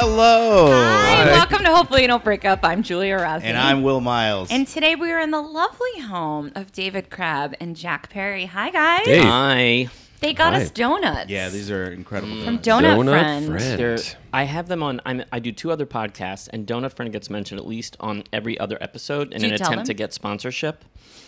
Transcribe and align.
Hello. 0.00 0.68
Hi, 0.70 1.24
welcome 1.24 1.64
to 1.64 1.74
Hopefully 1.74 2.02
You 2.02 2.06
Don't 2.06 2.22
Break 2.22 2.44
Up. 2.44 2.60
I'm 2.62 2.84
Julia 2.84 3.16
Rossi. 3.16 3.46
And 3.46 3.58
I'm 3.58 3.82
Will 3.82 4.00
Miles. 4.00 4.48
And 4.48 4.64
today 4.64 4.94
we 4.94 5.10
are 5.10 5.18
in 5.18 5.32
the 5.32 5.42
lovely 5.42 5.98
home 6.02 6.52
of 6.54 6.70
David 6.70 7.10
Crabb 7.10 7.56
and 7.58 7.74
Jack 7.74 8.08
Perry. 8.08 8.44
Hi, 8.46 8.70
guys. 8.70 9.06
Hey. 9.06 9.20
I 9.24 9.90
They 10.20 10.34
got 10.34 10.54
Hi. 10.54 10.62
us 10.62 10.70
donuts. 10.70 11.28
yeah, 11.28 11.48
these 11.48 11.68
are 11.72 11.90
incredible. 11.92 12.44
From. 12.44 12.60
Donut, 12.60 12.96
Donut 12.96 13.08
Friend. 13.10 13.46
Friend. 13.48 13.78
there, 13.80 13.98
I 14.32 14.44
have 14.44 14.68
them 14.68 14.84
on. 14.84 15.00
I'm, 15.04 15.24
I 15.32 15.40
do 15.40 15.50
two 15.50 15.72
other 15.72 15.84
podcasts, 15.84 16.48
and 16.52 16.64
Donut 16.64 16.92
Friend 16.92 17.10
gets 17.10 17.28
mentioned 17.28 17.58
at 17.58 17.66
least 17.66 17.96
on 17.98 18.22
every 18.32 18.56
other 18.60 18.78
episode 18.80 19.32
in 19.32 19.44
an 19.44 19.52
attempt 19.52 19.78
them? 19.78 19.84
to 19.84 19.94
get 19.94 20.14
sponsorship. 20.14 20.84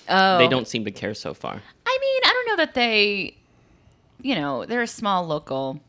Oh. 0.09 0.39
They 0.39 0.47
don't 0.47 0.69
seem 0.69 0.85
to 0.85 0.93
care 0.93 1.15
so 1.15 1.35
far. 1.35 1.55
I 1.87 1.99
mean, 2.01 2.21
I 2.25 2.33
don't 2.33 2.47
know 2.47 2.65
that 2.65 2.75
they, 2.75 3.37
you 4.23 4.37
know, 4.37 4.65
they're 4.65 4.83
a 4.83 4.87
small 4.87 5.27
local. 5.27 5.81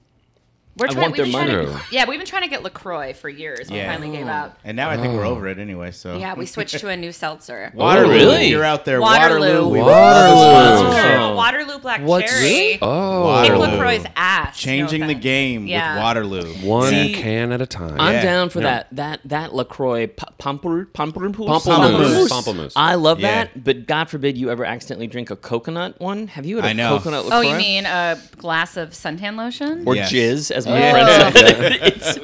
We're 0.78 0.86
I 0.86 0.90
trying, 0.90 1.02
want 1.02 1.12
we've 1.18 1.24
their 1.32 1.32
trying 1.46 1.52
money. 1.66 1.66
To, 1.68 1.82
yeah, 1.92 2.08
we've 2.08 2.18
been 2.18 2.26
trying 2.28 2.44
to 2.44 2.48
get 2.48 2.64
LaCroix 2.64 3.14
for 3.14 3.28
years. 3.28 3.70
We 3.70 3.76
Yeah. 3.78 3.92
finally 3.94 4.16
gave 4.16 4.28
up. 4.28 4.58
And 4.64 4.78
now 4.78 4.90
I 4.90 4.96
think 4.96 5.14
Oh. 5.14 5.18
we're 5.18 5.26
over 5.26 5.48
it 5.50 5.60
anyway. 5.60 5.92
So 5.92 6.18
Yeah, 6.18 6.34
we 6.34 6.46
switched 6.46 6.80
to 6.80 6.88
a 6.88 6.96
new 6.96 7.12
seltzer. 7.12 7.72
Waterloo. 7.76 8.08
Oh, 8.10 8.16
really? 8.16 8.46
You're 8.48 8.64
out 8.64 8.86
there. 8.86 9.02
Waterloo. 9.02 9.40
Waterloo. 9.40 9.70
We 9.70 9.80
Waterloo. 9.82 9.92
love 9.92 10.80
the 10.80 10.92
sponsorship. 10.92 11.20
Oh. 11.20 11.36
Waterloo 11.36 11.80
Black 11.80 12.02
What's 12.02 12.32
Cherry. 12.32 12.80
Oh, 12.82 13.42
Kick 13.44 13.52
Waterloo. 13.58 13.78
LaCroix's 13.78 14.06
ass. 14.16 14.58
Changing 14.58 15.02
no 15.02 15.08
the 15.08 15.14
game 15.14 15.68
Yeah. 15.68 15.96
with 15.96 16.04
Waterloo. 16.04 16.54
one 16.64 16.90
See, 16.90 17.14
can 17.16 17.52
at 17.52 17.62
a 17.62 17.66
time. 17.66 18.00
I'm 18.00 18.14
Yeah. 18.16 18.22
down 18.24 18.50
for 18.50 18.60
Yeah. 18.62 18.66
that. 18.66 18.88
That 18.94 19.20
that 19.26 19.54
Lacroix 19.54 20.08
p- 20.08 20.24
pumper 20.38 20.88
pumpermoose. 20.94 21.48
Pamplemousse. 21.48 21.66
Pamplemousse. 21.66 22.30
Pamplemousse. 22.30 22.74
I 22.78 22.96
love 22.96 23.20
Yeah. 23.20 23.44
that, 23.46 23.64
but 23.64 23.88
God 23.88 24.10
forbid 24.10 24.38
you 24.38 24.50
ever 24.50 24.64
accidentally 24.66 25.08
drink 25.08 25.30
a 25.32 25.36
coconut 25.36 26.00
one. 26.00 26.28
Have 26.28 26.46
you 26.46 26.56
had 26.58 26.66
a 26.66 26.70
I 26.70 26.74
know. 26.74 26.98
coconut 26.98 27.26
Lacroix? 27.26 27.38
Oh, 27.38 27.42
you 27.42 27.56
mean 27.58 27.86
a 27.86 28.18
glass 28.38 28.78
of 28.78 28.92
suntan 28.92 29.36
lotion? 29.38 29.84
or 29.86 29.96
Yes. 29.96 30.12
jizz, 30.12 30.52
as 30.52 30.66
my 30.72 30.92
Oh. 30.92 31.32
it's 31.36 32.18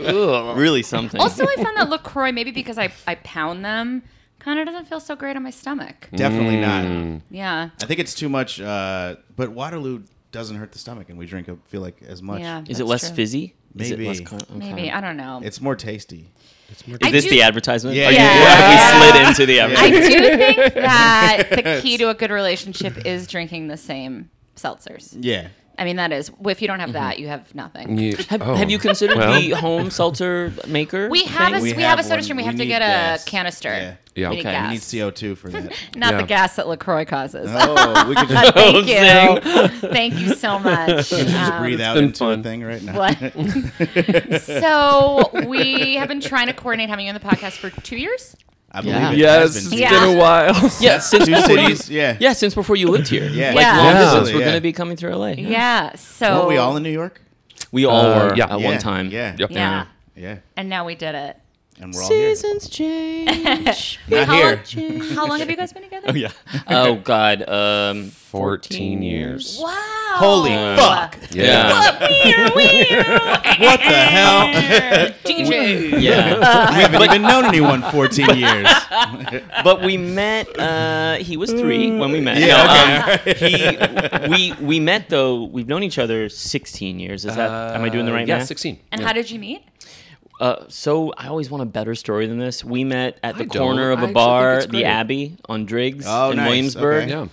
really 0.57 0.83
something. 0.83 1.19
Also, 1.21 1.45
I 1.45 1.55
found 1.55 1.77
that 1.77 1.89
LaCroix, 1.89 2.31
maybe 2.31 2.51
because 2.51 2.77
I, 2.77 2.91
I 3.05 3.15
pound 3.15 3.63
them, 3.63 4.03
kind 4.39 4.59
of 4.59 4.65
doesn't 4.65 4.85
feel 4.87 4.99
so 4.99 5.15
great 5.15 5.35
on 5.35 5.43
my 5.43 5.49
stomach. 5.49 6.09
Definitely 6.15 6.55
Mm. 6.57 7.11
not. 7.13 7.21
Yeah. 7.29 7.69
I 7.81 7.85
think 7.85 7.99
it's 7.99 8.13
too 8.13 8.29
much. 8.29 8.59
Uh, 8.61 9.15
but 9.35 9.51
Waterloo 9.51 10.03
doesn't 10.31 10.55
hurt 10.57 10.71
the 10.71 10.79
stomach, 10.79 11.09
and 11.09 11.17
we 11.17 11.25
drink. 11.25 11.49
I 11.49 11.55
feel 11.67 11.81
like 11.81 12.01
as 12.03 12.21
much. 12.21 12.41
Yeah. 12.41 12.61
is 12.61 12.79
it 12.79 12.83
that's 12.83 12.89
less 12.89 13.07
true. 13.07 13.15
fizzy? 13.15 13.55
Is 13.77 13.91
it 13.91 13.99
Maybe. 13.99 14.07
less 14.07 14.19
con- 14.21 14.39
okay. 14.41 14.73
Maybe. 14.73 14.91
I 14.91 15.01
don't 15.01 15.17
know. 15.17 15.41
It's 15.43 15.61
more 15.61 15.75
tasty. 15.75 16.31
Is 16.69 16.83
I 17.01 17.11
this 17.11 17.23
do- 17.25 17.29
the 17.29 17.43
advertisement? 17.43 17.95
Yeah. 17.95 18.07
Are 18.07 18.11
you- 18.11 18.17
Yeah. 18.17 18.99
We 18.99 19.11
slid 19.11 19.27
into 19.27 19.45
the 19.45 19.61
I 19.61 19.63
advertisement. 19.65 20.03
do 20.11 20.37
think 20.37 20.73
that 20.75 21.43
the 21.51 21.79
key 21.81 21.97
to 21.97 22.09
a 22.09 22.13
good 22.13 22.31
relationship 22.31 23.05
is 23.05 23.27
drinking 23.27 23.67
the 23.67 23.77
same 23.77 24.29
seltzers. 24.55 25.15
Yeah. 25.19 25.49
I 25.79 25.83
mean, 25.85 25.97
that 25.97 26.11
is, 26.11 26.31
if 26.45 26.59
you 26.61 26.67
don't 26.67 26.79
have 26.79 26.93
that, 26.93 27.19
you 27.19 27.27
have 27.27 27.53
nothing. 27.53 27.99
You- 27.99 28.17
Have, 28.29 28.41
oh. 28.41 28.55
have 28.55 28.71
you 28.71 28.79
considered 28.79 29.17
Well. 29.17 29.39
the 29.39 29.51
home 29.51 29.91
seltzer 29.91 30.51
maker? 30.67 31.07
We 31.07 31.25
have 31.25 31.53
a 31.53 31.57
we, 31.61 31.73
We 31.73 31.81
have, 31.83 31.97
have 31.97 31.99
a 31.99 32.03
soda 32.03 32.23
stream. 32.23 32.37
We 32.37 32.43
We 32.43 32.47
have 32.47 32.55
to 32.57 32.65
get 32.65 32.79
gas. 32.79 33.21
a 33.23 33.29
canister. 33.29 33.69
Yeah. 33.69 33.95
Yeah. 34.15 34.29
We 34.31 34.37
need 34.37 34.41
Okay. 34.47 34.51
gas. 34.53 34.67
We 34.67 34.73
need 34.73 34.81
CO2 34.81 35.37
for 35.37 35.49
that. 35.51 35.71
Not 35.95 36.17
the 36.17 36.23
gas 36.23 36.55
that 36.55 36.67
Lacroix 36.67 37.05
causes. 37.05 37.47
oh, 37.53 38.09
we 38.09 38.15
could 38.15 38.27
just, 38.29 38.53
Thank 38.55 38.87
you. 38.87 39.89
Thank 39.89 40.15
you 40.19 40.33
so 40.33 40.57
much. 40.57 41.09
just 41.09 41.35
Um, 41.35 41.61
breathe 41.61 41.81
out 41.81 41.97
into 41.97 42.17
fun. 42.19 42.39
a 42.39 42.43
thing 42.43 42.63
right 42.63 42.81
now. 42.81 42.97
What? 42.97 43.17
so 44.41 45.29
we 45.47 45.95
have 45.95 46.07
been 46.07 46.21
trying 46.21 46.47
to 46.47 46.53
coordinate 46.53 46.89
having 46.89 47.05
you 47.05 47.13
on 47.13 47.19
the 47.19 47.25
podcast 47.27 47.53
for 47.57 47.69
two 47.81 47.97
years. 47.97 48.35
I 48.71 48.81
believe 48.81 48.95
Yeah. 48.95 49.11
it 49.11 49.17
Yes, 49.17 49.41
has 49.41 49.55
it's 49.57 49.69
been. 49.69 49.79
Yeah. 49.79 49.89
been 50.05 50.15
a 50.15 50.19
while. 50.19 50.71
Yeah, 50.81 50.99
since 50.99 51.25
Two 51.25 51.31
before 51.35 51.55
you, 51.57 51.75
cities. 51.75 51.89
Yeah. 51.89 52.17
yeah, 52.19 52.33
since 52.33 52.53
before 52.53 52.75
you 52.75 52.87
lived 52.89 53.07
here. 53.07 53.29
Yeah. 53.29 53.53
like 53.53 53.61
Yeah. 53.63 53.77
long 53.77 53.85
Yeah. 53.85 54.01
distance. 54.03 54.27
We're 54.29 54.39
Yeah. 54.39 54.45
going 54.45 54.55
to 54.57 54.61
be 54.61 54.73
coming 54.73 54.97
through 54.97 55.15
LA. 55.15 55.27
Yeah. 55.37 55.95
So 55.95 56.35
Weren't 56.35 56.47
we 56.49 56.57
all 56.57 56.75
in 56.77 56.83
New 56.83 56.91
York? 56.91 57.21
We 57.71 57.85
all 57.85 58.05
Uh, 58.05 58.27
were 58.29 58.35
yeah. 58.35 58.53
at 58.53 58.59
yeah. 58.59 58.65
one 58.69 58.77
time. 58.79 59.09
Yeah. 59.09 59.35
Yep. 59.37 59.51
Yeah. 59.51 59.85
Yeah. 60.15 60.35
And 60.55 60.69
now 60.69 60.85
we 60.85 60.95
did 60.95 61.15
it. 61.15 61.37
And 61.79 61.93
we're 61.93 62.01
all 62.03 62.09
here. 62.09 62.35
Seasons 62.35 62.69
change. 62.77 63.99
Not 64.07 64.27
how, 64.27 64.35
here. 64.35 64.63
Long, 64.75 64.99
how 65.15 65.27
long 65.27 65.39
have 65.39 65.49
you 65.49 65.55
guys 65.55 65.71
been 65.73 65.83
together? 65.83 66.07
oh 66.09 66.13
yeah. 66.15 66.31
Oh 66.67 66.95
God. 66.95 67.47
Um, 67.47 68.11
14 68.37 69.01
years. 69.01 69.59
Wow. 69.61 69.73
Holy 70.17 70.53
Uh, 70.53 70.75
fuck. 70.77 71.17
Yeah. 71.31 71.97
What 73.59 73.79
the 73.79 73.95
hell? 73.95 74.47
DJ. 75.23 75.99
Yeah. 76.07 76.37
we 76.75 76.81
haven't 76.81 77.01
even 77.03 77.21
known 77.23 77.45
anyone 77.45 77.81
14 77.81 78.35
years. 78.37 78.67
but 79.63 79.81
we 79.81 79.97
met. 79.97 80.47
Uh, 80.59 81.15
he 81.15 81.37
was 81.37 81.51
three 81.51 81.91
when 81.97 82.11
we 82.11 82.21
met. 82.21 82.37
Yeah, 82.37 83.19
No, 83.25 83.31
um, 83.31 83.35
he, 83.35 84.29
we 84.29 84.53
we 84.65 84.79
met 84.79 85.09
though. 85.09 85.43
We've 85.43 85.67
known 85.67 85.83
each 85.83 85.97
other 85.97 86.29
16 86.29 86.99
years. 86.99 87.25
Is 87.25 87.35
that? 87.35 87.75
am 87.75 87.83
I 87.83 87.89
doing 87.89 88.05
the 88.05 88.11
right 88.13 88.21
thing? 88.21 88.27
Yeah, 88.29 88.37
math? 88.37 88.47
16. 88.47 88.79
And 88.91 89.01
Yeah. 89.01 89.07
how 89.07 89.13
did 89.13 89.29
you 89.31 89.39
meet? 89.39 89.63
Uh, 90.39 90.65
so 90.67 91.13
I 91.17 91.27
always 91.29 91.49
want 91.49 91.63
a 91.63 91.65
better 91.65 91.95
story 91.95 92.27
than 92.27 92.37
this. 92.37 92.63
We 92.63 92.83
met 92.83 93.17
at 93.23 93.35
the 93.37 93.43
I 93.43 93.47
don't. 93.47 93.57
corner 93.63 93.89
of 93.91 93.99
I 93.99 94.01
a 94.01 94.05
actually 94.05 94.13
bar, 94.13 94.65
the. 94.67 94.85
Abbey 94.85 95.37
on 95.49 95.65
Driggs 95.65 96.05
Oh, 96.07 96.29
in 96.31 96.37
nice. 96.37 96.47
Williamsburg. 96.47 97.03
Okay. 97.03 97.11
Yeah. 97.11 97.27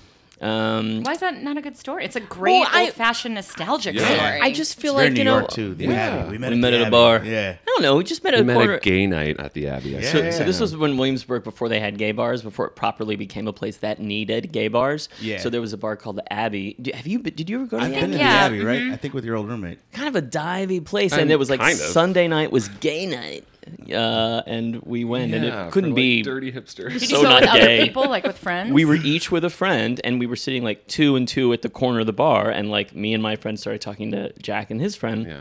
Um, 0.44 1.03
Why 1.03 1.12
is 1.12 1.21
that 1.21 1.43
not 1.43 1.56
a 1.56 1.62
good 1.62 1.77
story? 1.78 2.05
It's 2.05 2.16
a 2.16 2.21
great 2.21 2.53
Well, 2.60 2.69
I- 2.71 2.82
old-fashioned 2.84 3.34
nostalgic 3.34 3.94
Yeah. 3.94 4.05
story. 4.05 4.41
I 4.43 4.53
just 4.53 4.78
feel 4.78 4.93
It's 4.93 4.97
very 4.99 5.06
like 5.09 5.12
New 5.15 5.19
you 5.21 5.25
know. 5.25 5.38
York 5.38 5.50
too. 5.50 5.75
The 5.75 5.84
Yeah. 5.87 5.93
Abbey. 5.93 6.31
We 6.32 6.38
met, 6.38 6.50
We 6.50 6.56
at, 6.56 6.60
met 6.60 6.71
the 6.72 6.81
at 6.81 6.88
a 6.88 6.91
bar. 6.91 7.22
Yeah. 7.25 7.55
I 7.62 7.65
don't 7.66 7.81
know. 7.82 7.97
We 7.97 8.05
just 8.05 8.22
met 8.22 8.34
at 8.34 8.38
We 8.41 8.43
a 8.43 8.44
met 8.44 8.55
corner. 8.56 8.75
a 8.75 8.81
gay 8.81 9.06
night 9.06 9.37
at 9.41 9.55
the 9.55 9.69
Abbey. 9.69 9.91
Yeah. 9.91 10.00
So, 10.03 10.21
think. 10.21 10.32
so 10.34 10.44
this 10.44 10.60
was 10.60 10.77
when 10.77 10.99
Williamsburg, 10.99 11.44
before 11.44 11.71
they 11.71 11.81
had 11.81 11.97
gay 11.97 12.12
bars, 12.12 12.43
before 12.43 12.66
it 12.66 12.77
properly 12.77 13.16
became 13.16 13.49
a 13.49 13.53
place 13.55 13.78
that 13.78 14.00
needed 14.00 14.53
gay 14.53 14.69
bars. 14.69 15.09
Yeah. 15.19 15.38
So 15.41 15.49
there 15.49 15.62
was 15.62 15.72
a 15.72 15.78
bar 15.78 15.97
called 15.97 16.16
the 16.16 16.31
Abbey. 16.32 16.76
Do, 16.81 16.91
have 16.94 17.06
you? 17.06 17.21
Did 17.21 17.49
you 17.49 17.56
ever 17.61 17.66
go 17.66 17.78
to 17.78 17.84
I've 17.84 17.91
the 17.94 18.00
been 18.00 18.05
Abbey? 18.05 18.12
to 18.12 18.19
Yeah. 18.19 18.49
the 18.49 18.55
Abbey, 18.56 18.65
right? 18.65 18.93
I 18.93 18.97
think 18.97 19.15
with 19.15 19.25
your 19.25 19.37
old 19.37 19.49
roommate. 19.49 19.78
Kind 19.93 20.09
of 20.09 20.15
a 20.16 20.22
divey 20.22 20.84
place, 20.84 21.15
Um, 21.15 21.21
and 21.21 21.31
it 21.32 21.38
was 21.38 21.49
like. 21.49 21.62
Sunday 21.75 22.28
night 22.28 22.53
was 22.53 22.69
gay 22.69 23.06
night, 23.06 23.44
uh, 23.92 24.42
and 24.47 24.82
we 24.82 25.04
went, 25.04 25.32
and 25.34 25.44
it 25.44 25.72
couldn't 25.72 25.91
like, 25.91 25.97
be. 25.97 26.22
dirty 26.22 26.52
hipsters. 26.52 26.98
Did 26.98 27.08
so 27.08 27.16
you 27.19 27.22
go 27.22 27.28
not 27.28 27.41
with 27.42 27.50
other 27.50 27.60
gay. 27.60 27.84
people, 27.86 28.08
like 28.08 28.25
with 28.25 28.38
friends? 28.38 28.72
We 28.72 28.84
were 28.84 28.97
each 28.97 29.30
with 29.30 29.44
a 29.44 29.50
friend, 29.50 30.00
and 30.04 30.19
we 30.19 30.26
were 30.26 30.36
sitting 30.36 30.62
like 30.64 30.86
two 30.86 31.16
and 31.16 31.26
two 31.26 31.52
at 31.52 31.62
the 31.62 31.69
corner 31.70 32.00
of 32.00 32.06
the 32.06 32.12
bar, 32.12 32.50
and 32.50 32.70
like 32.70 32.94
me 32.94 33.14
and 33.14 33.22
my 33.22 33.36
friend 33.36 33.58
started 33.58 33.80
talking 33.80 34.10
to 34.12 34.32
Jack 34.41 34.70
and 34.70 34.80
his 34.80 34.97
friend, 34.97 35.26
Yeah. 35.26 35.41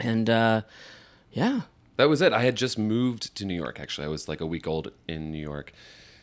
and 0.00 0.28
uh, 0.30 0.62
yeah, 1.32 1.62
That 1.96 2.08
was 2.08 2.22
it. 2.22 2.32
I 2.32 2.42
had 2.42 2.56
just 2.56 2.78
moved 2.78 3.34
to 3.36 3.44
New 3.44 3.54
York. 3.54 3.78
Actually, 3.80 4.06
I 4.06 4.10
was 4.10 4.28
like 4.28 4.40
a 4.40 4.46
week 4.46 4.66
old 4.66 4.92
in 5.08 5.30
New 5.30 5.40
York. 5.42 5.72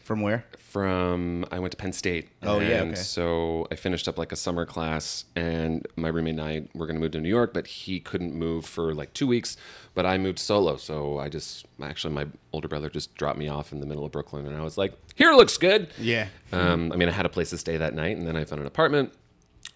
From 0.06 0.22
where? 0.22 0.46
From 0.60 1.46
I 1.52 1.58
went 1.58 1.72
to 1.72 1.78
Penn 1.78 1.92
State. 1.92 2.30
Oh, 2.44 2.60
yeah, 2.60 2.82
okay. 2.82 2.94
So 2.94 3.66
I 3.72 3.76
finished 3.76 4.08
up 4.08 4.20
like 4.20 4.32
a 4.32 4.36
summer 4.36 4.64
class, 4.64 5.26
and 5.36 5.84
my 5.96 6.10
roommate 6.10 6.36
and 6.38 6.42
I 6.42 6.68
were 6.76 6.86
gonna 6.86 7.00
move 7.00 7.14
to 7.14 7.20
New 7.20 7.28
York, 7.28 7.56
but 7.56 7.66
he 7.66 8.00
couldn't 8.00 8.36
move 8.36 8.68
for 8.68 8.94
like 8.94 9.14
two 9.14 9.26
weeks. 9.26 9.58
But 9.96 10.06
I 10.06 10.20
moved 10.20 10.38
solo, 10.38 10.78
so 10.78 11.18
I 11.18 11.30
just 11.30 11.66
actually 11.82 12.14
my 12.14 12.28
older 12.54 12.68
brother 12.68 12.88
just 12.88 13.16
dropped 13.16 13.40
me 13.40 13.48
off 13.48 13.72
in 13.72 13.80
the 13.80 13.88
middle 13.88 14.06
of 14.06 14.12
Brooklyn, 14.12 14.46
and 14.46 14.56
I 14.56 14.62
was 14.62 14.78
like, 14.78 14.94
"Here 15.16 15.34
looks 15.34 15.58
good." 15.58 15.88
Yeah. 15.98 16.28
Um, 16.52 16.92
I 16.92 16.98
mean, 16.98 17.10
I 17.10 17.12
had 17.12 17.26
a 17.26 17.30
place 17.30 17.50
to 17.50 17.58
stay 17.58 17.78
that 17.78 17.96
night, 17.96 18.16
and 18.16 18.28
then 18.28 18.36
I 18.38 18.46
found 18.46 18.62
an 18.62 18.68
apartment. 18.68 19.12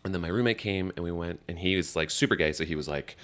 And 0.05 0.13
then 0.13 0.21
my 0.21 0.27
roommate 0.27 0.59
came, 0.59 0.91
and 0.95 1.03
we 1.03 1.11
went, 1.11 1.39
and 1.47 1.57
he 1.57 1.75
was 1.75 1.95
like 1.95 2.11
super 2.11 2.35
gay, 2.35 2.53
so 2.53 2.65
he 2.65 2.75
was 2.75 2.87
like, 2.87 3.17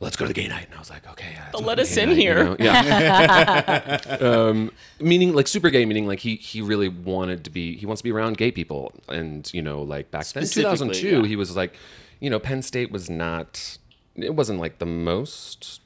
"Let's 0.00 0.16
go 0.16 0.24
to 0.24 0.28
the 0.28 0.34
gay 0.34 0.48
night." 0.48 0.66
And 0.66 0.74
I 0.74 0.78
was 0.78 0.90
like, 0.90 1.06
"Okay, 1.12 1.28
yeah, 1.32 1.50
let's 1.54 1.64
let 1.64 1.78
us 1.78 1.96
in 1.96 2.08
night," 2.08 2.16
you 2.16 2.22
here. 2.22 2.44
know? 2.44 2.56
Yeah. 2.58 4.00
um, 4.20 4.72
meaning 4.98 5.34
like 5.34 5.46
super 5.46 5.70
gay, 5.70 5.84
meaning 5.84 6.06
like 6.06 6.18
he 6.20 6.36
he 6.36 6.60
really 6.60 6.88
wanted 6.88 7.44
to 7.44 7.50
be, 7.50 7.76
he 7.76 7.86
wants 7.86 8.00
to 8.00 8.04
be 8.04 8.12
around 8.12 8.36
gay 8.36 8.50
people, 8.50 8.92
and 9.08 9.48
you 9.54 9.62
know, 9.62 9.82
like 9.82 10.10
back 10.10 10.26
then, 10.28 10.44
two 10.46 10.62
thousand 10.62 10.88
Specifically, 10.88 11.20
yeah. 11.22 11.26
he 11.28 11.36
was 11.36 11.54
like, 11.56 11.74
you 12.18 12.30
know, 12.30 12.38
Penn 12.38 12.62
State 12.62 12.90
was 12.90 13.08
not, 13.08 13.78
it 14.16 14.34
wasn't 14.34 14.58
like 14.60 14.78
the 14.78 14.86
most 14.86 15.80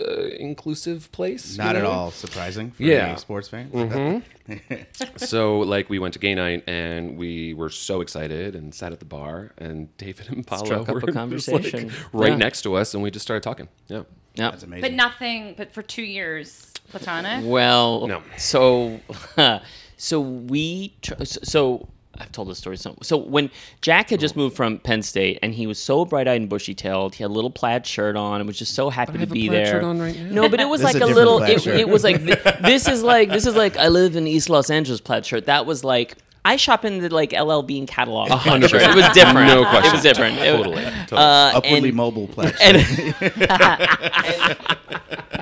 uh, 0.00 0.12
inclusive 0.38 1.10
place. 1.12 1.52
you 1.52 1.58
Not 1.58 1.76
at 1.76 1.84
all 1.84 2.10
surprising 2.10 2.70
for 2.72 2.82
Yeah. 2.82 3.14
a 3.14 3.18
sports 3.18 3.48
fan. 3.48 4.22
so 5.16 5.60
like 5.60 5.88
we 5.90 5.98
went 5.98 6.14
to 6.14 6.20
gay 6.20 6.34
night 6.34 6.64
and 6.66 7.16
we 7.16 7.54
were 7.54 7.70
so 7.70 8.00
excited 8.00 8.54
and 8.56 8.74
sat 8.74 8.92
at 8.92 8.98
the 8.98 9.04
bar 9.04 9.52
and 9.58 9.94
David 9.96 10.28
and 10.30 10.46
Paolo 10.46 10.64
Struck 10.64 10.80
up 10.82 10.88
a 10.88 10.92
were 10.94 11.00
just, 11.02 11.12
conversation. 11.14 11.88
like, 11.88 11.96
right 12.12 12.30
Yeah. 12.32 12.36
next 12.36 12.62
to 12.62 12.74
us 12.74 12.94
and 12.94 13.02
we 13.02 13.10
just 13.10 13.24
started 13.24 13.42
talking. 13.42 13.68
Yeah. 13.88 14.02
yeah. 14.34 14.50
That's 14.50 14.62
amazing. 14.64 14.82
but 14.82 14.92
nothing. 14.94 15.54
But 15.56 15.72
for 15.72 15.82
two 15.82 16.02
years, 16.02 16.72
platonic. 16.90 17.44
Well, 17.46 18.06
No. 18.06 18.22
So, 18.36 19.00
so 19.96 20.20
we, 20.20 20.94
tr- 21.02 21.24
so 21.24 21.88
I've 22.20 22.32
told 22.32 22.48
this 22.48 22.58
story. 22.58 22.76
So, 22.76 22.96
so 23.02 23.16
when 23.16 23.50
Jack 23.80 24.10
had 24.10 24.20
just 24.20 24.36
moved 24.36 24.56
from 24.56 24.78
Penn 24.78 25.02
State 25.02 25.38
and 25.42 25.54
he 25.54 25.66
was 25.66 25.80
so 25.80 26.04
bright-eyed 26.04 26.40
and 26.40 26.50
bushy-tailed, 26.50 27.14
he 27.14 27.22
had 27.22 27.30
a 27.30 27.32
little 27.32 27.50
plaid 27.50 27.86
shirt 27.86 28.16
on 28.16 28.40
and 28.40 28.46
was 28.48 28.58
just 28.58 28.74
so 28.74 28.90
happy 28.90 29.10
I 29.10 29.12
to 29.14 29.18
have 29.20 29.30
a 29.30 29.34
be 29.34 29.48
plaid 29.48 29.66
there. 29.66 29.72
shirt 29.72 29.84
on 29.84 30.00
right 30.00 30.18
now. 30.18 30.42
No, 30.42 30.48
but 30.48 30.60
it 30.60 30.68
was 30.68 30.80
This 30.80 30.90
is 30.90 30.94
like 30.94 31.02
a 31.02 31.04
a, 31.04 31.08
different 31.08 31.16
little. 31.16 31.38
plaid 31.38 31.56
It, 31.56 31.62
shirt. 31.62 31.76
it 31.80 31.88
was 31.88 32.04
like 32.04 32.24
th- 32.24 32.42
this 32.62 32.88
is 32.88 33.02
like 33.02 33.28
this 33.30 33.46
is 33.46 33.54
like 33.54 33.76
I 33.76 33.88
live 33.88 34.16
in 34.16 34.26
East 34.26 34.50
Los 34.50 34.70
Angeles 34.70 35.00
plaid 35.00 35.24
shirt. 35.24 35.46
That 35.46 35.66
was 35.66 35.84
like. 35.84 36.16
I 36.44 36.56
shop 36.56 36.84
in 36.86 37.00
the 37.00 37.10
like 37.10 37.32
LL 37.32 37.60
Bean 37.60 37.86
catalog. 37.86 38.28
plaid 38.28 38.40
hundred 38.40 38.70
shirt. 38.70 38.82
It 38.82 38.94
was 38.94 39.06
different. 39.10 39.48
No 39.48 39.64
question. 39.64 39.66
It 39.66 39.70
question. 39.70 39.92
was 39.92 40.02
different. 40.02 40.38
It 40.38 40.52
was- 40.52 40.66
Totally. 40.66 40.84
totally. 40.84 41.20
Uh, 41.20 41.52
Upwardly 41.58 41.88
and- 41.88 41.96
mobile 41.96 42.28
pledge. 42.28 42.54
and 42.62 42.76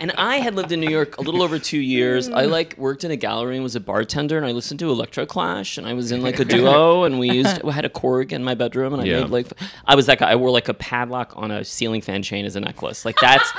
and 0.00 0.12
I 0.19 0.37
had 0.38 0.54
lived 0.54 0.72
in 0.72 0.81
New 0.81 0.90
York 0.90 1.16
a 1.19 1.22
little 1.22 1.43
over 1.43 1.58
two 1.58 1.78
years. 1.78 2.28
I 2.28 2.44
like 2.44 2.76
worked 2.78 3.04
in 3.04 3.10
a 3.10 3.16
gallery 3.16 3.54
and 3.56 3.62
was 3.62 3.76
a 3.76 3.81
bartender, 3.81 4.37
and 4.37 4.46
I 4.46 4.52
listened 4.52 4.81
to 4.81 4.90
Electro 4.90 5.26
Clash, 5.26 5.78
and 5.78 5.87
I 5.87 5.93
was 5.94 6.12
in 6.12 6.22
like 6.22 6.38
a 6.38 6.44
duo, 6.44 7.04
and 7.04 7.19
we 7.19 7.31
used 7.31 7.60
I 7.64 7.70
had 7.72 7.84
a 7.84 7.88
Korg 7.88 8.32
in 8.32 8.44
my 8.44 8.54
bedroom, 8.54 8.93
and 8.93 9.02
I 9.02 9.06
Yeah. 9.06 9.20
made 9.22 9.31
like 9.31 9.46
I 9.87 9.94
was 9.94 10.06
that 10.06 10.19
guy. 10.19 10.31
I 10.31 10.37
wore 10.37 10.50
like 10.50 10.69
a 10.69 10.75
padlock 10.75 11.32
on 11.37 11.50
a 11.50 11.64
ceiling 11.64 12.00
fan 12.02 12.22
chain 12.22 12.44
as 12.44 12.56
a 12.56 12.60
necklace. 12.60 13.04
Like 13.04 13.16
that's 13.20 13.50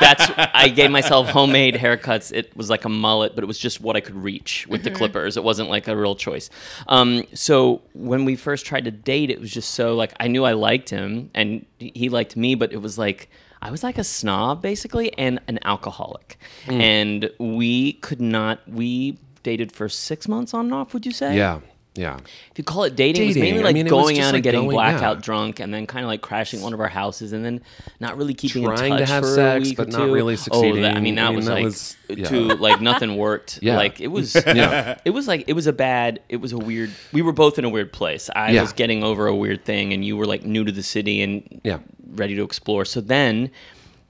that's 0.00 0.30
I 0.54 0.68
gave 0.68 0.90
myself 0.90 1.28
homemade 1.28 1.74
haircuts. 1.74 2.32
It 2.32 2.56
was 2.56 2.70
like 2.70 2.84
a 2.84 2.88
mullet, 2.88 3.34
but 3.34 3.44
it 3.44 3.46
was 3.46 3.58
just 3.58 3.80
what 3.80 3.96
I 3.96 4.00
could 4.00 4.16
reach 4.16 4.66
with 4.68 4.84
the 4.84 4.90
clippers. 4.90 5.36
It 5.36 5.44
wasn't 5.44 5.68
like 5.70 5.88
a 5.88 5.96
real 5.96 6.14
choice. 6.14 6.50
Um, 6.88 7.24
so 7.34 7.82
when 7.94 8.24
we 8.24 8.36
first 8.36 8.66
tried 8.66 8.84
to 8.84 8.90
date, 8.90 9.30
it 9.30 9.40
was 9.40 9.50
just 9.50 9.70
so 9.72 9.94
like 9.94 10.12
I 10.20 10.28
knew 10.28 10.44
I 10.44 10.52
liked 10.52 10.90
him 10.90 11.30
and 11.34 11.66
he 11.78 12.08
liked 12.08 12.36
me, 12.36 12.54
but 12.54 12.72
it 12.72 12.80
was 12.82 12.98
like 12.98 13.30
I 13.62 13.70
was 13.70 13.82
like 13.82 13.98
a 13.98 14.04
snob 14.04 14.62
basically 14.62 15.16
and 15.18 15.40
an 15.48 15.58
alcoholic, 15.64 16.38
mm. 16.66 16.80
and 16.80 17.30
we 17.38 17.94
could 17.94 18.20
not. 18.20 18.66
We 18.68 19.18
dated 19.42 19.72
for 19.72 19.88
six 19.88 20.28
months 20.28 20.54
on 20.54 20.66
and 20.66 20.74
off. 20.74 20.94
Would 20.94 21.06
you 21.06 21.12
say? 21.12 21.36
Yeah, 21.36 21.60
yeah. 21.94 22.16
If 22.50 22.58
you 22.58 22.64
call 22.64 22.84
it 22.84 22.94
dating, 22.96 23.24
it 23.24 23.26
was 23.26 23.34
Dating. 23.34 23.42
mainly 23.54 23.60
I 23.62 23.66
like 23.66 23.74
mean, 23.74 23.86
going 23.86 24.18
out 24.20 24.26
like 24.26 24.34
and 24.36 24.42
getting 24.44 24.60
going- 24.62 24.74
blackout 24.76 25.16
yeah. 25.18 25.22
drunk, 25.22 25.60
and 25.60 25.74
then 25.74 25.86
kind 25.86 26.04
of 26.04 26.08
like 26.08 26.20
crashing 26.22 26.60
one 26.60 26.72
of 26.72 26.80
our 26.80 26.88
houses, 26.88 27.32
and 27.32 27.44
then 27.44 27.60
not 27.98 28.16
really 28.16 28.32
keeping 28.34 28.64
Trying 28.64 28.92
in 28.92 28.98
to 28.98 29.04
touch 29.04 29.08
have 29.10 29.24
for 29.24 29.34
sex, 29.34 29.64
a 29.66 29.68
week 29.68 29.76
but 29.76 29.88
or 29.88 29.90
not 29.90 30.06
two. 30.06 30.12
really 30.14 30.36
Oh, 30.52 30.76
that, 30.76 30.96
I 30.96 31.00
mean, 31.00 31.16
that 31.16 31.26
I 31.26 31.28
mean, 31.28 31.36
was 31.36 31.46
that 31.46 31.54
like 31.54 31.64
was- 31.64 31.96
yeah. 32.08 32.28
to 32.28 32.40
like 32.56 32.80
nothing 32.80 33.16
worked. 33.16 33.58
Yeah. 33.62 33.76
Like 33.76 34.00
it 34.00 34.08
was. 34.08 34.34
Yeah. 34.46 34.98
It 35.04 35.10
was 35.10 35.26
like 35.28 35.44
it 35.48 35.54
was 35.54 35.66
a 35.66 35.72
bad. 35.72 36.20
It 36.28 36.36
was 36.36 36.52
a 36.52 36.58
weird. 36.58 36.90
We 37.12 37.22
were 37.22 37.32
both 37.32 37.58
in 37.58 37.64
a 37.64 37.68
weird 37.68 37.92
place. 37.92 38.30
I 38.34 38.52
Yeah. 38.52 38.62
was 38.62 38.72
getting 38.72 39.02
over 39.02 39.26
a 39.26 39.34
weird 39.34 39.64
thing, 39.64 39.92
and 39.92 40.04
you 40.04 40.16
were 40.16 40.26
like 40.26 40.44
new 40.44 40.64
to 40.64 40.72
the 40.72 40.82
city 40.82 41.22
and 41.22 41.60
Yeah. 41.64 41.78
ready 42.14 42.34
to 42.36 42.42
explore. 42.44 42.84
So 42.84 43.00
then, 43.00 43.50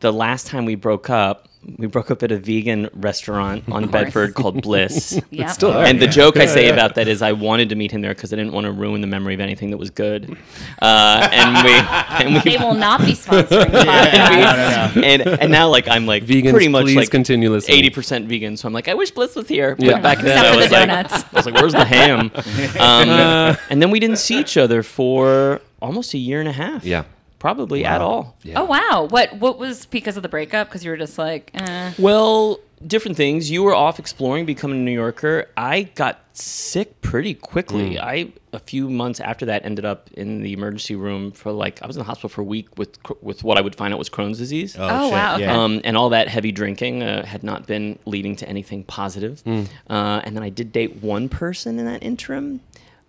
the 0.00 0.12
last 0.12 0.46
time 0.46 0.64
we 0.64 0.74
broke 0.74 1.10
up, 1.10 1.46
we 1.76 1.86
broke 1.86 2.10
up 2.10 2.22
at 2.22 2.32
a 2.32 2.38
vegan 2.38 2.88
restaurant 2.94 3.64
on 3.70 3.86
Bedford 3.90 4.32
called 4.34 4.62
Bliss. 4.62 5.20
Yeah. 5.30 5.48
still 5.48 5.72
there. 5.74 5.84
And 5.84 6.00
the 6.00 6.06
joke 6.06 6.38
I 6.38 6.46
say 6.46 6.70
about 6.70 6.94
that 6.94 7.06
is 7.06 7.20
I 7.20 7.32
wanted 7.32 7.68
to 7.68 7.74
meet 7.74 7.92
him 7.92 8.00
there 8.00 8.14
because 8.14 8.32
I 8.32 8.36
didn't 8.36 8.52
want 8.54 8.64
to 8.64 8.72
ruin 8.72 9.02
the 9.02 9.06
memory 9.06 9.34
of 9.34 9.40
anything 9.40 9.70
that 9.70 9.76
was 9.76 9.90
good. 9.90 10.38
Uh, 10.80 11.28
and 11.30 11.64
we 11.66 11.72
and 12.26 12.34
we 12.42 12.52
They 12.52 12.56
will 12.56 12.72
not 12.74 13.00
be 13.00 13.12
sponsoring 13.12 13.70
the 13.72 13.78
podcast. 13.78 15.02
and 15.04 15.22
and 15.22 15.52
now 15.52 15.68
like 15.68 15.86
I'm 15.86 16.06
like 16.06 16.24
Vegans, 16.24 16.50
pretty 16.52 16.68
much 16.68 16.86
like 16.94 17.10
continue 17.10 17.50
listening. 17.50 17.76
eighty 17.76 17.90
percent 17.90 18.26
vegan. 18.26 18.56
So 18.56 18.66
I'm 18.66 18.72
like 18.72 18.88
I 18.88 18.94
wish 18.94 19.10
Bliss 19.10 19.36
was 19.36 19.46
here. 19.46 19.76
But 19.76 19.84
Yeah. 19.84 20.00
back 20.00 20.18
then 20.20 20.38
I 20.42 20.56
was 20.56 20.68
the 20.68 20.72
like 20.76 20.88
donuts. 20.88 21.12
I 21.12 21.36
was 21.36 21.44
like 21.46 21.54
where's 21.56 21.72
the 21.74 21.84
ham? 21.84 22.30
Um, 22.80 23.56
and 23.68 23.82
then 23.82 23.90
we 23.90 24.00
didn't 24.00 24.16
see 24.16 24.38
each 24.40 24.56
other 24.56 24.82
for 24.82 25.60
almost 25.82 26.14
a 26.14 26.18
year 26.18 26.40
and 26.40 26.48
a 26.48 26.52
half. 26.52 26.84
Yeah. 26.84 27.04
Probably 27.40 27.84
at 27.84 28.00
all. 28.00 28.36
Yeah. 28.44 28.60
Oh 28.60 28.64
wow! 28.64 29.08
What 29.10 29.34
what 29.38 29.58
was 29.58 29.86
because 29.86 30.16
of 30.16 30.22
the 30.22 30.28
breakup? 30.28 30.68
Because 30.68 30.84
you 30.84 30.92
were 30.92 30.96
just 30.96 31.18
like, 31.18 31.50
eh. 31.54 31.92
Well, 31.98 32.60
different 32.86 33.16
things. 33.16 33.50
You 33.50 33.64
were 33.64 33.74
off 33.74 33.98
exploring, 33.98 34.46
becoming 34.46 34.80
a 34.80 34.82
New 34.82 34.92
Yorker. 34.92 35.48
I 35.56 35.82
got 35.94 36.20
sick 36.32 37.00
pretty 37.02 37.34
quickly. 37.34 37.96
Mm. 37.96 38.00
I 38.00 38.32
a 38.52 38.58
few 38.58 38.88
months 38.88 39.20
after 39.20 39.46
that 39.46 39.64
ended 39.64 39.84
up 39.84 40.10
in 40.12 40.42
the 40.42 40.52
emergency 40.52 40.94
room 40.94 41.32
for 41.32 41.50
like 41.50 41.82
I 41.82 41.86
was 41.86 41.96
in 41.96 42.00
the 42.00 42.04
hospital 42.04 42.28
for 42.28 42.42
a 42.42 42.44
week 42.44 42.78
with 42.78 42.96
with 43.22 43.42
what 43.42 43.58
I 43.58 43.60
would 43.60 43.74
find 43.74 43.92
out 43.92 43.98
was 43.98 44.10
Crohn's 44.10 44.38
disease. 44.38 44.76
Oh, 44.78 45.08
wow, 45.08 45.34
okay. 45.34 45.46
Um, 45.46 45.80
and 45.82 45.96
all 45.96 46.10
that 46.10 46.28
heavy 46.28 46.52
drinking 46.52 47.02
uh, 47.02 47.24
had 47.24 47.42
not 47.42 47.66
been 47.66 47.98
leading 48.04 48.36
to 48.36 48.48
anything 48.48 48.84
positive. 48.84 49.42
Mm. 49.44 49.68
Uh, 49.88 50.20
and 50.24 50.36
then 50.36 50.42
I 50.42 50.50
did 50.50 50.72
date 50.72 51.02
one 51.02 51.28
person 51.28 51.78
in 51.78 51.86
that 51.86 52.02
interim, 52.02 52.60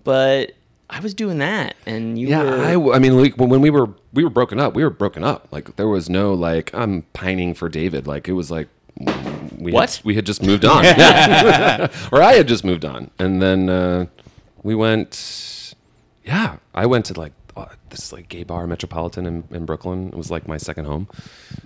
but 0.03 0.53
I 0.91 0.99
was 0.99 1.13
doing 1.13 1.37
that, 1.39 1.75
and 1.85 2.19
you 2.19 2.27
Yeah, 2.27 2.43
were. 2.43 2.59
I, 2.61 2.71
w- 2.73 2.93
I 2.93 2.99
mean, 2.99 3.17
like, 3.19 3.35
when 3.37 3.49
when 3.49 3.61
we 3.61 3.69
were 3.69 3.89
we 4.13 4.23
were 4.23 4.29
broken 4.29 4.59
up, 4.59 4.73
we 4.75 4.83
were 4.83 4.89
broken 4.89 5.23
up. 5.23 5.47
Like 5.51 5.75
there 5.77 5.87
was 5.87 6.09
no 6.09 6.33
like 6.33 6.73
I'm 6.73 7.03
pining 7.13 7.53
for 7.53 7.69
David. 7.69 8.07
Like 8.07 8.27
it 8.27 8.33
was 8.33 8.51
like 8.51 8.67
we 9.57 9.71
What? 9.71 9.95
had, 9.95 10.05
we 10.05 10.15
had 10.15 10.25
just 10.25 10.43
moved 10.43 10.65
on, 10.65 10.85
or 12.11 12.21
I 12.21 12.33
had 12.33 12.47
just 12.47 12.63
moved 12.65 12.83
on, 12.85 13.09
and 13.19 13.41
then 13.41 13.69
uh, 13.69 14.05
we 14.63 14.75
went. 14.75 15.73
Yeah, 16.23 16.57
I 16.75 16.85
went 16.85 17.05
to 17.05 17.19
like 17.19 17.33
uh, 17.57 17.65
this 17.89 18.11
like 18.13 18.29
gay 18.29 18.43
bar, 18.43 18.67
Metropolitan 18.67 19.25
in, 19.25 19.43
in 19.49 19.65
Brooklyn. 19.65 20.09
It 20.09 20.15
was 20.15 20.29
like 20.29 20.47
my 20.47 20.57
second 20.57 20.85
home. 20.85 21.07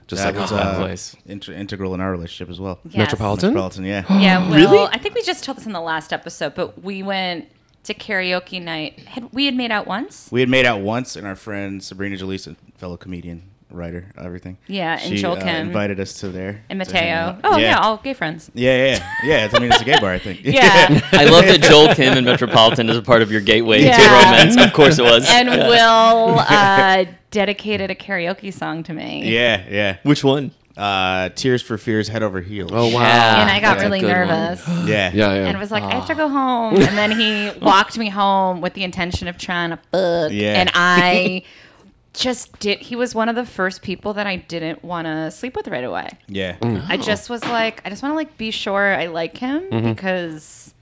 Just 0.08 0.24
That 0.24 0.34
like 0.34 0.42
was 0.42 0.52
oh, 0.52 0.56
that 0.56 0.66
uh, 0.76 0.78
place. 0.80 1.16
inter- 1.26 1.54
integral 1.54 1.94
in 1.94 2.00
our 2.00 2.12
relationship 2.12 2.50
as 2.50 2.60
well. 2.60 2.80
Yes. 2.86 2.96
Metropolitan. 2.96 3.50
Metropolitan, 3.50 3.84
yeah. 3.86 4.06
Yeah, 4.20 4.40
well, 4.50 4.56
Really? 4.56 4.88
I 4.92 4.98
think 4.98 5.14
we 5.16 5.24
just 5.24 5.44
told 5.44 5.58
this 5.58 5.66
in 5.66 5.74
the 5.74 5.82
last 5.82 6.14
episode, 6.14 6.56
but 6.56 6.82
we 6.84 7.04
went 7.04 7.50
to 7.86 7.94
karaoke 7.94 8.62
night. 8.62 9.00
Had 9.08 9.32
we 9.34 9.46
had 9.46 9.56
made 9.56 9.72
out 9.72 9.88
once? 9.88 10.30
We 10.32 10.40
had 10.40 10.50
made 10.50 10.66
out 10.66 10.82
once, 10.82 11.16
and 11.16 11.26
our 11.26 11.36
friend 11.36 11.84
Sabrina 11.84 12.16
Jalees, 12.18 12.48
a 12.48 12.56
fellow 12.78 12.98
comedian, 12.98 13.44
writer, 13.70 14.12
everything. 14.18 14.58
Yeah, 14.68 14.94
and 15.02 15.10
she, 15.14 15.18
Joel 15.18 15.38
uh, 15.38 15.42
Kim. 15.44 15.68
invited 15.68 16.00
us 16.00 16.20
to 16.22 16.30
there. 16.30 16.64
And 16.70 16.80
to 16.80 16.86
Mateo. 16.86 17.40
Oh 17.44 17.58
yeah. 17.58 17.78
all 17.80 17.98
gay 17.98 18.14
friends. 18.14 18.50
yeah, 18.54 18.76
yeah, 18.98 19.12
yeah. 19.24 19.46
It's, 19.46 19.54
I 19.54 19.60
mean, 19.60 19.72
it's 19.72 19.82
a 19.82 19.86
gay 19.86 20.00
bar, 20.00 20.12
I 20.12 20.20
think. 20.20 20.42
Yeah. 20.46 21.00
I 21.12 21.26
love 21.26 21.46
that 21.46 21.62
Joel 21.62 21.94
Kim 21.96 22.18
and 22.18 22.26
Metropolitan 22.26 22.90
is 22.90 22.98
a 22.98 23.02
part 23.02 23.22
of 23.22 23.32
your 23.32 23.42
gateway 23.42 23.82
to 23.84 23.90
romance. 23.90 24.58
Of 24.58 24.74
course 24.74 25.00
it 25.00 25.04
was. 25.04 25.28
and 25.30 25.50
Will 25.50 26.40
uh, 26.40 27.06
dedicated 27.32 27.92
a 27.92 27.96
karaoke 27.96 28.54
song 28.54 28.84
to 28.84 28.94
me. 28.94 29.32
yeah, 29.32 29.66
yeah. 29.70 29.98
Which 30.04 30.24
one? 30.24 30.52
Uh, 30.78 31.30
Tears 31.30 31.62
for 31.62 31.78
Fears, 31.78 32.08
head 32.10 32.22
over 32.24 32.42
heels. 32.42 32.72
Oh 32.74 32.88
wow. 32.94 33.02
Yeah. 33.02 33.42
And 33.42 33.50
I 33.50 33.60
got 33.62 33.78
That's 33.78 33.84
really 33.84 34.02
nervous. 34.02 34.68
yeah, 34.88 35.12
Yeah, 35.14 35.34
yeah. 35.34 35.48
And 35.48 35.58
was 35.58 35.72
like, 35.72 35.84
I 35.84 35.96
have 35.96 36.08
to 36.08 36.16
go 36.16 36.28
home. 36.28 36.76
And 36.76 36.98
then 36.98 37.12
he 37.12 37.52
walked 37.66 37.98
me 37.98 38.10
home 38.10 38.60
with 38.62 38.74
the 38.74 38.84
intention 38.84 39.28
of 39.28 39.38
trying 39.38 39.70
to 39.70 39.78
fuck. 39.78 40.32
Yeah. 40.32 40.60
And 40.60 40.70
I 40.74 41.44
just 42.14 42.60
did. 42.60 42.80
He 42.80 42.96
was 42.96 43.16
one 43.16 43.30
of 43.30 43.36
the 43.36 43.46
first 43.46 43.82
people 43.84 44.14
that 44.14 44.28
I 44.28 44.36
didn't 44.36 44.84
want 44.84 45.06
to 45.06 45.32
sleep 45.32 45.56
with 45.56 45.68
right 45.70 45.84
away. 45.84 46.10
yeah. 46.28 46.58
I 46.90 46.98
just 46.98 47.30
was 47.30 47.44
like, 47.46 47.82
I 47.86 47.90
just 47.90 48.04
want 48.04 48.12
to 48.12 48.16
like 48.18 48.38
be 48.38 48.52
sure 48.52 48.94
I 48.96 49.06
like 49.08 49.38
him 49.38 49.62
Mm-hmm. 49.70 49.90
because 49.94 50.74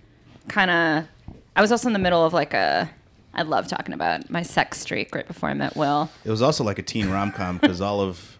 kind 0.47 0.71
of. 0.71 1.07
I 1.55 1.61
was 1.61 1.71
also 1.71 1.87
in 1.87 1.93
the 1.93 1.99
middle 1.99 2.25
of 2.25 2.33
like 2.33 2.55
a. 2.55 2.89
I 3.35 3.43
love 3.43 3.67
talking 3.67 3.93
about 3.93 4.29
my 4.29 4.41
sex 4.43 4.79
streak 4.79 5.13
right 5.13 5.25
before 5.27 5.49
I 5.49 5.53
met 5.53 5.75
Will. 5.75 6.09
It 6.25 6.31
was 6.31 6.41
also 6.41 6.63
like 6.63 6.77
a 6.79 6.83
teen 6.83 7.09
rom 7.09 7.31
com 7.31 7.57
because 7.59 7.79
all 7.81 8.01
of 8.01 8.32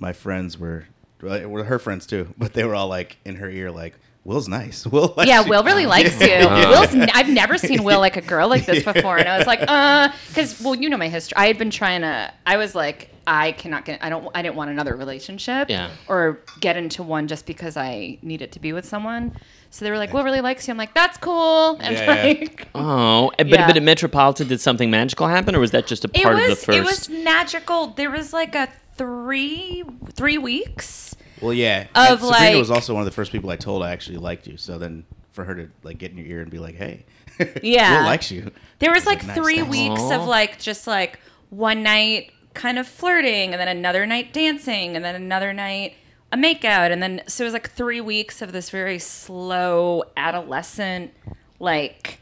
my 0.00 0.12
friends 0.12 0.58
were, 0.58 0.86
were 1.22 1.64
her 1.64 1.78
friends 1.78 2.06
too, 2.06 2.34
but 2.38 2.54
they 2.54 2.64
were 2.64 2.74
all 2.74 2.88
like 2.88 3.18
in 3.24 3.36
her 3.36 3.48
ear, 3.48 3.70
like, 3.70 3.94
Will's 4.24 4.48
nice. 4.48 4.86
Will, 4.92 5.14
likes 5.16 5.28
Yeah. 5.28 5.42
Will 5.48 5.62
really 5.64 5.86
likes 5.96 6.20
you. 6.20 6.26
Will's. 6.28 6.94
n- 6.94 7.08
I've 7.14 7.28
never 7.30 7.56
seen 7.56 7.84
Will 7.84 8.00
like 8.00 8.16
a 8.18 8.20
girl 8.20 8.48
like 8.48 8.66
this 8.66 8.84
before, 8.84 9.16
and 9.16 9.26
I 9.28 9.38
was 9.38 9.46
like, 9.46 9.60
uh, 9.66 10.12
because 10.28 10.60
well, 10.60 10.74
you 10.74 10.90
know 10.90 10.98
my 10.98 11.08
history. 11.08 11.36
I 11.36 11.46
had 11.46 11.56
been 11.56 11.70
trying 11.70 12.02
to. 12.02 12.30
I 12.44 12.58
was 12.58 12.74
like, 12.74 13.08
I 13.26 13.52
cannot 13.52 13.86
get. 13.86 14.04
I 14.04 14.10
don't. 14.10 14.28
I 14.34 14.42
didn't 14.42 14.56
want 14.56 14.70
another 14.70 14.94
relationship. 14.94 15.70
Yeah. 15.70 15.90
Or 16.06 16.40
get 16.60 16.76
into 16.76 17.02
one 17.02 17.28
just 17.28 17.46
because 17.46 17.78
I 17.78 18.18
needed 18.20 18.52
to 18.52 18.60
be 18.60 18.74
with 18.74 18.84
someone. 18.84 19.32
So 19.70 19.86
they 19.86 19.90
were 19.90 19.96
like, 19.98 20.12
Will 20.12 20.22
really 20.24 20.42
likes 20.42 20.68
you. 20.68 20.72
I'm 20.72 20.78
like, 20.78 20.92
that's 20.94 21.16
cool. 21.16 21.78
And 21.80 21.96
Yeah, 21.96 22.14
yeah. 22.14 22.22
like, 22.24 22.68
Oh, 22.74 23.30
but 23.38 23.48
Yeah. 23.48 23.66
but 23.66 23.76
at 23.78 23.82
Metropolitan, 23.82 24.48
did 24.48 24.60
something 24.60 24.90
magical 24.90 25.28
happen, 25.28 25.56
or 25.56 25.60
was 25.60 25.70
that 25.70 25.86
just 25.86 26.04
a 26.04 26.08
part 26.08 26.34
was. 26.34 26.42
of 26.44 26.50
the 26.50 26.56
first? 26.66 26.78
It 26.78 26.84
was 26.84 27.08
magical. 27.24 27.86
There 27.88 28.10
was 28.10 28.34
like 28.34 28.54
a 28.54 28.68
three 29.00 29.82
three 30.12 30.36
weeks. 30.38 31.16
Well, 31.40 31.54
yeah. 31.54 31.86
Of, 31.94 32.22
And 32.22 32.34
Sabrina 32.34 32.58
was 32.58 32.70
also 32.70 32.92
one 32.92 33.00
of 33.00 33.06
the 33.06 33.12
first 33.12 33.32
people 33.32 33.48
I 33.48 33.56
told 33.56 33.82
I 33.82 33.92
actually 33.92 34.18
liked 34.18 34.46
you. 34.46 34.58
So 34.58 34.76
then 34.76 35.06
for 35.32 35.44
her 35.44 35.54
to 35.54 35.70
like 35.82 35.96
get 35.96 36.10
in 36.10 36.18
your 36.18 36.26
ear 36.26 36.42
and 36.42 36.50
be 36.50 36.58
like, 36.58 36.74
hey, 36.74 37.06
Yeah. 37.62 38.00
Will 38.00 38.06
likes 38.06 38.30
you. 38.30 38.50
There 38.78 38.92
was 38.92 39.06
like 39.06 39.26
Nice, 39.26 39.36
three 39.38 39.56
thanks. 39.56 39.70
weeks 39.70 40.00
Aw. 40.02 40.20
of 40.20 40.26
like 40.28 40.58
just 40.58 40.86
like 40.86 41.18
one 41.48 41.82
night 41.82 42.32
kind 42.52 42.78
of 42.78 42.86
flirting, 42.86 43.52
and 43.54 43.60
then 43.60 43.68
another 43.68 44.04
night 44.06 44.32
dancing, 44.34 44.96
and 44.96 45.04
then 45.04 45.14
another 45.14 45.52
night 45.54 45.94
a 46.32 46.36
makeout, 46.36 46.90
and 46.92 47.02
then 47.02 47.22
so 47.26 47.42
it 47.42 47.46
was 47.46 47.54
like 47.54 47.70
three 47.70 48.00
weeks 48.02 48.42
of 48.42 48.52
this 48.52 48.68
very 48.70 48.98
slow 48.98 50.04
adolescent 50.16 51.12
like. 51.58 52.20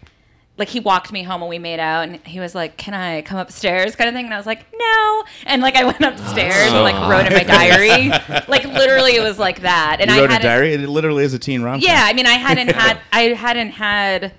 Like 0.59 0.69
he 0.69 0.81
walked 0.81 1.13
me 1.13 1.23
home 1.23 1.41
and 1.43 1.49
we 1.49 1.59
made 1.59 1.79
out, 1.81 2.09
and 2.09 2.17
he 2.27 2.41
was 2.41 2.55
like, 2.55 2.77
"Can 2.77 2.93
I 2.93 3.23
come 3.23 3.39
upstairs?" 3.39 3.95
kind 3.97 4.09
of 4.09 4.15
thing, 4.15 4.25
and 4.25 4.35
I 4.35 4.37
was 4.37 4.47
like, 4.47 4.67
"No." 4.77 5.25
And 5.47 5.63
like 5.63 5.77
I 5.77 5.85
went 5.85 6.01
upstairs 6.01 6.73
and 6.73 6.83
like 6.83 6.97
wrote 7.09 7.27
in 7.27 7.33
my 7.33 7.45
diary, 7.45 8.09
like 8.49 8.65
literally 8.65 9.15
it 9.17 9.23
was 9.23 9.39
like 9.39 9.63
that. 9.63 9.99
And 10.01 10.11
You 10.11 10.17
I 10.17 10.21
wrote 10.21 10.33
a 10.33 10.39
diary. 10.43 10.75
It 10.75 10.81
literally 10.89 11.25
is 11.25 11.33
a 11.33 11.39
teen 11.39 11.63
rom. 11.63 11.81
yeah, 11.81 12.03
I 12.05 12.13
mean, 12.13 12.27
I 12.27 12.35
hadn't 12.35 12.73
had, 12.73 12.99
I 13.13 13.21
hadn't 13.35 13.71
had, 13.71 14.33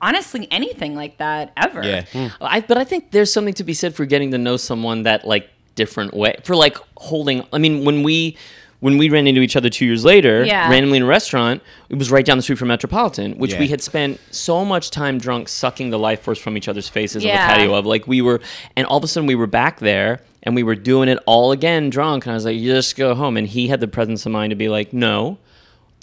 honestly, 0.00 0.48
anything 0.50 0.94
like 0.96 1.18
that 1.18 1.52
ever. 1.56 1.82
Yeah. 1.84 2.04
Hmm. 2.12 2.26
I, 2.40 2.60
but 2.60 2.76
I 2.78 2.84
think 2.84 3.10
there's 3.12 3.32
something 3.32 3.54
to 3.54 3.64
be 3.64 3.74
said 3.74 3.94
for 3.94 4.04
getting 4.04 4.32
to 4.32 4.38
know 4.38 4.56
someone 4.56 5.04
that 5.04 5.24
like 5.26 5.48
different 5.74 6.12
way 6.14 6.36
for 6.44 6.56
like 6.56 6.76
holding. 6.96 7.46
I 7.52 7.58
mean, 7.58 7.84
when 7.84 8.02
we 8.02 8.36
when 8.82 8.98
we 8.98 9.08
ran 9.08 9.26
into 9.28 9.40
each 9.40 9.54
other 9.54 9.70
two 9.70 9.86
years 9.86 10.04
later, 10.04 10.44
Yeah. 10.44 10.68
randomly 10.68 10.96
in 10.96 11.04
a 11.04 11.06
restaurant, 11.06 11.62
it 11.88 11.96
was 11.98 12.10
right 12.10 12.24
down 12.24 12.36
the 12.36 12.42
street 12.42 12.58
from 12.58 12.66
Metropolitan, 12.68 13.34
which 13.38 13.52
Yeah. 13.52 13.60
we 13.60 13.68
had 13.68 13.80
spent 13.80 14.18
so 14.32 14.64
much 14.64 14.90
time 14.90 15.18
drunk 15.18 15.48
sucking 15.48 15.90
the 15.90 15.98
life 16.00 16.20
force 16.20 16.38
from 16.40 16.56
each 16.56 16.66
other's 16.68 16.88
faces 16.88 17.24
on 17.24 17.30
the 17.30 17.36
patio 17.36 17.74
of. 17.74 17.86
Like 17.86 18.08
we 18.08 18.20
were, 18.20 18.40
and 18.76 18.84
all 18.88 18.98
of 18.98 19.04
a 19.04 19.06
sudden 19.08 19.28
we 19.28 19.36
were 19.36 19.46
back 19.46 19.78
there. 19.80 20.20
And 20.44 20.56
we 20.56 20.64
were 20.64 20.74
doing 20.74 21.08
it 21.08 21.18
all 21.24 21.52
again, 21.52 21.88
drunk. 21.88 22.24
And 22.26 22.32
I 22.32 22.34
was 22.34 22.44
like, 22.44 22.56
"You 22.58 22.72
just 22.72 22.96
go 22.96 23.14
home." 23.14 23.36
And 23.36 23.46
he 23.46 23.68
had 23.68 23.78
the 23.78 23.86
presence 23.86 24.26
of 24.26 24.32
mind 24.32 24.50
to 24.50 24.56
be 24.56 24.68
like, 24.68 24.92
"No, 24.92 25.38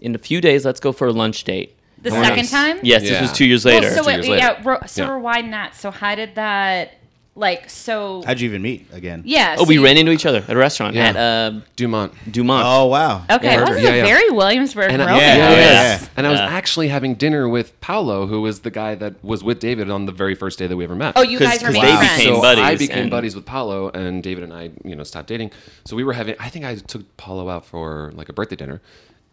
in 0.02 0.16
a 0.16 0.18
few 0.18 0.40
days, 0.40 0.64
let's 0.64 0.80
go 0.80 0.94
for 0.94 1.08
a 1.08 1.12
lunch 1.12 1.44
date." 1.44 1.76
The 2.02 2.14
And 2.14 2.26
second 2.26 2.44
not- 2.50 2.50
time? 2.50 2.80
Yes, 2.82 3.02
this 3.02 3.20
was 3.20 3.34
two 3.34 3.44
years 3.46 3.66
Well, 3.66 3.76
later. 3.82 3.90
so 3.94 4.00
Two 4.02 4.08
wait, 4.08 4.14
years 4.24 4.28
yeah, 4.30 4.48
later. 4.52 4.62
ro- 4.64 4.80
so 4.88 5.04
Yeah. 5.04 5.12
rewind 5.16 5.52
that. 5.52 5.76
So 5.76 5.92
how 5.92 6.16
did 6.16 6.36
that 6.36 6.94
like 7.36 7.70
so. 7.70 8.22
How'd 8.26 8.40
you 8.42 8.50
even 8.50 8.62
meet 8.62 8.88
again? 8.92 9.22
yeah. 9.26 9.56
Oh, 9.58 9.64
so 9.64 9.68
we 9.70 9.76
you- 9.76 9.84
ran 9.84 9.96
into 9.98 10.12
each 10.12 10.26
other 10.26 10.40
at 10.48 10.50
a 10.50 10.58
restaurant 10.58 10.94
Yeah. 10.96 11.08
at 11.10 11.16
uh, 11.16 11.60
Dumont. 11.78 12.12
Dumont. 12.30 12.64
Oh 12.68 12.88
wow. 12.88 13.24
Okay, 13.30 13.46
Yeah. 13.54 13.56
well, 13.58 13.68
this 13.68 13.78
is 13.78 13.84
Yeah, 13.84 13.90
a 13.92 13.98
yeah. 13.98 14.04
very 14.06 14.30
Williamsburg 14.32 14.92
And 14.92 15.02
I, 15.02 15.06
romance. 15.06 15.22
Yeah, 15.24 15.38
yeah, 15.38 15.50
yeah, 15.50 15.58
yeah. 15.60 16.00
yeah. 16.02 16.08
And 16.18 16.28
I 16.28 16.32
was 16.32 16.40
Yeah. 16.40 16.46
actually 16.48 16.88
having 16.90 17.16
dinner 17.16 17.48
with 17.48 17.80
Paolo, 17.80 18.28
who 18.28 18.42
was 18.42 18.62
the 18.62 18.72
guy 18.72 18.96
that 18.96 19.24
was 19.24 19.44
with 19.44 19.60
David 19.60 19.90
on 19.90 20.06
the 20.06 20.12
very 20.12 20.36
first 20.36 20.60
day 20.60 20.68
that 20.68 20.76
we 20.76 20.84
ever 20.84 20.96
met. 20.96 21.14
Oh, 21.16 21.22
you 21.22 21.38
'Cause- 21.38 21.48
guys 21.48 21.62
were 21.62 21.68
'cause 21.68 21.74
made 21.76 21.84
they 21.86 21.96
friends. 21.96 22.18
became 22.18 22.36
so 22.36 22.42
buddies 22.42 22.64
I 22.64 22.76
became 22.76 22.98
and- 23.04 23.12
buddies 23.12 23.36
with 23.36 23.46
Paolo, 23.46 23.90
and 23.90 24.22
David 24.22 24.44
and 24.44 24.54
I, 24.54 24.72
you 24.84 24.96
know, 24.96 25.04
stopped 25.04 25.28
dating. 25.28 25.52
So 25.86 25.96
we 25.96 26.04
were 26.04 26.14
having. 26.14 26.36
I 26.40 26.50
think 26.50 26.66
I 26.66 26.76
took 26.76 27.16
Paolo 27.18 27.50
out 27.50 27.66
for 27.66 28.12
like 28.16 28.28
a 28.30 28.34
birthday 28.34 28.56
dinner, 28.58 28.82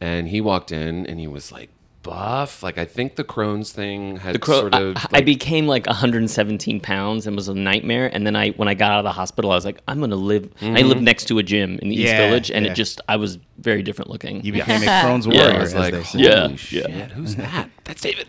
and 0.00 0.28
he 0.28 0.40
walked 0.40 0.70
in 0.70 1.06
and 1.06 1.18
he 1.18 1.26
was 1.26 1.50
like 1.50 1.70
buff. 2.06 2.62
Like 2.62 2.78
I 2.78 2.84
think 2.84 3.16
the 3.16 3.24
Crohn's 3.24 3.72
thing 3.72 4.16
had 4.16 4.34
The 4.34 4.38
crow, 4.38 4.60
sort 4.60 4.74
of. 4.74 4.96
I, 4.96 5.18
I 5.18 5.20
became 5.20 5.66
like 5.66 5.86
117 5.86 6.80
pounds 6.80 7.26
and 7.26 7.36
was 7.36 7.48
a 7.48 7.54
nightmare. 7.54 8.08
And 8.12 8.26
then 8.26 8.36
I, 8.36 8.50
when 8.50 8.68
I 8.68 8.74
got 8.74 8.92
out 8.92 8.98
of 9.00 9.04
the 9.04 9.12
hospital, 9.12 9.50
I 9.50 9.54
was 9.54 9.64
like, 9.64 9.80
I'm 9.88 10.00
gonna 10.00 10.16
live. 10.16 10.50
I 10.62 10.82
live 10.82 10.98
mm-hmm. 10.98 11.04
next 11.04 11.26
to 11.26 11.38
a 11.38 11.42
gym 11.42 11.78
in 11.82 11.88
the 11.88 11.96
East 11.96 12.12
Village, 12.14 12.50
and 12.50 12.64
yeah. 12.64 12.72
it 12.72 12.74
just 12.74 13.00
I 13.08 13.16
was 13.16 13.38
very 13.58 13.82
different 13.82 14.10
looking. 14.10 14.42
You 14.44 14.52
became 14.52 14.82
a 14.82 14.86
Crohn's 15.04 15.26
Yeah. 15.26 15.42
warrior. 15.42 15.58
I 15.58 15.60
was 15.60 15.74
like, 15.74 15.94
holy 15.94 16.24
Yeah, 16.24 16.56
shit, 16.56 16.88
yeah. 16.88 17.08
who's 17.08 17.36
that? 17.36 17.70
That's 17.84 18.00
David. 18.00 18.26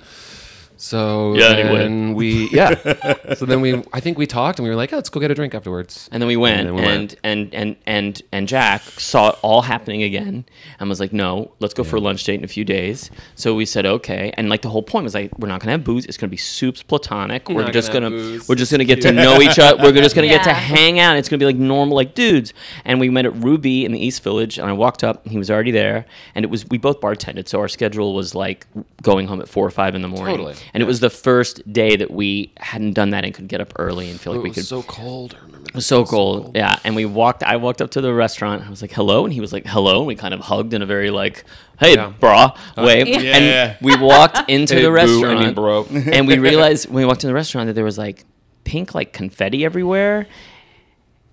So 0.77 1.33
Yeah, 1.35 1.53
then 1.53 1.67
anyway. 1.81 2.13
we 2.13 2.49
yeah. 2.51 3.33
so 3.35 3.45
then 3.45 3.61
we 3.61 3.83
I 3.93 3.99
think 3.99 4.17
we 4.17 4.27
talked 4.27 4.59
and 4.59 4.63
we 4.63 4.69
were 4.69 4.75
like, 4.75 4.93
oh, 4.93 4.97
let's 4.97 5.09
go 5.09 5.19
get 5.19 5.31
a 5.31 5.35
drink 5.35 5.53
afterwards. 5.55 6.07
And 6.11 6.21
then 6.21 6.27
we 6.27 6.37
went, 6.37 6.59
And 6.59 6.67
and 6.69 6.75
we 6.75 6.81
and, 6.83 6.91
went. 6.99 7.15
and 7.23 7.53
and 7.53 7.75
and 7.85 8.21
and 8.31 8.47
Jack 8.47 8.81
saw 8.83 9.29
it 9.29 9.39
all 9.41 9.63
happening 9.63 10.03
again, 10.03 10.45
and 10.79 10.87
was 10.89 10.99
like, 10.99 11.11
"No, 11.13 11.51
let's 11.59 11.73
go 11.73 11.83
for 11.83 11.95
a 11.95 11.99
lunch 11.99 12.23
date 12.23 12.35
in 12.39 12.43
a 12.43 12.47
few 12.47 12.63
days." 12.63 13.09
So 13.35 13.55
we 13.55 13.65
said, 13.65 13.85
"Okay." 13.85 14.31
And 14.37 14.49
like 14.49 14.61
the 14.61 14.69
whole 14.69 14.83
point 14.83 15.03
was 15.03 15.13
like, 15.13 15.37
we're 15.39 15.47
not 15.47 15.59
gonna 15.61 15.71
have 15.71 15.83
booze. 15.83 16.05
It's 16.05 16.17
gonna 16.17 16.29
be 16.29 16.37
soups 16.37 16.83
platonic. 16.83 17.49
We're 17.49 17.63
not 17.63 17.73
just 17.73 17.91
gonna 17.91 18.09
gonna, 18.09 18.21
booze. 18.21 18.47
we're 18.47 18.55
just 18.55 18.71
gonna 18.71 18.85
get 18.85 19.01
to 19.01 19.11
know 19.11 19.41
each 19.41 19.59
other. 19.59 19.81
We're 19.81 19.91
just 19.93 20.15
gonna 20.15 20.27
get 20.27 20.43
to 20.43 20.53
hang 20.53 20.99
out. 20.99 21.17
It's 21.17 21.27
gonna 21.29 21.39
be 21.39 21.45
like 21.45 21.55
normal, 21.55 21.95
like 21.95 22.13
dudes. 22.15 22.53
And 22.85 22.99
we 22.99 23.09
met 23.09 23.25
at 23.25 23.35
Ruby 23.35 23.83
in 23.85 23.91
the 23.91 23.99
East 24.05 24.23
Village, 24.23 24.57
and 24.59 24.67
I 24.69 24.73
walked 24.73 25.03
up, 25.03 25.23
and 25.23 25.31
he 25.31 25.37
was 25.37 25.49
already 25.49 25.71
there, 25.71 26.05
and 26.35 26.45
it 26.45 26.49
was 26.51 26.65
we 26.67 26.77
both 26.77 27.01
bartended, 27.01 27.47
so 27.47 27.59
our 27.59 27.67
schedule 27.67 28.13
was 28.13 28.35
like 28.35 28.67
going 29.01 29.27
home 29.27 29.41
at 29.41 29.47
four 29.49 29.65
or 29.65 29.71
five 29.71 29.95
in 29.95 30.01
the 30.01 30.07
morning. 30.07 30.35
Totally, 30.37 30.55
And 30.73 30.83
it 30.83 30.85
was 30.85 30.99
the 30.99 31.09
first 31.09 31.71
day 31.71 31.95
that 31.95 32.11
we 32.11 32.51
hadn't 32.57 32.93
done 32.93 33.11
that 33.11 33.23
and 33.25 33.33
could 33.33 33.47
get 33.47 33.61
up 33.61 33.73
early 33.77 34.09
and 34.09 34.19
feel 34.19 34.33
like 34.33 34.37
oh, 34.37 34.41
it 34.41 34.43
we 34.43 34.49
was 34.49 34.55
could 34.57 34.65
so 34.65 34.83
cold. 34.83 35.35
I 35.39 35.45
remember. 35.45 35.69
it 35.69 35.75
was 35.75 35.85
so 35.85 36.05
cold. 36.05 36.55
Yeah. 36.55 36.77
And 36.83 36.95
we 36.95 37.05
walked, 37.05 37.41
I 37.43 37.55
walked 37.57 37.81
up 37.81 37.91
to 37.91 38.01
the 38.01 38.13
restaurant. 38.13 38.63
I 38.65 38.69
was 38.69 38.81
like, 38.81 38.91
hello. 38.91 39.23
And 39.25 39.33
he 39.33 39.39
was 39.41 39.53
like, 39.53 39.65
hello. 39.65 39.99
And 39.99 40.07
we 40.07 40.15
kind 40.15 40.33
of 40.33 40.41
hugged 40.41 40.73
in 40.73 40.81
a 40.81 40.85
very 40.85 41.09
like, 41.09 41.45
hey, 41.79 41.95
Yeah. 41.95 42.13
brah 42.19 42.57
uh, 42.77 42.83
way. 42.83 43.03
Yeah. 43.05 43.37
And 43.37 43.77
we 43.81 43.95
walked 43.97 44.39
into 44.49 44.75
Hey, 44.75 44.81
the 44.83 44.89
boo, 44.89 45.25
I 45.25 45.35
mean, 45.35 45.55
restaurant. 45.55 45.55
bro. 45.55 45.85
and 46.11 46.27
we 46.27 46.37
realized 46.37 46.87
when 46.87 46.95
we 47.03 47.05
walked 47.05 47.23
in 47.23 47.27
the 47.29 47.33
restaurant 47.33 47.67
that 47.67 47.73
there 47.73 47.85
was 47.85 47.97
like 47.97 48.25
pink, 48.63 48.93
like 48.93 49.13
confetti 49.13 49.63
everywhere. 49.65 50.27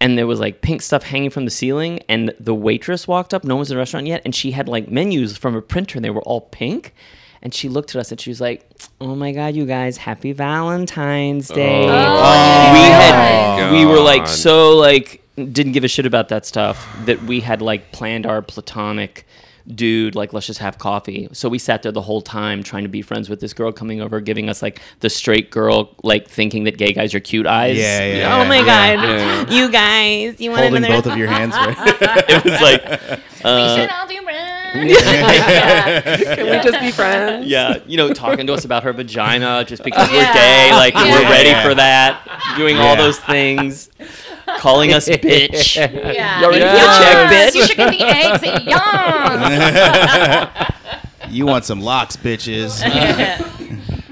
And 0.00 0.18
there 0.18 0.26
was 0.26 0.38
like 0.40 0.60
pink 0.60 0.82
stuff 0.82 1.02
hanging 1.04 1.30
from 1.30 1.44
the 1.44 1.50
ceiling. 1.50 2.00
And 2.08 2.34
the 2.38 2.54
waitress 2.54 3.08
walked 3.08 3.32
up. 3.32 3.42
No 3.44 3.54
one 3.54 3.60
was 3.60 3.70
in 3.70 3.76
the 3.76 3.78
restaurant 3.78 4.06
yet. 4.06 4.22
And 4.24 4.34
she 4.34 4.50
had 4.52 4.68
like 4.68 4.88
menus 4.90 5.36
from 5.36 5.54
a 5.56 5.62
printer 5.62 5.98
and 5.98 6.04
they 6.04 6.10
were 6.10 6.22
all 6.22 6.42
pink. 6.42 6.94
And 7.44 7.52
she 7.52 7.68
looked 7.68 7.94
at 7.94 8.00
us 8.00 8.10
and 8.10 8.18
she 8.18 8.30
was 8.30 8.40
like, 8.40 8.66
"Oh 9.02 9.14
my 9.14 9.32
God, 9.32 9.54
you 9.54 9.66
guys! 9.66 9.98
Happy 9.98 10.32
Valentine's 10.32 11.48
Day!" 11.48 11.84
Oh, 11.84 11.86
we 11.86 11.90
oh 11.90 12.90
had 12.90 13.58
God. 13.58 13.72
we 13.72 13.84
were 13.84 14.00
like 14.00 14.26
so 14.26 14.76
like 14.76 15.22
didn't 15.36 15.72
give 15.72 15.84
a 15.84 15.88
shit 15.88 16.06
about 16.06 16.28
that 16.30 16.46
stuff 16.46 16.88
that 17.04 17.22
we 17.24 17.40
had 17.40 17.60
like 17.60 17.92
planned 17.92 18.24
our 18.24 18.40
platonic 18.40 19.26
dude 19.66 20.14
like 20.14 20.34
let's 20.34 20.46
just 20.46 20.60
have 20.60 20.76
coffee 20.78 21.26
so 21.32 21.48
we 21.48 21.58
sat 21.58 21.82
there 21.82 21.90
the 21.90 22.02
whole 22.02 22.20
time 22.20 22.62
trying 22.62 22.82
to 22.82 22.88
be 22.88 23.00
friends 23.00 23.30
with 23.30 23.40
this 23.40 23.54
girl 23.54 23.72
coming 23.72 23.98
over 24.02 24.20
giving 24.20 24.50
us 24.50 24.60
like 24.60 24.78
the 25.00 25.08
straight 25.08 25.50
girl 25.50 25.94
like 26.02 26.28
thinking 26.28 26.64
that 26.64 26.76
gay 26.76 26.92
guys 26.92 27.14
are 27.14 27.20
cute 27.20 27.46
eyes 27.46 27.76
Yeah, 27.78 28.14
yeah, 28.14 28.42
oh 28.42 28.44
my 28.46 28.58
yeah. 28.58 28.96
god 28.96 29.48
Yeah. 29.50 29.56
you 29.56 29.70
guys 29.72 30.38
you 30.38 30.50
want 30.50 30.62
Holding 30.64 30.84
another 30.84 31.02
both 31.02 31.12
of 31.12 31.18
your 31.18 31.28
hands. 31.28 31.54
Right? 31.54 31.76
it 32.28 32.44
was 32.44 32.60
like 32.60 32.82
we 33.20 33.80
should 33.80 33.90
uh, 33.90 33.94
all 33.94 34.06
do 34.06 34.14
friends. 34.14 34.23
Can 34.74 36.46
we 36.46 36.60
just 36.62 36.80
be 36.80 36.90
friends 36.90 37.46
yeah 37.46 37.78
you 37.86 37.96
know 37.96 38.12
talking 38.12 38.46
to 38.48 38.52
us 38.54 38.64
about 38.64 38.82
her 38.82 38.92
vagina 38.92 39.64
just 39.64 39.84
because 39.84 40.10
we're 40.10 40.32
gay 40.32 40.70
like 40.72 40.94
we're 40.94 41.22
ready 41.30 41.50
Yeah. 41.50 41.62
for 41.62 41.74
that 41.76 42.54
doing 42.56 42.76
all 42.76 42.96
those 42.96 43.18
things 43.20 43.88
calling 44.58 44.92
us 44.92 45.08
bitch 45.08 45.76
Yeah. 45.76 46.40
You 46.40 46.46
already 46.46 46.60
Yes. 46.60 46.84
got 46.86 47.02
checked, 47.30 47.32
bitch. 47.32 47.54
You 47.60 47.66
should 47.66 47.76
get 47.76 47.90
the 47.90 48.04
eggs 48.04 48.42
at 48.42 48.64
Young's. 51.24 51.30
you 51.34 51.46
want 51.46 51.64
some 51.64 51.80
lox, 51.80 52.16
bitches? 52.16 52.82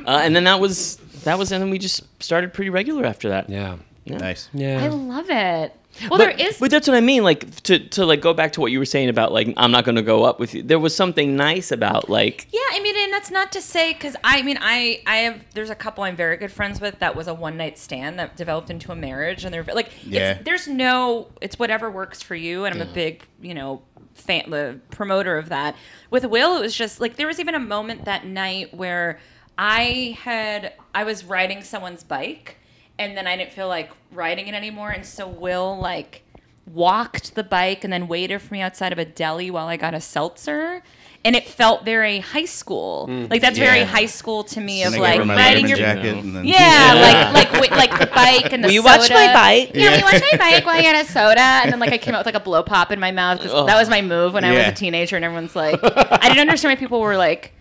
Uh, 0.05 0.19
and 0.25 0.35
then 0.35 0.43
that 0.45 0.59
was 0.59 0.97
that 1.23 1.39
was, 1.39 1.53
and 1.53 1.63
then 1.63 1.71
we 1.71 1.79
just 1.79 2.03
started 2.21 2.53
pretty 2.53 2.71
regular 2.71 3.07
after 3.07 3.29
that. 3.29 3.49
Yeah. 3.49 3.77
nice. 4.05 4.49
Yeah. 4.53 4.83
I 4.83 4.89
love 4.89 5.27
it. 5.31 5.73
Well, 6.01 6.11
but, 6.11 6.19
there 6.19 6.31
is. 6.49 6.59
but 6.59 6.71
that's 6.71 6.89
what 6.89 6.97
I 6.97 7.01
mean. 7.01 7.23
Like 7.23 7.55
to 7.63 7.79
to 7.91 8.07
like 8.07 8.21
go 8.21 8.33
back 8.35 8.53
to 8.55 8.61
what 8.61 8.73
you 8.73 8.79
were 8.79 8.85
saying 8.85 9.09
about 9.09 9.33
like 9.33 9.53
I'm 9.57 9.71
not 9.71 9.85
going 9.85 9.97
to 9.97 10.03
go 10.03 10.25
up 10.25 10.41
with 10.41 10.55
you. 10.55 10.63
There 10.63 10.79
was 10.79 10.97
something 10.97 11.37
nice 11.37 11.71
about 11.71 12.09
like 12.09 12.49
Yeah, 12.51 12.61
I 12.73 12.81
mean, 12.81 12.97
and 12.97 13.13
that's 13.13 13.31
not 13.31 13.53
to 13.53 13.61
say 13.61 13.93
because 13.93 14.17
I 14.25 14.43
mean, 14.43 14.59
I 14.61 15.03
I 15.07 15.17
have 15.19 15.45
there's 15.55 15.71
a 15.71 15.75
couple 15.75 16.05
I'm 16.05 16.17
very 16.17 16.37
good 16.37 16.51
friends 16.53 16.81
with 16.81 16.99
that 17.01 17.15
was 17.15 17.29
a 17.29 17.35
one 17.35 17.57
night 17.57 17.79
stand 17.79 18.19
that 18.19 18.37
developed 18.37 18.71
into 18.71 18.91
a 18.93 18.97
marriage, 18.97 19.45
and 19.45 19.53
they're 19.53 19.65
like, 19.65 19.91
Yeah. 20.05 20.33
it's, 20.33 20.45
there's 20.45 20.69
no, 20.69 21.29
it's 21.41 21.59
whatever 21.59 21.91
works 21.91 22.23
for 22.23 22.35
you, 22.35 22.65
and 22.65 22.75
I'm 22.75 22.81
a 22.89 22.93
big, 22.93 23.23
you 23.41 23.55
know, 23.55 23.83
fan, 24.15 24.51
the 24.51 24.81
promoter 24.91 25.37
of 25.39 25.49
that. 25.51 25.77
With 26.11 26.25
Will, 26.25 26.57
it 26.57 26.61
was 26.61 26.75
just 26.75 27.01
like 27.01 27.17
there 27.17 27.27
was 27.27 27.39
even 27.39 27.55
a 27.55 27.61
moment 27.61 28.05
that 28.07 28.27
night 28.27 28.75
where 28.75 29.19
I 29.59 30.17
had 30.21 30.73
I 30.95 31.05
was 31.05 31.25
riding 31.25 31.63
someone's 31.63 32.03
bike, 32.03 32.57
and 33.03 33.17
then 33.17 33.27
I 33.27 33.37
didn't 33.37 33.53
feel 33.53 33.69
like 33.69 33.91
riding 34.13 34.47
it 34.49 34.55
anymore, 34.55 34.91
and 34.91 35.05
so 35.05 35.27
Will 35.29 35.79
like 35.79 36.23
walked 36.67 37.35
the 37.35 37.43
bike 37.45 37.85
and 37.85 37.93
then 37.93 38.07
waited 38.09 38.41
for 38.41 38.55
me 38.55 38.61
outside 38.61 38.93
of 38.93 38.99
a 38.99 39.05
deli 39.05 39.51
while 39.51 39.67
I 39.69 39.77
got 39.77 39.95
a 39.95 40.01
seltzer. 40.01 40.83
And 41.25 41.37
it 41.37 41.47
felt 41.47 41.85
very 41.85 42.19
high 42.19 42.47
school. 42.47 43.07
Mm. 43.09 43.31
like 43.31 43.41
that's 43.41 43.57
very 43.57 43.85
high 43.85 44.07
school 44.07 44.43
to 44.43 44.61
me 44.61 44.83
of 44.83 44.93
like 44.97 45.13
gave 45.13 45.19
her 45.21 45.25
my 45.25 45.37
riding 45.37 45.69
your 45.69 45.77
jacket. 45.79 46.17
And 46.17 46.35
then, 46.35 46.45
yeah, 46.45 46.95
like 47.33 47.33
like 47.35 47.53
wi- 47.61 47.77
like 47.77 47.97
the 48.01 48.07
bike 48.13 48.53
and 48.53 48.65
the 48.65 48.67
Will 48.67 48.75
you 48.75 48.83
soda. 48.83 48.99
watch 48.99 49.11
my 49.11 49.33
bike? 49.33 49.71
Yeah, 49.73 49.91
will 49.91 49.99
you 49.99 50.05
watch 50.05 50.23
my 50.33 50.39
bike 50.39 50.67
while 50.67 50.77
I 50.77 50.83
get 50.83 51.05
a 51.07 51.09
soda? 51.13 51.41
And 51.41 51.71
then 51.73 51.79
like 51.79 51.93
I 51.93 51.99
came 51.99 52.15
out 52.17 52.19
with 52.27 52.27
like 52.35 52.43
a 52.43 52.45
blow 52.45 52.65
pop 52.65 52.91
in 52.91 52.99
my 52.99 53.13
mouth 53.13 53.41
because 53.41 53.67
that 53.67 53.77
was 53.79 53.89
my 53.89 54.03
move 54.03 54.33
when 54.35 54.43
I 54.43 54.51
was 54.53 54.67
a 54.67 54.73
teenager. 54.73 55.15
And 55.15 55.25
everyone's 55.25 55.55
like, 55.55 55.79
I 55.85 56.27
didn't 56.27 56.41
understand 56.41 56.73
why 56.73 56.77
people 56.77 57.01
were 57.01 57.17
like, 57.17 57.53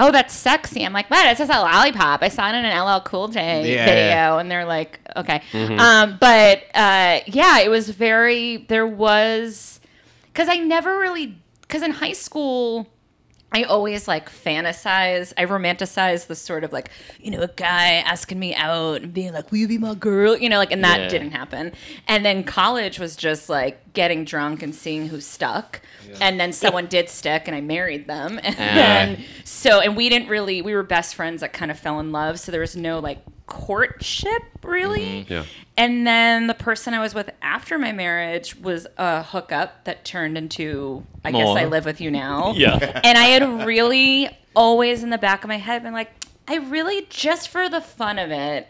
"Oh, 0.00 0.10
that's 0.10 0.34
sexy." 0.34 0.84
I'm 0.84 0.92
like, 0.92 1.10
"What? 1.10 1.24
It's 1.26 1.38
just 1.38 1.50
a 1.52 1.60
lollipop." 1.60 2.22
I 2.22 2.28
saw 2.28 2.48
it 2.48 2.54
in 2.56 2.64
an 2.64 2.76
LL 2.84 3.00
Cool 3.02 3.28
J 3.28 3.40
Yeah, 3.74 3.84
video, 3.84 3.84
yeah. 3.84 4.38
and 4.38 4.50
they're 4.50 4.64
like, 4.64 4.98
"Okay." 5.16 5.42
Um, 5.54 6.16
but 6.20 6.64
uh, 6.74 7.20
yeah, 7.26 7.60
it 7.60 7.68
was 7.70 7.90
very. 7.90 8.58
There 8.68 8.86
was 8.86 9.80
because 10.32 10.48
I 10.48 10.56
never 10.56 10.98
really 10.98 11.36
because 11.62 11.82
in 11.82 11.92
high 11.92 12.12
school. 12.14 12.88
I 13.52 13.64
always 13.64 14.06
like 14.06 14.30
fantasize. 14.30 15.32
I 15.36 15.44
romanticize 15.46 16.26
the 16.28 16.36
sort 16.36 16.62
of 16.62 16.72
like, 16.72 16.90
you 17.20 17.30
know, 17.32 17.40
a 17.40 17.48
guy 17.48 17.94
asking 17.94 18.38
me 18.38 18.54
out 18.54 19.02
and 19.02 19.12
being 19.12 19.32
like, 19.32 19.50
"Will 19.50 19.58
you 19.58 19.68
be 19.68 19.78
my 19.78 19.94
girl?" 19.94 20.36
You 20.36 20.48
know, 20.48 20.58
like, 20.58 20.70
and 20.70 20.84
that 20.84 21.00
Yeah. 21.00 21.08
didn't 21.08 21.32
happen. 21.32 21.72
And 22.06 22.24
then 22.24 22.44
college 22.44 22.98
was 23.00 23.16
just 23.16 23.48
like 23.48 23.92
getting 23.92 24.24
drunk 24.24 24.62
and 24.62 24.72
seeing 24.74 25.08
who 25.08 25.20
stuck. 25.20 25.80
And 26.20 26.40
then 26.40 26.52
someone 26.52 26.86
did 26.86 27.08
stick, 27.08 27.44
and 27.46 27.56
I 27.56 27.60
married 27.60 28.06
them. 28.06 28.40
And 28.44 28.56
ah. 28.58 28.74
then 28.74 29.24
so, 29.44 29.80
and 29.80 29.96
we 29.96 30.08
didn't 30.08 30.28
really. 30.28 30.62
We 30.62 30.74
were 30.74 30.82
best 30.82 31.14
friends 31.14 31.40
that 31.40 31.52
kind 31.52 31.70
of 31.70 31.78
fell 31.78 31.98
in 32.00 32.12
love. 32.12 32.38
So 32.40 32.52
there 32.52 32.60
was 32.60 32.76
no 32.76 32.98
like 33.00 33.18
courtship 33.50 34.42
really. 34.62 35.24
Mm-hmm. 35.24 35.32
Yeah. 35.32 35.44
And 35.76 36.06
then 36.06 36.46
the 36.46 36.54
person 36.54 36.94
I 36.94 37.00
was 37.00 37.14
with 37.14 37.30
after 37.42 37.78
my 37.78 37.92
marriage 37.92 38.56
was 38.56 38.86
a 38.96 39.22
hookup 39.22 39.84
that 39.84 40.04
turned 40.04 40.38
into, 40.38 41.04
I 41.24 41.32
guess 41.32 41.48
I 41.48 41.66
live 41.66 41.84
with 41.84 42.00
you 42.00 42.10
now. 42.10 42.54
Yeah. 42.60 43.00
And 43.04 43.16
I 43.16 43.24
had 43.24 43.66
really 43.66 44.28
always 44.54 45.02
in 45.02 45.10
the 45.10 45.18
back 45.18 45.44
of 45.44 45.48
my 45.48 45.56
head 45.56 45.82
been 45.82 45.94
like, 45.94 46.12
I 46.46 46.56
really, 46.56 47.06
just 47.08 47.48
for 47.48 47.68
the 47.68 47.80
fun 47.80 48.18
of 48.18 48.30
it, 48.30 48.68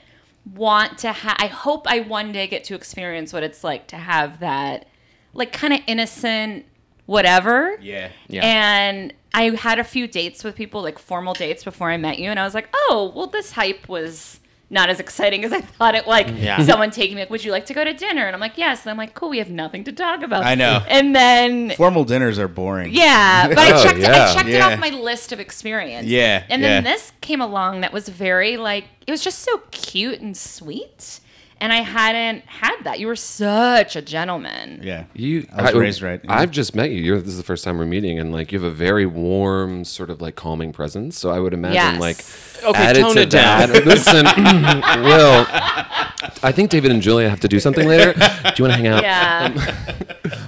want 0.54 0.99
to 0.99 1.12
have, 1.12 1.37
I 1.40 1.49
hope 1.49 1.87
I 1.88 2.00
one 2.00 2.30
day 2.30 2.46
get 2.46 2.62
to 2.64 2.75
experience 2.75 3.32
what 3.32 3.42
it's 3.42 3.64
like 3.64 3.88
to 3.88 3.96
have 3.96 4.38
that, 4.40 4.87
like, 5.34 5.52
kind 5.52 5.72
of 5.75 5.80
innocent 5.88 6.66
whatever. 7.06 7.76
Yeah. 7.80 8.10
Yeah. 8.28 8.42
And 8.44 9.12
I 9.34 9.50
had 9.50 9.80
a 9.80 9.84
few 9.84 10.06
dates 10.06 10.44
with 10.44 10.54
people, 10.54 10.82
like 10.82 10.99
formal 10.99 11.34
dates 11.34 11.64
before 11.64 11.90
I 11.90 11.96
met 11.96 12.20
you, 12.20 12.30
and 12.30 12.38
I 12.38 12.44
was 12.44 12.54
like, 12.54 12.68
oh, 12.72 13.12
well, 13.16 13.26
this 13.26 13.52
hype 13.52 13.88
was 13.88 14.38
not 14.72 14.88
as 14.88 15.00
exciting 15.00 15.44
as 15.44 15.52
I 15.52 15.60
thought 15.60 15.94
it. 15.96 16.06
Like 16.06 16.28
Yeah. 16.28 16.56
Mm-hmm. 16.56 16.64
someone 16.66 16.90
taking 16.92 17.16
me, 17.16 17.22
like, 17.22 17.30
would 17.30 17.44
you 17.44 17.50
like 17.50 17.66
to 17.66 17.74
go 17.74 17.82
to 17.82 17.92
dinner? 17.92 18.24
And 18.26 18.34
I'm 18.34 18.40
like, 18.40 18.56
yes. 18.56 18.82
And 18.84 18.90
I'm 18.90 18.96
like, 18.96 19.14
cool, 19.14 19.28
we 19.30 19.38
have 19.38 19.50
nothing 19.50 19.82
to 19.84 19.92
talk 19.92 20.22
about. 20.22 20.44
I 20.44 20.54
know. 20.54 20.82
And 20.88 21.14
then 21.14 21.70
Formal 21.70 22.04
dinners 22.04 22.38
are 22.38 22.46
boring. 22.48 22.92
yeah, 22.92 23.48
but 23.48 23.58
I 23.58 23.72
Oh, 23.74 23.82
checked 23.82 23.98
it. 23.98 24.04
I 24.08 24.16
yeah. 24.16 24.34
checked 24.34 24.48
it 24.48 24.60
off 24.62 24.78
my 24.78 24.90
list 24.90 25.32
of 25.32 25.40
experience. 25.40 26.06
Yeah, 26.06 26.44
and 26.48 26.62
then 26.62 26.84
yeah. 26.84 26.92
this 26.92 27.12
came 27.20 27.40
along 27.40 27.80
that 27.80 27.92
was 27.92 28.08
very 28.08 28.56
like 28.56 28.84
it 29.06 29.10
was 29.10 29.22
just 29.24 29.40
so 29.40 29.60
cute 29.72 30.20
and 30.20 30.36
sweet, 30.36 31.18
and 31.60 31.72
I 31.72 31.82
hadn't 31.82 32.44
had 32.46 32.76
that. 32.84 32.98
You 33.00 33.06
were 33.06 33.16
such 33.16 33.96
a 33.96 34.02
gentleman. 34.02 34.80
Yeah. 34.82 35.04
You, 35.14 35.46
I 35.52 35.62
was 35.64 35.74
raised 35.74 36.02
right. 36.02 36.20
yeah. 36.24 36.32
I've 36.38 36.50
just 36.50 36.74
met 36.74 36.90
you. 36.90 37.00
You're, 37.00 37.18
this 37.20 37.28
is 37.32 37.36
the 37.36 37.42
first 37.44 37.64
time 37.64 37.78
we're 37.78 37.86
meeting, 37.86 38.18
and 38.18 38.32
like 38.32 38.50
you 38.52 38.58
have 38.60 38.66
a 38.66 38.74
very 38.74 39.06
warm, 39.06 39.84
sort 39.84 40.10
of 40.10 40.20
like 40.20 40.36
calming 40.36 40.72
presence. 40.72 41.18
So 41.18 41.30
I 41.30 41.38
would 41.38 41.52
imagine 41.54 41.74
Yes. 41.74 42.00
like 42.00 42.24
Okay, 42.70 42.82
added 42.82 43.00
tone 43.02 43.14
to 43.16 43.22
it 43.22 43.30
down. 43.30 43.70
that. 43.72 43.84
Listen, 43.86 44.24
Will, 45.04 45.46
I 46.42 46.52
think 46.52 46.70
David 46.70 46.90
and 46.90 47.00
Julia 47.02 47.28
have 47.28 47.40
to 47.40 47.48
do 47.48 47.60
something 47.60 47.86
later. 47.88 48.12
do 48.12 48.18
you 48.20 48.64
want 48.64 48.72
to 48.72 48.72
hang 48.72 48.86
out? 48.86 49.02
Yeah. 49.02 49.76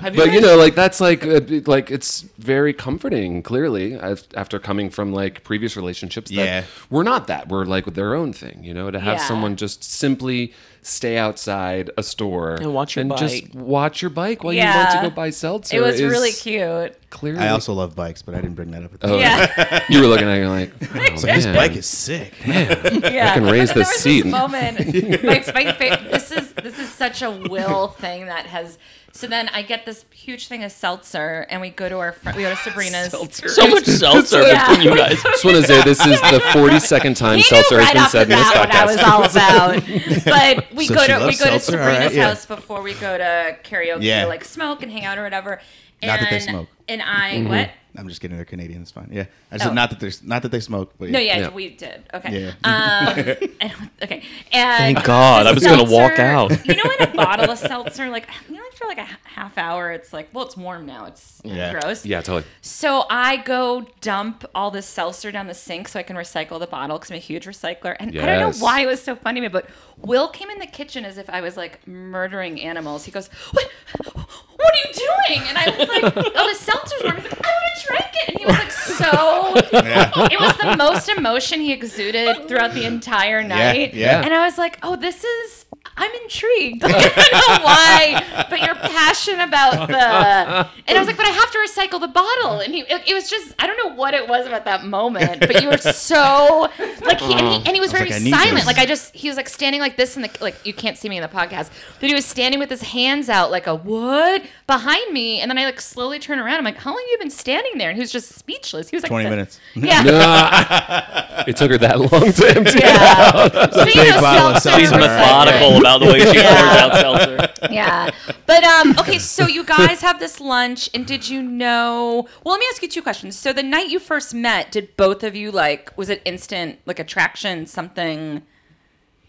but 0.15 0.33
you 0.33 0.41
know 0.41 0.57
like 0.57 0.75
that's 0.75 1.01
like 1.01 1.25
uh, 1.25 1.41
like 1.67 1.91
it's 1.91 2.23
very 2.39 2.73
comforting 2.73 3.43
clearly 3.43 3.95
af- 3.95 4.27
after 4.35 4.59
coming 4.59 4.91
from 4.91 5.13
like 5.13 5.45
previous 5.45 5.77
relationships 5.77 6.29
that 6.31 6.37
Yeah. 6.37 6.65
we're 6.91 7.03
not 7.05 7.29
that 7.29 7.49
we're 7.49 7.65
like 7.65 7.85
with 7.87 7.95
their 7.95 8.15
own 8.15 8.33
thing 8.33 8.65
you 8.65 8.75
know 8.75 8.91
to 8.91 8.99
have 8.99 9.19
Yeah. 9.19 9.25
someone 9.29 9.55
just 9.57 9.85
simply 9.85 10.53
stay 10.85 11.17
outside 11.17 11.91
a 11.97 12.03
store 12.03 12.57
And 12.57 12.75
watch 12.75 12.97
your 12.97 13.05
just 13.17 13.53
bike. 13.55 13.63
watch 13.65 14.03
your 14.03 14.11
bike 14.11 14.43
while 14.43 14.53
you 14.53 14.61
went 14.65 14.91
to 14.91 14.99
go 15.03 15.11
buy 15.11 15.31
seltzer 15.31 15.77
it 15.77 15.81
was 15.81 16.01
is 16.01 16.11
really 16.11 16.33
cute. 16.33 16.97
clearly 17.09 17.39
I 17.39 17.51
also 17.51 17.73
love 17.73 17.95
bikes, 17.95 18.21
but 18.23 18.35
I 18.35 18.41
didn't 18.41 18.57
bring 18.57 18.73
that 18.73 18.83
up. 18.83 18.95
At 18.95 19.01
the 19.01 19.09
Oh, 19.13 19.19
Yeah. 19.19 19.85
you 19.89 20.01
were 20.01 20.09
looking 20.09 20.27
at 20.29 20.39
it 20.39 20.41
you're 20.41 20.49
like 20.49 20.73
oh, 20.83 21.21
This 21.21 21.45
man. 21.45 21.55
bike 21.55 21.77
is 21.77 21.87
sick. 21.87 22.35
Man, 22.47 23.01
yeah. 23.03 23.31
I 23.31 23.35
can 23.35 23.45
raise 23.45 23.69
But 23.73 23.75
the 23.75 23.81
there 23.85 23.93
was 23.93 23.97
seat. 23.97 24.23
This 24.23 24.33
moment, 24.33 25.23
my, 25.25 25.65
my 25.65 25.73
fa- 25.73 26.09
this 26.11 26.33
is 26.33 26.53
this 26.55 26.79
is 26.79 26.89
such 26.89 27.23
a 27.23 27.31
will 27.31 27.89
thing 27.89 28.27
that 28.27 28.47
has. 28.47 28.77
So 29.15 29.27
then 29.27 29.51
I 29.51 29.61
get 29.63 29.85
this 29.85 30.07
huge 30.11 30.49
thing 30.49 30.65
of 30.65 30.73
seltzer, 30.73 31.47
and 31.51 31.61
we 31.61 31.69
go 31.69 31.87
to 31.89 31.99
our 31.99 32.13
fr- 32.13 32.31
we 32.35 32.43
go 32.43 32.51
to 32.51 32.57
Sabrina's. 32.65 33.13
So 33.13 33.69
much 33.69 33.85
seltzer 33.85 34.41
Yeah. 34.43 34.69
between 34.71 34.89
you 34.91 34.97
guys. 34.97 35.23
just 35.23 35.45
want 35.45 35.59
to 35.59 35.63
say 35.65 35.83
this 35.83 36.01
is 36.07 36.19
the 36.23 36.41
42nd 36.55 37.15
time 37.17 37.37
He 37.37 37.43
seltzer 37.45 37.77
knew 37.77 37.81
has 37.85 37.87
right 37.89 37.93
been 37.95 38.03
off 38.03 38.11
said 38.11 38.29
the 38.29 38.33
in 38.33 38.39
this 38.39 38.53
bat 38.53 38.69
what 38.69 38.75
I 38.75 38.85
was 38.87 38.99
all 39.03 39.25
about. 40.25 40.65
But 40.65 40.75
we 40.75 40.87
So 40.87 40.95
go 40.95 41.07
to 41.07 41.27
we 41.27 41.37
go 41.37 41.45
to 41.51 41.61
seltzer? 41.61 41.79
All 41.79 41.85
Sabrina's 41.85 42.05
right, 42.07 42.15
yeah. 42.15 42.29
house 42.29 42.47
before 42.47 42.81
we 42.83 42.95
go 42.95 43.19
to 43.19 43.57
karaoke 43.65 43.99
Yeah. 44.03 44.23
to 44.23 44.29
like 44.29 44.45
smoke 44.45 44.83
and 44.83 44.91
hang 44.91 45.05
out 45.05 45.19
or 45.19 45.23
whatever. 45.25 45.61
And, 46.01 46.09
Not 46.09 46.21
that 46.21 46.31
they 46.31 46.41
smoke. 46.41 46.69
And 46.89 47.03
I 47.03 47.33
Mm-hmm. 47.35 47.49
what? 47.49 47.71
I'm 47.97 48.09
just 48.09 48.21
kidding. 48.21 48.37
They're 48.37 48.47
Canadian. 48.47 48.83
It's 48.83 48.91
fine. 48.91 49.09
Yeah. 49.13 49.27
I 49.51 49.57
just 49.57 49.67
Oh. 49.67 49.69
said 49.69 49.75
not 49.75 49.91
that 49.91 50.01
there's 50.01 50.23
not 50.23 50.43
that 50.43 50.51
they 50.51 50.61
smoke, 50.61 50.95
but 50.99 51.11
No, 51.11 51.19
yeah, 51.19 51.39
Yeah. 51.39 51.49
we 51.51 51.69
did. 51.71 52.03
Okay. 52.15 52.41
Yeah. 52.45 52.49
Um, 52.65 53.15
I 53.61 53.73
okay. 54.03 54.23
And 54.53 54.79
Thank 54.97 55.05
God, 55.05 55.47
I 55.47 55.53
was 55.53 55.63
gonna 55.65 55.85
walk 55.91 56.19
out. 56.19 56.51
You 56.67 56.75
know, 56.75 56.91
in 56.99 57.09
a 57.09 57.15
bottle 57.15 57.51
of 57.51 57.59
seltzer, 57.71 58.09
like 58.09 58.29
you 58.49 58.57
know, 58.57 58.63
for 58.77 58.87
like 58.87 58.99
a 58.99 59.07
half 59.25 59.59
hour, 59.59 59.93
it's 59.93 60.13
like, 60.13 60.29
well, 60.33 60.47
it's 60.47 60.57
warm 60.57 60.87
now. 60.87 61.05
It's 61.05 61.41
Yeah. 61.45 61.73
gross. 61.79 62.07
yeah 62.07 62.21
totally 62.23 62.45
So 62.63 63.05
I 63.11 63.37
go 63.37 63.87
dump 64.01 64.45
all 64.55 64.71
this 64.71 64.87
seltzer 64.87 65.31
down 65.31 65.47
the 65.47 65.55
sink 65.55 65.89
so 65.89 65.99
I 66.01 66.03
can 66.03 66.17
recycle 66.17 66.59
the 66.59 66.67
bottle 66.67 66.99
because 66.99 67.11
I'm 67.11 67.17
a 67.17 67.21
huge 67.21 67.47
recycler. 67.47 67.95
And 68.01 68.19
I 68.19 68.25
don't 68.39 68.41
know 68.59 68.65
why 68.65 68.81
it 68.81 68.87
was 68.87 69.03
so 69.03 69.15
funny 69.17 69.41
to 69.41 69.47
me, 69.47 69.49
but 69.49 69.69
Will 69.99 70.29
came 70.29 70.49
in 70.51 70.59
the 70.59 70.67
kitchen 70.67 71.05
as 71.05 71.19
if 71.19 71.29
I 71.31 71.41
was 71.43 71.57
like 71.57 71.87
murdering 71.87 72.61
animals. 72.61 73.05
He 73.05 73.13
goes, 73.13 73.29
"What? 73.53 73.69
What 74.15 74.75
are 74.75 74.89
you 74.89 74.95
doing?" 74.95 75.49
And 75.49 75.59
I 75.59 75.67
was 75.79 75.89
like, 75.89 76.17
"Oh, 76.35 76.49
the 76.49 76.55
seltzer's 76.59 77.03
warm." 77.05 77.17
He's 77.17 77.25
like, 77.31 77.47
"I 77.47 77.51
want 77.51 77.77
to 77.77 77.82
drink 77.87 78.05
it." 78.15 78.29
And 78.31 78.39
he 78.39 78.47
was 78.47 78.57
like, 78.59 78.71
so. 78.73 79.55
It 80.33 80.41
was 80.41 80.57
the 80.59 80.77
most 80.77 81.09
emotion 81.09 81.61
he 81.61 81.73
exuded 81.73 82.47
throughout 82.49 82.73
the 82.75 82.85
entire 82.85 83.43
night. 83.43 83.95
yeah. 83.95 84.23
And 84.25 84.33
I 84.35 84.45
was 84.45 84.59
like, 84.59 84.79
"Oh, 84.83 84.97
this 84.97 85.25
is." 85.25 85.62
I'm 85.97 86.11
intrigued. 86.23 86.83
Like, 86.83 86.95
I 87.17 87.29
don't 87.31 87.49
know 87.49 87.65
why, 87.65 88.47
but 88.49 88.61
you're 88.61 88.75
passionate 88.75 89.45
about 89.47 89.89
the. 89.89 90.71
And 90.89 90.97
I 90.97 90.99
was 90.99 91.07
like, 91.07 91.17
but 91.17 91.27
I 91.27 91.31
have 91.31 91.51
to 91.51 91.59
recycle 91.59 92.01
the 92.01 92.09
bottle. 92.09 92.61
And 92.61 92.73
he, 92.73 92.81
it, 92.81 93.09
it 93.09 93.15
was 93.15 93.29
just, 93.29 93.55
I 93.59 93.67
don't 93.67 93.77
know 93.77 93.95
what 93.95 94.15
it 94.15 94.29
was 94.29 94.47
about 94.47 94.65
that 94.65 94.85
moment, 94.85 95.41
but 95.41 95.63
you 95.63 95.69
were 95.69 95.79
so 95.79 96.69
like, 97.05 97.21
he, 97.21 97.35
and, 97.35 97.47
he, 97.47 97.57
and 97.67 97.69
he 97.69 97.81
was 97.81 97.93
very 97.93 98.11
like, 98.11 98.23
silent. 98.23 98.67
Like 98.67 98.79
I 98.79 98.87
just, 98.87 99.15
he 99.15 99.29
was 99.29 99.37
like 99.37 99.49
standing 99.49 99.81
like 99.81 99.97
this 99.97 100.17
in 100.17 100.23
the, 100.23 100.31
like 100.41 100.57
you 100.65 100.73
can't 100.73 100.97
see 100.97 101.09
me 101.09 101.19
in 101.19 101.23
the 101.23 101.29
podcast, 101.29 101.71
but 102.01 102.09
he 102.09 102.15
was 102.15 102.25
standing 102.25 102.59
with 102.59 102.71
his 102.71 102.83
hands 102.83 103.29
out 103.29 103.51
like 103.51 103.67
a 103.67 103.75
what 103.75 104.45
behind 104.67 105.13
me, 105.13 105.41
and 105.41 105.51
then 105.51 105.59
I 105.59 105.65
like 105.65 105.81
slowly 105.81 106.19
turn 106.19 106.39
around. 106.39 106.57
I'm 106.59 106.65
like, 106.65 106.79
how 106.79 106.91
long 106.91 107.01
have 107.01 107.11
you 107.11 107.19
been 107.19 107.31
standing 107.31 107.79
there? 107.79 107.91
And 107.91 107.97
he 107.97 108.01
was 108.01 108.13
just 108.13 108.33
speechless. 108.33 108.89
He 108.89 108.97
was 108.97 109.03
like, 109.03 109.11
20 109.11 109.25
the- 109.25 109.31
minutes. 109.31 109.61
Yeah. 109.75 111.45
it 111.47 111.57
took 111.57 111.71
her 111.71 111.79
that 111.79 111.99
long 111.99 112.33
to 112.33 112.49
empty 112.57 112.79
it 112.79 112.85
Yeah. 112.85 113.71
So, 113.71 113.81
you 113.81 113.85
big 113.87 113.97
know, 113.97 114.21
bottle 114.21 114.49
of 114.57 114.63
seltzer- 114.63 114.81
She's 114.81 114.89
seltzer. 114.91 115.62
Methodical 115.71 115.79
about 115.81 115.99
the 116.01 116.07
way 116.07 116.19
she 116.21 116.25
pours 116.27 116.45
out 116.45 116.95
seltzer. 116.97 117.73
yeah. 117.73 118.11
But 118.47 118.65
um 118.65 118.95
okay, 118.99 119.19
so 119.19 119.47
you 119.47 119.65
guys 119.65 120.01
have 120.03 120.19
this 120.21 120.41
lunch 120.41 120.91
and 120.95 121.07
did 121.07 121.29
you 121.29 121.43
know 121.43 122.27
Well, 122.45 122.53
let 122.55 122.61
me 122.61 122.67
ask 122.73 122.83
you 122.83 122.89
two 122.89 123.03
questions. 123.03 123.37
So 123.37 123.53
the 123.53 123.63
night 123.63 123.89
you 123.89 123.99
first 123.99 124.35
met, 124.35 124.71
did 124.73 124.97
both 124.97 125.23
of 125.23 125.35
you 125.37 125.51
like 125.51 125.97
was 125.97 126.09
it 126.11 126.21
instant 126.25 126.79
like 126.87 126.99
attraction 126.99 127.67
something 127.67 128.43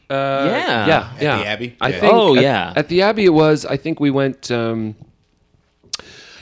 Uh, 0.09 0.45
Yeah. 0.49 0.87
yeah, 0.87 1.13
yeah. 1.21 1.37
the 1.39 1.47
Abbey? 1.47 1.75
I 1.81 1.89
Yeah. 1.89 1.99
think. 1.99 2.13
Oh, 2.13 2.35
at- 2.35 2.41
yeah. 2.43 2.73
At 2.75 2.87
the 2.89 3.01
Abbey, 3.01 3.25
it 3.25 3.33
was. 3.33 3.65
I 3.65 3.77
think 3.77 3.99
we 3.99 4.11
went. 4.11 4.51
Um, 4.51 4.96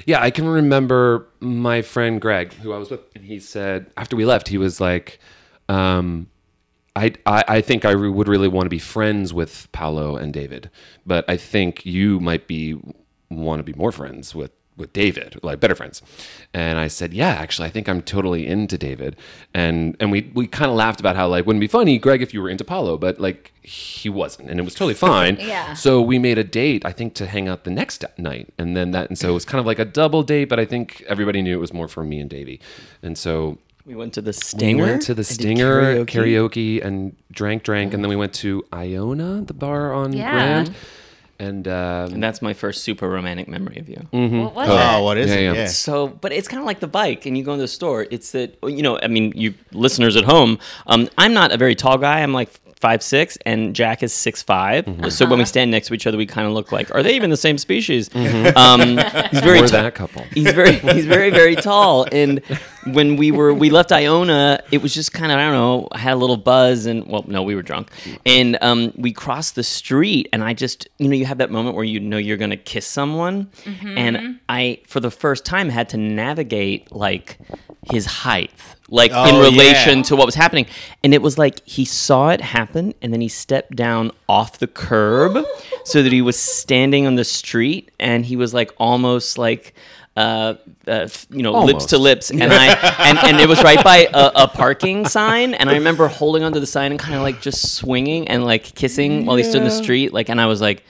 yeah, 0.05 0.19
I 0.19 0.31
can 0.31 0.47
remember 0.47 1.27
my 1.39 1.83
friend 1.83 2.19
Greg, 2.19 2.53
who 2.53 2.73
I 2.73 2.77
was 2.79 2.89
with, 2.89 3.01
and 3.15 3.23
he 3.23 3.39
said 3.39 3.91
after 3.95 4.15
we 4.15 4.25
left, 4.25 4.47
he 4.47 4.57
was 4.57 4.81
like, 4.81 5.19
um, 5.69 6.27
I, 6.95 7.13
I, 7.25 7.43
I 7.47 7.61
think 7.61 7.85
I 7.85 7.91
re- 7.91 8.09
would 8.09 8.27
really 8.27 8.47
want 8.47 8.65
to 8.65 8.69
be 8.69 8.79
friends 8.79 9.33
with 9.33 9.69
Paolo 9.71 10.17
and 10.17 10.33
David, 10.33 10.69
but 11.05 11.23
I 11.27 11.37
think 11.37 11.85
you 11.85 12.19
might 12.19 12.47
be 12.47 12.77
want 13.29 13.59
to 13.59 13.63
be 13.63 13.73
more 13.73 13.91
friends 13.91 14.35
with 14.35 14.51
with 14.77 14.93
David, 14.93 15.39
like 15.43 15.59
better 15.59 15.75
friends. 15.75 16.01
And 16.53 16.79
I 16.79 16.87
said, 16.87 17.13
yeah, 17.13 17.29
actually, 17.29 17.67
I 17.67 17.71
think 17.71 17.87
I'm 17.87 18.01
totally 18.01 18.47
into 18.47 18.77
David. 18.77 19.15
And 19.53 19.95
and 19.99 20.11
we 20.11 20.31
we 20.33 20.47
kind 20.47 20.69
of 20.69 20.75
laughed 20.75 20.99
about 20.99 21.15
how 21.15 21.27
like 21.27 21.45
wouldn't 21.45 21.61
be 21.61 21.67
funny, 21.67 21.97
Greg, 21.97 22.21
if 22.21 22.33
you 22.33 22.41
were 22.41 22.49
into 22.49 22.63
Paolo, 22.63 22.97
but 22.97 23.19
like 23.19 23.53
he 23.61 24.09
wasn't, 24.09 24.49
and 24.49 24.59
it 24.59 24.63
was 24.63 24.73
totally 24.73 24.93
fine. 25.11 25.37
Yeah. 25.39 25.73
So 25.73 26.01
we 26.01 26.19
made 26.19 26.37
a 26.37 26.43
date, 26.43 26.85
I 26.85 26.91
think, 26.91 27.13
to 27.15 27.27
hang 27.27 27.47
out 27.47 27.63
the 27.63 27.71
next 27.71 28.03
night, 28.17 28.53
and 28.57 28.75
then 28.75 28.91
that, 28.91 29.09
and 29.09 29.17
so 29.17 29.29
it 29.29 29.33
was 29.33 29.45
kind 29.45 29.59
of 29.59 29.65
like 29.65 29.79
a 29.79 29.85
double 29.85 30.23
date, 30.23 30.45
but 30.45 30.59
I 30.59 30.65
think 30.65 31.03
everybody 31.07 31.41
knew 31.41 31.55
it 31.55 31.61
was 31.61 31.73
more 31.73 31.87
for 31.87 32.03
me 32.03 32.19
and 32.19 32.29
Davey. 32.29 32.59
And 33.01 33.17
so 33.17 33.59
We 33.85 33.95
went 33.95 34.13
to 34.13 34.21
the 34.21 34.33
Stinger. 34.33 34.83
we 34.83 34.89
went 34.91 35.01
to 35.03 35.13
the 35.13 35.21
and 35.21 35.27
did 35.27 35.33
Stinger 35.33 36.05
karaoke. 36.05 36.85
and 36.85 37.15
drank, 37.31 37.63
drank, 37.63 37.93
and 37.93 38.03
then 38.03 38.09
we 38.09 38.15
went 38.15 38.33
to 38.35 38.63
Iona, 38.73 39.41
the 39.41 39.53
bar 39.53 39.93
on 39.93 40.13
Yeah. 40.13 40.31
Grand. 40.31 40.75
And, 41.39 41.67
um, 41.67 42.13
And 42.13 42.21
that's 42.23 42.39
my 42.43 42.53
first 42.53 42.83
super 42.83 43.09
romantic 43.09 43.47
memory 43.47 43.77
of 43.79 43.89
you. 43.89 44.05
what 44.11 44.53
was 44.53 44.67
Oh, 44.69 44.99
it? 44.99 45.03
what 45.03 45.17
is 45.17 45.29
Yeah, 45.31 45.35
it? 45.37 45.43
yeah. 45.43 45.53
Yeah. 45.53 45.65
So, 45.67 46.07
but 46.07 46.31
it's 46.31 46.47
kind 46.47 46.59
of 46.59 46.67
like 46.67 46.81
the 46.81 46.87
bike, 46.87 47.25
and 47.25 47.35
you 47.35 47.43
go 47.43 47.53
into 47.53 47.63
the 47.63 47.67
store. 47.67 48.05
It's 48.11 48.31
that 48.33 48.59
you 48.63 48.83
know, 48.83 48.99
I 49.01 49.07
mean, 49.07 49.33
you 49.35 49.55
listeners 49.73 50.15
at 50.15 50.25
home. 50.25 50.59
Um, 50.85 51.09
I'm 51.17 51.33
not 51.33 51.51
a 51.51 51.57
very 51.57 51.73
tall 51.73 51.97
guy. 51.97 52.19
I'm 52.21 52.31
like 52.33 52.51
five 52.81 53.01
six, 53.03 53.37
and 53.45 53.75
Jack 53.75 54.03
is 54.03 54.11
six 54.11 54.41
five. 54.41 54.85
So 55.13 55.27
when 55.27 55.39
we 55.39 55.45
stand 55.45 55.71
next 55.71 55.87
to 55.87 55.93
each 55.93 56.07
other, 56.07 56.17
we 56.17 56.25
kind 56.25 56.47
of 56.47 56.53
look 56.53 56.71
like, 56.71 56.93
are 56.93 57.03
they 57.03 57.15
even 57.15 57.29
the 57.29 57.37
same 57.37 57.57
species? 57.57 58.09
Um, 58.15 58.97
he's 59.31 59.39
very 59.39 59.61
we're 59.61 59.67
ta- 59.67 59.83
that 59.83 59.95
couple. 59.95 60.23
He's 60.33 60.51
very 60.51 60.73
he's 60.93 61.05
very 61.05 61.29
very 61.29 61.55
tall, 61.55 62.07
and 62.11 62.41
when 62.87 63.15
we 63.15 63.31
were 63.31 63.53
we 63.53 63.69
left 63.69 63.91
Iona, 63.91 64.59
it 64.71 64.81
was 64.81 64.93
just 64.93 65.13
kind 65.13 65.31
of 65.31 65.37
I 65.37 65.43
don't 65.43 65.53
know. 65.53 65.87
I 65.91 65.99
had 65.99 66.13
a 66.13 66.17
little 66.17 66.37
buzz, 66.37 66.85
and 66.87 67.07
well, 67.07 67.23
no, 67.27 67.43
we 67.43 67.55
were 67.55 67.61
drunk, 67.61 67.91
and 68.25 68.57
um, 68.61 68.91
we 68.95 69.13
crossed 69.13 69.55
the 69.55 69.63
street, 69.63 70.27
and 70.33 70.43
I 70.43 70.53
just 70.53 70.87
you 70.97 71.07
know 71.07 71.15
you 71.15 71.25
have 71.25 71.37
that 71.37 71.51
moment 71.51 71.75
where 71.75 71.85
you 71.85 71.99
know 71.99 72.17
you're 72.17 72.37
gonna 72.37 72.57
kiss 72.57 72.87
someone, 72.87 73.49
and 73.97 74.39
I 74.49 74.81
for 74.87 74.99
the 74.99 75.11
first 75.11 75.45
time 75.45 75.69
had 75.69 75.89
to 75.89 75.97
navigate 75.97 76.91
like 76.91 77.37
his 77.91 78.05
height. 78.05 78.51
Like 78.93 79.11
in 79.11 79.17
Oh, 79.17 79.41
relation 79.41 79.99
yeah. 79.99 80.03
to 80.03 80.15
what 80.17 80.25
was 80.25 80.35
happening. 80.35 80.65
And 81.03 81.13
it 81.13 81.21
was 81.21 81.37
like 81.37 81.65
he 81.65 81.85
saw 81.85 82.29
it 82.29 82.41
happen 82.41 82.93
and 83.01 83.11
then 83.13 83.21
he 83.21 83.29
stepped 83.29 83.75
down 83.75 84.11
off 84.27 84.59
the 84.59 84.67
curb 84.67 85.43
so 85.85 86.03
that 86.03 86.11
he 86.11 86.21
was 86.21 86.37
standing 86.37 87.07
on 87.07 87.15
the 87.15 87.23
street 87.23 87.89
and 87.99 88.25
he 88.25 88.35
was 88.35 88.53
like 88.53 88.71
almost 88.77 89.37
like 89.37 89.73
uh, 90.17 90.55
uh, 90.87 91.07
you 91.29 91.41
know, 91.41 91.63
lips 91.63 91.85
to 91.85 91.97
lips, 91.97 92.31
and 92.31 92.43
I 92.43 92.67
and, 92.99 93.17
and 93.17 93.39
it 93.39 93.47
was 93.47 93.63
right 93.63 93.81
by 93.81 94.09
a, 94.13 94.31
a 94.43 94.47
parking 94.49 95.07
sign, 95.07 95.53
and 95.53 95.69
I 95.69 95.75
remember 95.75 96.09
holding 96.09 96.43
onto 96.43 96.59
the 96.59 96.65
sign 96.65 96.91
and 96.91 96.99
kind 96.99 97.15
of 97.15 97.21
like 97.21 97.41
just 97.41 97.75
swinging 97.75 98.27
and 98.27 98.43
like 98.43 98.75
kissing 98.75 99.25
while 99.25 99.37
he 99.37 99.43
stood 99.43 99.59
in 99.61 99.63
the 99.63 99.71
street, 99.71 100.11
like, 100.11 100.27
and 100.27 100.41
I 100.41 100.47
was 100.47 100.59
like, 100.59 100.83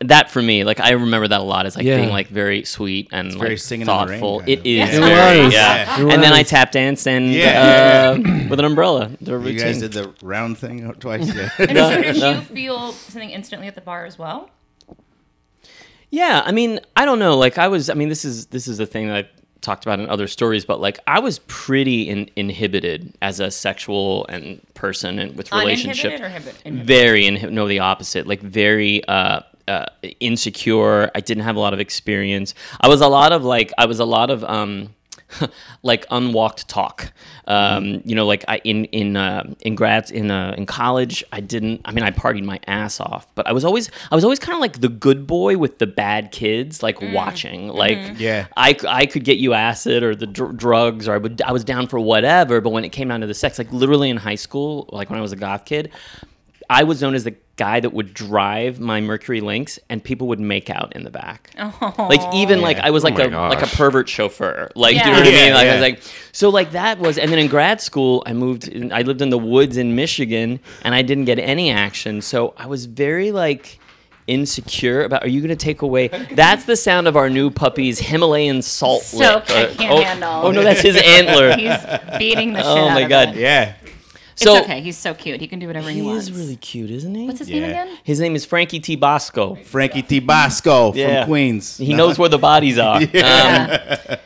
that 0.00 0.30
for 0.30 0.42
me, 0.42 0.64
like 0.64 0.80
I 0.80 0.90
remember 0.90 1.28
that 1.28 1.40
a 1.40 1.44
lot 1.44 1.64
as 1.66 1.76
like 1.76 1.84
Yeah. 1.84 1.96
being 1.98 2.10
like 2.10 2.28
very 2.28 2.64
sweet 2.64 3.08
and 3.12 3.32
very 3.32 3.50
like 3.50 3.58
singing 3.58 3.82
in 3.82 3.86
the 3.86 3.92
rain 3.92 4.08
thoughtful. 4.08 4.38
kind 4.40 4.48
It 4.50 4.58
of. 4.60 4.66
is 4.66 4.74
Yeah. 4.76 4.84
It 4.86 5.00
very 5.00 5.44
was. 5.44 5.54
yeah. 5.54 6.00
And 6.00 6.22
then 6.22 6.32
I 6.32 6.42
tap 6.42 6.72
danced 6.72 7.06
and 7.06 7.32
Yeah. 7.32 8.16
uh, 8.16 8.18
with 8.50 8.58
an 8.58 8.64
umbrella. 8.64 9.10
The 9.20 9.38
routine. 9.38 9.54
You 9.54 9.60
guys 9.60 9.78
did 9.80 9.92
the 9.92 10.12
round 10.22 10.58
thing 10.58 10.92
twice. 11.00 11.32
Yeah. 11.34 11.50
And 11.58 11.74
No, 11.74 11.90
so 11.90 12.02
did 12.02 12.16
no. 12.20 12.30
you 12.32 12.40
feel 12.40 12.92
something 12.92 13.30
instantly 13.30 13.68
at 13.68 13.74
the 13.76 13.80
bar 13.80 14.04
as 14.04 14.18
well? 14.18 14.50
Yeah, 16.10 16.42
I 16.44 16.52
mean, 16.52 16.80
I 16.96 17.04
don't 17.04 17.18
know. 17.18 17.36
Like, 17.36 17.58
I 17.58 17.68
was. 17.68 17.90
I 17.90 17.94
mean, 17.94 18.08
this 18.08 18.24
is 18.24 18.46
this 18.46 18.66
is 18.66 18.78
the 18.78 18.86
thing 18.86 19.08
that 19.08 19.16
I 19.26 19.28
talked 19.60 19.84
about 19.84 20.00
in 20.00 20.08
other 20.08 20.26
stories, 20.26 20.64
but 20.64 20.80
like, 20.80 20.98
I 21.06 21.18
was 21.18 21.40
pretty 21.48 22.08
in, 22.08 22.30
inhibited 22.34 23.12
as 23.20 23.40
a 23.40 23.50
sexual 23.50 24.24
and 24.28 24.60
person 24.74 25.18
and 25.18 25.36
with 25.36 25.52
relationship. 25.52 26.14
Uninhibited 26.14 26.54
or 26.64 26.64
inhibited? 26.64 26.86
Very 26.86 27.24
inhi- 27.24 27.50
no, 27.52 27.68
the 27.68 27.80
opposite. 27.80 28.26
Like 28.26 28.40
very 28.40 29.04
uh, 29.06 29.40
uh, 29.68 29.86
insecure. 30.20 31.10
I 31.14 31.20
didn't 31.20 31.44
have 31.44 31.56
a 31.56 31.60
lot 31.60 31.72
of 31.74 31.80
experience. 31.80 32.54
I 32.80 32.88
was 32.88 33.00
a 33.00 33.08
lot 33.08 33.32
of 33.32 33.44
like. 33.44 33.72
I 33.78 33.86
was 33.86 34.00
a 34.00 34.04
lot 34.04 34.30
of 34.30 34.42
um. 34.44 34.94
like 35.82 36.06
unwalked 36.10 36.66
talk. 36.68 37.12
Um, 37.46 38.00
you 38.06 38.14
know, 38.14 38.24
like 38.26 38.46
I 38.48 38.62
in 38.64 38.86
in 38.86 39.14
uh, 39.14 39.52
in 39.60 39.74
grad 39.74 40.10
in 40.10 40.30
uh, 40.30 40.54
in 40.56 40.64
college, 40.64 41.22
I 41.30 41.40
didn't. 41.40 41.82
I 41.84 41.92
mean, 41.92 42.02
I 42.02 42.10
partied 42.10 42.44
my 42.44 42.58
ass 42.66 42.98
off, 42.98 43.26
but 43.34 43.46
I 43.46 43.52
was 43.52 43.62
always 43.62 43.90
I 44.10 44.14
was 44.14 44.24
always 44.24 44.38
kind 44.38 44.54
of 44.54 44.60
like 44.60 44.80
the 44.80 44.88
good 44.88 45.26
boy 45.26 45.58
with 45.58 45.78
the 45.78 45.86
bad 45.86 46.32
kids, 46.32 46.82
like 46.82 47.00
watching. 47.12 47.68
Like, 47.68 48.18
Yeah. 48.18 48.46
I, 48.56 48.74
I 48.88 49.04
could 49.04 49.24
get 49.24 49.36
you 49.36 49.52
acid 49.52 50.02
or 50.02 50.16
the 50.16 50.26
dr- 50.26 50.56
drugs, 50.56 51.06
or 51.06 51.12
I 51.12 51.18
would 51.18 51.42
I 51.42 51.52
was 51.52 51.62
down 51.62 51.88
for 51.88 52.00
whatever. 52.00 52.62
But 52.62 52.70
when 52.70 52.84
it 52.86 52.90
came 52.90 53.08
down 53.08 53.20
to 53.20 53.26
the 53.26 53.34
sex, 53.34 53.58
like 53.58 53.70
literally 53.70 54.08
in 54.08 54.16
high 54.16 54.34
school, 54.34 54.88
like 54.92 55.10
when 55.10 55.18
I 55.18 55.22
was 55.22 55.32
a 55.32 55.36
goth 55.36 55.66
kid, 55.66 55.90
I 56.70 56.84
was 56.84 57.02
known 57.02 57.14
as 57.14 57.24
the 57.24 57.34
guy 57.58 57.80
that 57.80 57.92
would 57.92 58.14
drive 58.14 58.80
my 58.80 59.00
Mercury 59.02 59.42
Lynx, 59.42 59.78
and 59.90 60.02
people 60.02 60.28
would 60.28 60.40
make 60.40 60.70
out 60.70 60.96
in 60.96 61.04
the 61.04 61.10
back. 61.10 61.50
Oh. 61.58 62.06
Like 62.08 62.22
even 62.34 62.62
like 62.62 62.78
I 62.78 62.90
was 62.90 63.04
like 63.04 63.18
my 63.18 63.24
a 63.24 63.48
like 63.50 63.62
a 63.62 63.66
pervert 63.66 64.08
chauffeur. 64.08 64.70
Like 64.74 64.92
do 64.94 64.98
you 65.00 65.04
know 65.04 65.10
Yeah. 65.12 65.18
what 65.18 65.26
I 65.26 65.30
mean? 65.30 65.48
Yeah, 65.48 65.54
Like 65.54 65.68
I 65.68 65.72
was 65.74 65.82
like 65.82 66.02
so 66.32 66.48
like 66.48 66.70
that 66.70 66.98
was 66.98 67.18
and 67.18 67.30
then 67.30 67.38
in 67.38 67.48
grad 67.48 67.80
school 67.82 68.22
I 68.24 68.32
moved 68.32 68.68
in, 68.68 68.92
I 68.92 69.02
lived 69.02 69.20
in 69.20 69.28
the 69.30 69.38
woods 69.38 69.76
in 69.76 69.94
Michigan 69.94 70.60
and 70.82 70.94
I 70.94 71.02
didn't 71.02 71.26
get 71.26 71.38
any 71.38 71.70
action. 71.70 72.22
So 72.22 72.54
I 72.56 72.66
was 72.66 72.86
very 72.86 73.32
like 73.32 73.78
insecure 74.28 75.02
about 75.04 75.24
are 75.24 75.28
you 75.28 75.40
going 75.40 75.48
to 75.48 75.56
take 75.56 75.80
away 75.80 76.08
that's 76.32 76.64
the 76.66 76.76
sound 76.76 77.08
of 77.08 77.16
our 77.16 77.30
new 77.30 77.50
puppy's 77.50 77.98
Himalayan 77.98 78.60
salt 78.60 79.02
So 79.02 79.16
lick. 79.18 79.50
I 79.50 79.62
Uh, 79.64 79.74
can't 79.74 79.92
oh, 79.92 80.02
handle. 80.02 80.30
Oh 80.44 80.50
no, 80.52 80.62
that's 80.62 80.82
his 80.82 80.96
antler. 81.02 81.56
He's 81.56 82.18
beating 82.18 82.52
the 82.52 82.60
shit 82.60 82.66
Oh 82.68 82.90
my 82.90 83.04
God. 83.08 83.30
it. 83.30 83.36
Yeah. 83.36 83.74
So 84.38 84.54
it's 84.56 84.64
okay. 84.66 84.80
He's 84.80 84.96
so 84.96 85.14
cute. 85.14 85.40
He 85.40 85.46
can 85.48 85.58
do 85.58 85.66
whatever 85.66 85.90
he, 85.90 86.02
wants. 86.02 86.26
he 86.26 86.32
wants. 86.32 86.40
is 86.40 86.46
really 86.46 86.56
cute, 86.56 86.90
isn't 86.90 87.14
he? 87.14 87.26
What's 87.26 87.38
his 87.40 87.50
Yeah. 87.50 87.60
name 87.60 87.70
again? 87.70 87.98
His 88.04 88.20
name 88.20 88.34
is 88.36 88.44
Frankie 88.44 88.80
T. 88.80 88.96
Bosco. 88.96 89.56
Frankie 89.56 90.02
T. 90.02 90.20
Bosco 90.20 90.92
Yeah. 90.94 91.20
from 91.22 91.28
Queens. 91.30 91.76
He 91.78 91.94
knows 91.94 92.18
where 92.18 92.28
the 92.28 92.38
bodies 92.38 92.78
are. 92.88 93.02
Yeah. 93.02 93.96
Um, 94.06 94.16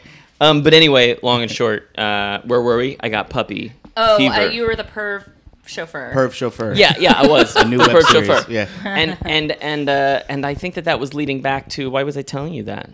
um, 0.40 0.62
but 0.62 0.75
anyway, 0.75 1.18
long 1.22 1.42
and 1.42 1.51
short, 1.51 1.96
uh, 1.98 2.40
where 2.44 2.61
were 2.61 2.77
we? 2.77 2.96
I 3.01 3.09
got 3.09 3.31
puppy 3.31 3.72
oh, 3.96 4.16
fever. 4.18 4.35
uh, 4.35 4.44
you 4.51 4.66
were 4.66 4.75
the 4.77 4.85
perv 4.85 5.29
chauffeur. 5.66 6.11
Perv 6.14 6.33
chauffeur. 6.33 6.75
yeah, 6.75 6.94
yeah, 6.98 7.12
I 7.16 7.27
was 7.29 7.55
A 7.57 7.64
new 7.64 7.79
the 7.79 7.85
web 7.85 7.92
first 7.92 8.09
series. 8.11 8.27
chauffeur. 8.27 8.51
Yeah. 8.53 8.68
and 8.85 9.16
and 9.22 9.53
and 9.62 9.88
uh, 9.88 10.22
and 10.29 10.44
I 10.44 10.55
think 10.55 10.75
that 10.75 10.85
that 10.85 10.98
was 11.01 11.14
leading 11.14 11.40
back 11.42 11.68
to 11.70 11.88
why 11.90 12.03
was 12.03 12.16
I 12.16 12.22
telling 12.22 12.53
you 12.55 12.64
that? 12.64 12.90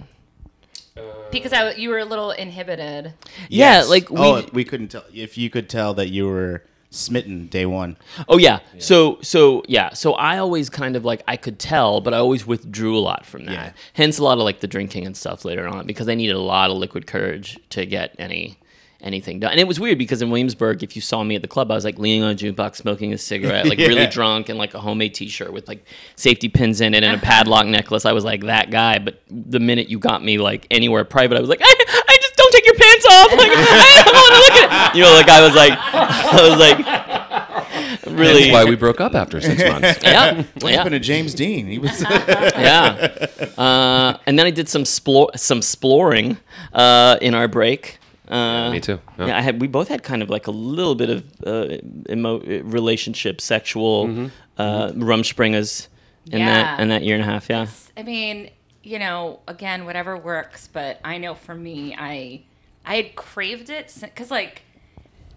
because 1.31 1.53
I, 1.53 1.73
you 1.75 1.91
were 1.91 1.99
a 1.99 2.05
little 2.05 2.31
inhibited. 2.31 3.13
Yeah, 3.49 3.79
Yes. 3.79 3.89
like 3.89 4.11
we. 4.11 4.17
oh, 4.19 4.45
we 4.53 4.65
couldn't 4.65 4.89
tell 4.89 5.05
if 5.15 5.37
you 5.39 5.51
could 5.51 5.69
tell 5.69 5.95
that 5.95 6.09
you 6.09 6.27
were 6.27 6.63
smitten 6.91 7.47
day 7.49 7.67
one. 7.67 7.97
Oh 8.29 8.39
yeah. 8.39 8.61
So 8.79 9.19
so 9.23 9.63
yeah. 9.69 9.93
So 9.93 10.15
I 10.15 10.39
always 10.39 10.71
kind 10.71 10.97
of 10.97 11.05
like 11.05 11.23
I 11.29 11.37
could 11.37 11.59
tell, 11.59 12.01
but 12.01 12.15
I 12.15 12.19
always 12.19 12.47
withdrew 12.47 12.97
a 12.97 13.01
lot 13.01 13.27
from 13.27 13.45
that. 13.47 13.53
Yeah. 13.53 13.73
Hence 13.93 14.19
a 14.19 14.25
lot 14.25 14.39
of 14.39 14.45
like 14.45 14.61
the 14.61 14.67
drinking 14.67 15.07
and 15.07 15.17
stuff 15.17 15.45
later 15.45 15.67
on 15.67 15.87
because 15.87 16.09
I 16.09 16.15
needed 16.15 16.37
a 16.37 16.41
lot 16.41 16.71
of 16.71 16.77
liquid 16.77 17.07
courage 17.07 17.59
to 17.71 17.85
get 17.87 18.15
any 18.19 18.59
anything 19.01 19.39
done. 19.39 19.53
And 19.53 19.61
it 19.61 19.69
was 19.69 19.79
weird 19.79 19.99
because 19.99 20.23
in 20.23 20.31
Williamsburg, 20.31 20.83
if 20.83 20.97
you 20.97 21.03
saw 21.03 21.23
me 21.23 21.37
at 21.37 21.43
the 21.43 21.49
club, 21.49 21.71
I 21.71 21.75
was 21.75 21.85
like 21.85 21.99
leaning 21.99 22.23
on 22.23 22.33
a 22.33 22.35
jukebox, 22.35 22.77
smoking 22.77 23.13
a 23.13 23.19
cigarette, 23.19 23.67
like 23.67 23.79
really 23.79 24.07
drunk, 24.07 24.49
and 24.49 24.59
like 24.59 24.75
a 24.75 24.81
homemade 24.81 25.15
T-shirt 25.15 25.53
with 25.53 25.69
like 25.69 25.85
safety 26.17 26.49
pins 26.49 26.81
in 26.81 26.95
it 26.95 27.05
and 27.05 27.17
a 27.17 27.25
padlock 27.25 27.67
necklace. 27.67 28.05
I 28.05 28.13
was 28.13 28.25
like 28.25 28.43
that 28.43 28.71
guy. 28.71 28.99
But 28.99 29.23
the 29.31 29.61
minute 29.61 29.89
you 29.89 29.99
got 29.99 30.25
me 30.25 30.39
like 30.39 30.67
anywhere 30.71 31.05
private, 31.05 31.37
I 31.37 31.41
was 31.41 31.49
like, 31.49 31.61
I, 31.63 32.03
I 32.09 32.19
just 32.21 32.37
don't 32.37 32.53
take 32.53 32.67
your 32.67 32.75
pants 33.01 33.07
off. 33.07 33.31
Like 33.39 33.51
I 33.53 34.03
don't 34.05 34.15
want 34.15 34.35
to 34.35 34.41
look 34.41 34.57
at 34.73 34.95
it. 34.95 34.97
You 34.99 35.03
know, 35.05 35.13
like 35.15 35.29
I 35.29 35.41
was 35.43 35.55
like, 35.55 35.73
I 35.79 36.49
was 36.49 36.59
like, 36.59 38.13
really. 38.19 38.51
That's 38.51 38.53
why 38.53 38.65
we 38.65 38.77
broke 38.77 39.01
up 39.01 39.15
after 39.15 39.41
six 39.41 39.63
months. 39.65 40.01
yeah, 40.03 40.43
What 40.61 40.71
yeah, 40.73 40.77
happened 40.77 40.95
to 40.95 41.01
James 41.01 41.35
Dean? 41.35 41.67
He 41.67 41.79
was 41.79 42.01
yeah. 42.09 43.27
Uh, 43.57 44.19
and 44.27 44.39
then 44.39 44.47
I 44.47 44.51
did 44.51 44.69
some 44.69 44.85
splor- 44.85 45.37
some 45.39 45.59
exploring 45.59 46.39
uh, 46.73 47.19
in 47.21 47.35
our 47.35 47.49
break. 47.49 47.99
Uh, 48.29 48.71
Me 48.71 48.81
too. 48.81 49.01
Yeah. 49.19 49.27
Yeah, 49.29 49.39
I 49.39 49.41
had. 49.41 49.61
We 49.61 49.69
both 49.69 49.89
had 49.89 50.03
kind 50.03 50.23
of 50.23 50.29
like 50.31 50.47
a 50.47 50.51
little 50.51 50.95
bit 50.95 51.09
of 51.11 51.25
uh, 51.47 51.77
emo- 52.11 52.41
relationship, 52.41 53.41
sexual 53.41 54.07
Mm-hmm. 54.07 54.27
uh, 54.59 54.89
rumspringas 54.93 55.89
in 56.31 56.41
Yeah. 56.41 56.47
that 56.47 56.81
in 56.81 56.89
that 56.89 57.03
year 57.05 57.15
and 57.15 57.23
a 57.23 57.27
half. 57.27 57.49
Yeah. 57.49 57.67
I 57.97 58.03
mean, 58.03 58.51
you 58.83 58.99
know, 58.99 59.41
again, 59.49 59.87
whatever 59.87 60.17
works. 60.17 60.69
But 60.71 61.01
I 61.05 61.17
know 61.19 61.35
for 61.35 61.55
me, 61.55 61.97
I 61.99 62.43
I 62.89 62.97
had 62.97 63.15
craved 63.15 63.69
it 63.69 63.95
because 64.01 64.31
like 64.31 64.63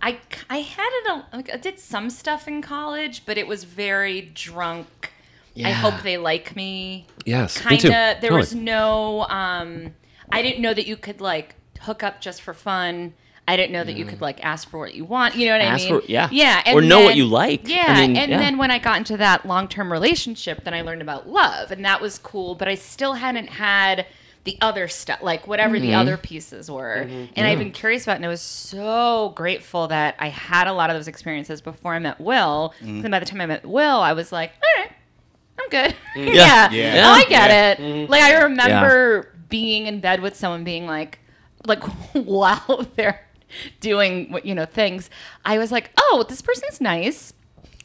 I 0.02 0.20
I 0.50 0.60
had 0.62 0.90
it. 0.90 1.12
A, 1.12 1.36
like, 1.36 1.54
I 1.54 1.58
did 1.58 1.80
some 1.80 2.10
stuff 2.10 2.48
in 2.48 2.62
college, 2.62 3.26
but 3.26 3.38
it 3.38 3.46
was 3.46 3.66
very 3.66 4.22
drunk. 4.22 5.12
Yeah. 5.54 5.68
I 5.68 5.72
hope 5.72 6.02
they 6.02 6.18
like 6.18 6.56
me. 6.56 7.08
Yes, 7.26 7.58
kind 7.60 7.84
of. 7.84 7.92
There 7.92 8.16
Totally. 8.22 8.40
was 8.40 8.56
no. 8.56 9.24
um 9.24 9.94
I 10.32 10.42
didn't 10.42 10.62
know 10.62 10.74
that 10.74 10.88
you 10.88 10.96
could 10.96 11.20
like 11.20 11.56
hook 11.82 12.04
up 12.04 12.22
just 12.22 12.42
for 12.42 12.54
fun. 12.54 13.14
I 13.48 13.58
didn't 13.58 13.74
know 13.74 13.84
that 13.84 13.98
you 13.98 14.06
could 14.06 14.22
like 14.22 14.44
ask 14.46 14.70
for 14.70 14.80
what 14.80 14.94
you 14.94 15.04
want. 15.04 15.36
You 15.36 15.48
know 15.48 15.54
what 15.54 15.62
Ask 15.62 15.88
I 15.88 15.92
mean? 15.92 16.02
for- 16.02 16.08
yeah. 16.08 16.30
Yeah. 16.32 16.74
Or 16.74 16.82
know 16.82 17.02
what 17.02 17.18
you 17.18 17.26
like. 17.26 17.68
Yeah. 17.68 17.86
I 17.88 18.08
mean, 18.08 18.16
and 18.16 18.32
yeah. 18.32 18.38
then 18.38 18.58
when 18.58 18.72
I 18.72 18.80
got 18.80 18.98
into 19.00 19.18
that 19.18 19.46
long 19.46 19.68
term 19.68 19.92
relationship, 19.92 20.64
then 20.64 20.74
I 20.74 20.84
learned 20.84 21.02
about 21.02 21.28
love, 21.28 21.70
and 21.72 21.84
that 21.84 22.00
was 22.00 22.18
cool. 22.18 22.56
But 22.56 22.70
I 22.70 22.76
still 22.76 23.16
hadn't 23.16 23.48
had 23.48 24.06
the 24.44 24.58
other 24.62 24.88
stuff, 24.88 25.20
like 25.22 25.46
whatever 25.48 25.80
the 25.80 25.90
Mm-hmm. 25.90 26.00
other 26.00 26.18
pieces 26.18 26.70
were. 26.72 26.94
And 27.36 27.46
I've 27.48 27.60
been 27.60 27.72
curious 27.72 28.04
about, 28.04 28.14
it, 28.14 28.16
and 28.18 28.26
I 28.26 28.30
was 28.30 28.42
so 28.42 29.34
grateful 29.36 29.88
that 29.90 30.16
I 30.18 30.30
had 30.30 30.68
a 30.68 30.74
lot 30.74 30.90
of 30.90 30.96
those 30.96 31.08
experiences 31.08 31.62
before 31.62 31.94
I 31.94 32.00
met 32.00 32.20
Will. 32.20 32.74
Mm. 32.82 33.02
Then 33.04 33.12
by 33.12 33.20
the 33.20 33.26
time 33.26 33.40
I 33.42 33.46
met 33.46 33.66
Will, 33.66 34.00
I 34.00 34.14
was 34.14 34.32
like, 34.32 34.52
all 34.64 34.84
right, 34.84 34.92
I'm 35.60 35.70
good. 35.70 35.96
Yeah. 36.16 36.72
yeah. 36.72 36.72
Yeah. 36.72 37.08
Oh, 37.08 37.12
I 37.12 37.24
get 37.26 37.50
Yeah. 37.80 37.86
it. 37.86 38.10
Like 38.10 38.22
I 38.24 38.42
remember 38.44 39.32
being 39.50 39.86
in 39.86 40.00
bed 40.00 40.22
with 40.22 40.36
someone 40.36 40.64
being 40.64 40.88
like, 40.88 41.20
like 41.68 41.84
while 42.14 42.88
they're 42.96 43.22
doing 43.80 44.32
what 44.32 44.46
you 44.46 44.56
know 44.56 44.66
things, 44.66 45.10
I 45.46 45.58
was 45.60 45.72
like, 45.72 45.92
oh, 45.98 46.26
this 46.28 46.42
person's 46.42 46.82
nice. 46.82 47.34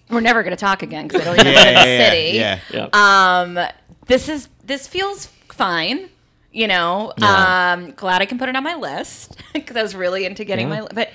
We're 0.08 0.20
never 0.20 0.42
gonna 0.42 0.56
talk 0.56 0.82
again 0.82 1.06
because 1.08 1.20
I 1.22 1.24
don't 1.24 1.40
even 1.40 1.52
live 1.52 1.66
in 1.66 1.74
the 1.74 2.04
city. 2.04 2.38
yeah. 2.38 2.60
Yeah. 2.72 2.88
Um, 2.92 3.58
this 4.06 4.28
is 4.28 4.48
this 4.64 4.86
feels 4.86 5.26
fine. 5.50 6.08
You 6.56 6.66
know, 6.68 7.12
Yeah. 7.18 7.74
um, 7.74 7.90
glad 7.90 8.22
I 8.22 8.24
can 8.26 8.38
put 8.38 8.48
it 8.48 8.56
on 8.56 8.64
my 8.64 8.76
list 8.76 9.36
because 9.52 9.76
I 9.76 9.82
was 9.82 9.94
really 9.94 10.24
into 10.24 10.44
getting 10.44 10.68
Yeah. 10.70 10.80
my. 10.80 10.88
But 10.94 11.10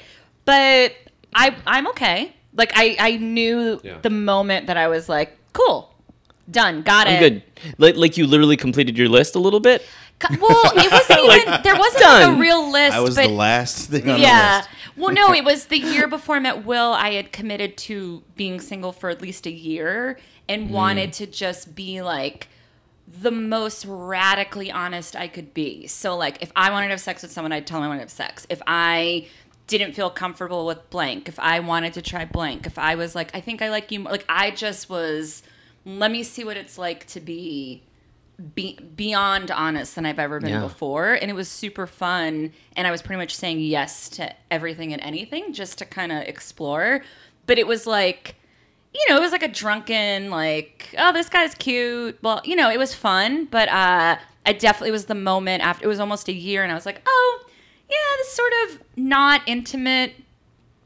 but 0.45 0.93
I 1.33 1.55
I'm 1.65 1.87
okay. 1.87 2.33
Like 2.55 2.71
I 2.75 2.95
I 2.99 3.17
knew 3.17 3.81
Yeah. 3.83 3.97
the 4.01 4.11
moment 4.11 4.67
that 4.67 4.77
I 4.77 4.87
was 4.87 5.09
like, 5.09 5.37
cool, 5.53 5.95
done, 6.49 6.83
got 6.83 7.07
I'm 7.07 7.15
it. 7.15 7.19
good. 7.19 7.43
Like, 7.79 7.95
like 7.95 8.17
you 8.17 8.27
literally 8.27 8.55
completed 8.57 8.97
your 8.99 9.09
list 9.09 9.33
a 9.35 9.39
little 9.39 9.59
bit. 9.59 9.83
Well, 10.29 10.61
it 10.75 10.91
wasn't 10.91 11.25
Like, 11.47 11.63
there 11.63 11.75
wasn't 11.75 12.03
like 12.03 12.27
a 12.27 12.39
real 12.39 12.71
list. 12.71 12.93
I 12.95 12.99
was 12.99 13.15
but 13.15 13.23
the 13.27 13.33
last 13.33 13.89
thing 13.89 14.07
on 14.07 14.19
yeah. 14.21 14.51
the 14.51 14.57
list. 14.57 14.69
Well, 14.97 15.13
no, 15.15 15.33
it 15.33 15.43
was 15.43 15.65
the 15.65 15.79
year 15.79 16.07
before 16.07 16.35
I 16.35 16.39
met 16.39 16.63
Will. 16.65 16.91
I 16.93 17.13
had 17.13 17.31
committed 17.31 17.77
to 17.87 18.21
being 18.35 18.59
single 18.61 18.91
for 18.91 19.09
at 19.09 19.19
least 19.23 19.47
a 19.47 19.51
year 19.51 20.19
and 20.47 20.67
Mm. 20.67 20.71
wanted 20.71 21.13
to 21.13 21.25
just 21.25 21.73
be 21.73 22.03
like 22.03 22.47
the 23.19 23.31
most 23.31 23.85
radically 23.85 24.71
honest 24.71 25.15
I 25.15 25.27
could 25.27 25.53
be. 25.53 25.87
So, 25.87 26.15
like, 26.15 26.41
if 26.41 26.51
I 26.55 26.71
wanted 26.71 26.87
to 26.87 26.91
have 26.91 27.01
sex 27.01 27.21
with 27.21 27.31
someone, 27.31 27.51
I'd 27.51 27.67
tell 27.67 27.79
them 27.79 27.85
I 27.85 27.87
wanted 27.87 27.99
to 27.99 28.03
have 28.05 28.11
sex. 28.11 28.47
If 28.49 28.61
I 28.67 29.27
didn't 29.67 29.93
feel 29.93 30.09
comfortable 30.09 30.65
with 30.65 30.89
blank, 30.89 31.27
if 31.27 31.39
I 31.39 31.59
wanted 31.59 31.93
to 31.93 32.01
try 32.01 32.25
blank, 32.25 32.65
if 32.65 32.77
I 32.77 32.95
was 32.95 33.15
like, 33.15 33.35
I 33.35 33.41
think 33.41 33.61
I 33.61 33.69
like 33.69 33.91
you 33.91 33.99
more, 34.01 34.11
like, 34.11 34.25
I 34.29 34.51
just 34.51 34.89
was, 34.89 35.43
let 35.85 36.11
me 36.11 36.23
see 36.23 36.43
what 36.43 36.57
it's 36.57 36.77
like 36.77 37.05
to 37.07 37.19
be 37.19 37.83
be, 38.55 38.77
beyond 38.95 39.51
honest 39.51 39.95
than 39.95 40.05
I've 40.05 40.19
ever 40.19 40.39
been 40.39 40.49
Yeah. 40.49 40.61
before. 40.61 41.13
And 41.13 41.29
it 41.29 41.35
was 41.35 41.47
super 41.47 41.85
fun. 41.85 42.51
And 42.75 42.87
I 42.87 42.91
was 42.91 43.01
pretty 43.01 43.17
much 43.19 43.35
saying 43.35 43.59
yes 43.59 44.09
to 44.09 44.33
everything 44.49 44.93
and 44.93 45.01
anything 45.01 45.53
just 45.53 45.77
to 45.77 45.85
kind 45.85 46.11
of 46.11 46.23
explore. 46.23 47.03
But 47.45 47.59
it 47.59 47.67
was 47.67 47.85
like, 47.85 48.35
you 48.93 49.05
know, 49.09 49.17
it 49.17 49.21
was 49.21 49.31
like 49.31 49.43
a 49.43 49.47
drunken, 49.47 50.29
like, 50.29 50.93
oh, 50.97 51.13
this 51.13 51.29
guy's 51.29 51.55
cute. 51.55 52.17
Well, 52.21 52.41
you 52.43 52.55
know, 52.55 52.69
it 52.69 52.77
was 52.77 52.93
fun. 52.93 53.45
But 53.45 53.69
uh, 53.69 54.17
I 54.45 54.53
definitely 54.53 54.91
was 54.91 55.05
the 55.05 55.15
moment 55.15 55.63
after, 55.63 55.85
it 55.85 55.87
was 55.87 55.99
almost 55.99 56.27
a 56.27 56.33
year. 56.33 56.63
And 56.63 56.71
I 56.71 56.75
was 56.75 56.85
like, 56.85 57.01
oh, 57.05 57.45
yeah, 57.89 57.95
this 58.17 58.31
sort 58.33 58.51
of 58.65 58.83
not 58.97 59.41
intimate 59.47 60.13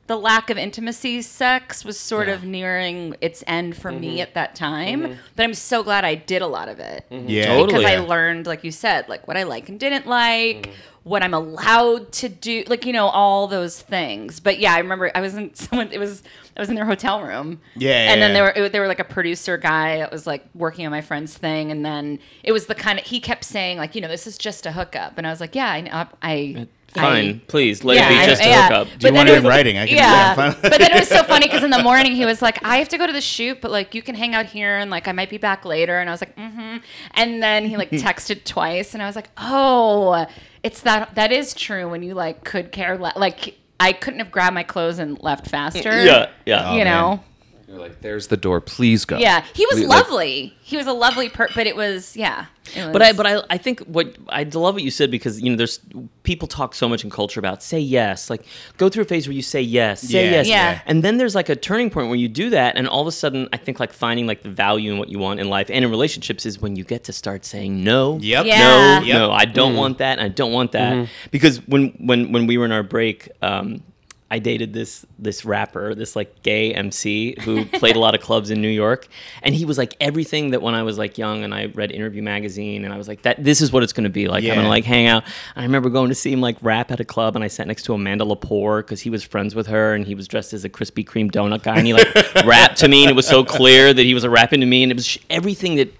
the 0.07 0.15
lack 0.15 0.49
of 0.49 0.57
intimacy 0.57 1.21
sex 1.21 1.83
was 1.83 1.99
sort 1.99 2.29
of 2.29 2.43
nearing 2.43 3.15
its 3.21 3.43
end 3.47 3.75
for 3.75 3.91
me 3.91 4.13
mm-hmm. 4.13 4.21
at 4.21 4.33
that 4.35 4.55
time 4.55 5.01
mm-hmm. 5.01 5.13
but 5.35 5.43
i'm 5.43 5.53
so 5.53 5.83
glad 5.83 6.05
i 6.05 6.15
did 6.15 6.41
a 6.41 6.47
lot 6.47 6.69
of 6.69 6.79
it. 6.79 7.05
Mm-hmm. 7.09 7.29
Yeah, 7.29 7.45
Totally. 7.47 7.67
because 7.67 7.85
i 7.85 7.97
learned 7.97 8.45
like 8.45 8.63
you 8.63 8.71
said 8.71 9.09
like 9.09 9.27
what 9.27 9.37
i 9.37 9.43
like 9.43 9.69
and 9.69 9.79
didn't 9.79 10.07
like 10.07 10.71
what 11.03 11.21
i'm 11.21 11.35
allowed 11.35 12.11
to 12.11 12.27
do 12.27 12.63
like 12.67 12.85
you 12.85 12.91
know 12.91 13.07
all 13.07 13.47
those 13.47 13.79
things. 13.79 14.39
But 14.39 14.59
yeah 14.59 14.73
i 14.73 14.79
remember 14.79 15.11
i 15.13 15.21
was 15.21 15.35
in 15.35 15.53
someone 15.55 15.91
it 15.91 15.99
was 15.99 16.23
i 16.57 16.59
was 16.59 16.69
in 16.69 16.75
their 16.75 16.85
hotel 16.85 17.21
room. 17.21 17.61
Yeah, 17.75 18.11
and 18.11 18.21
then 18.21 18.31
yeah. 18.31 18.33
they 18.33 18.41
were 18.41 18.65
it, 18.67 18.71
they 18.71 18.79
were 18.79 18.87
like 18.87 18.99
a 18.99 19.05
producer 19.05 19.57
guy 19.57 19.97
that 19.97 20.11
was 20.11 20.25
like 20.25 20.45
working 20.53 20.85
on 20.85 20.91
my 20.91 21.01
friend's 21.01 21.37
thing. 21.37 21.71
And 21.71 21.85
then 21.85 22.19
it 22.43 22.51
was 22.51 22.65
the 22.65 22.75
kind 22.75 22.97
of 22.97 23.05
he 23.05 23.19
kept 23.19 23.43
saying 23.43 23.77
like 23.77 23.93
you 23.93 24.01
know 24.01 24.07
this 24.07 24.25
is 24.25 24.37
just 24.37 24.65
a 24.65 24.71
hookup. 24.71 25.17
And 25.17 25.27
i 25.27 25.29
was 25.29 25.39
like 25.39 25.55
yeah 25.55 25.71
i 25.71 25.81
know 25.81 26.07
i 26.21 26.67
Fine, 27.01 27.29
I- 27.29 27.41
please 27.47 27.83
let 27.83 27.97
yeah, 27.97 28.05
it 28.07 28.09
be 28.09 28.15
I- 28.19 28.25
just 28.25 28.41
a 28.41 28.45
yeah. 28.45 28.67
hookup. 28.67 28.87
Do 28.87 28.93
you 28.93 28.99
But 29.01 29.13
want 29.13 29.27
then 29.27 29.35
it 29.35 29.37
in 29.39 29.43
was- 29.43 29.49
writing? 29.49 29.77
I 29.77 29.87
can 29.87 29.97
yeah. 29.97 30.03
yeah, 30.03 30.33
fine. 30.35 30.55
but 30.61 30.79
then 30.79 30.91
it 30.91 30.99
was 30.99 31.07
so 31.07 31.23
funny 31.33 31.47
because 31.47 31.63
in 31.63 31.69
the 31.71 31.83
morning 31.83 32.13
he 32.15 32.25
was 32.25 32.41
like, 32.41 32.63
"I 32.65 32.77
have 32.77 32.89
to 32.89 32.97
go 32.97 33.05
to 33.07 33.13
the 33.13 33.21
shoot, 33.21 33.61
but 33.61 33.71
like 33.71 33.93
you 33.95 34.01
can 34.01 34.15
hang 34.15 34.33
out 34.35 34.45
here 34.47 34.77
and 34.77 34.89
like 34.91 35.07
I 35.07 35.11
might 35.11 35.29
be 35.29 35.37
back 35.37 35.65
later." 35.65 35.99
And 35.99 36.09
I 36.09 36.13
was 36.13 36.21
like, 36.21 36.35
"Mm-hmm." 36.35 36.77
And 37.15 37.43
then 37.43 37.65
he 37.65 37.77
like 37.77 37.89
texted 38.07 38.43
twice, 38.45 38.93
and 38.93 39.03
I 39.03 39.07
was 39.07 39.15
like, 39.15 39.29
"Oh, 39.37 40.25
it's 40.63 40.81
that 40.81 41.15
that 41.15 41.31
is 41.31 41.53
true 41.53 41.89
when 41.89 42.03
you 42.03 42.13
like 42.13 42.43
could 42.43 42.71
care 42.71 42.97
le- 42.97 43.13
like." 43.15 43.55
I 43.77 43.91
couldn't 43.91 44.19
have 44.19 44.31
grabbed 44.31 44.53
my 44.53 44.63
clothes 44.63 44.99
and 44.99 45.21
left 45.21 45.47
faster. 45.49 46.01
Yeah, 46.05 46.29
yeah. 46.45 46.69
Oh, 46.69 46.77
you 46.77 46.85
man. 46.85 47.19
Know. 47.67 47.73
You're 47.73 47.81
like, 47.83 48.01
there's 48.01 48.27
the 48.27 48.37
door. 48.37 48.61
Please 48.61 49.05
go. 49.05 49.17
Yeah, 49.17 49.43
he 49.53 49.65
was 49.67 49.79
We- 49.79 49.85
like- 49.87 50.01
lovely. 50.03 50.53
he 50.61 50.77
was 50.77 50.87
a 50.87 50.93
lovely 50.93 51.29
per, 51.29 51.47
but 51.55 51.67
it 51.67 51.75
was 51.75 52.15
yeah. 52.15 52.45
it 52.75 52.91
But 52.91 53.01
I, 53.01 53.13
but 53.13 53.25
I, 53.27 53.43
I 53.49 53.57
think 53.57 53.81
what 53.81 54.15
I 54.29 54.43
love 54.43 54.73
what 54.75 54.81
you 54.83 54.89
said 54.91 55.11
because 55.11 55.39
you 55.41 55.49
know 55.51 55.55
there's 55.55 55.79
people 56.23 56.47
talk 56.47 56.73
so 56.73 56.89
much 56.89 57.03
in 57.03 57.09
culture 57.11 57.39
about 57.39 57.61
say 57.61 57.79
yes, 57.79 58.29
like 58.29 58.43
go 58.77 58.89
through 58.89 59.03
a 59.03 59.05
phase 59.05 59.27
where 59.27 59.35
you 59.35 59.41
say 59.43 59.61
yes, 59.61 60.01
say 60.01 60.25
Yeah, 60.25 60.31
yes, 60.31 60.47
yeah. 60.47 60.81
and 60.87 61.03
then 61.03 61.17
there's 61.17 61.35
like 61.35 61.49
a 61.49 61.55
turning 61.55 61.89
point 61.91 62.07
where 62.07 62.17
you 62.17 62.27
do 62.27 62.49
that, 62.51 62.77
and 62.77 62.87
all 62.87 63.01
of 63.01 63.07
a 63.07 63.11
sudden 63.11 63.47
I 63.53 63.57
think 63.57 63.79
like 63.79 63.93
finding 63.93 64.25
like 64.27 64.41
the 64.43 64.49
value 64.49 64.91
in 64.91 64.97
what 64.97 65.09
you 65.09 65.19
want 65.19 65.39
in 65.39 65.47
life 65.49 65.69
and 65.69 65.85
in 65.85 65.91
relationships 65.91 66.45
is 66.45 66.59
when 66.59 66.75
you 66.75 66.83
get 66.83 67.03
to 67.05 67.13
start 67.13 67.45
saying 67.45 67.83
no, 67.83 68.17
Yep. 68.19 68.45
Yeah. 68.45 68.57
no, 68.99 69.05
Yep. 69.05 69.15
no, 69.17 69.31
I 69.31 69.45
don't 69.45 69.75
want 69.75 69.99
that, 69.99 70.17
and 70.17 70.25
I 70.25 70.29
don't 70.29 70.51
want 70.51 70.71
that 70.71 71.07
because 71.31 71.57
when 71.67 71.89
when 71.99 72.31
when 72.31 72.47
we 72.47 72.57
were 72.57 72.65
in 72.65 72.71
our 72.71 72.83
break. 72.83 73.29
Um, 73.41 73.83
I 74.31 74.39
dated 74.39 74.73
this 74.73 75.05
this 75.19 75.45
rapper, 75.45 75.93
this 75.93 76.15
like 76.15 76.41
gay 76.41 76.73
MC 76.73 77.35
who 77.41 77.65
played 77.65 77.95
a 77.95 77.99
lot 77.99 78.15
of 78.15 78.21
clubs 78.27 78.49
in 78.49 78.59
New 78.59 78.69
York, 78.69 79.07
and 79.43 79.53
he 79.53 79.65
was 79.65 79.77
like 79.77 79.95
everything 80.01 80.49
that 80.49 80.63
when 80.63 80.73
I 80.73 80.81
was 80.81 80.97
like 80.97 81.19
young 81.19 81.43
and 81.43 81.53
I 81.53 81.65
read 81.67 81.91
Interview 81.91 82.23
magazine 82.23 82.85
and 82.85 82.93
I 82.93 82.97
was 82.97 83.07
like 83.07 83.21
that 83.21 83.43
this 83.43 83.61
is 83.61 83.71
what 83.71 83.83
it's 83.83 83.93
going 83.93 84.05
to 84.05 84.09
be 84.09 84.27
like. 84.27 84.43
I'm 84.43 84.55
gonna 84.55 84.67
like 84.67 84.83
hang 84.83 85.05
out. 85.05 85.25
I 85.55 85.61
remember 85.61 85.89
going 85.89 86.09
to 86.09 86.15
see 86.15 86.33
him 86.33 86.41
like 86.41 86.57
rap 86.61 86.91
at 86.91 86.99
a 86.99 87.05
club, 87.05 87.35
and 87.35 87.45
I 87.45 87.47
sat 87.47 87.67
next 87.67 87.83
to 87.83 87.93
Amanda 87.93 88.25
Lepore 88.25 88.79
because 88.79 89.01
he 89.01 89.11
was 89.11 89.23
friends 89.23 89.53
with 89.53 89.67
her, 89.67 89.93
and 89.93 90.05
he 90.05 90.15
was 90.15 90.27
dressed 90.27 90.53
as 90.53 90.65
a 90.65 90.69
Krispy 90.69 91.05
Kreme 91.05 91.31
donut 91.31 91.61
guy, 91.61 91.77
and 91.77 91.85
he 91.85 91.93
like 91.93 92.07
rapped 92.45 92.77
to 92.79 92.87
me, 92.87 93.03
and 93.03 93.11
it 93.11 93.15
was 93.15 93.27
so 93.27 93.43
clear 93.43 93.93
that 93.93 94.03
he 94.03 94.15
was 94.15 94.25
rapping 94.25 94.59
to 94.61 94.65
me, 94.65 94.81
and 94.81 94.91
it 94.91 94.95
was 94.95 95.05
sh- 95.05 95.19
everything 95.29 95.75
that 95.75 95.93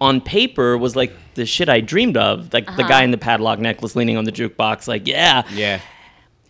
on 0.00 0.20
paper 0.20 0.76
was 0.76 0.96
like 0.96 1.12
the 1.34 1.46
shit 1.46 1.68
I 1.68 1.80
dreamed 1.80 2.16
of, 2.16 2.52
like 2.52 2.66
the 2.66 2.82
guy 2.82 2.96
uh-huh. 2.96 3.04
in 3.04 3.10
the 3.12 3.18
padlock 3.18 3.60
necklace 3.60 3.94
leaning 3.94 4.16
on 4.16 4.24
the 4.24 4.32
jukebox, 4.32 4.88
like 4.88 5.06
yeah, 5.06 5.44
Yeah. 5.52 5.80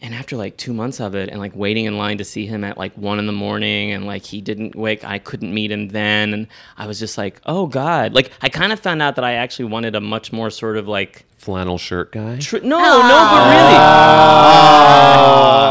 And 0.03 0.15
after 0.15 0.37
like 0.37 0.57
two 0.57 0.73
months 0.73 1.01
of 1.01 1.15
it 1.15 1.29
and 1.29 1.39
like 1.39 1.55
waiting 1.55 1.85
in 1.85 1.99
line 1.99 2.19
to 2.19 2.25
see 2.25 2.47
him 2.47 2.65
at 2.65 2.79
like 2.79 2.93
one 2.97 3.19
in 3.19 3.27
the 3.27 3.33
morning 3.33 3.91
and 3.93 4.07
like 4.07 4.25
he 4.25 4.41
didn't 4.41 4.75
wake 4.75 5.05
i 5.05 5.19
couldn't 5.19 5.53
meet 5.53 5.71
him 5.71 5.89
then 5.89 6.33
and 6.33 6.47
i 6.79 6.87
was 6.87 6.99
just 6.99 7.19
like 7.19 7.41
oh 7.47 7.67
god 7.67 8.15
like 8.15 8.31
i 8.41 8.49
kind 8.49 8.73
of 8.73 8.81
found 8.81 9.03
out 9.03 9.17
that 9.17 9.25
i 9.25 9.35
actually 9.35 9.67
wanted 9.67 9.95
a 9.95 10.01
much 10.01 10.33
more 10.33 10.51
sort 10.51 10.77
of 10.77 10.89
like 10.89 11.25
flannel 11.37 11.79
shirt 11.79 12.13
guy. 12.13 12.39
tr- 12.39 12.59
no 12.59 12.79
no 12.79 13.03
but 13.31 13.51
really 13.51 13.77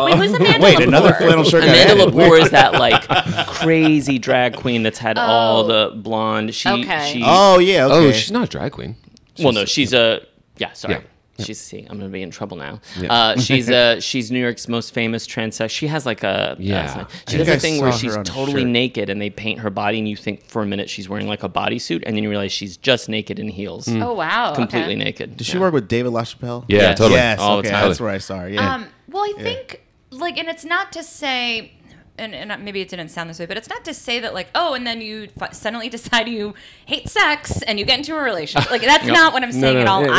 wait, 0.05 0.15
who's 0.15 0.33
Amanda 0.33 0.63
Wait, 0.63 0.77
Lepore? 0.77 0.87
another 0.87 1.13
flannel 1.13 1.43
shirt 1.43 1.63
guy. 1.63 1.67
Amanda 1.69 2.03
added. 2.03 2.13
Lepore 2.13 2.41
is 2.41 2.51
that 2.51 2.73
like 2.73 3.07
crazy 3.47 4.17
drag 4.19 4.55
queen 4.55 4.83
that's 4.83 4.97
had 4.97 5.17
all 5.17 5.63
oh. 5.63 5.67
the 5.67 5.95
blonde. 5.95 6.55
She, 6.55 6.69
Okay. 6.69 7.11
she 7.13 7.21
Oh 7.25 7.59
yeah. 7.59 7.85
Okay. 7.85 7.95
Oh, 8.07 8.11
she's 8.11 8.31
not 8.31 8.45
a 8.45 8.47
drag 8.47 8.71
queen. 8.71 8.95
Well, 9.37 9.53
no, 9.53 9.65
she's 9.65 9.93
a 9.93 10.25
yeah. 10.57 10.73
Sorry, 10.73 10.95
Yeah. 10.95 11.01
She's 11.43 11.60
see. 11.60 11.86
I'm 11.89 11.97
gonna 11.97 12.10
be 12.10 12.21
in 12.21 12.32
trouble 12.32 12.58
now. 12.58 12.80
Yeah. 12.99 13.13
Uh, 13.13 13.38
she's 13.39 13.69
uh 13.69 13.99
she's 13.99 14.32
New 14.32 14.39
York's 14.39 14.67
most 14.67 14.93
famous 14.93 15.25
transsexual. 15.28 15.69
She 15.69 15.88
has 15.88 16.06
like 16.06 16.23
a 16.23 16.56
Yeah. 16.60 17.06
uh, 17.08 17.08
she 17.28 17.38
think 17.38 17.39
does 17.39 17.47
a 17.47 17.54
I 17.54 17.58
thing 17.60 17.82
where 17.82 17.91
she's 17.91 18.15
totally 18.23 18.62
shirt. 18.62 18.67
naked 18.67 19.10
and 19.10 19.21
they 19.21 19.30
paint 19.30 19.60
her 19.60 19.69
body 19.69 19.99
and 19.99 20.08
you 20.08 20.15
think 20.15 20.45
for 20.45 20.62
a 20.62 20.65
minute 20.65 20.89
she's 20.89 21.08
wearing 21.10 21.28
like 21.28 21.43
a 21.43 21.49
bodysuit 21.49 22.04
and 22.06 22.15
then 22.15 22.23
you 22.23 22.30
realize 22.30 22.52
she's 22.52 22.78
just 22.78 23.10
naked 23.10 23.39
in 23.39 23.47
heels, 23.47 23.88
Oh 23.88 24.13
wow, 24.13 24.54
completely 24.56 24.93
okay. 24.95 25.04
naked. 25.04 25.38
Did 25.38 25.47
she 25.47 25.58
work 25.58 25.73
with 25.73 25.88
David 25.88 26.12
LaChapelle? 26.13 26.65
Yeah, 26.67 26.78
Yes. 26.80 26.97
totally. 26.97 27.15
Yes. 27.19 27.39
All 27.39 27.58
the 27.58 27.60
okay, 27.67 27.69
time. 27.71 27.88
that's 27.88 27.99
where 27.99 28.10
I 28.12 28.17
saw 28.19 28.39
her. 28.39 28.49
Yeah. 28.49 28.73
Um, 28.75 28.86
well, 29.10 29.23
I 29.23 29.34
think 29.41 29.84
like, 30.12 30.38
and 30.38 30.47
it's 30.47 30.65
not 30.65 30.91
to 30.93 31.04
say, 31.04 31.73
and, 32.17 32.36
and 32.36 32.65
maybe 32.65 32.82
it 32.82 32.89
didn't 32.89 33.10
sound 33.10 33.30
this 33.30 33.39
way, 33.39 33.45
but 33.45 33.56
it's 33.58 33.69
not 33.69 33.86
to 33.86 33.93
say 33.93 34.19
that 34.19 34.34
like, 34.34 34.47
oh, 34.56 34.73
and 34.73 34.86
then 34.86 34.99
you 35.02 35.30
f- 35.39 35.54
suddenly 35.54 35.88
decide 35.97 36.28
you 36.28 36.54
hate 36.86 37.08
sex 37.08 37.62
and 37.62 37.80
you 37.80 37.86
get 37.86 37.99
into 37.99 38.15
a 38.15 38.21
relationship. 38.21 38.69
Like 38.71 38.82
that's 38.82 39.06
not 39.06 39.34
what 39.34 39.43
I'm 39.43 39.52
saying 39.52 39.75
no, 39.75 39.82
at 39.82 39.88
all 39.88 40.02
yeah, 40.02 40.08
yeah. 40.08 40.13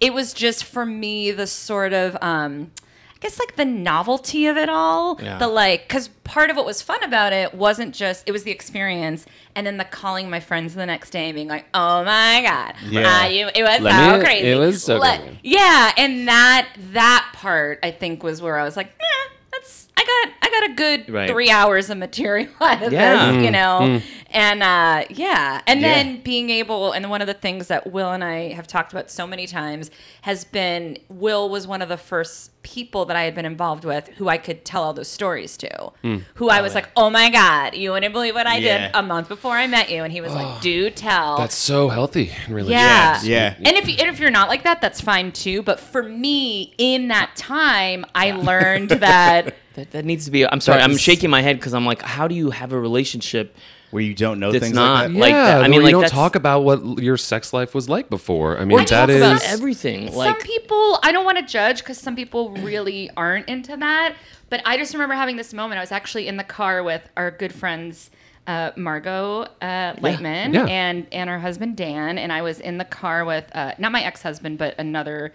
It 0.00 0.12
was 0.12 0.32
just 0.34 0.64
for 0.64 0.84
me 0.86 1.30
the 1.30 1.46
sort 1.46 1.92
of. 1.92 2.16
um 2.22 2.70
I 3.14 3.18
guess 3.20 3.38
like 3.38 3.56
the 3.56 3.64
novelty 3.64 4.46
of 4.46 4.58
it 4.58 4.68
all, 4.68 5.18
Yeah. 5.22 5.38
the 5.38 5.48
like, 5.48 5.88
because 5.88 6.08
part 6.22 6.50
of 6.50 6.56
what 6.56 6.66
was 6.66 6.82
fun 6.82 7.02
about 7.02 7.32
it 7.32 7.54
wasn't 7.54 7.94
just 7.94 8.24
it 8.28 8.32
was 8.32 8.42
the 8.42 8.50
experience, 8.50 9.24
and 9.54 9.66
then 9.66 9.78
the 9.78 9.86
calling 9.86 10.28
my 10.28 10.38
friends 10.38 10.74
the 10.74 10.84
next 10.84 11.10
day 11.10 11.24
and 11.30 11.34
being 11.34 11.48
like, 11.48 11.64
"Oh 11.72 12.04
my 12.04 12.42
god, 12.42 12.74
Yeah. 12.90 13.02
ah, 13.06 13.26
you, 13.26 13.48
it 13.54 13.62
was 13.62 13.80
Let 13.80 13.94
so 14.12 14.18
me- 14.18 14.22
crazy." 14.24 14.48
it 14.48 14.56
was 14.58 14.84
so 14.84 14.98
Let- 14.98 15.20
crazy. 15.22 15.38
yeah, 15.44 15.92
and 15.96 16.28
that 16.28 16.68
that 16.92 17.30
part 17.32 17.78
I 17.82 17.90
think 17.90 18.22
was 18.22 18.42
where 18.42 18.58
I 18.58 18.64
was 18.64 18.76
like, 18.76 18.88
eh, 19.00 19.28
that's 19.50 19.85
I 19.98 20.04
got 20.04 20.32
I 20.42 20.50
got 20.60 20.70
a 20.70 20.74
good 20.74 21.12
Right. 21.12 21.28
three 21.30 21.50
hours 21.50 21.90
of 21.90 21.98
material 21.98 22.48
out 22.60 22.82
of 22.82 22.92
Yeah. 22.92 23.32
this, 23.32 23.44
you 23.44 23.50
know, 23.50 23.78
Mm. 23.82 24.02
and 24.30 24.62
uh, 24.62 25.04
yeah, 25.10 25.60
and 25.66 25.80
Yeah. 25.80 25.88
then 25.94 26.20
being 26.22 26.50
able, 26.50 26.92
and 26.92 27.08
one 27.10 27.20
of 27.20 27.26
the 27.26 27.34
things 27.34 27.68
that 27.68 27.90
Will 27.92 28.10
and 28.12 28.22
I 28.22 28.52
have 28.52 28.66
talked 28.66 28.92
about 28.92 29.10
so 29.10 29.26
many 29.26 29.46
times 29.46 29.90
has 30.22 30.44
been 30.44 30.98
Will 31.08 31.48
was 31.48 31.66
one 31.66 31.82
of 31.82 31.88
the 31.88 31.96
first 31.96 32.50
people 32.62 33.04
that 33.06 33.16
I 33.16 33.22
had 33.22 33.34
been 33.34 33.44
involved 33.44 33.84
with 33.84 34.08
who 34.16 34.28
I 34.28 34.38
could 34.38 34.64
tell 34.64 34.82
all 34.82 34.92
those 34.92 35.08
stories 35.08 35.56
to, 35.58 35.92
who 36.34 36.48
I 36.50 36.60
was 36.60 36.74
like, 36.74 36.88
oh 36.96 37.10
my 37.10 37.30
god, 37.30 37.74
you 37.76 37.92
wouldn't 37.92 38.12
believe 38.12 38.34
what 38.34 38.46
I 38.46 38.56
Yeah. 38.58 38.88
did 38.88 38.90
a 38.96 39.02
month 39.02 39.28
before 39.28 39.52
I 39.56 39.66
met 39.68 39.88
you, 39.90 40.02
and 40.02 40.12
he 40.12 40.20
was 40.20 40.34
like, 40.34 40.60
do 40.60 40.90
tell. 40.90 41.38
That's 41.38 41.54
so 41.54 41.88
healthy 41.90 42.32
and 42.44 42.54
really 42.54 42.72
Yeah. 42.72 43.20
yeah. 43.22 43.54
And 43.56 43.68
if, 43.76 43.88
you, 43.88 43.94
and 44.00 44.08
if 44.08 44.18
you're 44.20 44.30
not 44.30 44.48
like 44.48 44.64
that, 44.64 44.80
that's 44.80 45.00
fine 45.00 45.30
too. 45.32 45.62
But 45.62 45.78
for 45.80 46.02
me, 46.02 46.74
in 46.78 47.08
that 47.08 47.36
time, 47.36 48.04
I 48.14 48.32
learned 48.32 48.90
that 49.00 49.54
That, 49.76 49.92
that 49.92 50.04
needs 50.04 50.24
to 50.26 50.30
be. 50.30 50.46
I'm 50.46 50.60
sorry. 50.60 50.80
I'm 50.82 50.96
shaking 50.96 51.30
my 51.30 51.40
head 51.42 51.56
because 51.58 51.72
I'm 51.74 51.86
like, 51.86 52.02
how 52.02 52.26
do 52.28 52.34
you 52.34 52.50
have 52.50 52.72
a 52.72 52.80
relationship? 52.80 53.56
Where 53.92 54.02
you 54.02 54.14
don't 54.14 54.40
know 54.40 54.50
That's 54.50 54.64
things 54.64 54.74
not- 54.74 55.12
like 55.12 55.12
that. 55.12 55.14
Yeah, 55.14 55.20
Like 55.20 55.32
that. 55.32 55.62
I 55.62 55.68
mean, 55.68 55.78
where 55.78 55.84
like, 55.84 55.90
you 55.92 56.00
don't 56.00 56.08
talk 56.10 56.34
about 56.34 56.64
what 56.64 56.98
your 56.98 57.16
sex 57.16 57.52
life 57.52 57.72
was 57.72 57.88
like 57.88 58.10
before. 58.10 58.58
I 58.58 58.64
mean, 58.64 58.76
Or 58.76 58.80
that 58.80 58.88
talk 58.88 59.08
is 59.10 59.16
about 59.22 59.44
everything. 59.44 60.10
some 60.12 60.34
people, 60.40 60.98
I 61.04 61.12
don't 61.12 61.24
want 61.24 61.38
to 61.38 61.44
judge 61.44 61.78
because 61.78 61.96
some 61.96 62.16
people 62.16 62.50
really 62.50 63.10
aren't 63.16 63.48
into 63.48 63.76
that. 63.76 64.16
But 64.50 64.60
I 64.66 64.76
just 64.76 64.92
remember 64.92 65.14
having 65.14 65.36
this 65.36 65.54
moment. 65.54 65.78
I 65.78 65.82
was 65.82 65.92
actually 65.92 66.26
in 66.26 66.36
the 66.36 66.44
car 66.44 66.82
with 66.82 67.08
our 67.16 67.30
good 67.30 67.54
friends. 67.54 68.10
Uh, 68.48 68.70
Margot 68.76 69.42
uh, 69.60 69.94
Leitman 69.96 70.54
Yeah. 70.54 70.66
and 70.66 71.04
and 71.10 71.28
her 71.28 71.40
husband 71.40 71.76
Dan 71.76 72.16
and 72.16 72.32
I 72.32 72.42
was 72.42 72.60
in 72.60 72.78
the 72.78 72.84
car 72.84 73.24
with 73.24 73.44
uh, 73.56 73.72
not 73.78 73.90
my 73.90 74.00
ex 74.04 74.22
husband 74.22 74.56
but 74.56 74.76
another 74.78 75.32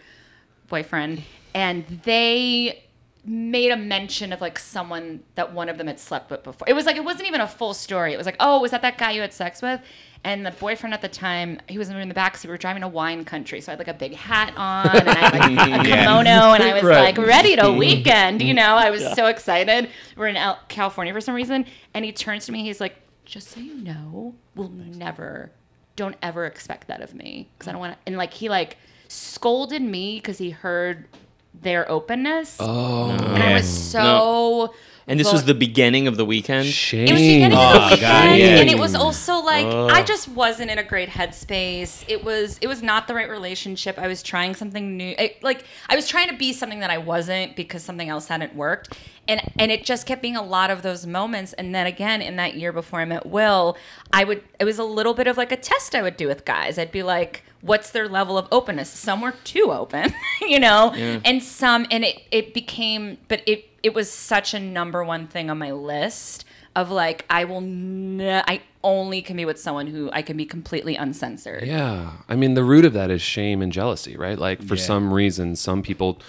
boyfriend 0.69 1.21
and 1.54 1.86
they 2.06 2.84
made 3.24 3.72
a 3.72 3.78
mention 3.78 4.34
of 4.34 4.42
like 4.42 4.58
someone 4.58 5.22
that 5.36 5.54
one 5.54 5.70
of 5.70 5.78
them 5.78 5.88
had 5.88 6.00
slept 6.00 6.32
with 6.32 6.44
before. 6.44 6.68
It 6.68 6.74
was 6.74 6.86
like 6.86 6.96
it 6.96 7.04
wasn't 7.06 7.28
even 7.28 7.42
a 7.42 7.48
full 7.48 7.74
story. 7.74 8.14
It 8.14 8.18
was 8.18 8.26
like, 8.26 8.38
oh, 8.40 8.60
was 8.62 8.72
that 8.72 8.82
that 8.82 8.98
guy 8.98 9.12
you 9.12 9.22
had 9.22 9.32
sex 9.34 9.62
with? 9.62 9.80
And 10.24 10.46
the 10.46 10.52
boyfriend 10.52 10.94
at 10.94 11.02
the 11.02 11.08
time, 11.08 11.60
he 11.68 11.78
was 11.80 11.90
in 11.90 12.08
the 12.10 12.14
backseat. 12.16 12.44
We 12.46 12.50
were 12.52 12.58
driving 12.58 12.82
to 12.82 12.88
wine 12.88 13.26
country, 13.26 13.60
so 13.62 13.72
I 13.72 13.74
had 13.74 13.80
like 13.80 13.88
a 13.88 13.94
big 13.94 14.14
hat 14.16 14.54
on 14.56 14.88
and 14.96 15.10
I 15.10 15.14
had 15.16 15.34
like 15.34 15.50
a 15.50 15.54
Yeah. 15.90 16.04
kimono, 16.04 16.54
and 16.54 16.64
I 16.64 16.74
was 16.74 16.84
Right. 16.84 17.16
like 17.16 17.28
ready 17.28 17.56
to 17.56 17.72
weekend. 17.72 18.42
You 18.42 18.54
know, 18.54 18.76
I 18.76 18.90
was 18.92 19.04
so 19.14 19.28
excited. 19.28 19.90
We're 20.16 20.28
in 20.28 20.38
Al- 20.38 20.60
California 20.68 21.14
for 21.14 21.22
some 21.22 21.34
reason, 21.36 21.66
and 21.94 22.06
he 22.06 22.12
turns 22.12 22.46
to 22.48 22.52
me. 22.52 22.62
He's 22.64 22.80
like, 22.80 22.96
"Just 23.26 23.48
so 23.50 23.60
you 23.60 23.76
know, 23.76 24.36
we'll 24.56 24.70
never, 24.70 25.52
don't 25.96 26.16
ever 26.22 26.46
expect 26.46 26.88
that 26.88 27.02
of 27.02 27.16
me 27.16 27.50
because 27.58 27.68
I 27.68 27.72
don't 27.72 27.82
want 27.82 27.94
to." 27.94 28.00
And 28.06 28.16
like 28.18 28.34
he 28.34 28.48
like 28.50 28.78
scolded 29.08 29.82
me 29.82 30.18
because 30.18 30.38
he 30.38 30.52
heard 30.52 31.08
their 31.54 31.90
openness. 31.90 32.58
oh 32.60 33.10
And 33.12 33.44
I 33.44 33.54
was 33.54 33.68
so. 33.68 34.74
And 35.08 35.20
this 35.20 35.34
was 35.34 35.44
the 35.46 35.56
beginning 35.56 36.08
of 36.08 36.16
the 36.16 36.24
weekend. 36.24 36.68
shame. 36.68 37.08
It 37.08 37.12
was 37.12 37.22
the 37.22 37.34
beginning 37.34 37.58
Oh, 37.58 37.84
of 37.86 37.90
the 37.90 37.98
God, 37.98 38.32
weekend, 38.32 38.40
yeah. 38.40 38.60
and 38.62 38.70
it 38.70 38.78
was 38.80 38.96
also 38.96 39.40
like 39.40 39.66
I 39.66 40.04
just 40.04 40.30
wasn't 40.30 40.72
in 40.72 40.78
a 40.78 40.84
great 40.84 41.10
headspace. 41.10 42.06
It 42.08 42.24
was 42.24 42.58
it 42.60 42.68
was 42.68 42.82
not 42.82 43.08
the 43.08 43.16
right 43.16 43.30
relationship. 43.30 43.98
I 44.00 44.08
was 44.08 44.24
trying 44.24 44.54
something 44.56 44.96
new. 44.98 45.14
It, 45.18 45.44
like 45.44 45.66
I 45.90 45.96
was 45.96 46.08
trying 46.08 46.30
to 46.30 46.38
be 46.38 46.54
something 46.54 46.80
that 46.80 46.92
I 46.92 47.00
wasn't 47.00 47.56
because 47.56 47.84
something 47.84 48.08
else 48.10 48.28
hadn't 48.28 48.56
worked, 48.56 48.98
and 49.28 49.42
and 49.60 49.72
it 49.72 49.84
just 49.86 50.06
kept 50.08 50.22
being 50.22 50.36
a 50.36 50.42
lot 50.44 50.70
of 50.72 50.82
those 50.82 51.06
moments. 51.06 51.54
And 51.54 51.74
then 51.74 51.88
again, 51.88 52.22
in 52.22 52.36
that 52.38 52.56
year 52.56 52.72
before 52.72 53.00
I 53.00 53.06
met 53.06 53.26
Will, 53.26 53.78
I 54.12 54.24
would 54.24 54.44
it 54.60 54.66
was 54.66 54.80
a 54.80 54.84
little 54.84 55.14
bit 55.14 55.28
of 55.28 55.38
like 55.38 55.52
a 55.52 55.58
test 55.58 55.96
I 55.96 56.02
would 56.02 56.18
do 56.18 56.28
with 56.28 56.46
guys. 56.46 56.78
I'd 56.78 56.92
be 56.92 57.04
like, 57.04 57.44
what's 57.62 57.92
their 57.92 58.08
level 58.10 58.38
of 58.38 58.48
openness? 58.52 58.90
Some 58.90 59.22
were 59.22 59.34
too 59.44 59.72
open, 59.72 60.14
you 60.42 60.60
know, 60.60 60.92
and 60.94 61.42
some 61.44 61.86
and 61.92 62.04
it 62.04 62.22
it 62.32 62.54
became, 62.54 63.18
but 63.28 63.42
it 63.46 63.66
it 63.84 63.94
was 63.94 64.12
such 64.12 64.54
a 64.54 64.60
number 64.60 65.04
one 65.04 65.28
thing 65.28 65.50
on 65.50 65.58
my 65.58 65.72
list 65.72 66.46
of 66.76 66.90
like 66.90 67.26
I 67.30 67.44
will 67.46 67.62
ne- 67.62 68.42
I 68.48 68.62
only 68.84 69.22
can 69.22 69.38
be 69.38 69.46
with 69.46 69.60
someone 69.60 69.86
who 69.88 70.10
I 70.12 70.24
can 70.24 70.36
be 70.38 70.46
completely 70.46 70.96
uncensored. 70.96 71.68
Yeah. 71.68 72.14
I 72.28 72.36
mean, 72.36 72.56
the 72.56 72.64
root 72.64 72.84
of 72.86 72.94
that 72.94 73.12
is 73.12 73.22
shame 73.22 73.62
and 73.62 73.72
jealousy, 73.72 74.18
right? 74.18 74.40
Like, 74.40 74.64
for 74.64 74.74
Yeah. 74.74 74.82
some 74.82 75.14
reason, 75.14 75.56
some 75.56 75.84
people 75.84 76.20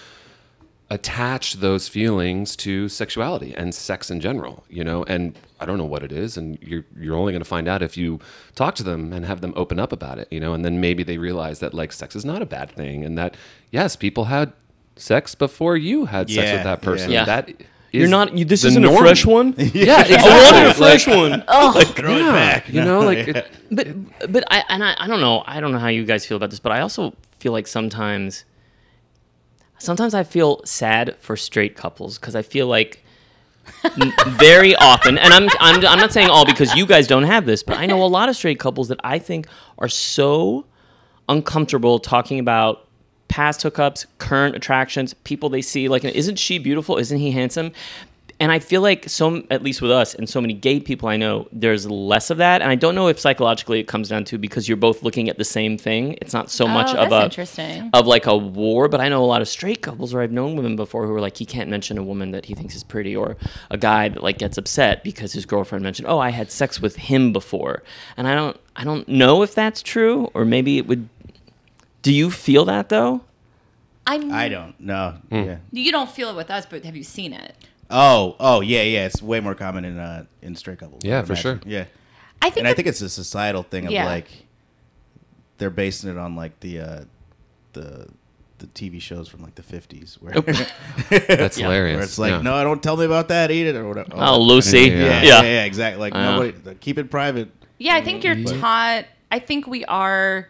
attach 0.93 1.55
those 1.55 1.87
feelings 1.87 2.55
to 2.57 2.87
sexuality 2.87 3.53
and 3.55 3.73
sex 3.73 4.11
in 4.11 4.19
general, 4.19 4.63
you 4.69 4.83
know? 4.83 5.03
And 5.05 5.35
I 5.59 5.65
don't 5.65 5.77
know 5.77 5.85
what 5.85 6.03
it 6.03 6.11
is. 6.11 6.37
And 6.37 6.57
you're, 6.61 6.85
you're 6.99 7.15
only 7.15 7.33
going 7.33 7.41
to 7.41 7.49
find 7.49 7.67
out 7.67 7.81
if 7.81 7.97
you 7.97 8.19
talk 8.55 8.75
to 8.75 8.83
them 8.83 9.11
and 9.11 9.25
have 9.25 9.41
them 9.41 9.53
open 9.55 9.79
up 9.79 9.91
about 9.91 10.19
it, 10.19 10.27
you 10.29 10.39
know? 10.39 10.53
And 10.53 10.63
then 10.63 10.79
maybe 10.79 11.01
they 11.03 11.17
realize 11.17 11.59
that, 11.59 11.73
like, 11.73 11.91
sex 11.91 12.15
is 12.15 12.23
not 12.23 12.41
a 12.41 12.45
bad 12.45 12.69
thing. 12.71 13.03
And 13.03 13.17
that, 13.17 13.35
yes, 13.71 13.95
people 13.95 14.25
had 14.25 14.53
sex 14.95 15.33
before 15.35 15.75
you 15.75 16.05
had 16.05 16.29
sex 16.29 16.51
with 16.51 16.63
that 16.63 16.81
person. 16.81 17.09
yeah. 17.11 17.25
That 17.25 17.49
is 17.49 17.55
You're 17.91 18.07
not. 18.09 18.37
You, 18.37 18.45
this 18.45 18.63
isn't 18.63 18.81
norm. 18.83 18.95
a 18.95 18.99
fresh 18.99 19.25
one. 19.25 19.53
Yeah, 19.57 19.95
I 19.97 20.01
exactly. 20.01 20.29
wanted 20.29 20.63
a 20.63 20.67
Like, 20.67 20.75
fresh 20.77 21.07
one. 21.07 21.41
Throw 21.95 22.15
yeah, 22.17 22.29
it 22.29 22.31
back. 22.33 22.69
You 22.69 22.83
know, 22.83 22.99
like, 23.01 23.17
it, 23.27 23.47
But 23.71 24.31
but 24.31 24.43
I 24.51 24.63
and 24.69 24.83
I, 24.83 24.95
I 24.99 25.07
don't 25.07 25.21
know 25.21 25.43
I 25.47 25.59
don't 25.59 25.71
know 25.71 25.79
how 25.79 25.87
you 25.89 26.05
guys 26.05 26.25
feel 26.25 26.37
about 26.37 26.49
this, 26.51 26.59
but 26.59 26.71
I 26.71 26.81
also 26.81 27.13
feel 27.39 27.51
like 27.51 27.67
sometimes 27.67 28.45
sometimes 29.83 30.13
I 30.13 30.23
feel 30.23 30.61
sad 30.65 31.15
for 31.19 31.35
straight 31.35 31.75
couples 31.75 32.17
because 32.17 32.35
I 32.35 32.41
feel 32.41 32.67
like 32.67 33.03
very 34.27 34.75
often, 34.75 35.17
and 35.17 35.33
I'm, 35.33 35.49
I'm 35.59 35.85
I'm 35.85 35.99
not 35.99 36.11
saying 36.11 36.29
all 36.29 36.45
because 36.45 36.73
you 36.75 36.85
guys 36.85 37.07
don't 37.07 37.23
have 37.23 37.45
this, 37.45 37.63
but 37.63 37.77
I 37.77 37.85
know 37.85 38.03
a 38.03 38.07
lot 38.07 38.29
of 38.29 38.35
straight 38.35 38.59
couples 38.59 38.87
that 38.89 38.99
I 39.03 39.19
think 39.19 39.47
are 39.77 39.87
so 39.89 40.65
uncomfortable 41.29 41.99
talking 41.99 42.39
about 42.39 42.87
past 43.27 43.61
hookups, 43.61 44.05
current 44.17 44.55
attractions, 44.55 45.13
people 45.23 45.49
they 45.49 45.61
see. 45.61 45.87
Like, 45.87 46.03
isn't 46.03 46.37
she 46.37 46.59
beautiful? 46.59 46.97
Isn't 46.97 47.19
he 47.19 47.31
handsome? 47.31 47.71
And 48.43 48.51
I 48.51 48.59
feel 48.59 48.81
like 48.81 49.07
so, 49.07 49.41
at 49.49 49.63
least 49.63 49.81
with 49.81 49.89
us 49.89 50.13
and 50.15 50.27
so 50.27 50.41
many 50.41 50.53
gay 50.53 50.81
people 50.81 51.07
I 51.07 51.15
know, 51.15 51.47
there's 51.53 51.89
less 51.89 52.29
of 52.29 52.39
that. 52.39 52.61
And 52.61 52.69
I 52.69 52.75
don't 52.75 52.93
know 52.93 53.07
if 53.07 53.17
psychologically 53.17 53.79
it 53.79 53.87
comes 53.87 54.09
down 54.09 54.25
to 54.25 54.37
because 54.37 54.67
you're 54.67 54.75
both 54.75 55.01
looking 55.01 55.29
at 55.29 55.37
the 55.37 55.45
same 55.45 55.77
thing. 55.77 56.17
It's 56.19 56.33
not 56.33 56.51
so 56.51 56.67
much 56.67 56.93
Oh, 56.93 57.05
of 57.05 57.11
a 57.13 57.87
of 57.93 58.05
like 58.05 58.25
a 58.25 58.35
war. 58.35 58.89
But 58.89 58.99
I 58.99 59.07
know 59.07 59.23
a 59.23 59.25
lot 59.25 59.41
of 59.41 59.47
straight 59.47 59.81
couples 59.81 60.13
where 60.13 60.21
I've 60.21 60.33
known 60.33 60.57
women 60.57 60.75
before 60.75 61.07
who 61.07 61.13
are 61.15 61.21
like, 61.21 61.37
he 61.37 61.45
can't 61.45 61.69
mention 61.69 61.97
a 61.97 62.03
woman 62.03 62.31
that 62.31 62.43
he 62.43 62.53
thinks 62.53 62.75
is 62.75 62.83
pretty, 62.83 63.15
or 63.15 63.37
a 63.71 63.77
guy 63.77 64.09
that 64.09 64.21
like 64.21 64.39
gets 64.39 64.57
upset 64.57 65.05
because 65.05 65.31
his 65.31 65.45
girlfriend 65.45 65.81
mentioned, 65.81 66.09
oh, 66.09 66.19
I 66.19 66.31
had 66.31 66.51
sex 66.51 66.81
with 66.81 66.97
him 66.97 67.31
before. 67.31 67.81
And 68.17 68.27
I 68.27 68.35
don't, 68.35 68.59
I 68.75 68.83
don't 68.83 69.07
know 69.07 69.41
if 69.43 69.55
that's 69.55 69.81
true, 69.81 70.29
or 70.33 70.43
maybe 70.43 70.77
it 70.77 70.85
would. 70.85 71.07
Do 72.01 72.11
you 72.13 72.29
feel 72.29 72.65
that 72.65 72.89
though? 72.89 73.21
I'm, 74.05 74.33
I 74.33 74.49
don't. 74.49 74.77
know. 74.81 75.15
Hmm. 75.29 75.35
Yeah. 75.35 75.57
You 75.71 75.93
don't 75.93 76.11
feel 76.11 76.27
it 76.29 76.35
with 76.35 76.51
us, 76.51 76.65
but 76.65 76.83
have 76.83 76.97
you 76.97 77.05
seen 77.05 77.31
it? 77.31 77.55
Oh. 77.93 78.35
Oh. 78.39 78.61
Yeah. 78.61 78.81
Yeah. 78.81 79.05
It's 79.05 79.21
way 79.21 79.39
more 79.39 79.55
common 79.55 79.85
in 79.85 79.97
uh 79.97 80.25
in 80.41 80.55
straight 80.55 80.79
couples. 80.79 81.01
Yeah, 81.05 81.21
for 81.23 81.35
sure. 81.35 81.59
Yeah. 81.65 81.85
I 82.41 82.49
think. 82.49 82.57
And 82.57 82.67
I 82.67 82.73
think 82.73 82.87
it's 82.89 83.01
a 83.01 83.09
societal 83.09 83.63
thing 83.63 83.85
of 83.85 83.91
Yeah. 83.91 84.05
like 84.05 84.27
they're 85.59 85.69
basing 85.69 86.09
it 86.09 86.17
on 86.17 86.35
like 86.35 86.59
the 86.59 86.79
uh 86.79 87.03
the 87.73 88.07
the 88.59 88.67
TV 88.67 89.01
shows 89.01 89.27
from 89.27 89.41
like 89.43 89.55
the 89.55 89.61
50s 89.61 90.15
where, 90.21 90.33
That's 91.27 91.57
Yeah. 91.57 91.65
hilarious. 91.65 91.95
where 91.95 92.03
it's 92.03 92.17
like, 92.17 92.31
Yeah. 92.31 92.41
no, 92.41 92.63
don't 92.63 92.81
tell 92.81 92.95
me 92.95 93.03
about 93.05 93.27
that, 93.27 93.51
eat 93.51 93.67
it 93.67 93.75
or 93.75 93.85
whatever. 93.87 94.11
Oh, 94.13 94.39
Lucy. 94.41 94.79
Yeah. 94.81 94.87
yeah, 94.87 95.03
Yeah. 95.05 95.21
yeah, 95.21 95.41
yeah, 95.41 95.63
exactly. 95.65 95.99
Like 95.99 96.15
I 96.15 96.23
nobody 96.23 96.75
keep 96.79 96.97
it 96.97 97.11
private. 97.11 97.49
Yeah, 97.77 97.95
I 97.95 98.01
think 98.01 98.23
you're 98.23 98.41
taught. 98.43 99.05
I 99.31 99.39
think 99.39 99.67
we 99.67 99.83
are. 99.85 100.47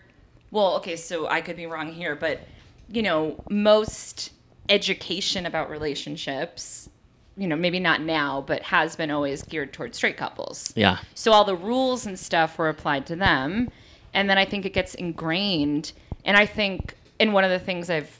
Well, 0.51 0.75
okay, 0.77 0.95
so 0.95 1.27
I 1.27 1.41
could 1.41 1.55
be 1.55 1.65
wrong 1.65 1.91
here, 1.91 2.15
but 2.15 2.41
you 2.89 3.01
know, 3.01 3.43
most 3.49 4.31
education 4.69 5.45
about 5.47 5.69
relationships, 5.71 6.89
you 7.35 7.47
know, 7.47 7.55
maybe 7.55 7.79
not 7.79 8.01
now, 8.01 8.43
but 8.45 8.63
has 8.63 8.95
been 8.95 9.09
always 9.09 9.43
geared 9.43 9.73
towards 9.73 9.97
straight 9.97 10.17
couples. 10.17 10.71
Yeah. 10.75 10.99
So 11.15 11.31
all 11.31 11.45
the 11.45 11.55
rules 11.55 12.05
and 12.05 12.17
stuff 12.17 12.57
were 12.57 12.69
applied 12.69 13.05
to 13.07 13.15
them, 13.15 13.69
and 14.13 14.29
then 14.29 14.37
I 14.37 14.45
think 14.45 14.65
it 14.65 14.73
gets 14.73 14.93
ingrained. 14.93 15.93
And 16.25 16.37
I 16.37 16.45
think, 16.45 16.95
and 17.19 17.33
one 17.33 17.43
of 17.43 17.49
the 17.49 17.59
things 17.59 17.89
I've, 17.89 18.19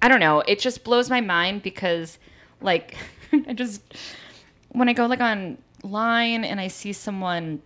I 0.00 0.08
don't 0.08 0.20
know, 0.20 0.40
it 0.40 0.60
just 0.60 0.84
blows 0.84 1.10
my 1.10 1.20
mind 1.20 1.62
because, 1.62 2.18
like, 2.60 2.96
I 3.32 3.52
just 3.52 3.82
when 4.72 4.88
I 4.88 4.92
go 4.92 5.06
like 5.06 5.20
online 5.20 6.44
and 6.44 6.60
I 6.60 6.68
see 6.68 6.92
someone, 6.92 7.62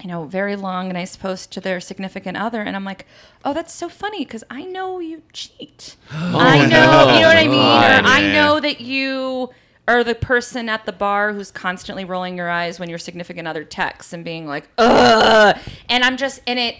you 0.00 0.08
know, 0.08 0.24
very 0.24 0.56
long 0.56 0.86
and 0.86 0.94
nice 0.94 1.16
post 1.16 1.52
to 1.52 1.60
their 1.60 1.80
significant 1.80 2.36
other, 2.36 2.60
and 2.60 2.76
I'm 2.76 2.84
like, 2.84 3.06
oh, 3.44 3.54
that's 3.54 3.72
so 3.72 3.88
funny 3.88 4.24
because 4.24 4.44
I 4.50 4.64
know 4.64 4.98
you 4.98 5.22
cheat. 5.32 5.96
Oh, 6.12 6.38
I 6.38 6.66
know, 6.66 7.14
you 7.14 7.20
know 7.20 7.28
what 7.28 7.36
I 7.36 7.48
mean, 7.48 7.52
God, 7.52 8.04
or 8.04 8.06
I 8.06 8.32
know 8.32 8.60
that 8.60 8.80
you 8.80 9.50
are 9.88 10.04
the 10.04 10.14
person 10.14 10.68
at 10.68 10.86
the 10.86 10.92
bar 10.92 11.32
who's 11.32 11.50
constantly 11.50 12.04
rolling 12.04 12.36
your 12.36 12.48
eyes 12.48 12.78
when 12.78 12.88
your 12.88 12.98
significant 12.98 13.48
other 13.48 13.64
texts 13.64 14.12
and 14.12 14.24
being 14.24 14.46
like, 14.46 14.68
ugh, 14.78 15.58
and 15.88 16.04
I'm 16.04 16.16
just 16.16 16.40
in 16.46 16.58
it, 16.58 16.76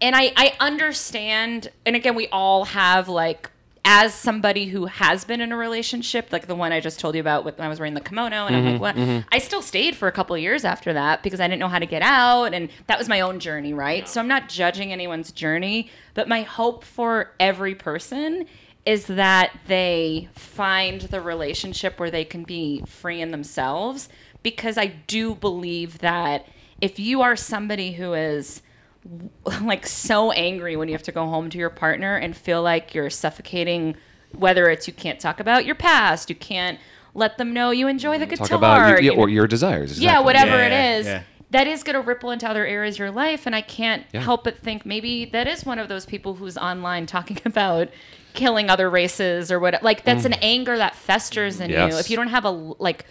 and 0.00 0.14
I 0.14 0.32
I 0.36 0.54
understand, 0.60 1.70
and 1.84 1.96
again, 1.96 2.14
we 2.14 2.28
all 2.28 2.66
have 2.66 3.08
like 3.08 3.50
as 3.86 4.14
somebody 4.14 4.66
who 4.66 4.86
has 4.86 5.26
been 5.26 5.42
in 5.42 5.52
a 5.52 5.56
relationship, 5.56 6.32
like 6.32 6.46
the 6.46 6.54
one 6.54 6.72
I 6.72 6.80
just 6.80 6.98
told 6.98 7.14
you 7.14 7.20
about 7.20 7.44
with 7.44 7.58
when 7.58 7.66
I 7.66 7.68
was 7.68 7.78
wearing 7.78 7.92
the 7.92 8.00
kimono, 8.00 8.46
and 8.46 8.56
I'm 8.56 8.64
like, 8.64 8.74
mm-hmm, 8.74 8.80
what? 8.80 8.96
Mm-hmm. 8.96 9.28
I 9.30 9.38
still 9.38 9.60
stayed 9.60 9.94
for 9.94 10.08
a 10.08 10.12
couple 10.12 10.34
of 10.34 10.40
years 10.40 10.64
after 10.64 10.94
that 10.94 11.22
because 11.22 11.38
I 11.38 11.46
didn't 11.48 11.60
know 11.60 11.68
how 11.68 11.78
to 11.78 11.86
get 11.86 12.00
out, 12.00 12.54
and 12.54 12.70
that 12.86 12.98
was 12.98 13.08
my 13.10 13.20
own 13.20 13.40
journey, 13.40 13.74
right? 13.74 14.08
So 14.08 14.20
I'm 14.20 14.28
not 14.28 14.48
judging 14.48 14.90
anyone's 14.90 15.32
journey, 15.32 15.90
but 16.14 16.28
my 16.28 16.42
hope 16.42 16.82
for 16.82 17.32
every 17.38 17.74
person 17.74 18.46
is 18.86 19.06
that 19.06 19.52
they 19.66 20.28
find 20.34 21.02
the 21.02 21.20
relationship 21.20 21.98
where 21.98 22.10
they 22.10 22.24
can 22.24 22.42
be 22.44 22.82
free 22.86 23.20
in 23.20 23.30
themselves 23.30 24.08
because 24.42 24.76
I 24.76 24.86
do 25.06 25.34
believe 25.34 25.98
that 25.98 26.46
if 26.80 26.98
you 26.98 27.22
are 27.22 27.34
somebody 27.36 27.92
who 27.92 28.12
is 28.12 28.60
like 29.62 29.86
so 29.86 30.32
angry 30.32 30.76
when 30.76 30.88
you 30.88 30.94
have 30.94 31.02
to 31.04 31.12
go 31.12 31.26
home 31.26 31.50
to 31.50 31.58
your 31.58 31.70
partner 31.70 32.16
and 32.16 32.36
feel 32.36 32.62
like 32.62 32.94
you're 32.94 33.10
suffocating 33.10 33.96
whether 34.32 34.68
it's 34.68 34.86
you 34.86 34.92
can't 34.92 35.20
talk 35.20 35.40
about 35.40 35.64
your 35.64 35.74
past 35.74 36.28
you 36.28 36.36
can't 36.36 36.78
let 37.14 37.38
them 37.38 37.52
know 37.52 37.70
you 37.70 37.86
enjoy 37.86 38.18
the 38.18 38.26
guitar 38.26 38.46
Talk 38.48 38.58
about 38.58 38.86
you 39.00 39.04
your, 39.06 39.14
yeah, 39.14 39.20
or 39.20 39.26
know- 39.26 39.32
your 39.32 39.46
desires. 39.46 40.00
yeah 40.00 40.10
exactly. 40.10 40.24
whatever 40.24 40.56
Yeah, 40.58 40.66
it 40.66 40.70
yeah, 40.70 40.96
is 40.96 41.06
yeah. 41.06 41.22
that 41.50 41.66
is 41.68 41.82
going 41.84 41.94
to 41.94 42.00
ripple 42.00 42.30
into 42.32 42.48
other 42.48 42.66
areas 42.66 42.96
of 42.96 42.98
your 43.00 43.10
life 43.12 43.46
and 43.46 43.54
i 43.54 43.60
can't 43.60 44.04
Yeah. 44.12 44.22
help 44.22 44.42
but 44.44 44.58
think 44.58 44.84
maybe 44.84 45.24
that 45.26 45.46
is 45.46 45.64
one 45.64 45.78
of 45.78 45.88
those 45.88 46.04
people 46.06 46.34
who's 46.34 46.56
online 46.58 47.06
talking 47.06 47.38
about 47.44 47.88
killing 48.34 48.68
other 48.68 48.90
races 48.90 49.50
or 49.50 49.58
what 49.58 49.82
like 49.82 50.04
that's 50.04 50.24
an 50.24 50.32
mm. 50.32 50.38
anger 50.42 50.76
that 50.76 50.94
festers 50.94 51.60
in 51.60 51.70
you. 51.70 51.76
If 51.76 52.10
you 52.10 52.16
don't 52.16 52.28
have 52.28 52.44
a 52.44 52.50
like 52.50 53.06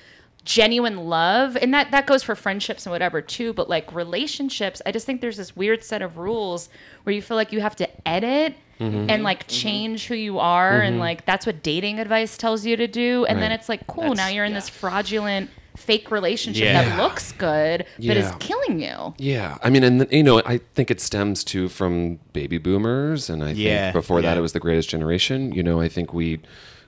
genuine 0.46 0.98
love 0.98 1.56
and 1.56 1.74
that 1.74 1.92
that 1.92 2.06
goes 2.06 2.22
for 2.22 2.36
friendships 2.36 2.86
and 2.86 2.92
whatever 2.92 3.22
too 3.22 3.54
but 3.54 3.70
like 3.70 3.94
relationships 3.94 4.82
i 4.86 4.92
just 4.92 5.06
think 5.06 5.22
there's 5.22 5.38
this 5.38 5.56
weird 5.56 5.82
set 5.82 6.02
of 6.02 6.18
rules 6.18 6.68
where 7.04 7.16
you 7.16 7.22
feel 7.22 7.38
like 7.38 7.54
you 7.54 7.62
have 7.62 7.76
to 7.76 7.90
edit 8.08 8.56
Mm-hmm. 8.80 9.08
and 9.08 9.24
like 9.24 9.48
mm-hmm. 9.48 9.62
change 9.62 10.08
who 10.08 10.16
you 10.16 10.40
are 10.40 10.82
and 10.82 10.94
mm-hmm. 10.94 11.02
like 11.02 11.26
that's 11.26 11.46
what 11.46 11.62
dating 11.62 12.00
advice 12.00 12.38
tells 12.38 12.66
you 12.66 12.76
to 12.76 12.88
do. 12.88 13.24
And 13.26 13.40
then 13.40 13.52
it's 13.52 13.70
like 13.70 13.86
cool 13.86 14.16
now 14.16 14.30
you're 14.30 14.46
in 14.46 14.54
this 14.56 14.68
fraudulent 14.68 15.52
fake 15.76 16.12
relationship 16.12 16.64
Yeah. 16.66 16.84
that 16.84 16.98
looks 16.98 17.32
good 17.32 17.86
but 17.98 18.18
is 18.18 18.32
killing 18.40 18.80
you 18.80 19.14
Yeah, 19.18 19.58
I 19.64 19.70
mean, 19.70 19.84
and 19.84 20.08
you 20.12 20.24
know, 20.24 20.42
I 20.46 20.60
think 20.76 20.92
it 20.92 21.02
stems 21.02 21.44
too 21.44 21.68
from 21.70 22.20
baby 22.34 22.58
boomers, 22.58 23.30
and 23.30 23.44
I 23.44 23.52
Yeah, 23.54 23.86
think 23.92 23.94
before 23.94 24.22
that 24.22 24.38
it 24.38 24.42
was 24.42 24.54
the 24.54 24.60
greatest 24.60 24.90
generation. 24.90 25.52
You 25.52 25.64
know, 25.64 25.82
I 25.82 25.88
think 25.90 26.14
we 26.14 26.40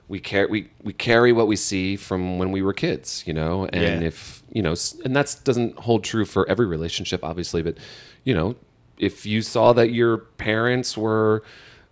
we 0.08 0.20
carry 0.20 0.46
we 0.48 0.68
we 0.84 0.92
carry 0.92 1.32
what 1.32 1.48
we 1.48 1.56
see 1.56 1.96
from 1.96 2.38
when 2.38 2.52
we 2.52 2.62
were 2.62 2.72
kids. 2.72 3.24
You 3.26 3.34
know, 3.34 3.66
and 3.72 4.00
Yeah. 4.02 4.06
if 4.08 4.42
you 4.52 4.62
know, 4.62 4.74
and 5.04 5.16
that 5.16 5.36
doesn't 5.44 5.78
hold 5.80 6.04
true 6.04 6.24
for 6.24 6.48
every 6.48 6.66
relationship, 6.66 7.24
obviously, 7.24 7.62
but 7.62 7.76
you 8.24 8.34
know, 8.34 8.54
if 8.98 9.26
you 9.26 9.42
saw 9.42 9.72
that 9.72 9.90
your 9.90 10.18
parents 10.18 10.96
were 10.96 11.42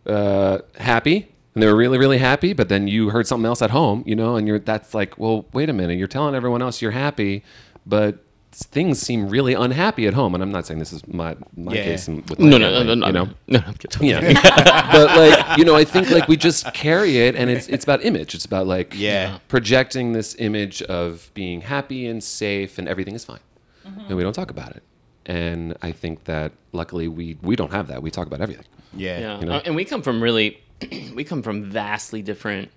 uh, 0.06 0.58
happy. 0.78 1.33
And 1.54 1.62
they 1.62 1.66
were 1.68 1.76
really, 1.76 1.98
really 1.98 2.18
happy, 2.18 2.52
but 2.52 2.68
then 2.68 2.88
you 2.88 3.10
heard 3.10 3.26
something 3.28 3.46
else 3.46 3.62
at 3.62 3.70
home, 3.70 4.02
you 4.06 4.16
know, 4.16 4.34
and 4.36 4.46
you're 4.48 4.58
that's 4.58 4.92
like, 4.92 5.16
well, 5.18 5.46
wait 5.52 5.70
a 5.70 5.72
minute, 5.72 5.96
you're 5.98 6.08
telling 6.08 6.34
everyone 6.34 6.62
else 6.62 6.82
you're 6.82 6.90
happy, 6.90 7.44
but 7.86 8.18
things 8.50 9.00
seem 9.00 9.28
really 9.28 9.54
unhappy 9.54 10.06
at 10.06 10.14
home. 10.14 10.34
And 10.34 10.42
I'm 10.42 10.50
not 10.50 10.66
saying 10.66 10.78
this 10.80 10.92
is 10.92 11.06
my 11.08 11.36
my 11.56 11.74
Yeah. 11.74 11.84
case 11.84 12.08
with 12.08 12.38
my 12.40 12.48
No, 12.48 12.58
no, 12.58 12.70
no, 12.70 12.82
no, 12.82 12.94
no, 12.94 13.06
you 13.06 13.12
know. 13.12 13.24
no. 13.24 13.58
no 13.58 13.60
I'm. 13.66 13.74
Yeah, 14.04 14.20
but 14.92 15.16
like 15.16 15.58
you 15.58 15.64
know, 15.64 15.74
I 15.76 15.84
think 15.84 16.10
like 16.10 16.26
we 16.28 16.36
just 16.36 16.72
carry 16.74 17.18
it, 17.18 17.36
and 17.36 17.48
it's 17.50 17.68
it's 17.68 17.84
about 17.84 18.04
image. 18.04 18.34
It's 18.34 18.44
about 18.44 18.66
like 18.66 18.92
Yeah. 18.96 19.38
projecting 19.48 20.12
this 20.12 20.34
image 20.40 20.82
of 20.82 21.30
being 21.34 21.60
happy 21.62 22.06
and 22.06 22.22
safe, 22.22 22.78
and 22.78 22.88
everything 22.88 23.14
is 23.14 23.24
fine, 23.24 23.38
Mm-hmm. 23.86 24.00
and 24.08 24.16
we 24.16 24.22
don't 24.24 24.32
talk 24.32 24.50
about 24.50 24.70
it. 24.76 24.82
And 25.26 25.76
I 25.82 25.92
think 25.92 26.24
that 26.24 26.50
luckily 26.72 27.06
we 27.08 27.36
we 27.42 27.54
don't 27.56 27.70
have 27.72 27.86
that. 27.88 28.02
We 28.02 28.10
talk 28.10 28.26
about 28.26 28.40
everything. 28.40 28.66
Yeah. 28.96 29.18
Yeah, 29.20 29.40
You 29.40 29.46
know? 29.46 29.52
Uh, 29.54 29.62
and 29.66 29.74
we 29.74 29.84
come 29.84 30.02
from 30.02 30.22
really, 30.22 30.60
we 31.14 31.24
come 31.24 31.42
from 31.42 31.64
vastly 31.64 32.22
different, 32.22 32.70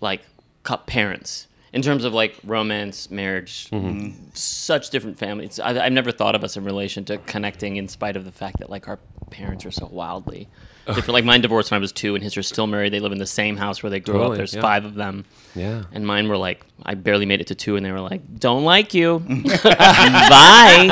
like, 0.00 0.22
cup 0.62 0.86
parents 0.86 1.48
in 1.72 1.80
terms 1.80 2.04
of 2.04 2.12
like 2.12 2.38
romance, 2.44 3.10
marriage, 3.10 3.68
mm-hmm. 3.70 4.10
such 4.34 4.90
different 4.90 5.18
families. 5.18 5.58
I, 5.58 5.86
I've 5.86 5.92
never 5.92 6.12
thought 6.12 6.34
of 6.34 6.44
us 6.44 6.56
in 6.56 6.64
relation 6.64 7.04
to 7.06 7.16
connecting, 7.18 7.76
in 7.76 7.88
spite 7.88 8.16
of 8.16 8.24
the 8.24 8.32
fact 8.32 8.58
that 8.58 8.68
like 8.68 8.88
our 8.88 8.98
parents 9.30 9.64
are 9.64 9.70
so 9.70 9.86
wildly 9.86 10.48
different. 10.86 11.08
Like 11.08 11.24
mine 11.24 11.40
divorced 11.40 11.70
when 11.70 11.78
I 11.78 11.80
was 11.80 11.92
two, 11.92 12.14
and 12.14 12.22
his 12.22 12.36
are 12.36 12.42
still 12.42 12.66
married. 12.66 12.92
They 12.92 13.00
live 13.00 13.12
in 13.12 13.18
the 13.18 13.26
same 13.26 13.56
house 13.56 13.82
where 13.82 13.88
they 13.88 14.00
grew 14.00 14.14
Totally, 14.14 14.32
up. 14.32 14.36
There's 14.36 14.54
yeah. 14.54 14.60
five 14.60 14.84
of 14.84 14.94
them. 14.94 15.24
Yeah. 15.54 15.84
And 15.92 16.06
mine 16.06 16.28
were 16.28 16.36
like, 16.36 16.62
I 16.82 16.94
barely 16.94 17.24
made 17.24 17.40
it 17.40 17.46
to 17.46 17.54
two, 17.54 17.76
and 17.76 17.86
they 17.86 17.92
were 17.92 18.00
like, 18.00 18.38
"Don't 18.38 18.64
like 18.64 18.92
you, 18.92 19.20
bye." 19.64 20.88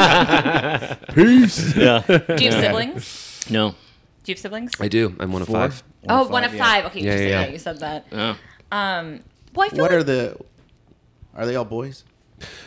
Peace. 1.14 1.76
yeah. 1.76 2.02
do 2.06 2.42
you 2.42 2.50
have 2.50 2.64
siblings 2.64 3.46
No. 3.50 3.74
Do 4.24 4.33
you 4.33 4.35
have 4.35 4.40
siblings 4.40 4.72
I 4.80 4.88
do. 4.88 5.14
I'm 5.18 5.33
one 5.33 5.42
of 5.42 5.48
Four? 5.48 5.56
five. 5.56 5.83
oh 6.09 6.28
one 6.28 6.44
of 6.44 6.54
yeah. 6.54 6.64
five 6.64 6.85
okay 6.87 7.00
Yeah, 7.00 7.04
you, 7.04 7.11
yeah, 7.11 7.16
said, 7.42 7.46
yeah. 7.46 7.52
you 7.52 7.59
said 7.59 7.78
that 7.80 8.06
Oh. 8.12 8.37
well 8.72 8.76
i 8.76 9.68
feel 9.68 9.78
What 9.78 9.78
like 9.78 9.90
are 9.92 10.02
the? 10.02 10.37
Are 11.35 11.46
they 11.46 11.56
all 11.56 11.64
boys? 11.64 12.04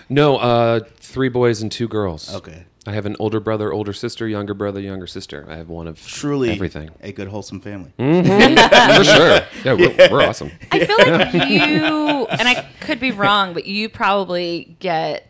No, 0.10 0.38
uh, 0.38 0.80
three 0.98 1.30
boys 1.30 1.62
and 1.62 1.72
two 1.72 1.88
girls. 1.88 2.34
Okay. 2.34 2.66
I 2.86 2.92
have 2.94 3.06
an 3.06 3.16
older 3.20 3.40
brother, 3.40 3.72
older 3.74 3.94
sister, 3.94 4.28
younger 4.28 4.54
brother, 4.54 4.80
younger 4.80 5.08
sister. 5.08 5.46
I 5.50 5.56
have 5.56 5.70
one 5.70 5.88
of 5.88 6.06
Truly 6.06 6.52
everything. 6.52 6.92
a 7.02 7.12
good 7.12 7.28
wholesome 7.30 7.60
family. 7.62 7.92
For 7.98 9.04
sure. 9.04 9.42
Yeah, 9.64 9.74
we're, 9.74 9.96
we're 10.12 10.24
awesome. 10.28 10.52
I 10.72 10.86
feel 10.86 10.98
like 10.98 11.34
you, 11.50 12.26
and 12.28 12.48
I 12.48 12.68
could 12.82 13.00
be 13.00 13.12
wrong, 13.12 13.54
but 13.54 13.66
you 13.66 13.90
probably 13.90 14.76
get 14.80 15.28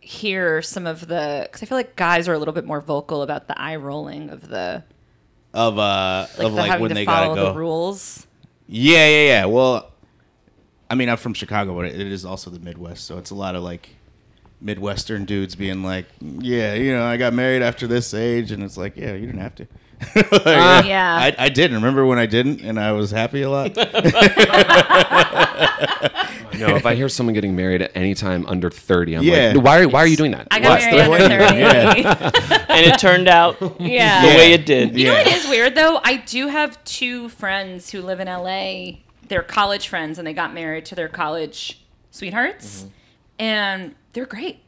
hear 0.00 0.62
some 0.62 0.86
of 0.86 1.06
the 1.06 1.42
because 1.46 1.62
I 1.62 1.66
feel 1.66 1.78
like 1.78 1.94
guys 1.96 2.26
are 2.28 2.32
a 2.34 2.38
little 2.38 2.54
bit 2.54 2.64
more 2.64 2.80
vocal 2.80 3.22
about 3.22 3.46
the 3.48 3.60
eye 3.60 3.76
rolling 3.76 4.30
of 4.30 4.48
the 4.48 4.82
Of 5.54 5.78
uh 5.78 6.26
like 6.38 6.46
of 6.46 6.52
like 6.54 6.80
when 6.80 6.94
they 6.94 7.04
gotta 7.04 7.34
go. 7.34 7.52
the 7.52 7.58
rules. 7.58 8.26
Yeah, 8.68 9.06
yeah, 9.06 9.26
yeah. 9.26 9.44
Well, 9.44 9.90
I 10.88 10.94
mean, 10.94 11.10
I'm 11.10 11.18
from 11.18 11.34
Chicago, 11.34 11.74
but 11.76 11.84
it 11.86 12.00
is 12.00 12.24
also 12.24 12.48
the 12.50 12.58
Midwest, 12.60 13.04
so 13.04 13.18
it's 13.18 13.30
a 13.30 13.34
lot 13.34 13.54
of 13.54 13.62
like 13.62 13.90
Midwestern 14.62 15.24
dudes 15.26 15.54
being 15.54 15.82
like, 15.82 16.06
"Yeah, 16.20 16.72
you 16.74 16.94
know, 16.94 17.04
I 17.04 17.16
got 17.18 17.34
married 17.34 17.60
after 17.62 17.86
this 17.86 18.14
age," 18.14 18.50
and 18.52 18.62
it's 18.62 18.76
like, 18.78 18.96
"Yeah, 18.96 19.12
you 19.14 19.26
didn't 19.26 19.40
have 19.40 19.54
to." 19.56 19.66
Like, 20.44 20.86
Yeah. 20.86 21.14
I, 21.16 21.34
I 21.38 21.48
didn't. 21.48 21.76
Remember 21.76 22.04
when 22.06 22.18
I 22.18 22.26
didn't, 22.26 22.60
and 22.62 22.78
I 22.80 22.92
was 22.92 23.10
happy 23.10 23.42
a 23.42 23.50
lot. 23.50 23.76
No, 26.58 26.76
if 26.76 26.86
I 26.86 26.94
hear 26.94 27.08
someone 27.08 27.34
getting 27.34 27.54
married 27.56 27.82
at 27.82 27.92
any 27.94 28.14
time 28.14 28.46
under 28.46 28.70
30, 28.70 29.14
I'm 29.16 29.22
Yeah. 29.22 29.52
like, 29.54 29.64
why 29.64 29.80
are, 29.80 29.88
why 29.88 30.00
are 30.00 30.06
you 30.06 30.16
doing 30.16 30.32
that? 30.32 30.48
I 30.50 30.60
got 30.60 30.70
What's 30.80 30.84
married 30.86 31.10
the 31.10 31.24
under 31.24 32.04
point? 32.04 32.18
30. 32.18 32.64
and 32.68 32.86
it 32.86 32.98
turned 32.98 33.28
out 33.28 33.56
yeah. 33.60 34.22
the 34.22 34.28
Yeah. 34.28 34.36
way 34.36 34.52
it 34.52 34.66
did. 34.66 34.98
You 34.98 35.06
know 35.06 35.12
Yeah. 35.12 35.18
what 35.24 35.32
is 35.32 35.48
weird 35.48 35.74
though? 35.74 36.00
I 36.02 36.16
do 36.16 36.48
have 36.48 36.82
two 36.84 37.28
friends 37.30 37.90
who 37.90 38.02
live 38.02 38.20
in 38.20 38.28
LA. 38.28 38.98
They're 39.28 39.42
college 39.42 39.88
friends 39.88 40.18
and 40.18 40.26
they 40.26 40.32
got 40.34 40.52
married 40.52 40.84
to 40.86 40.94
their 40.94 41.08
college 41.08 41.80
sweethearts. 42.10 42.80
Mm-hmm. 42.80 42.88
And 43.38 43.94
they're 44.12 44.26
great. 44.26 44.58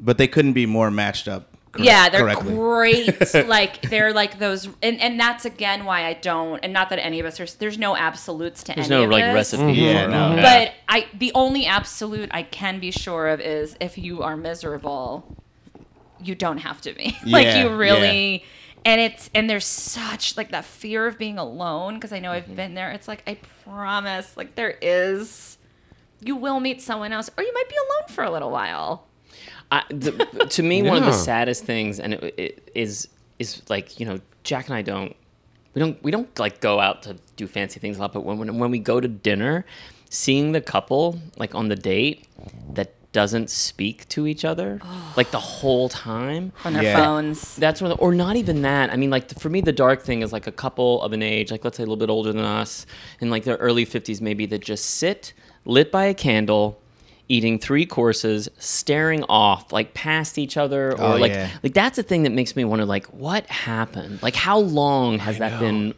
but 0.00 0.18
they 0.18 0.26
couldn't 0.28 0.52
be 0.54 0.66
more 0.66 0.90
matched 0.90 1.28
up. 1.28 1.51
Correct- 1.72 1.86
yeah, 1.86 2.08
they're 2.10 2.20
correctly. 2.22 2.54
great. 2.54 3.34
like 3.48 3.82
they're 3.82 4.12
like 4.12 4.38
those 4.38 4.66
and, 4.82 5.00
and 5.00 5.18
that's 5.18 5.44
again 5.44 5.84
why 5.84 6.04
I 6.06 6.12
don't 6.14 6.60
and 6.62 6.72
not 6.72 6.90
that 6.90 6.98
any 6.98 7.18
of 7.20 7.26
us 7.26 7.40
are 7.40 7.46
there's 7.58 7.78
no 7.78 7.96
absolutes 7.96 8.62
to 8.64 8.74
There's 8.74 8.90
any 8.90 9.00
no 9.00 9.04
of 9.04 9.10
like 9.10 9.24
this. 9.24 9.54
recipe. 9.54 9.72
Yeah, 9.72 10.04
for 10.04 10.10
no. 10.10 10.32
it. 10.36 10.42
But 10.42 10.74
I 10.88 11.06
the 11.18 11.32
only 11.34 11.66
absolute 11.66 12.28
I 12.32 12.42
can 12.42 12.78
be 12.78 12.90
sure 12.90 13.28
of 13.28 13.40
is 13.40 13.76
if 13.80 13.96
you 13.98 14.22
are 14.22 14.36
miserable, 14.36 15.36
you 16.22 16.34
don't 16.34 16.58
have 16.58 16.80
to 16.82 16.92
be. 16.92 17.16
like 17.26 17.44
Yeah, 17.46 17.62
you 17.64 17.74
really 17.76 18.44
and 18.84 19.00
it's 19.00 19.30
and 19.34 19.48
there's 19.48 19.64
such 19.64 20.36
like 20.36 20.50
that 20.50 20.64
fear 20.64 21.06
of 21.06 21.16
being 21.18 21.38
alone 21.38 21.94
because 21.94 22.12
I 22.12 22.18
know 22.18 22.30
Mm-hmm. 22.30 22.50
I've 22.50 22.56
been 22.56 22.74
there. 22.74 22.90
It's 22.92 23.08
like 23.08 23.22
I 23.26 23.38
promise 23.64 24.36
like 24.36 24.54
there 24.56 24.76
is 24.82 25.56
you 26.20 26.36
will 26.36 26.60
meet 26.60 26.80
someone 26.82 27.12
else 27.12 27.30
or 27.36 27.42
you 27.42 27.52
might 27.54 27.68
be 27.68 27.74
alone 27.76 28.08
for 28.14 28.24
a 28.24 28.30
little 28.30 28.50
while. 28.50 29.06
I, 29.72 29.82
the, 29.88 30.12
to 30.50 30.62
me, 30.62 30.82
one 30.82 30.98
of 30.98 31.04
the 31.04 31.12
saddest 31.12 31.64
things, 31.64 31.98
and 31.98 32.14
it, 32.14 32.34
it 32.38 32.70
is 32.74 33.08
is 33.38 33.62
like 33.70 33.98
you 33.98 34.06
know, 34.06 34.18
Jack 34.44 34.66
and 34.66 34.74
I 34.76 34.82
don't 34.82 35.16
we 35.74 35.80
don't 35.80 36.02
we 36.02 36.10
don't 36.10 36.38
like 36.38 36.60
go 36.60 36.78
out 36.78 37.02
to 37.04 37.16
do 37.36 37.46
fancy 37.46 37.80
things 37.80 37.96
a 37.96 38.00
lot, 38.00 38.12
but 38.12 38.20
when 38.24 38.38
when, 38.38 38.58
when 38.58 38.70
we 38.70 38.78
go 38.78 39.00
to 39.00 39.08
dinner, 39.08 39.64
seeing 40.10 40.52
the 40.52 40.60
couple 40.60 41.18
like 41.38 41.54
on 41.54 41.68
the 41.68 41.76
date 41.76 42.28
that 42.74 42.92
doesn't 43.12 43.50
speak 43.50 44.08
to 44.08 44.26
each 44.26 44.42
other 44.44 44.80
like 45.16 45.30
the 45.30 45.38
whole 45.38 45.88
time 45.88 46.52
on 46.64 46.72
their 46.74 46.82
Yeah. 46.82 46.96
phones. 47.04 47.56
that's 47.56 47.80
one 47.82 47.90
of 47.90 47.96
the, 47.98 48.02
or 48.04 48.14
not 48.14 48.36
even 48.36 48.62
that. 48.62 48.90
I 48.92 48.96
mean, 48.96 49.08
like 49.10 49.38
for 49.38 49.48
me, 49.48 49.62
the 49.62 49.72
dark 49.72 50.02
thing 50.02 50.20
is 50.22 50.32
like 50.34 50.46
a 50.46 50.52
couple 50.52 51.00
of 51.02 51.12
an 51.14 51.22
age, 51.22 51.50
like 51.50 51.64
let's 51.64 51.78
say 51.78 51.82
a 51.82 51.86
little 51.86 51.96
bit 51.96 52.10
older 52.10 52.32
than 52.32 52.44
us, 52.44 52.84
in 53.20 53.30
like 53.30 53.44
their 53.44 53.56
early 53.56 53.86
fifties, 53.86 54.20
maybe 54.20 54.44
that 54.46 54.60
just 54.62 54.84
sit 54.84 55.32
lit 55.64 55.90
by 55.92 56.04
a 56.04 56.14
candle, 56.14 56.78
eating 57.28 57.58
three 57.58 57.86
courses, 57.86 58.48
staring 58.58 59.24
off 59.28 59.72
like 59.72 59.94
past 59.94 60.38
each 60.38 60.56
other, 60.56 60.92
or 60.92 61.14
Oh, 61.14 61.16
like 61.16 61.32
yeah. 61.32 61.48
like 61.62 61.74
that's 61.74 61.96
the 61.96 62.02
thing 62.02 62.24
that 62.24 62.30
makes 62.32 62.54
me 62.56 62.64
wonder, 62.64 62.84
like 62.84 63.06
what 63.06 63.46
happened? 63.46 64.22
Like 64.22 64.34
how 64.36 64.58
long 64.58 65.18
has 65.18 65.38
that 65.38 65.58
been 65.60 65.94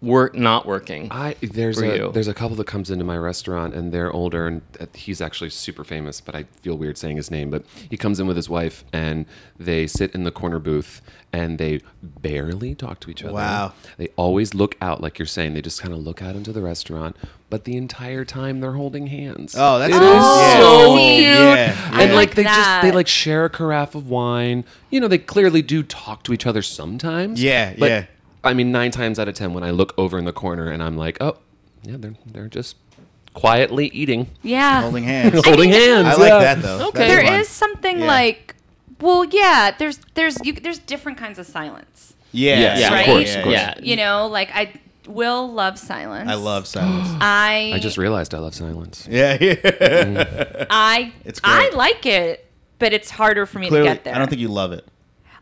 work 0.00 0.34
not 0.34 0.64
working? 0.64 1.08
I 1.10 1.36
there's 1.42 1.78
for 1.78 1.84
a 1.84 1.96
you. 1.96 2.12
there's 2.12 2.28
a 2.28 2.34
couple 2.34 2.56
that 2.56 2.66
comes 2.66 2.90
into 2.90 3.04
my 3.04 3.18
restaurant 3.18 3.74
and 3.74 3.92
they're 3.92 4.10
older 4.10 4.46
and 4.46 4.62
uh, 4.80 4.86
he's 4.94 5.20
actually 5.20 5.50
super 5.50 5.84
famous, 5.84 6.20
but 6.20 6.34
I 6.34 6.44
feel 6.62 6.76
weird 6.76 6.96
saying 6.96 7.16
his 7.16 7.30
name. 7.30 7.50
But 7.50 7.64
he 7.90 7.96
comes 7.96 8.18
in 8.18 8.26
with 8.26 8.36
his 8.36 8.48
wife 8.48 8.84
and 8.92 9.26
they 9.58 9.86
sit 9.86 10.14
in 10.14 10.24
the 10.24 10.32
corner 10.32 10.58
booth 10.58 11.02
and 11.32 11.58
they 11.58 11.80
barely 12.02 12.74
talk 12.74 12.98
to 13.00 13.10
each 13.10 13.22
other. 13.22 13.34
Wow. 13.34 13.72
They 13.98 14.08
always 14.16 14.54
look 14.54 14.76
out, 14.80 15.00
like 15.00 15.18
you're 15.18 15.26
saying. 15.26 15.54
They 15.54 15.62
just 15.62 15.80
kind 15.80 15.94
of 15.94 16.00
look 16.00 16.22
out 16.22 16.34
into 16.34 16.52
the 16.52 16.62
restaurant, 16.62 17.16
but 17.50 17.64
the 17.64 17.76
entire 17.76 18.24
time 18.24 18.60
they're 18.60 18.72
holding 18.72 19.06
hands. 19.08 19.54
Oh, 19.56 19.78
that's 19.78 19.94
It 19.94 19.96
is 19.96 20.00
nice. 20.00 20.22
Yeah. 20.22 20.60
so 20.60 20.96
See, 20.96 21.16
cute. 21.16 21.26
Yeah, 21.26 21.90
I 21.92 22.02
And 22.02 22.14
like 22.14 22.30
like 22.30 22.36
they 22.36 22.44
just 22.44 22.82
they 22.82 22.92
like 22.92 23.08
share 23.08 23.44
a 23.44 23.50
carafe 23.50 23.94
of 23.94 24.08
wine. 24.08 24.64
You 24.90 25.00
know, 25.00 25.08
they 25.08 25.18
clearly 25.18 25.62
do 25.62 25.82
talk 25.82 26.22
to 26.24 26.32
each 26.32 26.46
other 26.46 26.62
sometimes. 26.62 27.42
Yeah, 27.42 27.74
but, 27.78 27.90
yeah. 27.90 28.04
I 28.42 28.54
mean, 28.54 28.72
nine 28.72 28.90
times 28.90 29.18
out 29.18 29.28
of 29.28 29.34
ten, 29.34 29.52
when 29.54 29.62
I 29.64 29.70
look 29.70 29.92
over 29.98 30.18
in 30.18 30.24
the 30.24 30.32
corner 30.32 30.70
and 30.70 30.82
I'm 30.82 30.96
like, 30.96 31.18
oh, 31.20 31.36
yeah, 31.82 31.96
they're 31.98 32.14
they're 32.26 32.48
just 32.48 32.76
quietly 33.34 33.86
eating, 33.88 34.28
Yeah. 34.42 34.82
holding 34.82 35.04
hands. 35.04 35.44
holding 35.46 35.70
hands. 35.70 36.08
I 36.08 36.14
like 36.14 36.28
yeah. 36.30 36.38
that 36.54 36.62
though. 36.62 36.88
Okay. 36.88 36.98
That's 37.08 37.22
There 37.24 37.40
is 37.40 37.48
something 37.48 38.00
Yeah. 38.00 38.06
like 38.06 38.54
well, 39.00 39.24
yeah, 39.24 39.70
there's 39.78 39.98
there's 40.14 40.36
you, 40.44 40.52
there's 40.52 40.78
different 40.78 41.16
kinds 41.18 41.38
of 41.38 41.46
silence. 41.46 42.14
Yeah, 42.32 42.58
Yes, 42.60 42.80
yeah, 42.80 43.00
of 43.00 43.06
course, 43.06 43.28
yeah, 43.28 43.38
of 43.38 43.44
course. 43.44 43.54
yeah, 43.54 43.74
You 43.80 43.96
know, 43.96 44.26
like 44.28 44.50
I 44.54 44.72
will 45.06 45.50
love 45.52 45.78
silence. 45.78 46.30
I 46.30 46.34
love 46.34 46.66
silence. 46.66 47.08
I 47.20 47.72
I 47.74 47.78
just 47.78 47.98
realized 47.98 48.34
I 48.34 48.38
love 48.38 48.54
silence. 48.54 49.06
yeah, 49.10 49.36
yeah. 49.40 50.66
I 50.70 51.12
It's 51.24 51.40
I 51.42 51.70
like 51.70 52.04
it, 52.06 52.46
but 52.78 52.92
it's 52.92 53.10
harder 53.10 53.46
for 53.46 53.58
me 53.58 53.68
Clearly, 53.68 53.88
to 53.88 53.94
get 53.94 54.04
there. 54.04 54.14
I 54.14 54.18
don't 54.18 54.28
think 54.28 54.40
you 54.40 54.48
love 54.48 54.72
it. 54.72 54.86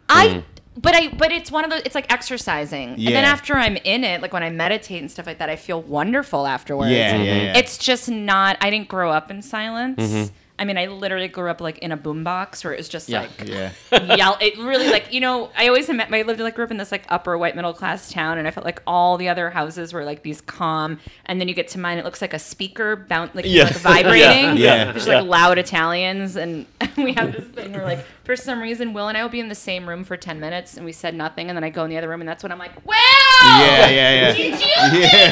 I 0.08 0.26
mm. 0.28 0.44
But 0.80 0.94
I 0.94 1.08
but 1.08 1.32
it's 1.32 1.50
one 1.50 1.64
of 1.64 1.70
those 1.70 1.82
it's 1.84 1.94
like 1.94 2.10
exercising. 2.12 2.90
And 2.90 3.08
then 3.08 3.24
after 3.24 3.54
I'm 3.54 3.76
in 3.76 4.04
it, 4.04 4.22
like 4.22 4.32
when 4.32 4.42
I 4.42 4.50
meditate 4.50 5.00
and 5.00 5.10
stuff 5.10 5.26
like 5.26 5.38
that, 5.38 5.50
I 5.50 5.56
feel 5.56 5.82
wonderful 5.82 6.46
afterwards. 6.46 6.90
Yeah, 6.92 7.16
yeah, 7.16 7.16
mm-hmm. 7.16 7.44
yeah. 7.46 7.58
It's 7.58 7.78
just 7.78 8.08
not 8.08 8.56
I 8.60 8.70
didn't 8.70 8.88
grow 8.88 9.10
up 9.10 9.30
in 9.30 9.42
silence. 9.42 10.00
Mm-hmm. 10.00 10.34
I 10.58 10.64
mean, 10.64 10.76
I 10.76 10.86
literally 10.86 11.28
grew 11.28 11.48
up 11.50 11.60
like 11.60 11.78
in 11.78 11.92
a 11.92 11.96
boombox 11.96 12.64
where 12.64 12.72
it 12.72 12.78
was 12.78 12.88
just 12.88 13.08
Yeah. 13.08 13.20
like 13.20 13.48
yeah. 13.48 14.14
yell. 14.16 14.36
It 14.40 14.58
really 14.58 14.88
like 14.88 15.12
you 15.12 15.20
know. 15.20 15.50
I 15.56 15.68
always 15.68 15.88
met. 15.88 16.12
I 16.12 16.22
lived 16.22 16.40
like 16.40 16.54
grew 16.56 16.64
up 16.64 16.70
in 16.70 16.76
this 16.76 16.90
like 16.92 17.04
upper 17.08 17.36
white 17.38 17.54
middle 17.56 17.72
class 17.72 18.10
town, 18.12 18.38
and 18.38 18.48
I 18.48 18.50
felt 18.50 18.64
like 18.66 18.82
all 18.86 19.16
the 19.18 19.28
other 19.28 19.50
houses 19.50 19.92
were 19.92 20.04
like 20.04 20.22
these 20.22 20.40
calm. 20.40 20.98
And 21.26 21.40
then 21.40 21.48
you 21.48 21.54
get 21.54 21.68
to 21.68 21.78
mine, 21.78 21.98
it 21.98 22.04
looks 22.04 22.20
like 22.20 22.34
a 22.34 22.38
speaker 22.38 22.96
bounce 22.96 23.34
like, 23.34 23.44
Yeah. 23.46 23.64
like 23.64 23.76
vibrating. 23.76 24.56
Yeah. 24.56 24.92
There's 24.92 25.06
like 25.06 25.24
loud 25.24 25.58
Italians, 25.58 26.36
and 26.36 26.66
we 26.96 27.12
have 27.14 27.32
this 27.32 27.44
thing 27.48 27.72
where 27.72 27.84
like 27.84 28.04
for 28.24 28.34
some 28.36 28.60
reason 28.60 28.92
Will 28.92 29.08
and 29.08 29.16
I 29.16 29.22
will 29.22 29.30
be 29.30 29.40
in 29.40 29.48
the 29.48 29.54
same 29.54 29.88
room 29.88 30.04
for 30.04 30.16
ten 30.16 30.40
minutes, 30.40 30.76
and 30.76 30.84
we 30.84 30.92
said 30.92 31.14
nothing, 31.14 31.48
and 31.48 31.56
then 31.56 31.64
I 31.64 31.70
go 31.70 31.84
in 31.84 31.90
the 31.90 31.98
other 31.98 32.08
room, 32.08 32.20
and 32.20 32.28
that's 32.28 32.42
when 32.42 32.50
I'm 32.52 32.58
like, 32.58 32.74
Will. 32.86 32.94
Yeah, 33.40 33.88
yeah, 33.88 33.90
yeah. 33.90 34.32
Did 34.32 34.38
you 34.50 34.56
think 34.56 34.60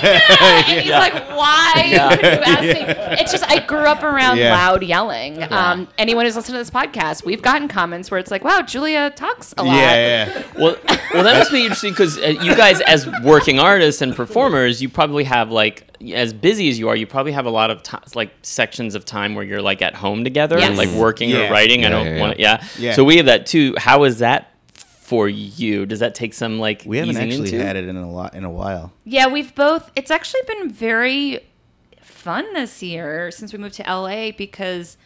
that? 0.03 0.65
And 0.69 0.81
he's 0.81 0.91
like, 0.93 1.15
"Why 1.31 1.73
are 1.77 1.87
you 1.87 1.97
asking?" 1.97 2.85
It's 3.19 3.33
just 3.33 3.45
I 3.51 3.59
grew 3.67 3.81
up 3.81 4.03
around 4.05 4.39
Yeah. 4.39 4.55
loud 4.55 4.83
yelling. 4.85 5.16
Um, 5.51 5.89
anyone 5.99 6.25
who's 6.25 6.37
listened 6.37 6.55
to 6.55 6.59
this 6.59 6.71
podcast, 6.71 7.25
we've 7.25 7.43
gotten 7.43 7.69
comments 7.69 8.11
where 8.11 8.19
it's 8.21 8.31
like, 8.31 8.45
"Wow, 8.45 8.63
Julia 8.63 9.11
talks 9.11 9.55
a 9.57 9.63
lot." 9.65 9.75
Yeah, 9.77 10.27
yeah. 10.27 10.43
Well, 10.59 10.77
well, 11.15 11.25
that 11.25 11.37
must 11.39 11.51
be 11.51 11.63
interesting 11.63 11.93
because 11.93 12.19
uh, 12.19 12.27
you 12.43 12.55
guys, 12.57 12.81
as 12.83 13.07
working 13.23 13.59
artists 13.59 14.03
and 14.03 14.15
performers, 14.15 14.81
you 14.83 14.89
probably 14.89 15.25
have 15.25 15.51
like 15.51 15.85
as 16.15 16.33
busy 16.33 16.69
as 16.69 16.79
you 16.79 16.89
are, 16.89 16.97
you 16.97 17.07
probably 17.07 17.33
have 17.33 17.47
a 17.47 17.51
lot 17.51 17.71
of 17.71 17.83
ti 17.83 17.97
like 18.15 18.31
sections 18.43 18.95
of 18.95 19.05
time 19.05 19.35
where 19.35 19.45
you're 19.45 19.63
like 19.63 19.83
at 19.83 19.95
home 19.95 20.25
together 20.25 20.57
and 20.59 20.77
Yes. 20.77 20.79
like 20.79 21.01
working 21.01 21.31
Yeah. 21.31 21.49
or 21.49 21.53
writing. 21.53 21.85
I 21.85 21.89
don't 21.89 22.07
yeah, 22.07 22.21
want 22.21 22.37
to, 22.37 22.41
yeah. 22.43 22.65
Yeah. 22.79 22.93
So 22.95 23.03
we 23.05 23.17
have 23.17 23.27
that 23.27 23.47
too. 23.47 23.75
How 23.79 24.05
is 24.05 24.19
that 24.19 24.53
for 24.75 25.29
you? 25.29 25.87
Does 25.87 26.01
that 26.01 26.15
take 26.15 26.35
some 26.35 26.59
like 26.59 26.83
We 26.85 26.99
haven't 26.99 27.17
easing 27.17 27.31
actually 27.31 27.53
into? 27.55 27.65
had 27.65 27.77
it 27.77 27.89
in 27.89 27.97
a 27.97 28.11
lot 28.11 28.35
in 28.35 28.45
a 28.45 28.51
while. 28.51 28.93
Yeah, 29.05 29.29
we've 29.29 29.55
both. 29.55 29.91
It's 29.97 30.11
actually 30.11 30.43
been 30.47 30.71
very 30.71 31.41
fun 32.03 32.53
this 32.55 32.83
year 32.83 33.31
since 33.31 33.53
we 33.53 33.59
moved 33.59 33.75
to 33.77 33.85
LA 33.85 34.33
because 34.33 34.97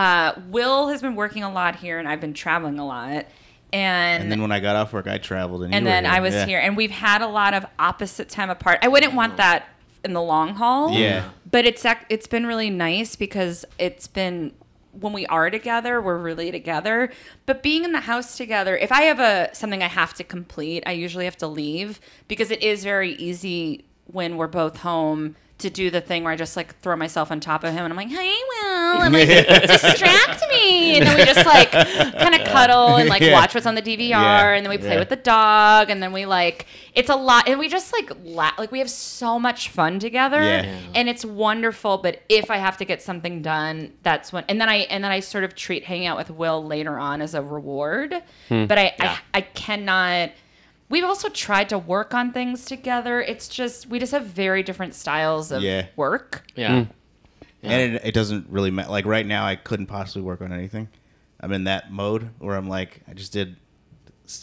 uh, 0.00 0.32
Will 0.48 0.88
has 0.88 1.02
been 1.02 1.14
working 1.14 1.42
a 1.42 1.52
lot 1.52 1.76
here 1.76 1.98
and 1.98 2.08
I've 2.08 2.20
been 2.20 2.32
traveling 2.34 2.78
a 2.78 2.86
lot. 2.86 3.26
And, 3.72 4.22
And 4.22 4.32
then 4.32 4.40
when 4.42 4.50
I 4.50 4.58
got 4.60 4.74
off 4.76 4.92
work, 4.92 5.06
I 5.06 5.18
traveled, 5.18 5.62
and, 5.62 5.72
and 5.74 5.84
you 5.84 5.88
were 5.88 5.94
then 5.94 6.06
I 6.06 6.20
was 6.20 6.34
Yeah. 6.34 6.46
here, 6.46 6.58
and 6.58 6.76
we've 6.76 6.90
had 6.90 7.22
a 7.22 7.26
lot 7.28 7.54
of 7.54 7.64
opposite 7.78 8.28
time 8.28 8.50
apart. 8.50 8.80
I 8.82 8.88
wouldn't 8.88 9.14
want 9.14 9.36
that 9.36 9.68
in 10.04 10.12
the 10.12 10.22
long 10.22 10.54
haul. 10.56 10.90
Yeah. 10.92 11.28
But 11.48 11.66
it's 11.66 11.84
it's 12.08 12.26
been 12.26 12.46
really 12.46 12.70
nice 12.70 13.14
because 13.14 13.64
it's 13.78 14.08
been 14.08 14.52
when 14.92 15.12
we 15.12 15.24
are 15.26 15.50
together, 15.50 16.00
we're 16.00 16.18
really 16.18 16.50
together. 16.50 17.12
But 17.46 17.62
being 17.62 17.84
in 17.84 17.92
the 17.92 18.00
house 18.00 18.36
together, 18.36 18.76
if 18.76 18.90
I 18.90 19.02
have 19.02 19.20
a 19.20 19.50
something 19.54 19.82
I 19.84 19.88
have 19.88 20.14
to 20.14 20.24
complete, 20.24 20.82
I 20.84 20.92
usually 20.92 21.26
have 21.26 21.36
to 21.38 21.46
leave 21.46 22.00
because 22.26 22.50
it 22.50 22.62
is 22.62 22.82
very 22.82 23.12
easy 23.12 23.84
when 24.06 24.36
we're 24.36 24.48
both 24.48 24.78
home 24.78 25.36
to 25.58 25.70
do 25.70 25.90
the 25.90 26.00
thing 26.00 26.24
where 26.24 26.32
I 26.32 26.36
just 26.36 26.56
like 26.56 26.74
throw 26.80 26.96
myself 26.96 27.30
on 27.30 27.38
top 27.38 27.62
of 27.62 27.72
him 27.72 27.84
and 27.84 27.92
I'm 27.92 27.96
like, 27.96 28.08
"Hey, 28.08 28.34
Will," 28.48 28.69
and 29.02 29.12
like 29.12 29.28
distract 29.66 30.44
me, 30.50 30.98
and 30.98 31.06
then 31.06 31.16
we 31.16 31.24
just 31.24 31.46
like 31.46 31.70
kind 31.70 32.34
of 32.34 32.46
cuddle 32.46 32.96
and 32.96 33.08
like 33.08 33.22
Yeah. 33.22 33.32
watch 33.32 33.54
what's 33.54 33.66
on 33.66 33.74
the 33.74 33.82
DVR, 33.82 34.10
Yeah. 34.10 34.52
and 34.54 34.64
then 34.64 34.70
we 34.70 34.78
play 34.78 34.92
Yeah. 34.94 34.98
with 34.98 35.08
the 35.08 35.16
dog, 35.16 35.90
and 35.90 36.02
then 36.02 36.12
we 36.12 36.26
like 36.26 36.66
it's 36.94 37.08
a 37.10 37.14
lot, 37.16 37.48
and 37.48 37.58
we 37.58 37.68
just 37.68 37.92
like 37.92 38.10
la- 38.24 38.52
like 38.58 38.72
we 38.72 38.78
have 38.80 38.90
so 38.90 39.38
much 39.38 39.68
fun 39.68 39.98
together, 39.98 40.42
Yeah. 40.42 40.62
Yeah. 40.64 40.76
and 40.94 41.08
it's 41.08 41.24
wonderful. 41.24 41.98
But 41.98 42.22
if 42.28 42.50
I 42.50 42.56
have 42.56 42.76
to 42.78 42.84
get 42.84 43.00
something 43.02 43.42
done, 43.42 43.92
that's 44.02 44.32
when, 44.32 44.44
and 44.48 44.60
then 44.60 44.68
I 44.68 44.76
and 44.90 45.02
then 45.04 45.12
I 45.12 45.20
sort 45.20 45.44
of 45.44 45.54
treat 45.54 45.84
hanging 45.84 46.06
out 46.06 46.16
with 46.16 46.30
Will 46.30 46.64
later 46.64 46.98
on 46.98 47.22
as 47.22 47.34
a 47.34 47.42
reward. 47.42 48.14
Hmm. 48.48 48.66
But 48.66 48.78
I, 48.78 48.94
Yeah. 48.98 49.16
I 49.34 49.38
I 49.38 49.40
cannot. 49.42 50.30
We've 50.88 51.04
also 51.04 51.28
tried 51.28 51.68
to 51.68 51.78
work 51.78 52.14
on 52.14 52.32
things 52.32 52.64
together. 52.64 53.20
It's 53.20 53.46
just 53.48 53.86
we 53.88 54.00
just 54.00 54.10
have 54.10 54.24
very 54.26 54.64
different 54.64 54.94
styles 54.96 55.52
of 55.52 55.62
Yeah. 55.62 55.86
work. 55.94 56.42
Yeah. 56.56 56.86
And 57.62 57.94
it, 57.96 58.02
it 58.06 58.14
doesn't 58.14 58.48
really 58.48 58.70
matter. 58.70 58.90
Like 58.90 59.06
right 59.06 59.26
now, 59.26 59.44
I 59.46 59.56
couldn't 59.56 59.86
possibly 59.86 60.22
work 60.22 60.40
on 60.40 60.52
anything. 60.52 60.88
I'm 61.40 61.52
in 61.52 61.64
that 61.64 61.90
mode 61.90 62.30
where 62.38 62.56
I'm 62.56 62.68
like, 62.68 63.00
I 63.08 63.14
just 63.14 63.32
did 63.32 63.56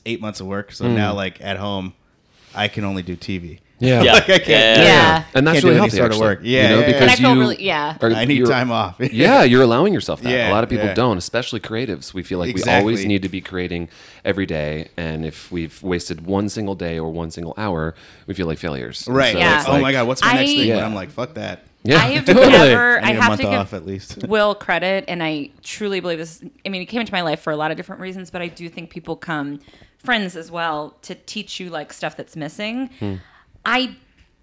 eight 0.06 0.20
months 0.22 0.40
of 0.40 0.48
work, 0.48 0.72
so 0.72 0.88
hmm. 0.88 0.96
now 0.96 1.14
like 1.14 1.42
at 1.42 1.58
home, 1.58 1.94
I 2.56 2.68
can 2.68 2.84
only 2.84 3.04
do 3.04 3.16
TV. 3.16 3.60
Yeah. 3.80 4.02
Yeah. 4.04 4.14
Like, 4.14 4.24
I 4.24 4.40
can't. 4.40 4.50
Yeah. 4.50 4.76
do. 4.76 4.82
Yeah. 4.84 5.24
And 5.36 5.48
that's 5.48 5.56
Can't 5.56 5.62
do 5.62 5.68
really 5.68 5.80
any 5.80 5.90
healthy. 5.90 5.98
sort 5.98 6.12
of 6.14 6.20
work. 6.20 6.40
Yeah, 6.42 6.64
You 6.64 6.70
know, 6.70 6.80
yeah, 6.80 6.88
yeah. 6.88 6.94
because 6.94 7.12
I 7.12 7.16
feel 7.16 7.34
you 7.34 7.40
really- 7.40 7.64
yeah. 7.64 7.98
are- 8.02 8.12
I 8.12 8.26
need 8.26 8.46
time 8.46 8.72
off. 8.72 8.96
yeah, 9.12 9.44
you're 9.44 9.62
allowing 9.62 9.94
yourself 9.94 10.22
that. 10.22 10.32
Yeah, 10.32 10.50
a 10.50 10.52
lot 10.52 10.64
of 10.64 10.70
people 10.70 10.86
yeah. 10.88 10.94
don't, 10.94 11.18
especially 11.18 11.60
creatives. 11.60 12.14
We 12.14 12.24
feel 12.24 12.40
like 12.40 12.56
we 12.56 12.64
always 12.64 13.06
need 13.06 13.22
to 13.22 13.30
be 13.30 13.42
creating 13.42 13.90
every 14.26 14.46
day, 14.46 14.90
and 14.98 15.26
if 15.26 15.52
we've 15.52 15.82
wasted 15.84 16.26
one 16.26 16.50
single 16.50 16.76
day 16.76 16.98
or 16.98 17.12
one 17.12 17.30
single 17.30 17.54
hour, 17.58 17.94
we 18.26 18.34
feel 18.34 18.48
like 18.48 18.58
failures. 18.58 19.08
Right. 19.08 19.34
so 19.34 19.40
Yeah. 19.40 19.60
it's 19.60 19.70
oh 19.70 19.74
like- 19.74 19.82
my 19.82 19.92
god, 19.92 20.08
what's 20.08 20.22
my 20.22 20.34
next 20.34 20.50
thing? 20.50 20.60
And 20.62 20.68
Yeah. 20.70 20.86
I'm 20.86 20.96
like, 20.96 21.12
fuck 21.12 21.36
that. 21.36 21.64
Yeah, 21.88 21.98
I 21.98 22.12
have 22.12 22.26
totally. 22.26 22.50
never. 22.50 23.00
I 23.00 23.10
I, 23.10 23.12
have 23.14 23.40
to 23.40 23.48
off 23.48 23.72
give 23.72 23.80
at 23.80 23.86
least. 23.86 24.24
Will 24.28 24.56
credit, 24.56 25.06
and 25.08 25.24
I 25.24 25.50
truly 25.64 26.00
believe 26.00 26.18
this. 26.18 26.44
I 26.66 26.70
mean, 26.70 26.82
he 26.82 26.86
came 26.86 27.02
into 27.02 27.14
my 27.14 27.22
life 27.22 27.40
for 27.42 27.52
a 27.52 27.58
lot 27.58 27.72
of 27.72 27.78
different 27.78 28.02
reasons, 28.02 28.30
but 28.30 28.42
I 28.42 28.48
do 28.48 28.70
think 28.70 28.90
people 28.90 29.16
come, 29.16 29.60
friends 29.98 30.36
as 30.36 30.52
well, 30.52 30.96
to 31.04 31.16
teach 31.16 31.60
you 31.60 31.70
like 31.70 31.94
stuff 31.94 32.18
that's 32.18 32.36
missing. 32.36 32.90
Hmm. 33.00 33.16
I, 33.66 33.96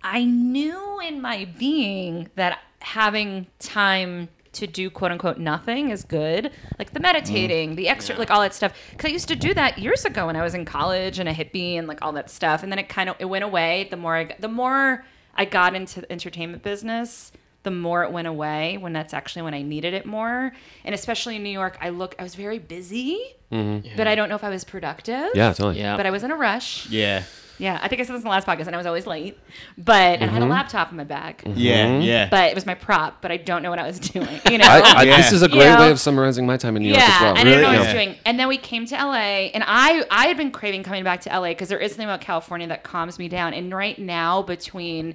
I 0.02 0.24
knew 0.24 1.00
in 1.00 1.20
my 1.20 1.46
being 1.58 2.30
that 2.36 2.60
having 2.80 3.46
time 3.58 4.28
to 4.54 4.66
do 4.66 4.88
quote 4.88 5.10
unquote 5.10 5.38
nothing 5.38 5.90
is 5.90 6.04
good. 6.04 6.50
Like 6.78 6.92
the 6.92 7.00
meditating, 7.00 7.74
the 7.76 7.88
extra, 7.88 8.16
like 8.16 8.30
all 8.30 8.40
that 8.40 8.54
stuff. 8.54 8.72
Because 8.90 9.08
I 9.08 9.12
used 9.12 9.28
to 9.28 9.36
do 9.36 9.52
that 9.54 9.78
years 9.78 10.04
ago 10.04 10.26
when 10.26 10.36
I 10.36 10.42
was 10.42 10.54
in 10.54 10.64
college 10.64 11.18
and 11.18 11.28
a 11.28 11.32
hippie 11.32 11.74
and 11.74 11.86
like 11.86 12.00
all 12.02 12.12
that 12.12 12.30
stuff. 12.30 12.62
And 12.62 12.72
then 12.72 12.78
it 12.78 12.88
kind 12.88 13.08
of 13.08 13.16
it 13.18 13.26
went 13.26 13.44
away. 13.44 13.88
The 13.90 13.96
more 13.96 14.16
I 14.16 14.24
got, 14.24 14.40
the 14.40 14.48
more 14.48 15.04
I 15.36 15.44
got 15.44 15.74
into 15.74 16.00
the 16.02 16.12
entertainment 16.12 16.62
business, 16.62 17.32
the 17.62 17.70
more 17.70 18.04
it 18.04 18.12
went 18.12 18.28
away. 18.28 18.76
When 18.76 18.92
that's 18.92 19.14
actually 19.14 19.42
when 19.42 19.54
I 19.54 19.62
needed 19.62 19.94
it 19.94 20.06
more. 20.06 20.52
And 20.84 20.94
especially 20.94 21.36
in 21.36 21.42
New 21.42 21.50
York, 21.50 21.78
I 21.80 21.90
look 21.90 22.14
I 22.18 22.22
was 22.22 22.34
very 22.34 22.58
busy, 22.58 23.20
mm-hmm. 23.50 23.96
but 23.96 24.06
I 24.06 24.14
don't 24.14 24.28
know 24.28 24.36
if 24.36 24.44
I 24.44 24.50
was 24.50 24.64
productive. 24.64 25.30
Yeah, 25.34 25.52
totally. 25.52 25.78
Yeah. 25.78 25.96
But 25.96 26.06
I 26.06 26.10
was 26.10 26.22
in 26.22 26.30
a 26.30 26.36
rush. 26.36 26.88
Yeah. 26.88 27.24
Yeah, 27.58 27.78
I 27.80 27.86
think 27.88 28.00
I 28.00 28.04
said 28.04 28.14
this 28.14 28.20
in 28.20 28.24
the 28.24 28.30
last 28.30 28.46
podcast, 28.46 28.66
and 28.66 28.74
I 28.74 28.78
was 28.78 28.86
always 28.86 29.06
late. 29.06 29.38
But 29.78 29.94
and 30.20 30.24
I 30.24 30.26
Mm-hmm. 30.26 30.34
had 30.34 30.42
a 30.42 30.46
laptop 30.46 30.90
in 30.90 30.96
my 30.96 31.04
bag, 31.04 31.42
Yeah. 31.54 31.98
Yeah. 32.00 32.28
but 32.28 32.50
it 32.50 32.54
was 32.54 32.66
my 32.66 32.74
prop. 32.74 33.22
But 33.22 33.30
I 33.30 33.36
don't 33.36 33.62
know 33.62 33.70
what 33.70 33.78
I 33.78 33.86
was 33.86 34.00
doing. 34.12 34.40
You 34.50 34.58
know, 34.58 34.64
I, 34.66 34.80
I, 34.96 35.02
Yeah. 35.04 35.16
This 35.18 35.32
is 35.32 35.42
a 35.42 35.46
You 35.46 35.52
great 35.52 35.72
know? 35.72 35.78
way 35.80 35.90
of 35.92 36.00
summarizing 36.00 36.46
my 36.46 36.56
time 36.56 36.76
in 36.76 36.82
New 36.82 36.88
York 36.88 37.00
yeah, 37.00 37.14
as 37.14 37.20
well. 37.22 37.30
and 37.36 37.38
I 37.40 37.44
didn't 37.44 37.60
know 37.62 37.68
what 37.68 37.76
I 37.76 37.78
was 37.78 37.86
Yeah. 37.88 37.92
doing. 37.92 38.16
And 38.26 38.40
then 38.40 38.48
we 38.48 38.58
came 38.58 38.86
to 38.86 38.94
LA, 38.96 39.50
and 39.54 39.62
I 39.66 40.04
I 40.10 40.26
had 40.26 40.36
been 40.36 40.50
craving 40.50 40.82
coming 40.82 41.04
back 41.04 41.20
to 41.22 41.30
LA 41.30 41.48
because 41.50 41.68
there 41.68 41.78
is 41.78 41.92
something 41.92 42.06
about 42.08 42.20
California 42.20 42.66
that 42.68 42.82
calms 42.82 43.18
me 43.18 43.28
down. 43.28 43.54
And 43.54 43.72
right 43.72 43.98
now, 43.98 44.42
between 44.42 45.14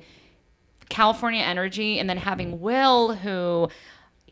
California 0.89 1.41
energy 1.43 1.99
and 1.99 2.09
then 2.09 2.17
having 2.17 2.59
Will, 2.61 3.13
who 3.15 3.69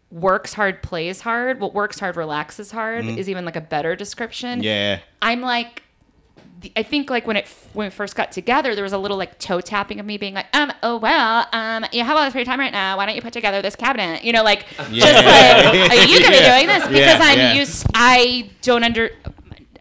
works 0.10 0.54
hard, 0.54 0.82
plays 0.82 1.22
hard, 1.22 1.60
what 1.60 1.74
works 1.74 2.00
hard, 2.00 2.16
relaxes 2.16 2.72
hard, 2.72 3.06
is 3.06 3.30
even 3.30 3.44
like 3.46 3.58
a 3.58 3.62
better 3.62 3.96
description. 3.96 4.60
Mm-hmm. 4.60 4.64
yeah. 4.64 5.00
I'm 5.22 5.42
like, 5.42 5.84
the- 6.60 6.72
I 6.76 6.84
think 6.84 7.10
like 7.10 7.28
when 7.28 7.38
it 7.38 7.48
when 7.74 7.88
we 7.88 7.90
first 7.92 8.16
got 8.16 8.32
together, 8.32 8.74
there 8.76 8.84
was 8.84 8.94
a 8.94 8.98
little 8.98 9.18
like 9.18 9.38
toe 9.40 9.62
tapping 9.62 10.00
of 10.00 10.06
me 10.06 10.18
being 10.18 10.34
like, 10.34 10.48
um, 10.56 10.72
oh 10.84 10.98
well, 10.98 11.48
um, 11.54 11.86
you 11.92 12.04
have 12.04 12.18
all 12.18 12.24
this 12.24 12.34
free 12.34 12.46
time 12.46 12.60
right 12.60 12.72
now. 12.72 12.98
Why 12.98 13.06
don't 13.06 13.16
you 13.16 13.22
put 13.22 13.34
together 13.34 13.62
this 13.62 13.76
cabinet? 13.76 14.24
You 14.24 14.34
know, 14.34 14.44
like 14.44 14.66
just 14.78 14.90
like 15.26 15.92
are 15.92 15.96
you 16.06 16.20
gonna 16.22 16.32
be 16.38 16.44
doing 16.44 16.68
this 16.68 16.84
because 16.88 16.92
Yeah, 16.92 17.20
I'm 17.22 17.38
yeah. 17.38 17.54
used. 17.54 17.86
I 17.94 18.50
don't 18.62 18.84
under. 18.84 19.12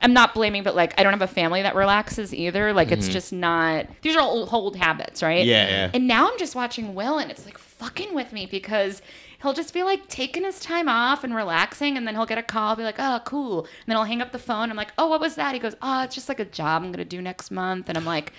I'm 0.03 0.13
not 0.13 0.35
blaming, 0.35 0.63
but 0.63 0.77
like 0.77 0.93
I 1.01 1.03
don't 1.03 1.15
have 1.15 1.23
a 1.23 1.27
family 1.27 1.63
that 1.63 1.75
relaxes 1.75 2.35
either. 2.35 2.73
Like 2.75 2.93
it's 2.93 3.09
just 3.09 3.33
not. 3.33 3.87
These 4.03 4.15
are 4.15 4.21
old, 4.21 4.53
old 4.53 4.77
habits, 4.77 5.23
right? 5.23 5.41
Mm-hmm. 5.41 5.49
Yeah, 5.49 5.69
yeah. 5.69 5.91
And 5.95 6.07
now 6.07 6.29
I'm 6.31 6.39
just 6.39 6.55
watching 6.55 6.95
Will, 6.95 7.19
and 7.19 7.31
it's 7.31 7.47
like 7.47 7.57
fucking 7.57 8.15
with 8.15 8.33
me 8.33 8.45
because 8.47 9.01
he'll 9.47 9.55
just 9.55 9.73
be 9.73 9.83
like 9.85 10.09
taking 10.09 10.45
his 10.45 10.59
time 10.61 10.89
off 10.89 11.23
and 11.25 11.35
relaxing, 11.35 11.97
and 11.97 12.07
then 12.07 12.15
he'll 12.15 12.27
get 12.27 12.37
a 12.39 12.43
call, 12.43 12.75
be 12.77 12.83
like, 12.83 12.97
"Oh, 12.99 13.21
cool," 13.25 13.61
and 13.61 13.69
then 13.87 13.97
I'll 13.97 14.05
hang 14.05 14.21
up 14.21 14.33
the 14.33 14.39
phone. 14.39 14.71
I'm 14.71 14.77
like, 14.77 14.93
"Oh, 14.99 15.07
what 15.09 15.21
was 15.21 15.37
that?" 15.37 15.55
He 15.55 15.61
goes, 15.61 15.75
"Oh, 15.81 16.03
it's 16.03 16.15
just 16.15 16.29
like 16.29 16.41
a 16.41 16.45
job 16.45 16.83
I'm 16.83 16.91
gonna 16.93 17.05
do 17.05 17.23
next 17.23 17.51
month," 17.51 17.89
and 17.89 17.97
I'm 17.97 18.05
like. 18.05 18.33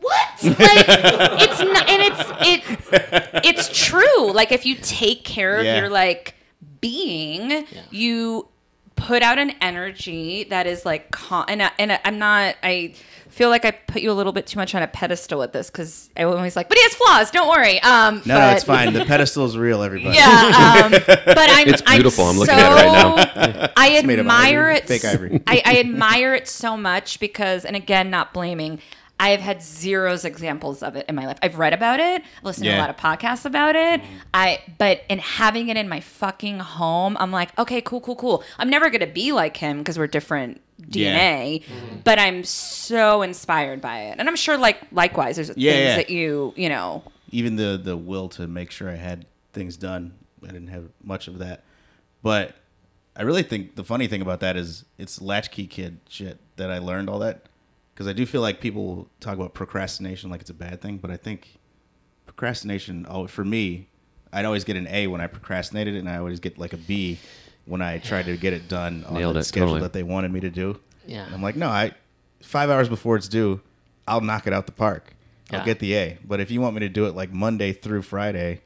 What? 0.00 0.42
Like 0.42 0.58
it's 0.58 1.60
not, 1.60 1.88
and 1.88 2.02
it's 2.02 2.30
it. 2.42 3.44
It's 3.46 3.86
true. 3.86 4.32
Like 4.32 4.52
if 4.52 4.66
you 4.66 4.74
take 4.74 5.24
care 5.24 5.56
of 5.56 5.64
Yeah. 5.64 5.78
your 5.78 5.88
like 5.88 6.34
being, 6.82 7.66
you 7.90 8.48
put 8.96 9.22
out 9.22 9.38
an 9.38 9.50
energy 9.60 10.44
that 10.44 10.66
is 10.66 10.84
like 10.84 11.10
calm. 11.10 11.44
And 11.48 11.62
I, 11.62 11.70
and 11.78 11.92
I- 11.92 12.00
I'm 12.04 12.18
not. 12.18 12.56
I 12.62 12.94
feel 13.28 13.48
like 13.48 13.64
I 13.64 13.72
put 13.72 14.00
you 14.00 14.12
a 14.12 14.14
little 14.14 14.32
bit 14.32 14.46
too 14.46 14.58
much 14.60 14.76
on 14.76 14.82
a 14.82 14.86
pedestal 14.86 15.40
with 15.40 15.52
this 15.52 15.68
because 15.68 16.08
I 16.16 16.22
always 16.22 16.54
like, 16.54 16.68
but 16.68 16.78
he 16.78 16.84
has 16.84 16.94
flaws. 16.94 17.30
Don't 17.32 17.48
worry. 17.48 17.80
Um, 17.82 18.16
No, 18.24 18.34
but, 18.34 18.38
no, 18.38 18.50
it's 18.50 18.64
fine. 18.64 18.92
The 18.92 19.04
pedestal 19.06 19.44
is 19.46 19.58
real, 19.58 19.82
everybody. 19.82 20.14
Yeah, 20.16 20.82
um, 20.84 20.90
but 21.06 21.36
I'm. 21.50 21.68
It's 21.68 21.82
beautiful. 21.82 22.24
I'm 22.26 22.38
looking 22.38 22.54
at 22.54 22.70
it 22.70 22.74
right 22.74 23.56
now. 23.56 23.72
I 23.76 24.00
made 24.02 24.20
of 24.20 24.26
admire 24.26 24.60
ivory, 24.68 24.76
it. 24.76 24.86
fake 24.86 25.04
ivory. 25.04 25.42
I, 25.46 25.62
I 25.64 25.80
admire 25.80 26.34
it 26.34 26.46
so 26.48 26.76
much 26.76 27.18
because, 27.18 27.64
and 27.64 27.74
again, 27.76 28.10
not 28.10 28.32
blaming. 28.32 28.78
I 29.18 29.30
have 29.30 29.40
had 29.40 29.62
zeros 29.62 30.24
examples 30.24 30.82
of 30.82 30.96
it 30.96 31.06
in 31.08 31.14
my 31.14 31.26
life. 31.26 31.38
I've 31.42 31.56
read 31.56 31.72
about 31.72 32.00
it, 32.00 32.22
listened 32.42 32.64
to 32.64 32.76
a 32.76 32.78
lot 32.78 32.90
of 32.90 32.96
podcasts 32.96 33.44
about 33.44 33.76
it. 33.76 34.02
Mm-hmm. 34.02 34.14
I, 34.34 34.60
but 34.76 35.02
in 35.08 35.20
having 35.20 35.68
it 35.68 35.76
in 35.76 35.88
my 35.88 36.00
fucking 36.00 36.58
home, 36.58 37.16
I'm 37.20 37.30
like, 37.30 37.56
okay, 37.58 37.80
cool, 37.80 38.00
cool, 38.00 38.16
cool. 38.16 38.42
I'm 38.58 38.68
never 38.68 38.90
gonna 38.90 39.06
be 39.06 39.32
like 39.32 39.56
him 39.56 39.78
because 39.78 39.98
we're 39.98 40.08
different 40.08 40.60
DNA, 40.82 41.62
mm-hmm. 41.62 41.96
but 42.02 42.18
I'm 42.18 42.42
so 42.42 43.22
inspired 43.22 43.80
by 43.80 44.00
it, 44.00 44.16
and 44.18 44.28
I'm 44.28 44.36
sure, 44.36 44.58
like, 44.58 44.78
likewise, 44.90 45.36
there's 45.36 45.50
Yeah, 45.56 45.72
things 45.72 45.84
yeah. 45.84 45.96
that 45.96 46.10
you, 46.10 46.52
you 46.56 46.68
know, 46.68 47.04
Even 47.30 47.56
the 47.56 47.80
the 47.82 47.96
will 47.96 48.28
to 48.30 48.46
make 48.48 48.70
sure 48.72 48.90
I 48.90 48.96
had 48.96 49.26
things 49.52 49.76
done. 49.76 50.14
I 50.42 50.48
didn't 50.48 50.68
have 50.68 50.90
much 51.02 51.28
of 51.28 51.38
that, 51.38 51.62
but 52.22 52.56
I 53.16 53.22
really 53.22 53.44
think 53.44 53.76
the 53.76 53.84
funny 53.84 54.08
thing 54.08 54.20
about 54.20 54.40
that 54.40 54.56
is 54.56 54.84
it's 54.98 55.22
latchkey 55.22 55.68
kid 55.68 56.00
shit 56.08 56.38
that 56.56 56.70
I 56.70 56.78
learned 56.78 57.08
all 57.08 57.20
that 57.20 57.46
because 57.94 58.08
I 58.08 58.12
do 58.12 58.26
feel 58.26 58.40
like 58.40 58.60
people 58.60 59.08
talk 59.20 59.34
about 59.36 59.54
procrastination 59.54 60.28
like 60.30 60.40
it's 60.40 60.50
a 60.50 60.54
bad 60.54 60.80
thing, 60.82 60.98
but 60.98 61.10
I 61.10 61.16
think 61.16 61.58
procrastination. 62.26 63.06
Oh, 63.08 63.26
for 63.26 63.44
me, 63.44 63.88
I'd 64.32 64.44
always 64.44 64.64
get 64.64 64.76
an 64.76 64.86
A 64.88 65.06
when 65.06 65.20
I 65.20 65.26
procrastinated, 65.26 65.94
and 65.94 66.08
I 66.08 66.18
always 66.18 66.40
get 66.40 66.58
like 66.58 66.72
a 66.72 66.76
B 66.76 67.18
when 67.66 67.80
I 67.80 67.98
tried 67.98 68.26
to 68.26 68.36
get 68.36 68.52
it 68.52 68.68
done 68.68 69.04
on 69.04 69.14
Nailed 69.14 69.36
the 69.36 69.40
it, 69.40 69.44
schedule 69.44 69.68
totally. 69.68 69.80
that 69.82 69.92
they 69.92 70.02
wanted 70.02 70.32
me 70.32 70.40
to 70.40 70.50
do. 70.50 70.78
Yeah. 71.06 71.24
And 71.24 71.34
I'm 71.34 71.42
like, 71.42 71.56
no, 71.56 71.68
I 71.68 71.92
five 72.42 72.68
hours 72.70 72.88
before 72.88 73.16
it's 73.16 73.28
due, 73.28 73.60
I'll 74.06 74.20
knock 74.20 74.46
it 74.46 74.52
out 74.52 74.66
the 74.66 74.72
park. 74.72 75.14
I'll 75.50 75.60
Yeah. 75.60 75.64
get 75.64 75.78
the 75.78 75.94
A. 75.94 76.18
But 76.26 76.40
if 76.40 76.50
you 76.50 76.60
want 76.60 76.74
me 76.74 76.80
to 76.80 76.88
do 76.88 77.06
it 77.06 77.14
like 77.14 77.32
Monday 77.32 77.72
through 77.72 78.02
Friday, 78.02 78.60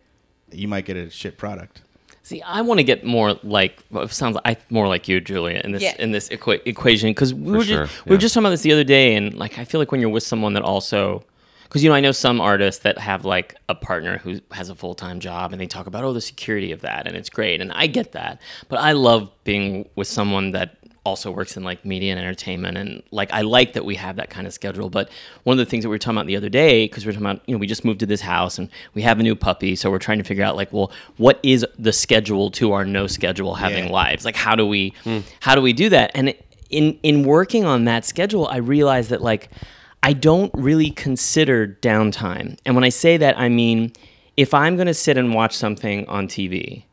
you 0.51 0.67
might 0.69 0.85
get 0.85 0.97
a 0.97 1.11
shit 1.11 1.37
product. 1.39 1.83
See, 2.29 2.43
I 2.43 2.61
want 2.61 2.77
to 2.79 2.85
get 2.85 3.05
more 3.05 3.39
like 3.43 3.83
well, 3.91 4.05
it 4.05 4.11
sounds 4.13 4.37
I 4.45 4.59
more 4.69 4.87
like 4.87 5.09
you, 5.09 5.19
Julia, 5.19 5.63
in 5.65 5.73
this 5.73 5.83
Yeah. 5.83 5.95
in 5.99 6.11
this 6.13 6.29
equa- 6.29 6.61
equation 6.67 7.09
because 7.09 7.33
we 7.33 7.53
were 7.53 7.65
sure, 7.65 7.87
just, 7.87 8.05
we 8.05 8.11
were 8.11 8.19
just 8.19 8.35
talking 8.35 8.45
about 8.45 8.51
this 8.51 8.61
the 8.61 8.73
other 8.73 8.85
day, 8.85 9.15
and 9.15 9.33
like 9.33 9.59
I 9.59 9.65
feel 9.65 9.81
like 9.81 9.91
when 9.93 10.03
you're 10.03 10.11
with 10.11 10.25
someone 10.25 10.53
that 10.53 10.63
also 10.63 11.25
because 11.63 11.83
you 11.83 11.89
know 11.89 11.95
I 11.97 12.01
know 12.01 12.13
some 12.13 12.39
artists 12.41 12.83
that 12.83 12.99
have 12.99 13.25
like 13.25 13.55
a 13.71 13.75
partner 13.75 14.19
who 14.19 14.41
has 14.53 14.69
a 14.69 14.75
full 14.75 14.95
time 14.95 15.21
job, 15.21 15.53
and 15.53 15.61
they 15.61 15.67
talk 15.67 15.87
about 15.87 16.05
oh 16.05 16.13
the 16.13 16.21
security 16.21 16.71
of 16.71 16.83
that, 16.83 17.07
and 17.07 17.17
it's 17.17 17.31
great, 17.31 17.63
and 17.63 17.73
I 17.73 17.87
get 17.87 18.13
that, 18.13 18.43
but 18.69 18.79
I 18.79 18.93
love 18.93 19.31
being 19.45 19.89
with 19.97 20.07
someone 20.07 20.51
that 20.51 20.77
also 21.09 21.31
works 21.31 21.57
in 21.57 21.65
like 21.65 21.85
media 21.85 22.11
and 22.13 22.21
entertainment 22.21 22.77
and 22.79 23.03
like 23.11 23.33
I 23.33 23.41
like 23.41 23.73
that 23.73 23.85
we 23.85 23.97
have 23.97 24.17
that 24.17 24.31
kind 24.31 24.47
of 24.47 24.53
schedule 24.53 24.89
but 24.91 25.11
one 25.43 25.55
of 25.59 25.59
the 25.59 25.69
things 25.69 25.83
that 25.83 25.89
we 25.89 25.95
were 25.95 25.99
talking 25.99 26.19
about 26.19 26.27
the 26.27 26.37
other 26.37 26.49
day 26.49 26.85
because 26.85 27.05
we 27.05 27.11
are 27.11 27.13
talking 27.15 27.27
about 27.27 27.43
you 27.49 27.55
know 27.55 27.59
we 27.59 27.67
just 27.67 27.85
moved 27.85 28.01
to 28.01 28.07
this 28.07 28.21
house 28.21 28.59
and 28.59 28.69
we 28.95 29.03
have 29.03 29.19
a 29.19 29.23
new 29.23 29.35
puppy 29.35 29.75
so 29.75 29.91
we're 29.91 29.99
trying 29.99 30.19
to 30.19 30.25
figure 30.25 30.45
out 30.45 30.55
like 30.57 30.73
well 30.73 30.93
what 31.17 31.41
is 31.43 31.67
the 31.79 31.93
schedule 31.93 32.51
to 32.53 32.73
our 32.73 32.85
no 32.85 33.07
schedule 33.07 33.55
having 33.55 33.87
Yeah. 33.87 33.93
lives? 33.93 34.25
Like 34.25 34.37
how 34.37 34.55
do 34.55 34.67
we 34.67 34.93
hmm. 35.05 35.21
how 35.41 35.55
do 35.55 35.63
we 35.63 35.73
do 35.73 35.89
that? 35.89 36.13
And 36.15 36.35
in 36.71 36.99
in 37.03 37.23
working 37.25 37.65
on 37.65 37.85
that 37.87 38.05
schedule 38.05 38.47
I 38.47 38.59
realized 38.59 39.11
that 39.11 39.23
like 39.23 39.51
I 40.03 40.13
don't 40.13 40.53
really 40.55 40.91
consider 40.91 41.67
downtime. 41.67 42.59
And 42.65 42.75
when 42.75 42.85
I 42.85 42.91
say 42.91 43.17
that 43.17 43.39
I 43.39 43.49
mean 43.49 43.93
if 44.37 44.55
I'm 44.55 44.77
going 44.77 44.87
to 44.87 44.95
sit 44.95 45.17
and 45.17 45.35
watch 45.35 45.57
something 45.57 46.07
on 46.07 46.29
TV 46.29 46.85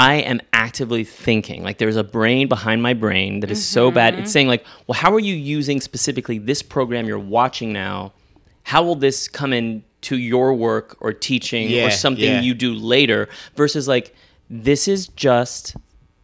I 0.00 0.14
am 0.14 0.40
actively 0.54 1.04
thinking. 1.04 1.62
Like 1.62 1.76
there's 1.76 1.96
a 1.96 2.02
brain 2.02 2.48
behind 2.48 2.82
my 2.82 2.94
brain 2.94 3.40
that 3.40 3.50
is 3.50 3.62
so 3.66 3.90
bad. 3.90 4.14
It's 4.14 4.20
mm-hmm. 4.22 4.30
saying 4.30 4.48
like, 4.48 4.64
well, 4.86 4.98
how 4.98 5.12
are 5.12 5.20
you 5.20 5.34
using 5.34 5.78
specifically 5.82 6.38
this 6.38 6.62
program 6.62 7.06
you're 7.06 7.18
watching 7.18 7.70
now? 7.70 8.14
How 8.62 8.82
will 8.82 8.94
this 8.94 9.28
come 9.28 9.52
in 9.52 9.84
to 10.02 10.16
your 10.16 10.54
work 10.54 10.96
or 11.00 11.12
teaching 11.12 11.68
Yeah, 11.68 11.86
or 11.86 11.90
something 11.90 12.24
yeah. 12.24 12.40
you 12.40 12.54
do 12.54 12.72
later 12.72 13.28
versus 13.56 13.86
like 13.86 14.14
this 14.48 14.88
is 14.88 15.08
just 15.08 15.76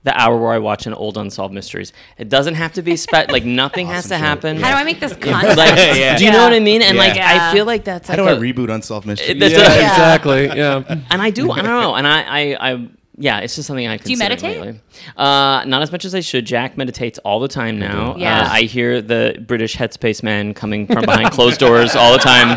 the 0.05 0.19
hour 0.19 0.39
where 0.39 0.53
I 0.53 0.59
watch 0.59 0.87
an 0.87 0.95
old 0.95 1.19
unsolved 1.19 1.53
mysteries. 1.53 1.93
It 2.17 2.31
doesn't 2.31 2.55
have 2.55 2.73
to 2.75 2.83
be 2.83 2.97
spe- 2.97 3.13
like 3.29 3.45
nothing 3.45 3.89
has 3.89 4.05
to 4.05 4.11
show. 4.11 4.17
happen. 4.17 4.57
how 4.59 4.71
do 4.71 4.77
I 4.77 4.85
make 4.85 5.01
this 5.01 5.13
content? 5.13 5.59
like, 5.59 5.77
Yeah. 5.77 6.17
do 6.17 6.25
you 6.25 6.33
know 6.33 6.45
what 6.45 6.55
I 6.55 6.61
mean? 6.61 6.81
And 6.81 6.97
Yeah. 6.97 7.03
like, 7.03 7.17
Yeah. 7.17 7.51
I 7.51 7.53
feel 7.53 7.67
like 7.67 7.85
that's 7.85 8.09
How 8.09 8.15
like 8.17 8.25
do 8.25 8.29
I 8.29 8.33
a- 8.39 8.41
reboot 8.41 8.73
Unsolved 8.73 9.07
Mysteries? 9.07 9.37
Yeah, 9.39 9.49
a- 9.49 9.51
Yeah. 9.81 9.91
exactly. 9.91 10.47
Yeah. 10.47 10.83
and 11.11 11.21
I 11.21 11.29
do. 11.29 11.51
I 11.51 11.57
don't 11.57 11.81
know. 11.81 11.95
And 11.95 12.07
I, 12.07 12.23
I, 12.23 12.73
I 12.73 12.89
yeah, 13.19 13.39
it's 13.41 13.57
just 13.57 13.67
something 13.67 13.87
I. 13.87 13.97
do. 13.97 14.11
you 14.11 14.17
consider 14.19 14.29
meditate? 14.29 14.61
lately. 14.61 14.81
Uh, 15.17 15.65
not 15.65 15.81
as 15.83 15.91
much 15.91 16.05
as 16.05 16.15
I 16.15 16.21
should. 16.21 16.45
Jack 16.45 16.77
meditates 16.77 17.19
all 17.21 17.41
the 17.41 17.49
time 17.49 17.79
now. 17.79 18.15
Yeah. 18.17 18.43
Uh, 18.43 18.49
I 18.51 18.63
hear 18.63 19.01
the 19.01 19.43
British 19.47 19.75
headspace 19.77 20.23
man 20.23 20.53
coming 20.53 20.87
from 20.87 21.05
behind 21.07 21.31
closed 21.31 21.59
doors 21.59 21.97
all 21.97 22.13
the 22.13 22.19
time, 22.19 22.51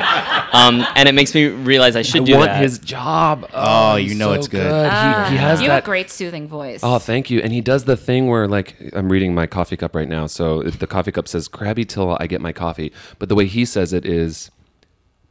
um, 0.52 0.86
and 0.96 1.08
it 1.08 1.16
makes 1.16 1.34
me 1.34 1.46
realize 1.48 1.96
I 1.96 2.02
should 2.02 2.24
I 2.24 2.26
do 2.26 2.34
want 2.36 2.46
that. 2.48 2.62
his 2.62 2.78
job. 2.80 3.50
Oh, 3.54 3.96
you 3.96 4.10
he's 4.10 4.18
know 4.18 4.34
it's 4.34 4.50
good. 4.50 4.62
He, 4.62 5.32
he 5.32 5.38
has 5.38 5.62
you 5.62 5.70
have 5.70 5.78
that. 5.78 5.84
a 5.84 5.86
great 5.86 6.10
soothing 6.10 6.48
voice. 6.48 6.82
Oh, 6.84 7.00
thank 7.00 7.30
you. 7.30 7.40
And 7.40 7.54
he 7.54 7.62
does 7.62 7.86
the 7.86 7.96
thing 7.96 8.28
where, 8.28 8.48
like, 8.48 8.76
I'm 8.94 9.10
reading 9.10 9.34
my 9.34 9.48
coffee 9.48 9.78
cup 9.78 9.96
right 9.96 10.10
now. 10.10 10.28
So 10.28 10.60
if 10.62 10.80
the 10.80 10.88
coffee 10.88 11.12
cup 11.14 11.28
says 11.30 11.48
"crabby 11.48 11.86
till 11.86 12.18
I 12.20 12.28
get 12.28 12.42
my 12.42 12.52
coffee," 12.52 12.92
but 13.18 13.30
the 13.30 13.36
way 13.36 13.46
he 13.46 13.64
says 13.64 13.94
it 13.94 14.06
is 14.06 14.52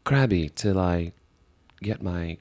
crabby 0.04 0.48
till 0.48 0.78
I 0.78 1.12
get 1.82 2.02
my 2.02 2.38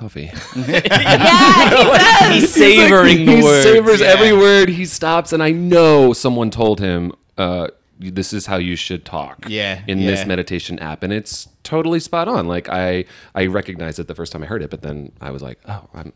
coffee. 0.00 0.26
He's 2.32 2.52
savoring 2.52 3.26
the 3.26 3.36
he 3.36 3.42
words. 3.42 3.62
savors 3.64 4.00
Yeah. 4.00 4.06
every 4.08 4.32
word. 4.32 4.68
He 4.68 4.84
stops, 4.86 5.32
and 5.32 5.42
I 5.42 5.50
know 5.50 6.12
someone 6.12 6.50
told 6.50 6.80
him, 6.80 7.12
uh, 7.38 7.68
"This 7.98 8.32
is 8.32 8.46
how 8.46 8.56
you 8.56 8.76
should 8.76 9.04
talk." 9.04 9.46
Yeah, 9.48 9.82
in 9.86 10.00
this 10.00 10.26
meditation 10.26 10.78
app, 10.78 11.02
and 11.02 11.12
it's 11.12 11.48
totally 11.62 12.00
spot 12.00 12.28
on. 12.28 12.46
Like 12.46 12.68
I, 12.68 13.04
I 13.34 13.46
recognized 13.46 13.98
it 13.98 14.06
the 14.08 14.14
first 14.14 14.32
time 14.32 14.42
I 14.42 14.46
heard 14.46 14.62
it, 14.62 14.70
but 14.70 14.82
then 14.82 15.12
I 15.20 15.30
was 15.30 15.42
like, 15.42 15.58
"Oh, 15.68 15.88
I'm." 15.94 16.12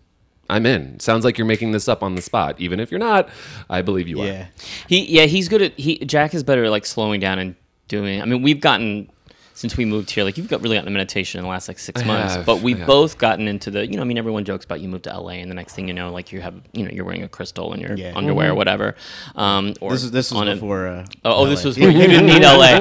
I'm 0.50 0.66
in. 0.66 1.00
Sounds 1.00 1.24
like 1.24 1.38
you're 1.38 1.46
making 1.46 1.72
this 1.72 1.88
up 1.88 2.02
on 2.02 2.16
the 2.16 2.20
spot. 2.20 2.60
Even 2.60 2.78
if 2.78 2.90
you're 2.90 3.00
not, 3.00 3.30
I 3.70 3.80
believe 3.80 4.06
you 4.08 4.22
Yeah. 4.22 4.30
are. 4.42 4.48
He 4.86 5.06
yeah, 5.06 5.24
he's 5.24 5.48
good 5.48 5.62
at 5.62 5.72
he 5.80 5.96
Jack 6.04 6.34
is 6.34 6.42
better 6.42 6.64
at 6.64 6.70
like 6.70 6.84
slowing 6.84 7.18
down 7.18 7.38
and 7.38 7.54
doing. 7.88 8.20
I 8.20 8.26
mean, 8.26 8.42
we've 8.42 8.60
gotten 8.60 9.08
since 9.56 9.76
we 9.76 9.84
moved 9.84 10.10
here, 10.10 10.24
like 10.24 10.36
you've 10.36 10.48
got 10.48 10.60
really 10.62 10.74
gotten 10.74 10.88
into 10.88 10.98
meditation 10.98 11.38
in 11.38 11.44
the 11.44 11.48
last 11.48 11.68
like 11.68 11.78
six 11.78 12.02
I 12.02 12.04
months. 12.04 12.34
have, 12.34 12.44
but 12.44 12.60
we've 12.60 12.76
I 12.76 12.80
have. 12.80 12.86
both 12.88 13.18
gotten 13.18 13.46
into 13.46 13.70
the 13.70 13.86
you 13.86 13.94
know, 13.96 14.02
I 14.02 14.04
mean 14.04 14.18
everyone 14.18 14.44
jokes 14.44 14.64
about 14.64 14.80
you 14.80 14.88
moved 14.88 15.04
to 15.04 15.16
LA 15.16 15.34
and 15.42 15.48
the 15.50 15.54
next 15.54 15.74
thing 15.74 15.86
you 15.86 15.94
know, 15.94 16.10
like 16.12 16.32
you 16.32 16.40
have 16.40 16.54
you 16.72 16.82
know, 16.84 16.90
you're 16.90 17.04
wearing 17.04 17.22
a 17.22 17.28
crystal 17.28 17.72
in 17.72 17.80
your 17.80 17.94
Yeah. 17.96 18.12
underwear 18.16 18.50
or 18.50 18.54
whatever. 18.56 18.96
Um 19.36 19.74
or 19.80 19.92
This 19.92 20.02
is 20.04 20.10
this 20.10 20.30
was 20.32 20.40
on 20.40 20.48
a- 20.48 20.54
Uh, 20.54 21.04
Oh, 21.24 21.42
oh, 21.42 21.46
this 21.46 21.62
LA. 21.64 21.68
was 21.68 21.78
you 21.78 21.92
didn't 21.92 22.26
need 22.26 22.42
LA. 22.42 22.74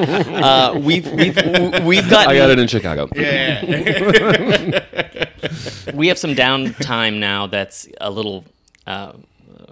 Uh, 0.74 0.74
we've 0.80 1.06
we've 1.12 1.36
we've 1.86 2.10
gotten 2.10 2.32
I 2.32 2.36
got 2.38 2.50
it 2.50 2.58
in 2.60 2.68
Chicago. 2.68 3.08
we 5.94 6.08
have 6.08 6.18
some 6.18 6.34
downtime 6.36 7.20
now 7.20 7.48
that's 7.48 7.88
a 8.02 8.10
little 8.10 8.46
uh, 8.88 9.14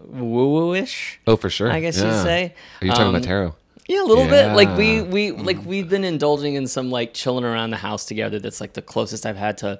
woo-ish. 0.07 1.19
Oh, 1.27 1.35
for 1.35 1.49
sure. 1.49 1.71
I 1.71 1.79
guess 1.79 1.97
you'd 1.97 2.21
say. 2.21 2.53
Are 2.81 2.85
you 2.85 2.91
talking 2.91 3.07
Um, 3.07 3.15
about 3.15 3.23
tarot? 3.23 3.55
Yeah, 3.91 4.03
a 4.03 4.07
little 4.11 4.27
bit. 4.27 4.53
Like 4.55 4.77
we 4.77 5.01
we 5.01 5.31
like 5.31 5.63
we've 5.65 5.89
been 5.89 6.03
indulging 6.03 6.55
in 6.55 6.67
some 6.67 6.89
like 6.91 7.13
chilling 7.13 7.43
around 7.45 7.71
the 7.71 7.77
house 7.77 8.05
together. 8.05 8.39
That's 8.39 8.61
like 8.61 8.73
the 8.73 8.81
closest 8.81 9.25
I've 9.25 9.37
had 9.37 9.57
to 9.59 9.79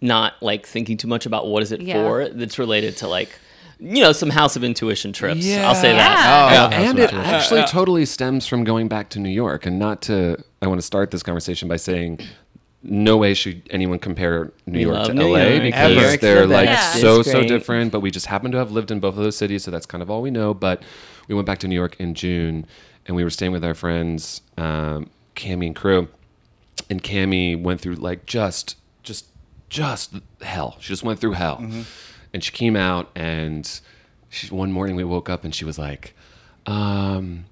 not 0.00 0.34
like 0.40 0.66
thinking 0.66 0.96
too 0.96 1.08
much 1.08 1.26
about 1.26 1.46
what 1.46 1.62
is 1.62 1.70
it 1.72 1.80
Yeah. 1.80 1.94
for. 2.02 2.28
That's 2.28 2.58
related 2.58 2.96
to 2.98 3.08
like 3.08 3.30
you 3.78 4.00
know 4.02 4.12
some 4.12 4.30
house 4.30 4.54
of 4.56 4.62
intuition 4.64 5.12
trips. 5.12 5.44
I'll 5.48 5.74
say 5.74 5.92
that. 5.92 6.10
Yeah. 6.16 6.66
Oh, 6.66 6.70
Yeah, 6.80 6.88
and 6.88 6.98
it 6.98 7.12
it 7.12 7.14
is. 7.14 7.26
actually 7.26 7.62
totally 7.64 8.06
stems 8.06 8.46
from 8.46 8.64
going 8.64 8.88
back 8.88 9.08
to 9.10 9.18
New 9.20 9.28
York. 9.28 9.66
And 9.66 9.78
not 9.78 10.02
to, 10.02 10.36
I 10.62 10.68
want 10.68 10.78
to 10.80 10.86
start 10.86 11.10
this 11.10 11.22
conversation 11.24 11.66
by 11.68 11.76
saying, 11.76 12.20
no 12.84 13.16
way 13.16 13.34
should 13.34 13.62
anyone 13.70 13.98
compare 13.98 14.52
New 14.66 14.78
We 14.78 14.84
York 14.94 15.06
to 15.08 15.14
New 15.14 15.32
LA 15.32 15.38
York. 15.42 15.62
because 15.62 15.96
New 15.96 16.00
York's 16.02 16.20
they're 16.22 16.46
like 16.46 16.66
best. 16.66 17.00
so 17.00 17.22
so 17.22 17.42
different. 17.42 17.90
But 17.92 18.00
we 18.00 18.10
just 18.12 18.26
happen 18.26 18.50
to 18.52 18.58
have 18.58 18.70
lived 18.72 18.90
in 18.92 18.98
both 19.00 19.16
of 19.16 19.22
those 19.24 19.36
cities, 19.36 19.64
so 19.64 19.70
that's 19.72 19.86
kind 19.86 20.00
of 20.02 20.08
all 20.10 20.22
we 20.22 20.30
know. 20.30 20.54
But 20.54 20.82
we 21.28 21.34
went 21.34 21.46
back 21.46 21.58
to 21.60 21.68
New 21.68 21.74
York 21.76 21.96
in 22.00 22.14
June, 22.14 22.66
and 23.06 23.16
we 23.16 23.24
were 23.24 23.30
staying 23.30 23.52
with 23.52 23.64
our 23.64 23.74
friends, 23.74 24.42
um, 24.56 25.10
Cammy 25.34 25.66
and 25.66 25.76
crew, 25.76 26.08
and 26.90 27.02
Cammy 27.02 27.60
went 27.60 27.80
through 27.80 27.94
like 27.96 28.26
just 28.26 28.76
just 29.02 29.26
just 29.68 30.14
hell. 30.40 30.76
She 30.80 30.88
just 30.88 31.02
went 31.02 31.18
through 31.18 31.32
hell, 31.32 31.58
and 32.32 32.42
she 32.44 32.52
came 32.52 32.76
out 32.76 33.10
and 33.14 33.68
she, 34.28 34.48
one 34.48 34.72
morning 34.72 34.96
we 34.96 35.04
woke 35.04 35.28
up 35.28 35.44
and 35.44 35.54
she 35.54 35.64
was 35.64 35.78
like, 35.78 36.14
um, 36.66 37.44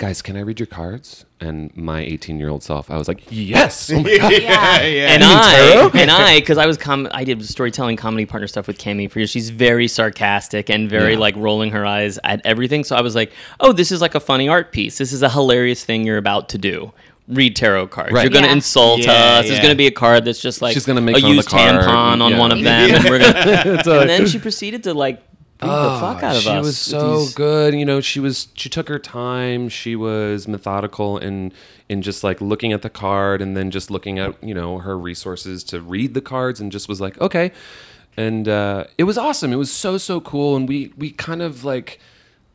"Guys, 0.00 0.22
can 0.22 0.36
I 0.36 0.40
read 0.40 0.58
your 0.58 0.66
cards?" 0.66 1.26
And 1.40 1.74
my 1.76 2.00
18 2.00 2.38
year 2.38 2.48
old 2.48 2.62
self, 2.62 2.90
I 2.90 2.96
was 2.96 3.06
like, 3.06 3.22
"Yes!" 3.30 3.90
Oh 3.92 4.00
my 4.02 4.16
God. 4.18 4.32
yeah, 4.32 4.82
yeah. 4.82 5.12
And 5.12 5.22
I, 5.22 5.90
and 5.94 6.10
I, 6.10 6.40
because 6.40 6.58
I 6.58 6.66
was 6.66 6.76
com- 6.78 7.08
I 7.12 7.22
did 7.24 7.44
storytelling 7.44 7.96
comedy 7.96 8.24
partner 8.26 8.46
stuff 8.48 8.66
with 8.66 8.78
Cami 8.78 9.10
for 9.10 9.18
years. 9.20 9.30
She's 9.30 9.50
very 9.50 9.86
sarcastic 9.88 10.70
and 10.70 10.88
very 10.90 11.12
Yeah. 11.12 11.18
like 11.18 11.36
rolling 11.36 11.70
her 11.72 11.84
eyes 11.86 12.18
at 12.24 12.40
everything. 12.44 12.82
So 12.84 12.96
I 12.96 13.02
was 13.02 13.14
like, 13.14 13.32
oh, 13.60 13.72
this 13.72 13.92
is 13.92 14.00
like 14.00 14.14
a 14.14 14.20
funny 14.20 14.48
art 14.48 14.72
piece. 14.72 14.98
This 14.98 15.12
is 15.12 15.22
a 15.22 15.28
hilarious 15.30 15.84
thing 15.84 16.04
you're 16.04 16.18
about 16.18 16.48
to 16.50 16.58
do. 16.58 16.92
Read 17.28 17.54
tarot 17.54 17.86
cards. 17.88 18.10
Right. 18.12 18.22
You're 18.24 18.30
going 18.30 18.42
to 18.42 18.48
Yeah. 18.48 18.54
insult 18.56 19.00
Yeah, 19.04 19.12
us. 19.12 19.46
There's 19.46 19.58
yeah. 19.58 19.62
going 19.62 19.72
to 19.74 19.78
be 19.78 19.86
a 19.86 19.92
card 19.92 20.24
that's 20.24 20.40
just 20.42 20.60
like 20.62 20.74
She's 20.74 20.84
gonna 20.84 21.00
make 21.00 21.16
a 21.16 21.20
fun 21.20 21.30
of 21.30 21.36
used 21.36 21.48
tampon 21.48 22.20
on 22.20 22.32
yeah. 22.32 22.38
one 22.40 22.50
of 22.50 22.60
them, 22.60 22.90
and 22.94 23.04
we're 23.08 23.20
gonna. 23.20 23.82
and 24.00 24.10
then 24.10 24.26
she 24.26 24.38
proceeded 24.40 24.82
to 24.84 24.94
like 24.94 25.22
beat 25.60 25.66
the 25.68 25.98
fuck 26.00 26.22
out 26.22 26.36
of 26.36 26.42
she 26.42 26.50
us. 26.50 26.64
was 26.64 26.78
so 26.78 27.20
these- 27.20 27.34
good. 27.34 27.74
You 27.74 27.84
know, 27.84 28.00
she 28.00 28.20
was 28.20 28.48
she 28.54 28.68
took 28.68 28.88
her 28.88 28.98
time. 28.98 29.68
She 29.68 29.94
was 29.96 30.48
methodical 30.48 31.18
in 31.18 31.52
in 31.88 32.02
just 32.02 32.22
like 32.24 32.40
looking 32.40 32.72
at 32.72 32.82
the 32.82 32.90
card 32.90 33.42
and 33.42 33.56
then 33.56 33.70
just 33.70 33.90
looking 33.90 34.18
at 34.18 34.42
you 34.42 34.54
know 34.54 34.78
her 34.78 34.98
resources 34.98 35.62
to 35.64 35.80
read 35.80 36.14
the 36.14 36.20
cards 36.20 36.60
and 36.60 36.70
just 36.72 36.88
was 36.88 37.00
like 37.00 37.20
okay. 37.20 37.52
And 38.16 38.48
uh, 38.48 38.84
it 38.98 39.04
was 39.04 39.16
awesome. 39.16 39.52
It 39.52 39.56
was 39.56 39.72
so 39.72 39.96
so 39.96 40.20
cool. 40.20 40.56
And 40.56 40.68
we 40.68 40.92
we 40.96 41.10
kind 41.10 41.42
of 41.42 41.64
like 41.64 42.00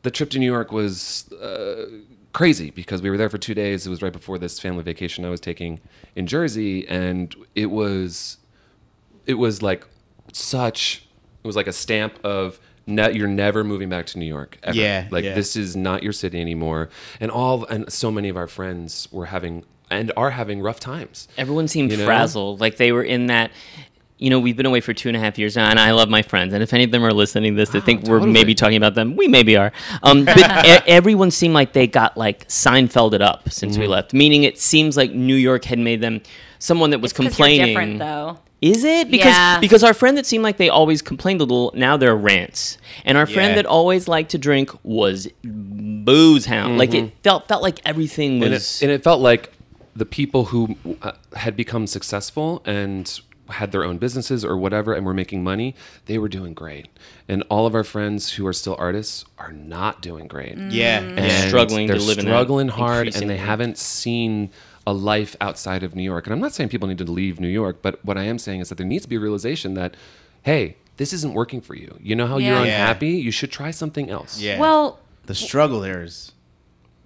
the 0.02 0.10
trip 0.10 0.30
to 0.30 0.38
New 0.38 0.46
York 0.46 0.70
was 0.70 1.32
uh, 1.32 1.86
crazy 2.32 2.70
because 2.70 3.00
we 3.02 3.08
were 3.10 3.16
there 3.16 3.30
for 3.30 3.38
two 3.38 3.54
days. 3.54 3.86
It 3.86 3.90
was 3.90 4.02
right 4.02 4.12
before 4.12 4.38
this 4.38 4.60
family 4.60 4.82
vacation 4.84 5.24
I 5.24 5.30
was 5.30 5.40
taking 5.40 5.80
in 6.14 6.26
Jersey, 6.26 6.86
and 6.88 7.34
it 7.54 7.70
was 7.70 8.36
it 9.26 9.34
was 9.34 9.62
like 9.62 9.84
such 10.32 11.06
it 11.42 11.46
was 11.46 11.56
like 11.56 11.66
a 11.66 11.72
stamp 11.72 12.18
of 12.24 12.60
ne- 12.86 13.12
you're 13.12 13.28
never 13.28 13.64
moving 13.64 13.88
back 13.88 14.06
to 14.06 14.18
New 14.18 14.26
York 14.26 14.58
ever. 14.62 14.76
Yeah, 14.76 15.08
like 15.10 15.24
yeah. 15.24 15.34
this 15.34 15.56
is 15.56 15.76
not 15.76 16.02
your 16.02 16.12
city 16.12 16.40
anymore 16.40 16.88
and 17.20 17.30
all 17.30 17.64
and 17.66 17.90
so 17.92 18.10
many 18.10 18.28
of 18.28 18.36
our 18.36 18.48
friends 18.48 19.08
were 19.12 19.26
having 19.26 19.64
and 19.90 20.10
are 20.16 20.30
having 20.30 20.60
rough 20.62 20.80
times 20.80 21.28
Everyone 21.38 21.68
seemed 21.68 21.90
You 21.92 21.98
know? 21.98 22.04
frazzled, 22.06 22.60
like 22.60 22.76
they 22.76 22.92
were 22.92 23.04
in 23.04 23.26
that. 23.26 23.50
You 24.18 24.30
know, 24.30 24.40
we've 24.40 24.56
been 24.56 24.64
away 24.64 24.80
for 24.80 24.94
two 24.94 25.08
and 25.08 25.16
a 25.16 25.20
half 25.20 25.38
years 25.38 25.56
now, 25.56 25.68
and 25.68 25.78
I 25.78 25.90
love 25.90 26.08
my 26.08 26.22
friends. 26.22 26.54
And 26.54 26.62
if 26.62 26.72
any 26.72 26.84
of 26.84 26.90
them 26.90 27.04
are 27.04 27.12
listening 27.12 27.52
to 27.52 27.56
this, 27.58 27.68
they 27.68 27.80
think 27.82 28.04
we're 28.04 28.20
maybe 28.26 28.54
talking 28.54 28.78
about 28.78 28.94
them. 28.94 29.14
We 29.14 29.28
maybe 29.28 29.58
are. 29.58 29.72
Um, 30.02 30.24
but 30.24 30.38
e- 30.38 30.42
everyone 30.86 31.30
seemed 31.30 31.52
like 31.52 31.74
they 31.74 31.86
got 31.86 32.16
like 32.16 32.48
Seinfelded 32.48 33.20
up 33.20 33.50
since 33.50 33.74
Mm-hmm. 33.74 33.82
we 33.82 33.86
left. 33.88 34.14
Meaning, 34.14 34.44
it 34.44 34.58
seems 34.58 34.96
like 34.96 35.12
New 35.12 35.34
York 35.34 35.66
had 35.66 35.78
made 35.78 36.00
them 36.00 36.22
someone 36.58 36.88
that 36.90 37.00
was 37.00 37.12
It's 37.12 37.18
'cause 37.18 37.24
you're 37.24 37.30
complaining. 37.30 37.66
different 37.66 37.98
though. 37.98 38.38
Is 38.62 38.84
it 38.84 39.10
because 39.10 39.26
Yeah. 39.34 39.60
because 39.60 39.84
our 39.84 39.92
friend 39.94 40.16
that 40.16 40.24
seemed 40.26 40.42
like 40.42 40.56
they 40.56 40.70
always 40.70 41.02
complained 41.02 41.40
a 41.40 41.44
little 41.44 41.72
now 41.74 41.96
they're 41.96 42.16
rants, 42.16 42.78
and 43.04 43.18
our 43.18 43.26
friend 43.26 43.50
Yeah. 43.50 43.56
that 43.56 43.66
always 43.66 44.08
liked 44.08 44.30
to 44.30 44.38
drink 44.38 44.70
was 44.82 45.28
booze 45.44 46.46
hound. 46.46 46.78
Like 46.78 46.94
it 46.94 47.12
felt 47.22 47.48
felt 47.48 47.62
like 47.62 47.80
everything 47.84 48.34
Mm-hmm. 48.34 48.42
and 48.44 48.52
was. 48.52 48.80
it, 48.82 48.86
and 48.86 48.92
it 48.92 49.04
felt 49.04 49.20
like 49.20 49.52
the 49.94 50.06
people 50.06 50.46
who 50.46 50.76
uh, 51.02 51.12
had 51.36 51.56
become 51.56 51.86
successful 51.86 52.62
and 52.66 53.20
had 53.48 53.70
their 53.72 53.84
own 53.84 53.96
businesses 53.98 54.44
or 54.44 54.56
whatever 54.56 54.92
and 54.92 55.06
were 55.06 55.14
making 55.14 55.44
money 55.44 55.72
they 56.06 56.18
were 56.18 56.28
doing 56.28 56.52
great 56.52 56.88
and 57.28 57.44
all 57.48 57.64
of 57.64 57.76
our 57.76 57.84
friends 57.84 58.32
who 58.32 58.44
are 58.46 58.52
still 58.52 58.74
artists 58.76 59.24
are 59.38 59.52
not 59.52 60.02
doing 60.02 60.26
great 60.26 60.58
yeah, 60.58 60.98
and 60.98 61.18
yeah. 61.18 61.46
struggling 61.46 61.86
they're 61.86 61.96
live 61.96 62.18
in 62.18 62.24
struggling 62.24 62.66
hard 62.68 63.14
and 63.14 63.30
they 63.30 63.36
haven't 63.36 63.78
seen 63.78 64.50
a 64.86 64.92
life 64.92 65.34
outside 65.40 65.82
of 65.82 65.94
New 65.96 66.02
York. 66.02 66.26
And 66.26 66.32
I'm 66.32 66.40
not 66.40 66.52
saying 66.54 66.68
people 66.68 66.86
need 66.88 66.98
to 66.98 67.04
leave 67.04 67.40
New 67.40 67.48
York, 67.48 67.78
but 67.82 68.04
what 68.04 68.16
I 68.16 68.22
am 68.24 68.38
saying 68.38 68.60
is 68.60 68.68
that 68.68 68.76
there 68.78 68.86
needs 68.86 69.02
to 69.04 69.08
be 69.08 69.16
a 69.16 69.20
realization 69.20 69.74
that, 69.74 69.94
hey, 70.42 70.76
this 70.96 71.12
isn't 71.12 71.34
working 71.34 71.60
for 71.60 71.74
you. 71.74 71.96
You 72.00 72.14
know 72.14 72.26
how 72.26 72.38
you're 72.38 72.52
Yeah. 72.54 72.62
Yeah. 72.64 72.80
unhappy? 72.82 73.08
You 73.10 73.30
should 73.30 73.50
try 73.50 73.70
something 73.72 74.08
else. 74.10 74.40
Yeah. 74.40 74.58
Well, 74.60 75.00
the 75.26 75.34
struggle 75.34 75.80
there 75.80 76.02
is 76.04 76.32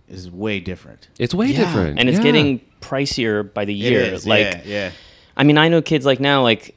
is 0.08 0.28
way 0.30 0.58
different. 0.60 1.08
It's 1.18 1.32
way 1.34 1.46
Yeah. 1.46 1.58
different. 1.64 1.98
and 1.98 2.08
it's 2.08 2.18
Yeah. 2.18 2.24
getting 2.24 2.60
pricier 2.80 3.52
by 3.54 3.64
the 3.64 3.72
year. 3.74 4.00
It 4.02 4.12
is. 4.12 4.26
like, 4.26 4.44
yeah, 4.46 4.60
yeah. 4.64 4.90
I 5.36 5.44
mean, 5.44 5.56
I 5.56 5.68
know 5.68 5.80
kids 5.80 6.04
like 6.04 6.20
now, 6.20 6.42
like, 6.42 6.74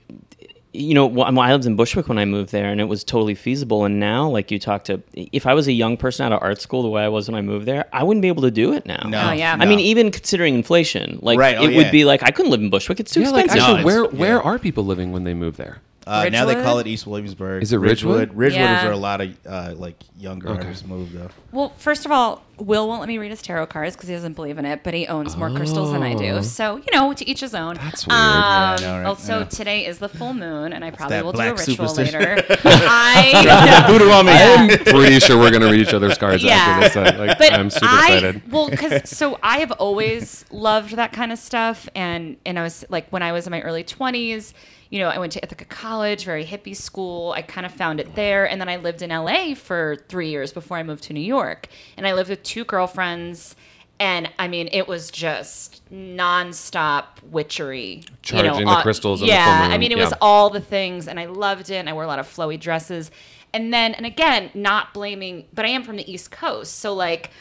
you 0.73 0.93
know, 0.95 1.07
wh- 1.09 1.27
I 1.37 1.51
lived 1.51 1.65
in 1.65 1.75
Bushwick 1.75 2.07
when 2.09 2.17
I 2.17 2.25
moved 2.25 2.51
there, 2.51 2.65
and 2.71 2.81
it 2.81 2.85
was 2.85 3.03
totally 3.03 3.35
feasible. 3.35 3.85
And 3.85 3.99
now, 3.99 4.27
like, 4.27 4.49
you 4.51 4.57
talk 4.59 4.83
to, 4.85 5.01
if 5.13 5.45
I 5.45 5.53
was 5.53 5.67
a 5.67 5.71
young 5.71 5.97
person 5.97 6.25
out 6.25 6.31
of 6.31 6.41
art 6.41 6.59
school 6.61 6.81
the 6.81 6.89
way 6.89 7.03
I 7.03 7.07
was 7.09 7.29
when 7.29 7.35
I 7.35 7.41
moved 7.41 7.67
there, 7.67 7.85
I 7.93 8.03
wouldn't 8.03 8.21
be 8.21 8.27
able 8.27 8.41
to 8.41 8.51
do 8.51 8.73
it 8.73 8.85
now. 8.85 9.05
No. 9.07 9.29
Oh, 9.29 9.31
yeah. 9.33 9.55
I 9.59 9.65
mean, 9.65 9.79
even 9.79 10.09
considering 10.11 10.55
inflation, 10.55 11.19
like, 11.21 11.37
Right, 11.37 11.55
oh, 11.57 11.63
it 11.63 11.75
would 11.75 11.91
be 11.91 12.05
like 12.05 12.23
I 12.23 12.31
couldn't 12.31 12.51
live 12.51 12.61
in 12.61 12.69
Bushwick; 12.69 12.99
it's 12.99 13.13
too 13.13 13.21
Yeah, 13.21 13.29
like 13.29 13.45
expensive. 13.45 13.77
actually, 13.77 13.79
No, 13.81 13.85
where 13.85 14.05
where 14.05 14.35
yeah. 14.37 14.41
are 14.49 14.57
people 14.59 14.83
living 14.83 15.11
when 15.11 15.23
they 15.23 15.33
move 15.35 15.57
there? 15.57 15.79
Uh, 16.05 16.29
now 16.29 16.45
they 16.45 16.55
call 16.55 16.79
it 16.79 16.87
East 16.87 17.07
Williamsburg. 17.07 17.63
Is 17.63 17.71
it 17.73 17.77
Ridgewood? 17.77 18.33
Ridgewooders 18.35 18.51
Yeah. 18.53 18.87
are 18.87 18.91
a 18.91 18.97
lot 18.97 19.21
of 19.21 19.37
uh, 19.47 19.73
like 19.77 19.95
younger 20.17 20.49
Okay. 20.49 20.63
artists 20.63 20.85
move 20.85 21.11
though. 21.13 21.29
well, 21.51 21.69
first 21.77 22.05
of 22.05 22.11
all, 22.11 22.43
Will 22.59 22.87
won't 22.87 22.99
let 22.99 23.07
me 23.09 23.17
read 23.17 23.31
his 23.31 23.41
tarot 23.41 23.65
cards 23.65 23.95
because 23.95 24.07
he 24.09 24.13
doesn't 24.15 24.33
believe 24.33 24.59
in 24.59 24.65
it, 24.65 24.83
but 24.83 24.93
he 24.93 25.07
owns 25.07 25.35
more 25.35 25.49
crystals 25.49 25.91
than 25.91 26.03
I 26.03 26.13
Oh. 26.13 26.17
do. 26.19 26.43
So 26.43 26.77
you 26.77 26.83
know, 26.93 27.11
to 27.13 27.27
each 27.27 27.39
his 27.39 27.55
own. 27.55 27.75
That's 27.75 28.05
weird. 28.05 28.19
Um, 28.19 28.29
Yeah, 28.29 28.75
I 28.77 28.81
know, 28.81 28.97
right? 28.99 29.05
Also, 29.05 29.39
Yeah. 29.39 29.45
today 29.45 29.85
is 29.87 29.97
the 29.97 30.07
full 30.09 30.33
moon, 30.35 30.71
and 30.71 30.85
I 30.85 30.91
probably 30.91 31.15
that 31.17 31.25
will 31.25 31.31
do 31.31 31.39
a 31.39 31.53
black 31.53 31.57
ritual 31.67 31.87
superstition. 31.87 32.19
later. 32.19 32.45
I. 32.65 33.85
Voodoo 33.87 34.09
on 34.11 34.25
me. 34.27 34.33
I'm 34.33 34.69
pretty 34.85 35.19
sure 35.19 35.37
we're 35.37 35.51
gonna 35.51 35.69
read 35.71 35.79
each 35.81 35.93
other's 35.93 36.17
cards 36.17 36.43
Yeah. 36.43 36.53
after 36.53 37.01
this. 37.01 37.15
uh, 37.15 37.17
Like, 37.19 37.37
but 37.39 37.53
I'm 37.53 37.69
super 37.69 37.85
I, 37.89 38.05
excited. 38.13 38.51
Well, 38.51 38.69
because 38.69 39.09
so 39.09 39.39
I 39.41 39.59
have 39.59 39.71
always 39.73 40.45
loved 40.51 40.95
that 40.95 41.11
kind 41.13 41.31
of 41.31 41.39
stuff, 41.39 41.89
and 41.95 42.37
and 42.45 42.59
I 42.59 42.63
was 42.63 42.85
like 42.89 43.07
when 43.09 43.23
I 43.23 43.31
was 43.31 43.47
in 43.47 43.51
my 43.51 43.61
early 43.61 43.83
twenties, 43.83 44.53
you 44.93 44.99
know, 44.99 45.09
I 45.09 45.17
went 45.17 45.31
to 45.31 45.41
Ithaca 45.43 45.65
College, 45.65 46.23
very 46.23 46.45
hippie 46.45 46.75
school. 46.75 47.31
I 47.31 47.41
kind 47.41 47.65
of 47.65 47.71
found 47.71 47.99
it 47.99 48.13
there, 48.13 48.47
and 48.47 48.61
then 48.61 48.69
I 48.69 48.75
lived 48.75 49.01
in 49.01 49.09
LA 49.09 49.55
for 49.55 49.95
three 50.07 50.29
years 50.29 50.53
before 50.53 50.77
I 50.77 50.83
moved 50.83 51.05
to 51.05 51.13
New 51.13 51.19
York, 51.19 51.67
and 51.97 52.05
I 52.05 52.13
lived 52.13 52.29
with 52.29 52.43
two 52.43 52.63
girlfriends. 52.63 53.55
And 53.99 54.29
I 54.37 54.47
mean, 54.47 54.69
it 54.71 54.87
was 54.87 55.09
just 55.09 55.81
nonstop 55.91 57.23
witchery. 57.23 58.03
Charging 58.21 58.65
the 58.67 58.71
on- 58.71 58.83
crystals 58.83 59.21
and 59.21 59.29
the 59.29 59.33
Yeah, 59.33 59.63
full 59.65 59.73
I 59.73 59.79
mean, 59.79 59.91
it 59.91 59.97
was 59.97 60.13
all 60.21 60.51
the 60.51 60.61
things, 60.61 61.07
and 61.07 61.19
I 61.19 61.25
loved 61.25 61.71
it. 61.71 61.77
And 61.77 61.89
I 61.89 61.93
wore 61.93 62.03
a 62.03 62.07
lot 62.07 62.19
of 62.19 62.27
flowy 62.27 62.59
dresses. 62.59 63.09
And 63.51 63.73
then, 63.73 63.95
and 63.95 64.05
again, 64.05 64.51
not 64.53 64.93
blaming, 64.93 65.45
but 65.53 65.65
I 65.65 65.69
am 65.69 65.81
from 65.83 65.95
the 65.95 66.11
East 66.11 66.29
Coast, 66.29 66.77
so 66.77 66.93
like, 66.93 67.31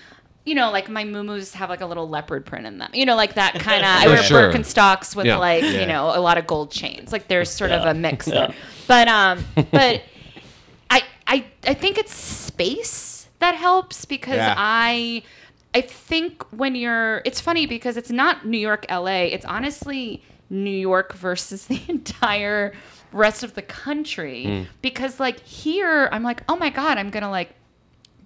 you 0.44 0.54
know, 0.56 0.70
like 0.72 0.88
my 0.88 1.04
muumuus 1.04 1.52
have 1.54 1.70
like 1.70 1.80
a 1.82 1.86
little 1.86 2.08
leopard 2.08 2.44
print 2.44 2.66
in 2.66 2.78
them. 2.78 2.90
You 2.94 3.06
know, 3.06 3.14
like 3.16 3.34
that 3.34 3.54
kind 3.54 3.80
of. 3.82 3.88
I 3.88 4.06
wear 4.12 4.22
sure. 4.22 4.52
Birkenstocks 4.52 5.14
with 5.14 5.26
Yeah. 5.26 5.36
like 5.38 5.62
Yeah. 5.62 5.80
you 5.80 5.86
know 5.86 6.12
a 6.14 6.20
lot 6.20 6.36
of 6.38 6.46
gold 6.46 6.70
chains. 6.70 7.12
Like 7.12 7.28
there's 7.28 7.50
sort 7.50 7.70
of 7.70 7.84
a 7.84 7.94
mix 7.94 8.26
there. 8.26 8.52
But 8.88 9.06
um, 9.08 9.44
but 9.70 10.02
I 10.90 11.02
I 11.26 11.44
I 11.66 11.74
think 11.74 11.96
it's 11.98 12.12
space 12.14 13.28
that 13.38 13.54
helps 13.54 14.04
because 14.04 14.36
Yeah. 14.36 14.54
I 14.56 15.22
I 15.74 15.80
think 15.80 16.42
when 16.52 16.74
you're 16.74 17.22
it's 17.24 17.40
funny 17.40 17.66
because 17.66 17.96
it's 17.96 18.10
not 18.10 18.44
New 18.46 18.58
York 18.58 18.84
LA 18.90 19.24
it's 19.34 19.44
honestly 19.46 20.22
New 20.50 20.70
York 20.70 21.14
versus 21.14 21.66
the 21.72 21.80
entire 21.88 22.72
rest 23.12 23.42
of 23.44 23.54
the 23.54 23.62
country 23.62 24.66
because 24.82 25.18
like 25.20 25.40
here 25.40 26.08
I'm 26.12 26.22
like 26.22 26.42
oh 26.48 26.56
my 26.56 26.70
god 26.70 26.98
I'm 26.98 27.10
going 27.10 27.22
to 27.22 27.28
like 27.30 27.54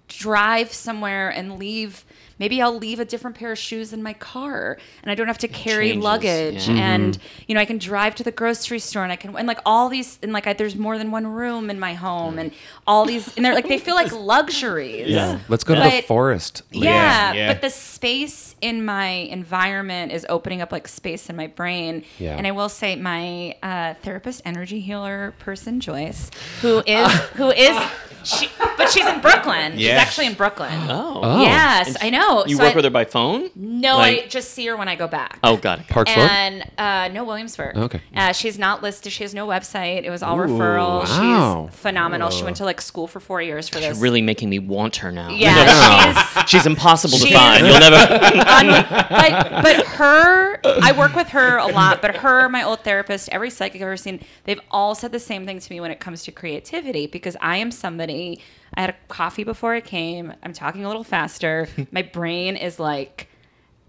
drive 0.07 0.73
somewhere 0.73 1.29
and 1.29 1.57
leave 1.59 2.05
maybe 2.39 2.61
I'll 2.61 2.77
leave 2.77 2.99
a 2.99 3.05
different 3.05 3.37
pair 3.37 3.51
of 3.51 3.57
shoes 3.57 3.93
in 3.93 4.03
my 4.03 4.13
car 4.13 4.77
and 5.01 5.11
I 5.11 5.15
don't 5.15 5.27
have 5.27 5.37
to 5.39 5.47
carry 5.47 5.89
changes, 5.89 6.03
luggage 6.03 6.67
yeah. 6.67 6.75
and 6.75 7.17
you 7.47 7.55
know 7.55 7.61
I 7.61 7.65
can 7.65 7.77
drive 7.77 8.15
to 8.15 8.23
the 8.23 8.31
grocery 8.31 8.79
store 8.79 9.03
and 9.03 9.11
I 9.11 9.15
can 9.15 9.35
and 9.35 9.47
like 9.47 9.59
all 9.65 9.89
these 9.89 10.19
and 10.21 10.33
like 10.33 10.47
I, 10.47 10.53
there's 10.53 10.75
more 10.75 10.97
than 10.97 11.11
one 11.11 11.27
room 11.27 11.69
in 11.69 11.79
my 11.79 11.93
home 11.93 12.39
and 12.39 12.51
all 12.85 13.05
these 13.05 13.35
and 13.35 13.45
they're 13.45 13.55
like 13.55 13.67
they 13.67 13.77
feel 13.77 13.95
like 13.95 14.11
luxuries 14.11 15.09
Yeah. 15.09 15.39
Let's 15.47 15.63
go 15.63 15.75
to 15.75 15.81
the 15.81 16.01
forest. 16.03 16.63
Yeah, 16.71 17.33
yeah. 17.33 17.53
but 17.53 17.61
the 17.61 17.69
space 17.69 18.55
in 18.61 18.83
my 18.85 19.07
environment 19.07 20.11
is 20.11 20.25
opening 20.29 20.61
up 20.61 20.71
like 20.71 20.87
space 20.87 21.29
in 21.29 21.35
my 21.35 21.47
brain. 21.47 22.03
Yeah. 22.19 22.35
And 22.35 22.47
I 22.47 22.51
will 22.51 22.69
say, 22.69 22.95
my 22.95 23.55
uh, 23.61 23.93
therapist, 24.01 24.41
energy 24.45 24.79
healer 24.79 25.33
person, 25.39 25.79
Joyce, 25.79 26.31
who 26.61 26.79
is 26.87 27.11
who 27.35 27.51
is, 27.51 27.77
she, 28.23 28.49
but 28.77 28.89
she's 28.89 29.05
in 29.05 29.21
Brooklyn. 29.21 29.77
She's 29.77 29.89
actually 29.89 30.27
in 30.27 30.33
Brooklyn. 30.33 30.73
Oh. 30.89 31.19
Oh. 31.23 31.41
Yes, 31.41 31.95
I 32.01 32.09
know. 32.09 32.26
You 32.47 32.55
So 32.57 32.63
work 32.63 32.73
I- 32.73 32.75
with 32.75 32.85
her 32.85 32.91
by 32.91 33.05
phone? 33.05 33.49
No, 33.55 33.97
Like- 33.97 34.23
I 34.25 34.27
just 34.27 34.51
see 34.51 34.65
her 34.67 34.75
when 34.77 34.87
I 34.87 34.95
go 34.95 35.07
back. 35.07 35.39
Oh, 35.43 35.57
got 35.57 35.79
it. 35.79 35.87
Park? 35.87 36.09
And 36.09 36.63
uh, 36.77 37.09
no 37.13 37.23
Williamsburg. 37.23 37.77
Okay. 37.77 38.01
Uh, 38.15 38.31
she's 38.33 38.57
not 38.59 38.81
listed. 38.83 39.11
She 39.11 39.23
has 39.23 39.33
no 39.33 39.47
website. 39.47 40.03
It 40.03 40.09
was 40.09 40.21
all 40.23 40.37
Ooh, 40.39 40.43
referral. 40.47 41.03
wow. 41.07 41.67
She's 41.71 41.79
phenomenal. 41.79 42.29
She 42.29 42.43
went 42.43 42.57
to 42.57 42.65
like 42.65 42.81
school 42.81 43.07
for 43.07 43.19
four 43.19 43.41
years 43.41 43.69
for 43.69 43.79
this. 43.79 43.97
really 43.99 44.21
making 44.21 44.49
me 44.49 44.59
want 44.59 44.97
her 44.97 45.11
now. 45.11 45.29
yeah, 45.29 46.13
she's 46.45 46.57
She's 46.57 46.65
impossible 46.65 47.17
to 47.19 47.33
find. 47.33 47.65
You'll 47.67 47.79
never. 47.79 47.95
un- 48.47 48.85
but 49.09 49.61
but 49.63 49.85
her 49.85 50.59
I 50.83 50.91
work 50.97 51.15
with 51.15 51.29
her 51.29 51.57
a 51.57 51.67
lot, 51.67 52.01
but 52.01 52.17
her, 52.17 52.49
my 52.49 52.63
old 52.63 52.81
therapist, 52.83 53.29
every 53.29 53.49
psychic 53.49 53.79
I've 53.81 53.85
ever 53.87 53.97
seen, 53.97 54.19
they've 54.45 54.59
all 54.71 54.95
said 54.95 55.11
the 55.11 55.19
same 55.19 55.45
thing 55.45 55.59
to 55.59 55.71
me 55.73 55.79
when 55.79 55.91
it 55.91 55.99
comes 55.99 56.23
to 56.23 56.31
creativity 56.31 57.05
because 57.07 57.37
I 57.41 57.57
am 57.57 57.71
somebody 57.71 58.41
I 58.77 58.81
had 58.81 58.91
a 58.91 58.95
coffee 59.07 59.43
before 59.43 59.73
I 59.73 59.81
came. 59.81 60.33
I'm 60.43 60.53
talking 60.53 60.85
a 60.85 60.87
little 60.87 61.03
faster. 61.03 61.67
my 61.91 62.03
brain 62.03 62.55
is 62.55 62.79
like 62.79 63.27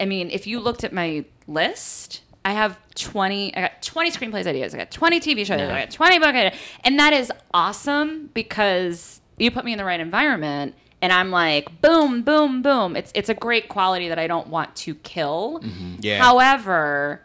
I 0.01 0.07
mean, 0.07 0.31
if 0.31 0.47
you 0.47 0.61
looked 0.61 0.85
at 0.85 0.93
my 0.93 1.25
list, 1.47 2.23
I 2.45 2.53
have 2.53 2.79
20 2.95 3.55
I 3.55 3.61
got 3.61 3.83
20 3.83 4.11
screenplays 4.13 4.47
ideas. 4.47 4.75
I 4.75 4.79
got 4.79 4.91
20 4.91 5.21
TV 5.21 5.45
shows. 5.45 5.61
I 5.61 5.81
got 5.81 5.91
20 5.91 6.19
book 6.19 6.35
ideas. 6.35 6.59
And 6.85 6.99
that 6.99 7.13
is 7.13 7.31
awesome 7.53 8.31
because 8.33 9.21
you 9.37 9.51
put 9.51 9.65
me 9.65 9.73
in 9.73 9.79
the 9.79 9.85
right 9.85 10.01
environment 10.01 10.75
and 11.03 11.13
I'm 11.13 11.31
like 11.31 11.81
boom 11.83 12.23
boom 12.23 12.63
boom. 12.63 12.97
It's 12.97 13.13
it's 13.15 13.29
a 13.29 13.35
great 13.35 13.69
quality 13.69 14.09
that 14.09 14.19
I 14.19 14.27
don't 14.27 14.49
want 14.49 14.75
to 14.77 14.95
kill. 14.95 15.61
Mm-hmm. 15.63 15.97
Yeah. 16.01 16.23
However, 16.23 17.23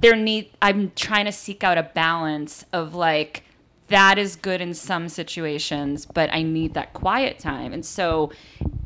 there 0.00 0.14
need 0.14 0.50
I'm 0.62 0.92
trying 0.94 1.24
to 1.24 1.32
seek 1.32 1.64
out 1.64 1.76
a 1.76 1.82
balance 1.82 2.64
of 2.72 2.94
like 2.94 3.42
that 3.90 4.18
is 4.18 4.36
good 4.36 4.60
in 4.60 4.72
some 4.72 5.08
situations, 5.08 6.06
but 6.06 6.32
I 6.32 6.42
need 6.42 6.74
that 6.74 6.92
quiet 6.92 7.38
time. 7.38 7.72
And 7.72 7.84
so 7.84 8.32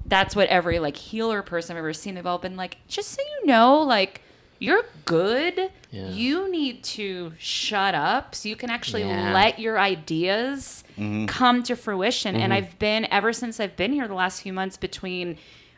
that's 0.07 0.35
what 0.35 0.49
every 0.49 0.79
like 0.79 0.97
healer 0.97 1.43
person 1.43 1.77
I've 1.77 1.81
ever 1.81 1.93
seen, 1.93 2.15
they've 2.15 2.27
all 2.27 2.39
been 2.39 2.57
like, 2.57 2.79
just 2.89 3.11
so 3.11 3.23
you 3.23 3.47
know, 3.47 3.81
like 3.81 4.23
you're 4.59 4.85
good. 5.05 5.71
Yeah. 5.91 6.09
You 6.09 6.51
need 6.51 6.83
to 6.85 7.35
shut 7.39 7.95
up 7.95 8.35
so 8.35 8.49
you 8.49 8.57
can 8.57 8.71
actually 8.71 9.03
Yeah. 9.03 9.33
let 9.33 9.59
your 9.59 9.79
ideas 9.79 10.85
mm-hmm. 10.99 11.27
come 11.27 11.63
to 11.65 11.77
fruition. 11.77 12.35
And 12.35 12.45
mm-hmm. 12.45 12.65
I've 12.65 12.79
been 12.79 13.07
ever 13.11 13.33
since 13.33 13.61
I've 13.61 13.77
been 13.77 13.93
here 13.93 14.09
the 14.09 14.15
last 14.15 14.43
few 14.43 14.53
months 14.53 14.77
between 14.77 15.37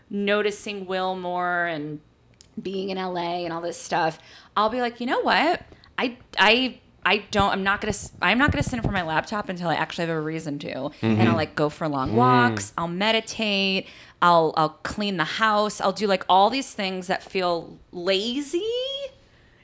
noticing 0.09 0.87
Will 0.87 1.16
more 1.16 1.66
and 1.66 2.01
being 2.62 2.91
in 2.91 2.97
LA 2.97 3.45
and 3.45 3.53
all 3.53 3.61
this 3.61 3.81
stuff, 3.81 4.18
I'll 4.57 4.70
be 4.70 4.81
like, 4.81 5.01
you 5.01 5.07
know 5.07 5.20
what? 5.20 5.62
I 5.99 6.16
I 6.39 6.79
I 7.07 7.18
don't. 7.30 7.52
I'm 7.52 7.62
not 7.62 7.80
gonna. 7.80 7.94
I'm 8.20 8.36
not 8.36 8.50
gonna 8.50 8.64
sit 8.64 8.74
in 8.74 8.82
front 8.82 8.96
of 8.96 9.04
my 9.04 9.09
laptop 9.09 9.48
until 9.48 9.68
I 9.68 9.76
actually 9.76 10.09
have 10.09 10.16
a 10.16 10.20
reason 10.20 10.59
to. 10.59 10.72
And 10.72 11.20
I'll 11.20 11.26
mm-hmm. 11.28 11.36
like 11.36 11.54
go 11.54 11.68
for 11.68 11.86
long 11.86 12.11
mm. 12.11 12.14
walks. 12.14 12.72
I'll 12.76 12.88
meditate. 12.88 13.86
I'll 14.20 14.52
I'll 14.57 14.70
clean 14.82 15.16
the 15.16 15.24
house. 15.24 15.80
I'll 15.80 15.92
do 15.92 16.09
like 16.09 16.24
all 16.28 16.50
these 16.50 16.74
things 16.74 17.07
that 17.07 17.22
feel 17.22 17.78
lazy. 17.92 18.61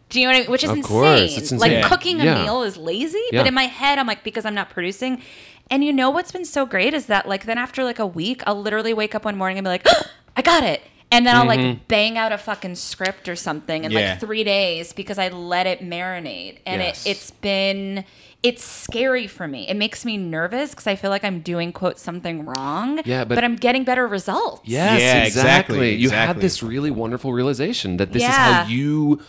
Do 0.09 0.21
you 0.21 0.27
know 0.27 0.33
what 0.33 0.37
I 0.37 0.41
mean? 0.43 0.51
Which 0.53 0.63
is 0.63 0.71
Of 0.71 0.77
insane. 0.77 0.93
course, 0.93 1.37
it's 1.37 1.51
Like 1.51 1.73
insane. 1.73 1.89
cooking 1.89 2.21
a 2.21 2.25
Yeah. 2.25 2.43
meal 2.45 2.63
is 2.63 2.77
lazy, 2.77 3.21
Yeah. 3.33 3.41
but 3.41 3.49
in 3.49 3.55
my 3.55 3.67
head, 3.67 3.99
I'm 3.99 4.07
like 4.07 4.23
because 4.23 4.45
I'm 4.45 4.55
not 4.55 4.71
producing. 4.71 5.21
And 5.69 5.83
you 5.83 5.93
know 5.93 6.11
what's 6.11 6.31
been 6.31 6.45
so 6.45 6.65
great 6.65 6.95
is 6.95 7.07
that 7.07 7.27
like 7.27 7.47
then 7.47 7.59
after 7.59 7.83
like 7.83 7.99
a 7.99 8.07
week, 8.07 8.43
I'll 8.47 8.61
literally 8.61 8.95
wake 8.95 9.17
up 9.17 9.25
one 9.25 9.37
morning 9.37 9.59
and 9.59 9.65
be 9.65 9.71
like, 9.71 9.87
I 10.37 10.43
got 10.43 10.63
it. 10.63 10.83
And 11.13 11.27
then 11.27 11.37
I'll 11.37 11.47
Mm-hmm. 11.47 11.69
like 11.69 11.89
bang 11.89 12.19
out 12.19 12.33
a 12.33 12.39
fucking 12.39 12.75
script 12.75 13.29
or 13.29 13.37
something 13.37 13.85
in 13.85 13.91
Yeah. 13.93 14.13
like 14.13 14.21
three 14.21 14.43
days 14.45 14.93
because 14.93 15.19
I 15.19 15.29
let 15.29 15.67
it 15.67 15.81
marinate. 15.81 16.59
And 16.67 16.81
Yes. 16.83 17.07
it, 17.07 17.11
it's 17.11 17.31
been 17.31 18.05
it's 18.43 18.65
scary 18.65 19.29
for 19.29 19.47
me. 19.47 19.69
It 19.69 19.77
makes 19.77 20.05
me 20.05 20.17
nervous 20.17 20.71
because 20.71 20.89
I 20.89 20.97
feel 20.97 21.11
like 21.11 21.23
I'm 21.23 21.43
doing 21.43 21.71
quote 21.73 21.97
something 22.01 22.45
wrong. 22.45 23.01
Yeah, 23.05 23.23
but- 23.25 23.45
I'm 23.45 23.55
getting 23.55 23.85
better 23.85 24.09
results. 24.09 24.63
Yes, 24.65 25.01
Yeah, 25.01 25.23
exactly. 25.23 25.29
exactly, 25.29 25.91
You 25.95 26.11
had 26.11 26.23
exactly. 26.23 26.41
this 26.43 26.63
really 26.65 26.91
wonderful 26.91 27.33
realization 27.33 27.99
that 27.99 28.11
this 28.13 28.23
is 28.23 28.29
Yeah. 28.29 28.65
how 28.65 28.69
you 28.69 29.21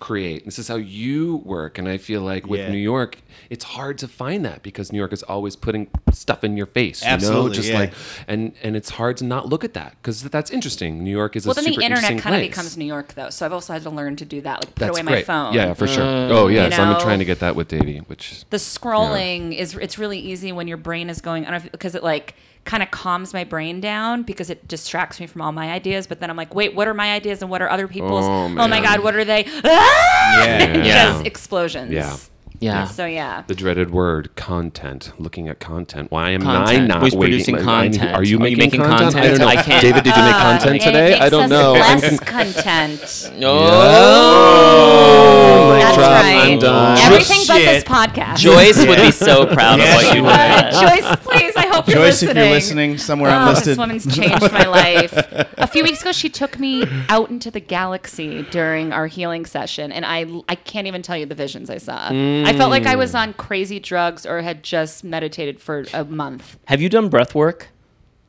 create. 0.00 0.44
This 0.44 0.58
is 0.58 0.66
how 0.68 0.76
you 0.76 1.36
work. 1.44 1.78
And 1.78 1.88
I 1.88 1.98
feel 1.98 2.22
like 2.22 2.46
with 2.46 2.60
Yeah. 2.60 2.70
New 2.70 2.78
York, 2.78 3.18
it's 3.50 3.64
hard 3.64 3.98
to 3.98 4.08
find 4.08 4.44
that 4.44 4.62
because 4.62 4.90
New 4.92 4.98
York 4.98 5.12
is 5.12 5.22
always 5.22 5.54
putting 5.56 5.88
stuff 6.12 6.42
in 6.42 6.56
your 6.56 6.66
face. 6.66 7.02
You 7.02 7.08
know, 7.08 7.14
Absolutely, 7.14 7.56
just 7.56 7.68
yeah. 7.70 7.78
like 7.78 7.92
and 8.26 8.52
and 8.62 8.76
it's 8.76 8.90
hard 8.90 9.16
to 9.18 9.24
not 9.24 9.48
look 9.48 9.62
at 9.62 9.74
that 9.74 9.96
because 10.02 10.22
that's 10.24 10.50
interesting. 10.50 11.04
New 11.04 11.10
York 11.10 11.36
is 11.36 11.46
Well, 11.46 11.52
a 11.52 11.54
then 11.56 11.64
super 11.64 11.78
the 11.80 11.84
internet 11.86 12.18
kind 12.18 12.34
of 12.34 12.40
becomes 12.42 12.76
New 12.76 12.84
York, 12.86 13.14
though. 13.14 13.30
So 13.30 13.46
I've 13.46 13.52
also 13.52 13.72
had 13.72 13.82
to 13.82 13.90
learn 13.90 14.16
to 14.16 14.24
do 14.24 14.40
that, 14.40 14.64
like 14.64 14.74
put 14.74 14.86
That's 14.86 14.98
away 14.98 15.06
great. 15.06 15.16
my 15.16 15.22
phone. 15.22 15.54
Yeah, 15.54 15.74
for 15.74 15.86
sure. 15.86 16.02
Mm. 16.04 16.30
oh 16.30 16.48
yeah, 16.48 16.66
you 16.66 16.72
so 16.72 16.82
I'm 16.82 17.00
trying 17.00 17.18
to 17.20 17.24
get 17.24 17.40
that 17.40 17.54
with 17.54 17.68
Davey, 17.68 17.98
which 18.06 18.44
the 18.50 18.56
scrolling 18.58 19.54
is 19.54 19.74
it's 19.76 19.98
really 19.98 20.18
easy 20.18 20.52
when 20.52 20.66
your 20.66 20.76
brain 20.78 21.10
is 21.10 21.20
going 21.20 21.46
I 21.46 21.50
don't 21.52 21.64
know 21.64 21.70
because 21.70 21.94
it 21.94 22.02
like 22.02 22.34
kind 22.64 22.82
of 22.82 22.90
calms 22.90 23.32
my 23.32 23.42
brain 23.44 23.80
down 23.80 24.22
because 24.22 24.50
it 24.50 24.68
distracts 24.68 25.18
me 25.18 25.26
from 25.26 25.40
all 25.42 25.50
my 25.52 25.70
ideas 25.72 26.06
but 26.06 26.20
then 26.20 26.28
i'm 26.30 26.36
like 26.36 26.54
wait 26.54 26.74
what 26.74 26.86
are 26.86 26.92
my 26.94 27.12
ideas 27.12 27.40
and 27.42 27.50
what 27.50 27.62
are 27.62 27.70
other 27.70 27.88
people's 27.88 28.24
Oh, 28.26 28.44
oh, 28.58 28.68
my 28.68 28.80
god 28.82 29.00
what 29.02 29.14
are 29.16 29.24
they 29.24 29.44
ah! 29.64 30.44
Yeah. 30.44 30.76
Yeah. 30.76 30.84
Just 31.12 31.24
explosions 31.26 31.90
Yeah. 31.90 32.16
Yeah. 32.60 32.84
so 32.84 33.06
yeah 33.06 33.42
the 33.46 33.54
dreaded 33.54 33.90
word 33.90 34.36
content. 34.36 35.12
Looking 35.18 35.48
at 35.48 35.58
content. 35.60 36.10
Why 36.10 36.30
am 36.32 36.42
Content. 36.42 36.82
I 36.82 36.86
not 36.86 37.00
Who's 37.02 37.14
waiting? 37.14 37.38
producing 37.44 37.56
I- 37.56 37.60
I- 37.60 37.64
content? 37.88 38.14
Are 38.14 38.22
you 38.22 38.36
Are 38.38 38.46
you 38.46 38.56
making, 38.58 38.58
making 38.58 38.80
content? 38.82 39.14
content? 39.14 39.24
I 39.24 39.28
don't 39.28 39.38
know. 39.38 39.46
I 39.48 39.56
can't- 39.56 39.80
David, 39.82 40.04
did 40.04 40.14
you 40.14 40.22
make 40.22 40.34
content 40.34 40.76
It 40.76 40.82
today? 40.82 41.18
I 41.18 41.30
don't 41.30 41.48
know. 41.48 41.72
less 41.72 42.20
content 42.36 43.30
Oh, 43.42 45.70
mic 45.72 45.80
that's 45.82 45.96
drop. 45.96 46.10
right 46.10 46.52
I'm 46.52 46.58
done. 46.58 46.98
everything 46.98 47.40
but 47.48 47.58
this 47.58 47.82
podcast 47.84 48.36
Joyce 48.36 48.78
would 48.86 48.98
be 49.00 49.10
so 49.10 49.46
proud 49.46 49.80
of 49.80 49.86
what 49.94 50.14
you 50.14 50.22
would. 50.22 50.36
did. 50.36 50.72
Joyce, 50.72 51.16
please, 51.24 51.54
I 51.56 51.59
hope 51.80 51.88
you're 51.88 51.96
Joyce, 51.96 52.22
listening. 52.22 52.30
if 52.30 52.36
you're 52.44 52.54
listening 52.54 52.98
somewhere 52.98 53.30
Oh, 53.30 53.38
unlisted, 53.40 53.66
This 53.72 53.78
woman's 53.78 54.16
changed 54.16 54.52
my 54.52 54.66
life. 54.66 55.12
A 55.58 55.66
few 55.66 55.82
weeks 55.82 56.00
ago, 56.00 56.12
she 56.12 56.28
took 56.28 56.58
me 56.58 56.84
out 57.08 57.30
into 57.30 57.50
the 57.50 57.60
galaxy 57.60 58.42
during 58.50 58.92
our 58.92 59.06
healing 59.06 59.44
session, 59.46 59.92
and 59.92 60.04
I 60.06 60.26
I 60.48 60.54
can't 60.54 60.86
even 60.86 61.02
tell 61.02 61.16
you 61.16 61.26
the 61.26 61.34
visions 61.34 61.70
I 61.70 61.78
saw. 61.78 62.08
I 62.10 62.52
felt 62.56 62.70
like 62.70 62.86
I 62.86 62.96
was 62.96 63.14
on 63.14 63.32
crazy 63.34 63.80
drugs 63.80 64.24
or 64.26 64.40
had 64.42 64.62
just 64.62 65.04
meditated 65.04 65.60
for 65.60 65.84
a 65.92 66.04
month. 66.04 66.58
Have 66.66 66.80
you 66.80 66.88
done 66.88 67.08
breath 67.08 67.34
work? 67.34 67.68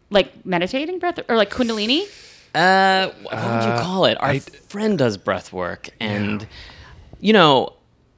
Like 0.10 0.46
meditating 0.46 1.00
breath 1.00 1.20
or 1.30 1.38
like 1.38 1.50
Kundalini? 1.50 2.04
Uh, 2.54 3.10
what 3.22 3.34
would 3.34 3.64
you 3.64 3.82
call 3.82 4.06
it? 4.06 4.18
Our 4.22 4.30
I- 4.32 4.40
friend 4.40 4.98
does 4.98 5.16
breath 5.18 5.54
work, 5.54 5.90
and 6.02 6.46
you 7.22 7.32
know, 7.32 7.74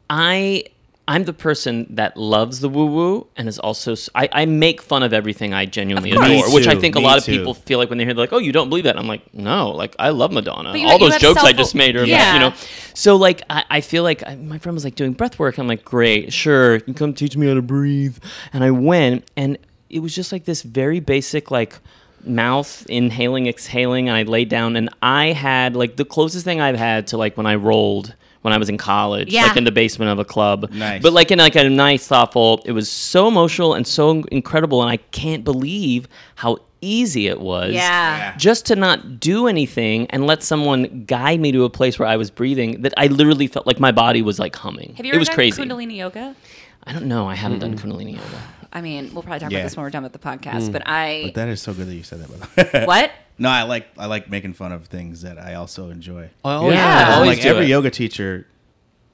I 0.09 0.65
I'm 1.05 1.25
the 1.25 1.33
person 1.33 1.85
that 1.95 2.15
loves 2.15 2.61
the 2.61 2.69
woo 2.69 2.85
woo 2.85 3.27
and 3.35 3.49
is 3.49 3.59
also 3.59 3.93
I 4.15 4.45
make 4.45 4.81
fun 4.81 5.03
of 5.03 5.11
everything 5.11 5.53
I 5.53 5.65
genuinely 5.65 6.11
adore, 6.11 6.23
Me 6.29 6.43
which 6.47 6.65
I 6.67 6.75
think 6.75 6.95
a 6.95 6.99
me 6.99 7.05
lot 7.05 7.17
of 7.17 7.25
too. 7.25 7.37
people 7.37 7.53
feel 7.53 7.77
like 7.77 7.89
when 7.89 7.97
they 7.97 8.05
hear 8.05 8.13
like, 8.13 8.31
oh, 8.31 8.37
you 8.37 8.53
don't 8.53 8.69
believe 8.69 8.85
that. 8.85 8.97
I'm 8.97 9.07
like, 9.07 9.33
no, 9.33 9.71
like 9.71 9.95
I 9.99 10.09
love 10.09 10.31
Madonna. 10.31 10.77
You- 10.77 10.87
All 10.87 10.93
you 10.93 10.99
those 10.99 11.13
have 11.13 11.21
jokes 11.21 11.43
I 11.43 11.51
just 11.51 11.75
made 11.75 11.97
are, 11.97 12.05
Yeah. 12.05 12.33
you 12.35 12.39
know. 12.39 12.53
So 12.93 13.17
like 13.17 13.41
I, 13.49 13.65
I 13.69 13.81
feel 13.81 14.03
like 14.03 14.23
I, 14.25 14.35
my 14.35 14.57
friend 14.59 14.73
was 14.75 14.85
like 14.85 14.95
doing 14.95 15.11
breath 15.11 15.37
work. 15.39 15.57
I'm 15.57 15.67
like, 15.67 15.83
great, 15.83 16.31
sure, 16.31 16.75
you 16.75 16.81
can 16.81 16.93
come 16.93 17.13
teach 17.13 17.35
me 17.35 17.47
how 17.47 17.55
to 17.55 17.61
breathe. 17.61 18.17
And 18.53 18.63
I 18.63 18.71
went, 18.71 19.29
and 19.35 19.57
it 19.89 19.99
was 19.99 20.15
just 20.15 20.31
like 20.31 20.45
this 20.45 20.61
very 20.61 20.99
basic 21.01 21.51
like 21.51 21.79
mouth 22.25 22.85
inhaling 22.87 23.47
exhaling 23.47 24.07
and 24.07 24.15
i 24.15 24.23
laid 24.23 24.47
down 24.47 24.77
and 24.77 24.89
i 25.01 25.33
had 25.33 25.75
like 25.75 25.97
the 25.97 26.05
closest 26.05 26.45
thing 26.45 26.61
i've 26.61 26.77
had 26.77 27.05
to 27.07 27.17
like 27.17 27.35
when 27.35 27.45
i 27.45 27.53
rolled 27.53 28.15
when 28.43 28.53
i 28.53 28.57
was 28.57 28.69
in 28.69 28.77
college 28.77 29.33
Yeah. 29.33 29.47
like 29.47 29.57
in 29.57 29.63
the 29.63 29.71
basement 29.71 30.11
of 30.11 30.19
a 30.19 30.25
club 30.25 30.71
Nice. 30.71 31.01
but 31.01 31.11
like 31.11 31.31
in 31.31 31.39
like 31.39 31.55
a 31.55 31.67
nice 31.69 32.07
thoughtful 32.07 32.61
it 32.65 32.71
was 32.71 32.89
so 32.89 33.27
emotional 33.27 33.73
and 33.73 33.85
so 33.87 34.23
incredible 34.31 34.81
and 34.83 34.91
i 34.91 34.97
can't 35.11 35.43
believe 35.43 36.07
how 36.35 36.59
easy 36.85 37.27
it 37.27 37.39
was. 37.39 37.73
Yeah. 37.73 38.35
Just 38.35 38.65
to 38.65 38.75
not 38.75 39.17
do 39.21 39.47
anything 39.47 40.05
and 40.09 40.27
let 40.27 40.43
someone 40.43 41.05
guide 41.07 41.39
me 41.39 41.49
to 41.53 41.63
a 41.63 41.69
place 41.69 41.97
where 41.97 42.09
I 42.09 42.17
was 42.17 42.29
breathing 42.29 42.81
that 42.81 42.93
I 42.97 43.07
literally 43.07 43.47
felt 43.47 43.65
like 43.65 43.79
my 43.79 43.93
body 43.93 44.21
was 44.21 44.37
like 44.37 44.53
humming. 44.53 44.93
Have 44.97 45.05
you 45.05 45.11
it 45.13 45.15
ever 45.15 45.19
was 45.19 45.29
done 45.29 45.35
crazy. 45.35 45.63
Kundalini 45.63 45.95
yoga? 45.95 46.35
I 46.83 46.91
don't 46.91 47.05
know. 47.05 47.25
I 47.29 47.35
haven't 47.35 47.59
done 47.59 47.77
Kundalini 47.77 48.15
yoga. 48.17 48.39
I 48.75 48.81
mean, 48.81 49.13
we'll 49.13 49.21
probably 49.23 49.39
talk 49.39 49.51
Yeah. 49.51 49.59
about 49.59 49.65
this 49.67 49.77
when 49.77 49.83
we're 49.83 49.89
done 49.91 50.03
with 50.03 50.13
the 50.13 50.19
podcast. 50.19 50.67
Mm. 50.69 50.71
But 50.73 50.83
I 50.87 51.21
But 51.25 51.35
that 51.35 51.47
is 51.49 51.61
so 51.61 51.73
good 51.73 51.87
that 51.87 51.93
you 51.95 52.03
said 52.03 52.19
that. 52.21 52.29
By 52.55 52.63
the 52.63 52.79
way. 52.79 52.85
what? 52.85 53.11
no, 53.37 53.49
I 53.49 53.63
like 53.63 53.87
I 53.97 54.07
like 54.07 54.29
making 54.29 54.53
fun 54.53 54.71
of 54.71 54.87
things 54.87 55.21
that 55.21 55.37
I 55.37 55.53
also 55.53 55.89
enjoy. 55.89 56.29
Oh 56.43 56.69
Yeah. 56.71 57.05
I 57.09 57.13
always 57.15 57.29
like 57.29 57.41
do 57.41 57.49
every 57.49 57.65
it. 57.65 57.69
yoga 57.69 57.91
teacher, 57.91 58.47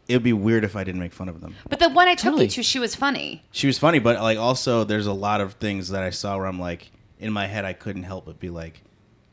it'd 0.08 0.24
be 0.24 0.34
weird 0.34 0.64
if 0.64 0.76
I 0.78 0.84
didn't 0.84 1.02
make 1.02 1.14
fun 1.14 1.28
of 1.30 1.42
them. 1.42 1.56
But 1.70 1.80
the 1.80 1.90
one 1.90 2.08
I 2.08 2.16
took 2.16 2.24
Totally. 2.32 2.46
you 2.46 2.52
to, 2.52 2.64
she 2.64 2.80
was 2.80 2.96
funny. 2.96 3.44
She 3.52 3.68
was 3.68 3.78
funny, 3.78 4.00
but 4.00 4.20
like 4.22 4.38
also 4.38 4.84
there's 4.86 5.08
a 5.08 5.14
lot 5.14 5.42
of 5.42 5.54
things 5.56 5.90
that 5.90 6.04
I 6.04 6.10
saw 6.10 6.38
where 6.38 6.46
I'm 6.48 6.60
like 6.60 6.90
in 7.20 7.34
my 7.34 7.48
head 7.48 7.66
I 7.66 7.74
couldn't 7.74 8.04
help 8.04 8.26
but 8.26 8.40
be 8.40 8.50
like, 8.50 8.82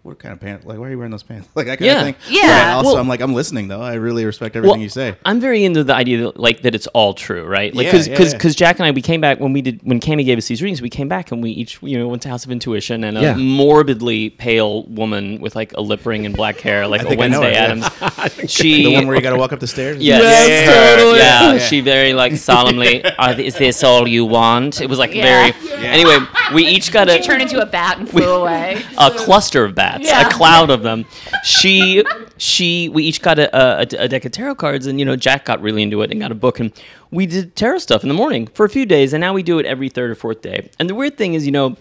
what 0.06 0.18
kind 0.18 0.32
of 0.32 0.40
pants? 0.40 0.64
Like 0.64 0.78
why 0.78 0.86
are 0.86 0.90
you 0.90 0.96
wearing 0.98 1.10
those 1.10 1.22
pants? 1.22 1.48
Like 1.54 1.66
that 1.66 1.78
kind 1.78 1.86
Yeah. 1.86 1.98
of 2.00 2.04
thing. 2.04 2.14
Yeah. 2.28 2.70
But 2.72 2.76
also 2.76 2.88
Well- 2.92 2.98
I'm 2.98 3.08
like 3.08 3.20
I'm 3.20 3.34
listening 3.34 3.68
though. 3.68 3.80
I 3.82 3.94
really 3.94 4.24
respect 4.24 4.56
everything 4.56 4.80
you 4.80 4.88
say. 4.88 5.16
I'm 5.24 5.40
very 5.40 5.64
into 5.64 5.84
the 5.84 5.94
idea 5.94 6.18
that, 6.22 6.38
like 6.38 6.62
that 6.62 6.74
it's 6.74 6.86
all 6.88 7.12
true, 7.14 7.44
right? 7.44 7.74
Like 7.74 7.86
because 7.86 8.06
yeah, 8.08 8.16
because 8.16 8.54
yeah. 8.54 8.66
Jack 8.66 8.78
and 8.78 8.86
I 8.86 8.90
we 8.92 9.02
came 9.02 9.20
back 9.20 9.40
when 9.40 9.52
we 9.52 9.62
did 9.62 9.80
when 9.82 10.00
Cami 10.00 10.24
gave 10.24 10.38
us 10.38 10.46
these 10.48 10.62
readings, 10.62 10.80
we 10.80 10.90
came 10.90 11.08
back 11.08 11.32
and 11.32 11.42
we 11.42 11.50
each 11.50 11.78
you 11.82 11.98
know 11.98 12.08
went 12.08 12.22
to 12.22 12.28
House 12.28 12.44
of 12.44 12.50
Intuition 12.50 13.04
and 13.04 13.18
a 13.18 13.20
Yeah. 13.20 13.36
morbidly 13.36 14.30
pale 14.30 14.84
woman 14.84 15.40
with 15.40 15.56
like 15.56 15.72
a 15.74 15.80
lip 15.80 16.06
ring 16.06 16.24
and 16.26 16.34
black 16.36 16.60
hair, 16.60 16.86
like 16.86 17.00
I 17.02 17.04
a 17.04 17.08
think 17.08 17.20
I 17.22 17.28
know 17.28 17.40
Wednesday 17.40 17.58
her, 17.60 17.74
yeah. 17.76 18.18
Addams. 18.18 18.50
she 18.52 18.84
the 18.84 18.94
one 18.94 19.06
where 19.06 19.16
you 19.16 19.22
got 19.22 19.30
to 19.30 19.36
walk 19.38 19.52
up 19.52 19.60
the 19.60 19.66
stairs. 19.66 19.98
Yes, 19.98 20.22
yeah, 20.22 20.54
yeah, 20.54 20.96
totally. 20.96 21.18
yeah. 21.18 21.42
Yeah, 21.42 21.52
Yeah. 21.54 21.58
she 21.58 21.80
very 21.80 22.12
like 22.14 22.36
solemnly. 22.36 23.04
"Are 23.18 23.34
th- 23.34 23.46
is 23.46 23.56
this 23.56 23.82
all 23.82 24.06
you 24.06 24.24
want? 24.24 24.80
It 24.80 24.88
was 24.88 24.98
like 24.98 25.14
Yeah. 25.14 25.50
very. 25.52 25.65
Anyway, 25.92 26.18
we 26.54 26.66
each 26.66 26.92
got 26.92 27.08
a. 27.08 27.12
She 27.12 27.18
a 27.20 27.22
turned 27.22 27.42
into 27.42 27.60
a 27.60 27.66
bat 27.66 27.98
and 27.98 28.08
flew 28.08 28.30
away. 28.30 28.82
a 28.98 29.10
cluster 29.10 29.64
of 29.64 29.74
bats, 29.74 30.04
Yeah. 30.06 30.26
a 30.28 30.30
cloud 30.30 30.70
of 30.70 30.82
them. 30.82 31.04
She, 31.44 32.04
she, 32.36 32.88
we 32.88 33.04
each 33.04 33.22
got 33.22 33.38
a, 33.38 33.54
a, 33.56 34.04
a 34.04 34.08
deck 34.08 34.24
of 34.24 34.32
tarot 34.32 34.56
cards, 34.56 34.86
and 34.86 34.98
you 34.98 35.04
know, 35.04 35.16
Jack 35.16 35.44
got 35.44 35.60
really 35.60 35.82
into 35.82 36.02
it 36.02 36.10
and 36.10 36.20
got 36.20 36.32
a 36.32 36.34
book, 36.36 36.60
and 36.60 36.72
we 37.10 37.26
did 37.26 37.56
tarot 37.56 37.78
stuff 37.78 38.02
in 38.02 38.08
the 38.08 38.14
morning 38.14 38.46
for 38.48 38.64
a 38.66 38.68
few 38.68 38.86
days, 38.86 39.12
and 39.12 39.20
now 39.20 39.32
we 39.32 39.42
do 39.42 39.58
it 39.58 39.66
every 39.66 39.88
third 39.88 40.10
or 40.10 40.14
fourth 40.14 40.42
day. 40.42 40.70
And 40.78 40.88
the 40.88 40.94
weird 40.94 41.16
thing 41.16 41.34
is, 41.34 41.46
you 41.46 41.52
know, 41.52 41.76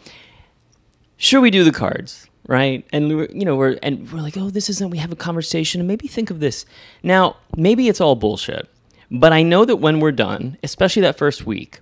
sure 1.18 1.42
we 1.42 1.52
do 1.52 1.64
the 1.64 1.72
cards, 1.72 2.28
right? 2.48 2.86
And 2.94 3.08
we 3.10 3.16
we're, 3.16 3.28
you 3.32 3.46
know, 3.46 3.56
we're 3.56 3.78
and 3.84 4.12
we're 4.12 4.22
like, 4.22 4.38
oh, 4.38 4.50
this 4.50 4.70
isn't. 4.70 4.90
We 4.90 4.98
have 5.00 5.12
a 5.12 5.16
conversation, 5.16 5.82
and 5.82 5.88
maybe 5.88 6.08
think 6.08 6.30
of 6.30 6.40
this. 6.40 6.66
Now, 7.04 7.38
maybe 7.56 7.88
it's 7.88 8.02
all 8.02 8.16
bullshit, 8.16 8.70
but 9.12 9.34
I 9.34 9.44
know 9.44 9.66
that 9.66 9.78
when 9.78 10.00
we're 10.00 10.12
done, 10.12 10.58
especially 10.64 11.02
that 11.04 11.18
first 11.18 11.46
week, 11.46 11.80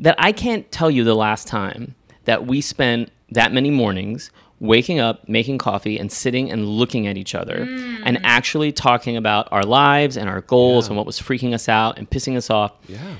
that 0.00 0.16
I 0.18 0.32
can't 0.32 0.70
tell 0.70 0.90
you 0.90 1.04
the 1.04 1.14
last 1.14 1.46
time 1.46 1.94
that 2.24 2.46
we 2.46 2.60
spent 2.60 3.10
that 3.30 3.52
many 3.52 3.70
mornings 3.70 4.30
waking 4.60 4.98
up, 4.98 5.28
making 5.28 5.58
coffee, 5.58 5.98
and 5.98 6.10
sitting 6.10 6.50
and 6.50 6.66
looking 6.66 7.06
at 7.06 7.16
each 7.16 7.34
other 7.34 7.56
and 7.56 8.16
mm. 8.16 8.20
actually 8.24 8.72
talking 8.72 9.16
about 9.16 9.48
our 9.52 9.62
lives 9.62 10.16
and 10.16 10.28
our 10.28 10.40
goals 10.42 10.88
and 10.88 10.96
what 10.96 11.06
was 11.06 11.20
freaking 11.20 11.52
us 11.52 11.68
out 11.68 11.98
and 11.98 12.08
pissing 12.08 12.36
us 12.36 12.48
off. 12.48 12.72
Yeah. 12.88 13.16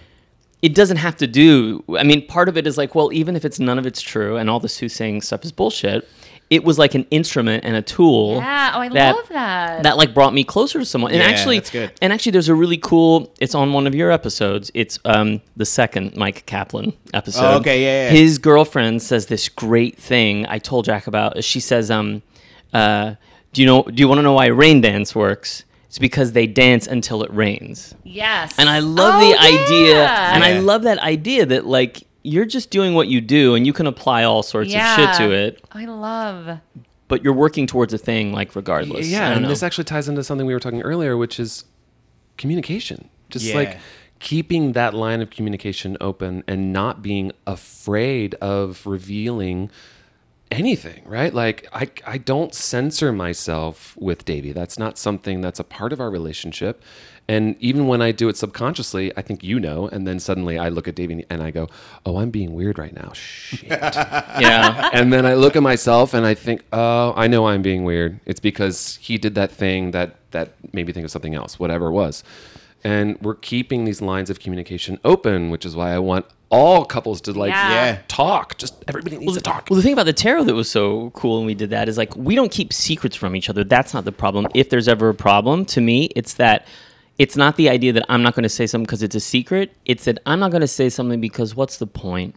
It 0.62 0.74
doesn't 0.74 0.96
have 0.96 1.16
to 1.16 1.26
do. 1.26 1.84
I 1.98 2.02
mean, 2.02 2.26
part 2.26 2.48
of 2.48 2.56
it 2.56 2.66
is 2.66 2.78
like, 2.78 2.94
well, 2.94 3.12
even 3.12 3.36
if 3.36 3.44
it's 3.44 3.60
none 3.60 3.78
of 3.78 3.86
it's 3.86 4.00
true 4.00 4.36
and 4.36 4.48
all 4.48 4.58
the 4.58 4.68
soothsaying 4.68 5.20
stuff 5.20 5.44
is 5.44 5.52
bullshit, 5.52 6.08
it 6.48 6.62
was 6.62 6.78
like 6.78 6.94
an 6.94 7.06
instrument 7.10 7.64
and 7.64 7.74
a 7.74 7.82
tool. 7.82 8.36
Yeah. 8.36 8.72
Oh, 8.74 8.80
I 8.80 8.88
that- 8.90 9.16
love 9.16 9.28
that. 9.30 9.82
That 9.82 9.96
like 9.96 10.14
brought 10.14 10.32
me 10.32 10.44
closer 10.44 10.78
to 10.78 10.84
someone. 10.84 11.10
And 11.10 11.20
Yeah, 11.20 11.26
actually, 11.28 11.58
that's 11.58 11.70
good. 11.70 11.92
and 12.00 12.12
actually, 12.12 12.32
there's 12.32 12.48
a 12.48 12.54
really 12.54 12.76
cool. 12.78 13.32
It's 13.40 13.54
on 13.54 13.72
one 13.72 13.86
of 13.86 13.94
your 13.94 14.10
episodes. 14.12 14.70
It's 14.74 14.98
um 15.04 15.40
the 15.56 15.64
second 15.66 16.16
Mike 16.16 16.46
Kaplan 16.46 16.92
episode. 17.12 17.44
Oh, 17.44 17.56
okay, 17.58 17.82
yeah, 17.82 18.04
yeah. 18.04 18.10
His 18.10 18.38
girlfriend 18.38 19.02
says 19.02 19.26
this 19.26 19.48
great 19.48 19.98
thing. 19.98 20.46
I 20.48 20.58
told 20.58 20.84
Jack 20.84 21.06
about. 21.08 21.42
She 21.42 21.58
says, 21.60 21.90
um, 21.90 22.22
uh, 22.72 23.14
do 23.52 23.60
you 23.62 23.66
know? 23.66 23.82
Do 23.82 24.00
you 24.00 24.06
want 24.08 24.18
to 24.18 24.22
know 24.22 24.34
why 24.34 24.46
rain 24.46 24.80
dance 24.80 25.14
works? 25.14 25.64
It's 25.88 25.98
because 25.98 26.32
they 26.32 26.46
dance 26.46 26.86
until 26.86 27.22
it 27.22 27.32
rains. 27.32 27.94
yes. 28.04 28.54
And 28.58 28.68
I 28.68 28.80
love 28.80 29.14
Oh, 29.16 29.20
the 29.30 29.38
idea, 29.38 29.94
yeah. 29.94 30.34
and 30.34 30.44
I 30.44 30.58
love 30.58 30.82
that 30.82 30.98
idea 30.98 31.46
that 31.46 31.64
like 31.66 32.05
you're 32.26 32.44
just 32.44 32.70
doing 32.70 32.94
what 32.94 33.08
you 33.08 33.20
do, 33.20 33.54
and 33.54 33.66
you 33.66 33.72
can 33.72 33.86
apply 33.86 34.24
all 34.24 34.42
sorts 34.42 34.74
of 34.74 34.80
shit 34.80 35.14
to 35.16 35.30
it, 35.32 35.64
I 35.72 35.84
love. 35.86 36.58
but 37.08 37.22
you're 37.22 37.32
working 37.32 37.66
towards 37.66 37.94
a 37.94 37.98
thing 37.98 38.32
like 38.32 38.56
regardless. 38.56 39.06
I 39.06 39.10
Yeah, 39.10 39.32
and 39.32 39.42
know. 39.42 39.48
this 39.48 39.62
actually 39.62 39.84
ties 39.84 40.08
into 40.08 40.22
something 40.24 40.46
we 40.46 40.52
were 40.54 40.60
talking 40.60 40.82
earlier, 40.82 41.16
which 41.16 41.38
is 41.38 41.64
communication. 42.36 43.08
Just 43.30 43.46
Yeah. 43.46 43.54
like 43.54 43.78
keeping 44.18 44.72
that 44.72 44.94
line 44.94 45.20
of 45.20 45.30
communication 45.30 45.96
open 46.00 46.42
and 46.48 46.72
not 46.72 47.02
being 47.02 47.32
afraid 47.46 48.34
of 48.36 48.86
revealing 48.86 49.70
anything, 50.50 51.02
right? 51.06 51.34
Like 51.34 51.68
I 51.72 51.88
I 52.06 52.18
don't 52.18 52.54
censor 52.54 53.12
myself 53.12 53.96
with 53.98 54.24
Davey. 54.24 54.52
That's 54.52 54.78
not 54.78 54.96
something 54.96 55.40
that's 55.40 55.58
a 55.60 55.64
part 55.64 55.92
of 55.92 56.00
our 56.00 56.10
relationship. 56.10 56.82
And 57.28 57.56
even 57.58 57.88
when 57.88 58.00
I 58.02 58.12
do 58.12 58.28
it 58.28 58.36
subconsciously, 58.36 59.12
I 59.16 59.22
think 59.22 59.42
you 59.42 59.58
know, 59.58 59.88
and 59.88 60.06
then 60.06 60.20
suddenly 60.20 60.58
I 60.58 60.68
look 60.68 60.86
at 60.86 60.94
Davey 60.94 61.24
and 61.28 61.42
I 61.42 61.50
go, 61.50 61.68
"Oh, 62.04 62.18
I'm 62.18 62.30
being 62.30 62.54
weird 62.54 62.78
right 62.78 62.94
now." 62.94 63.10
Shit. 63.14 63.68
yeah. 63.70 64.90
and 64.92 65.12
then 65.12 65.26
I 65.26 65.34
look 65.34 65.56
at 65.56 65.62
myself 65.62 66.14
and 66.14 66.24
I 66.24 66.34
think, 66.34 66.62
oh, 66.72 67.12
I 67.16 67.26
know 67.26 67.48
I'm 67.48 67.62
being 67.62 67.84
weird. 67.84 68.20
It's 68.26 68.38
because 68.38 68.96
he 69.02 69.18
did 69.18 69.34
that 69.34 69.50
thing 69.50 69.90
that 69.90 70.16
that 70.30 70.52
made 70.72 70.86
me 70.86 70.92
think 70.92 71.04
of 71.04 71.10
something 71.10 71.34
else, 71.34 71.58
whatever 71.58 71.86
it 71.88 71.92
was. 71.92 72.22
And 72.84 73.20
we're 73.20 73.34
keeping 73.34 73.84
these 73.84 74.00
lines 74.00 74.30
of 74.30 74.38
communication 74.38 75.00
open, 75.04 75.50
which 75.50 75.66
is 75.66 75.74
why 75.74 75.92
I 75.92 75.98
want 75.98 76.26
all 76.48 76.84
couples 76.84 77.20
to 77.22 77.32
like 77.32 77.50
Yeah. 77.50 77.70
Yeah. 77.72 77.98
talk. 78.06 78.56
Just 78.56 78.84
everybody 78.86 79.18
needs 79.18 79.34
to 79.34 79.40
talk. 79.40 79.66
Well, 79.68 79.76
the 79.76 79.82
thing 79.82 79.92
about 79.94 80.06
the 80.06 80.12
tarot 80.12 80.44
that 80.44 80.54
was 80.54 80.70
so 80.70 81.10
cool 81.10 81.38
when 81.38 81.46
we 81.46 81.54
did 81.54 81.70
that 81.70 81.88
is 81.88 81.98
like 81.98 82.14
we 82.14 82.36
don't 82.36 82.52
keep 82.52 82.72
secrets 82.72 83.16
from 83.16 83.34
each 83.34 83.50
other. 83.50 83.64
That's 83.64 83.92
not 83.92 84.04
the 84.04 84.12
problem. 84.12 84.46
If 84.54 84.70
there's 84.70 84.86
ever 84.86 85.08
a 85.08 85.14
problem, 85.14 85.64
to 85.66 85.80
me, 85.80 86.04
it's 86.14 86.34
that 86.34 86.68
it's 87.18 87.36
not 87.36 87.56
the 87.56 87.68
idea 87.70 87.92
that 87.94 88.04
I'm 88.08 88.22
not 88.22 88.34
going 88.34 88.42
to 88.44 88.48
say 88.48 88.66
something 88.66 88.84
because 88.84 89.02
it's 89.02 89.14
a 89.14 89.20
secret. 89.20 89.72
It's 89.84 90.04
that 90.04 90.18
I'm 90.26 90.38
not 90.40 90.50
going 90.50 90.60
to 90.60 90.68
say 90.68 90.88
something 90.88 91.20
because 91.20 91.54
what's 91.54 91.78
the 91.78 91.86
point? 91.86 92.34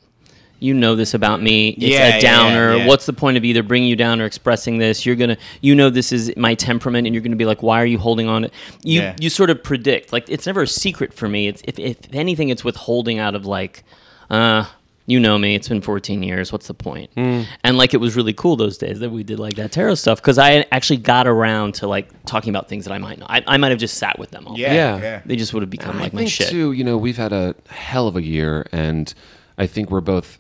You 0.62 0.74
know 0.74 0.96
this 0.96 1.14
about 1.14 1.42
me. 1.42 1.70
It's 1.70 1.84
Yeah, 1.86 2.10
yeah, 2.10 2.16
a 2.18 2.22
downer. 2.22 2.76
yeah. 2.78 2.88
What's 2.88 3.06
the 3.06 3.14
point 3.14 3.38
of 3.38 3.46
either 3.46 3.64
bringing 3.64 3.88
you 3.88 3.96
down 3.96 4.20
or 4.20 4.26
expressing 4.26 4.78
this? 4.78 5.06
You're 5.06 5.16
gonna, 5.16 5.38
you 5.62 5.74
know, 5.74 5.90
this 5.90 6.12
is 6.12 6.34
my 6.36 6.54
temperament, 6.54 7.08
and 7.08 7.14
you're 7.16 7.24
gonna 7.24 7.38
be 7.38 7.46
like, 7.46 7.64
why 7.64 7.82
are 7.82 7.86
you 7.86 7.98
holding 7.98 8.28
on? 8.28 8.42
to 8.42 8.52
You, 8.84 9.00
Yeah. 9.00 9.16
you 9.22 9.30
sort 9.30 9.50
of 9.52 9.64
predict. 9.64 10.12
Like 10.12 10.30
it's 10.30 10.46
never 10.46 10.64
a 10.64 10.68
secret 10.68 11.14
for 11.14 11.30
me. 11.30 11.48
It's 11.48 11.62
if, 11.64 11.80
if 11.80 11.98
anything, 12.12 12.50
it's 12.50 12.66
withholding 12.66 13.20
out 13.20 13.36
of 13.36 13.46
like, 13.46 13.86
uh, 14.30 14.66
you 15.10 15.20
know 15.20 15.38
me. 15.38 15.56
It's 15.56 15.68
been 15.68 15.82
14 15.82 16.22
years. 16.24 16.52
What's 16.52 16.68
the 16.68 16.74
point? 16.74 17.10
Hmm. 17.16 17.42
And 17.64 17.78
like 17.78 17.94
it 17.94 17.98
was 17.98 18.16
really 18.16 18.34
cool 18.34 18.56
those 18.56 18.78
days 18.78 19.00
that 19.00 19.10
we 19.10 19.24
did 19.24 19.40
like 19.40 19.56
that 19.56 19.72
tarot 19.72 19.96
stuff 19.96 20.22
because 20.22 20.38
I 20.38 20.66
actually 20.72 20.98
got 20.98 21.28
around 21.28 21.74
to 21.76 21.88
like 21.88 22.10
talking 22.26 22.52
about 22.52 22.70
things 22.70 22.86
that 22.86 22.94
I 22.94 22.98
might 23.00 23.20
know. 23.20 23.26
I, 23.28 23.44
I 23.48 23.58
might 23.58 23.70
have 23.70 23.80
just 23.80 23.98
sat 23.98 24.20
with 24.20 24.32
them 24.32 24.48
all. 24.48 24.58
Yeah, 24.58 24.74
Yeah. 24.74 24.98
yeah. 25.02 25.22
They 25.26 25.36
just 25.36 25.54
would 25.54 25.64
have 25.64 25.70
become 25.70 25.98
I 25.98 26.04
like 26.04 26.14
my 26.14 26.20
think 26.20 26.30
shit. 26.32 26.50
too, 26.50 26.72
you 26.74 26.84
know, 26.84 26.98
we've 26.98 27.18
had 27.18 27.34
a 27.34 27.56
hell 27.70 28.08
of 28.08 28.16
a 28.16 28.22
year, 28.22 28.68
and 28.72 29.14
I 29.58 29.66
think 29.68 29.90
we're 29.90 30.02
both 30.02 30.38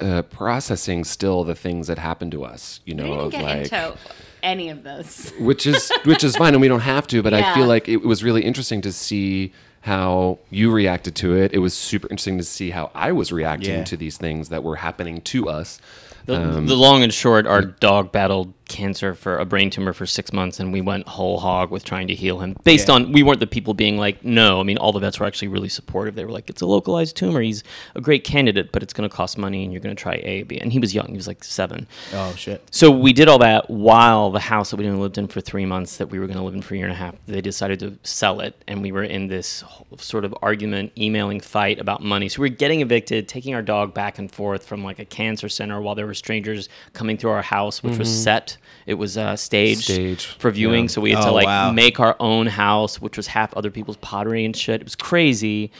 uh, 0.00 0.22
processing 0.22 1.04
still 1.04 1.44
the 1.44 1.54
things 1.54 1.86
that 1.86 1.98
happened 1.98 2.32
to 2.32 2.44
us. 2.44 2.80
You 2.84 2.94
know, 2.94 3.04
I 3.04 3.08
didn't 3.08 3.24
of 3.26 3.30
get 3.32 3.42
like 3.42 3.62
into 3.64 3.98
any 4.42 4.68
of 4.70 4.82
those, 4.84 5.32
which 5.40 5.66
is 5.66 5.90
which 6.04 6.22
is 6.22 6.36
fine 6.36 6.54
and 6.54 6.60
we 6.60 6.68
don't 6.68 6.78
have 6.80 7.08
to 7.08 7.22
but 7.22 7.34
i 7.34 7.52
feel 7.56 7.66
like 7.66 7.88
it 7.88 8.02
was 8.02 8.22
really 8.22 8.44
interesting 8.44 8.80
to 8.80 8.92
see 8.92 9.52
how 9.88 10.38
you 10.50 10.70
reacted 10.70 11.14
to 11.22 11.28
it 11.42 11.52
it 11.52 11.58
was 11.66 11.72
super 11.74 12.06
interesting 12.10 12.38
to 12.38 12.44
see 12.44 12.68
how 12.70 12.90
i 12.94 13.10
was 13.10 13.32
reacting 13.32 13.78
Yeah. 13.78 13.84
to 13.92 13.96
these 13.96 14.16
things 14.18 14.48
that 14.50 14.62
were 14.62 14.76
happening 14.76 15.20
to 15.32 15.48
us 15.48 15.80
The, 16.26 16.36
Um, 16.58 16.66
the 16.66 16.76
long 16.76 17.02
and 17.02 17.12
short, 17.22 17.46
our 17.46 17.62
dog 17.62 18.12
battled 18.12 18.52
cancer 18.68 19.14
for 19.14 19.38
a 19.38 19.44
brain 19.44 19.70
tumor 19.70 19.92
for 19.92 20.06
six 20.06 20.32
months, 20.32 20.60
and 20.60 20.72
we 20.72 20.80
went 20.80 21.08
whole 21.08 21.40
hog 21.40 21.70
with 21.70 21.84
trying 21.84 22.06
to 22.08 22.14
heal 22.14 22.40
him. 22.40 22.56
Based 22.64 22.88
Yeah. 22.88 22.94
on 22.94 23.12
we 23.12 23.22
weren't 23.22 23.40
the 23.40 23.46
people 23.46 23.74
being 23.74 23.98
like, 23.98 24.24
no. 24.24 24.60
I 24.60 24.62
mean, 24.62 24.78
all 24.78 24.92
the 24.92 25.00
vets 25.00 25.18
were 25.18 25.26
actually 25.26 25.48
really 25.48 25.68
supportive. 25.68 26.14
They 26.14 26.24
were 26.24 26.30
like, 26.30 26.48
it's 26.50 26.62
a 26.62 26.66
localized 26.66 27.16
tumor. 27.16 27.40
He's 27.40 27.64
a 27.94 28.00
great 28.00 28.24
candidate, 28.24 28.72
but 28.72 28.82
it's 28.82 28.92
going 28.92 29.08
to 29.08 29.14
cost 29.14 29.38
money, 29.38 29.64
and 29.64 29.72
you're 29.72 29.80
going 29.80 29.94
to 29.94 30.00
try 30.00 30.20
A, 30.22 30.42
B. 30.42 30.58
And 30.58 30.72
he 30.72 30.78
was 30.78 30.94
young. 30.94 31.08
He 31.08 31.16
was 31.16 31.26
like 31.26 31.42
seven. 31.44 31.86
Oh 32.12 32.34
shit. 32.36 32.62
So 32.70 32.90
we 32.90 33.12
did 33.12 33.28
all 33.28 33.38
that 33.38 33.68
while 33.70 34.30
the 34.30 34.40
house 34.40 34.70
that 34.70 34.76
we 34.76 34.88
lived 34.88 35.18
in 35.18 35.28
for 35.28 35.40
three 35.40 35.66
months, 35.66 35.96
that 35.96 36.10
we 36.10 36.18
were 36.18 36.26
going 36.26 36.38
to 36.38 36.44
live 36.44 36.54
in 36.54 36.62
for 36.62 36.74
a 36.74 36.76
year 36.76 36.86
and 36.86 36.92
a 36.92 36.96
half, 36.96 37.14
they 37.26 37.40
decided 37.40 37.80
to 37.80 37.98
sell 38.02 38.40
it, 38.40 38.62
and 38.66 38.82
we 38.82 38.92
were 38.92 39.04
in 39.04 39.28
this 39.28 39.64
sort 39.98 40.24
of 40.24 40.34
argument, 40.42 40.92
emailing 40.98 41.40
fight 41.40 41.78
about 41.78 42.02
money. 42.02 42.28
So 42.28 42.42
we 42.42 42.50
were 42.50 42.56
getting 42.56 42.80
evicted, 42.80 43.28
taking 43.28 43.54
our 43.54 43.62
dog 43.62 43.94
back 43.94 44.18
and 44.18 44.30
forth 44.30 44.64
from 44.66 44.84
like 44.84 44.98
a 44.98 45.04
cancer 45.04 45.48
center 45.48 45.80
while 45.80 45.94
there 45.94 46.06
were 46.06 46.14
strangers 46.14 46.68
coming 46.92 47.16
through 47.16 47.30
our 47.30 47.42
house, 47.42 47.82
which 47.82 47.98
was 47.98 48.08
mm-hmm. 48.08 48.22
set. 48.22 48.57
It 48.86 48.94
was 48.94 49.16
uh, 49.18 49.36
staged, 49.36 49.82
Staged, 49.84 50.26
for 50.40 50.50
viewing, 50.50 50.84
yeah. 50.84 50.88
so 50.88 51.00
we 51.00 51.10
had 51.12 51.22
to 51.22 51.28
Oh, 51.28 51.34
like 51.34 51.46
wow. 51.46 51.72
make 51.72 52.00
our 52.00 52.16
own 52.20 52.46
house, 52.46 53.00
which 53.00 53.16
was 53.16 53.26
half 53.26 53.52
other 53.54 53.70
people's 53.70 53.98
pottery 53.98 54.44
and 54.44 54.56
shit. 54.56 54.80
It 54.80 54.84
was 54.84 54.94
crazy, 54.96 55.70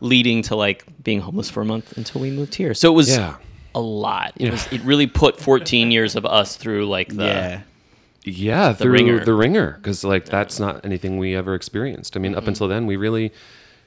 leading 0.00 0.42
to 0.42 0.56
like 0.56 0.84
being 1.04 1.20
homeless 1.20 1.48
for 1.50 1.60
a 1.60 1.64
month 1.64 1.96
until 1.96 2.20
we 2.20 2.30
moved 2.30 2.54
here. 2.56 2.74
So 2.74 2.92
it 2.92 2.96
was 2.96 3.08
Yeah. 3.16 3.36
a 3.74 3.80
lot. 3.80 4.32
It 4.36 4.50
was 4.50 4.66
it 4.72 4.80
really 4.82 5.06
put 5.06 5.38
14 5.40 5.90
years 5.90 6.16
of 6.16 6.26
us 6.26 6.56
through 6.56 6.86
like 6.86 7.08
the 7.14 7.24
yeah. 7.24 7.60
yeah 8.24 8.72
through 8.72 8.92
ringer. 8.92 9.24
the 9.24 9.34
ringer 9.34 9.72
because 9.80 10.02
like 10.02 10.24
that's 10.24 10.58
not 10.58 10.84
anything 10.84 11.18
we 11.18 11.36
ever 11.36 11.54
experienced 11.54 12.16
i 12.16 12.20
mean 12.20 12.34
up 12.34 12.48
until 12.48 12.66
then 12.66 12.84
we 12.86 12.96
really 12.96 13.32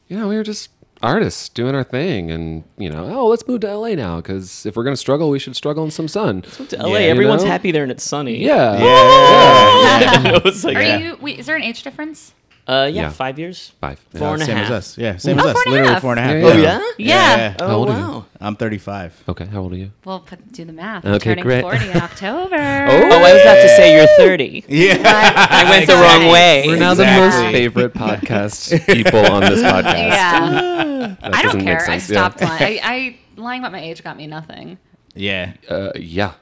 you 0.08 0.18
know 0.18 0.30
we 0.30 0.36
were 0.38 0.44
just 0.44 0.70
artists 1.02 1.50
doing 1.50 1.76
our 1.76 1.84
thing, 1.84 2.32
and 2.32 2.64
you 2.78 2.90
know, 2.90 3.06
oh, 3.18 3.28
let's 3.28 3.48
move 3.48 3.62
to 3.62 3.76
LA 3.76 3.90
now 3.96 4.18
because 4.18 4.66
if 4.66 4.76
we're 4.76 4.84
gonna 4.84 4.96
struggle, 4.98 5.30
we 5.30 5.40
should 5.40 5.56
struggle 5.56 5.84
in 5.84 5.92
some 5.92 6.08
sun. 6.08 6.42
To 6.42 6.78
LA, 6.78 6.88
Yeah, 6.90 7.00
you 7.00 7.10
everyone's 7.10 7.44
know? 7.44 7.50
happy 7.50 7.72
there 7.72 7.84
and 7.84 7.92
it's 7.92 8.04
sunny. 8.04 8.44
Yeah, 8.44 8.78
Yeah. 8.78 10.36
it 10.36 10.44
was 10.44 10.64
like, 10.66 10.78
Are 10.78 10.82
yeah. 10.82 10.98
you? 10.98 11.18
Wait, 11.22 11.40
is 11.40 11.46
there 11.46 11.56
an 11.56 11.64
age 11.64 11.84
difference? 11.84 12.34
Uh, 12.70 12.86
yeah, 12.86 13.02
Yeah. 13.02 13.10
five 13.10 13.40
years. 13.40 13.72
Five. 13.82 13.98
Four 14.14 14.34
and 14.36 14.44
a 14.44 14.46
same 14.46 14.58
half. 14.58 14.66
as 14.66 14.72
us. 14.72 14.98
Yeah, 14.98 15.18
same 15.18 15.40
Oh, 15.40 15.42
as 15.42 15.48
us. 15.48 15.54
four 15.54 15.62
and 15.66 15.68
a 15.68 15.72
Literally 15.72 15.94
half. 15.94 16.02
four 16.04 16.12
and 16.14 16.20
a 16.20 16.24
half. 16.24 16.34
Yeah, 16.38 16.46
Oh 16.46 16.54
yeah. 16.54 16.80
yeah. 17.00 17.38
Yeah. 17.38 17.50
How 17.60 17.66
Oh 17.66 17.76
old 17.78 17.90
are 17.90 17.98
you? 17.98 18.06
wow. 18.06 18.26
I'm 18.40 18.56
35. 18.56 19.24
Okay, 19.28 19.46
how 19.46 19.62
old 19.62 19.74
are 19.74 19.76
you? 19.76 19.92
Well, 20.06 20.20
put, 20.20 20.52
do 20.54 20.66
the 20.66 20.72
math. 20.74 21.04
Okay, 21.04 21.14
I'm 21.14 21.20
turning 21.20 21.44
great. 21.44 21.62
40 21.62 21.90
in 21.90 21.98
October. 22.10 22.56
Oh, 22.56 23.10
I 23.10 23.34
was 23.34 23.42
about 23.42 23.56
to 23.56 23.70
say 23.76 23.96
you're 23.98 24.08
30. 24.18 24.66
Yeah. 24.70 25.02
I 25.04 25.70
went 25.70 25.88
the 25.88 25.96
wrong 25.96 26.32
way. 26.32 26.64
We're 26.68 26.78
now 26.78 26.94
the 26.94 27.04
Exactly. 27.04 27.42
most 27.42 27.52
favorite 27.54 27.94
podcast 27.96 28.86
people 28.94 29.26
on 29.26 29.42
this 29.42 29.62
podcast. 29.62 29.94
Yeah. 29.94 30.50
That 30.50 31.18
I 31.24 31.42
don't 31.42 31.44
doesn't 31.44 31.58
make 31.66 31.68
care. 31.80 31.82
I 31.90 31.98
sense, 31.98 32.10
yeah. 32.12 32.18
stopped 32.30 32.42
lying. 32.42 32.80
I, 32.84 32.96
I 32.96 33.18
lying 33.36 33.62
about 33.62 33.72
my 33.72 33.82
age 33.82 34.04
got 34.04 34.16
me 34.16 34.28
nothing. 34.28 34.78
Yeah. 35.16 35.54
Uh, 35.68 35.92
yeah. 35.96 36.34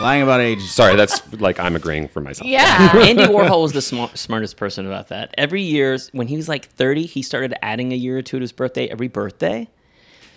Lying 0.00 0.22
about 0.22 0.40
age. 0.40 0.62
Sorry, 0.62 0.96
that's 0.96 1.20
like 1.34 1.60
I'm 1.60 1.76
agreeing 1.76 2.08
for 2.08 2.20
myself. 2.20 2.48
Yeah. 2.48 2.96
Andy 2.96 3.24
Warhol 3.24 3.62
was 3.62 3.72
the 3.72 3.82
sma- 3.82 4.10
smartest 4.14 4.56
person 4.56 4.86
about 4.86 5.08
that. 5.08 5.34
Every 5.36 5.62
year, 5.62 5.98
when 6.12 6.28
he 6.28 6.36
was 6.36 6.48
like 6.48 6.66
30, 6.66 7.04
he 7.04 7.22
started 7.22 7.54
adding 7.62 7.92
a 7.92 7.96
year 7.96 8.18
or 8.18 8.22
two 8.22 8.38
to 8.38 8.42
his 8.42 8.52
birthday 8.52 8.88
every 8.88 9.08
birthday. 9.08 9.68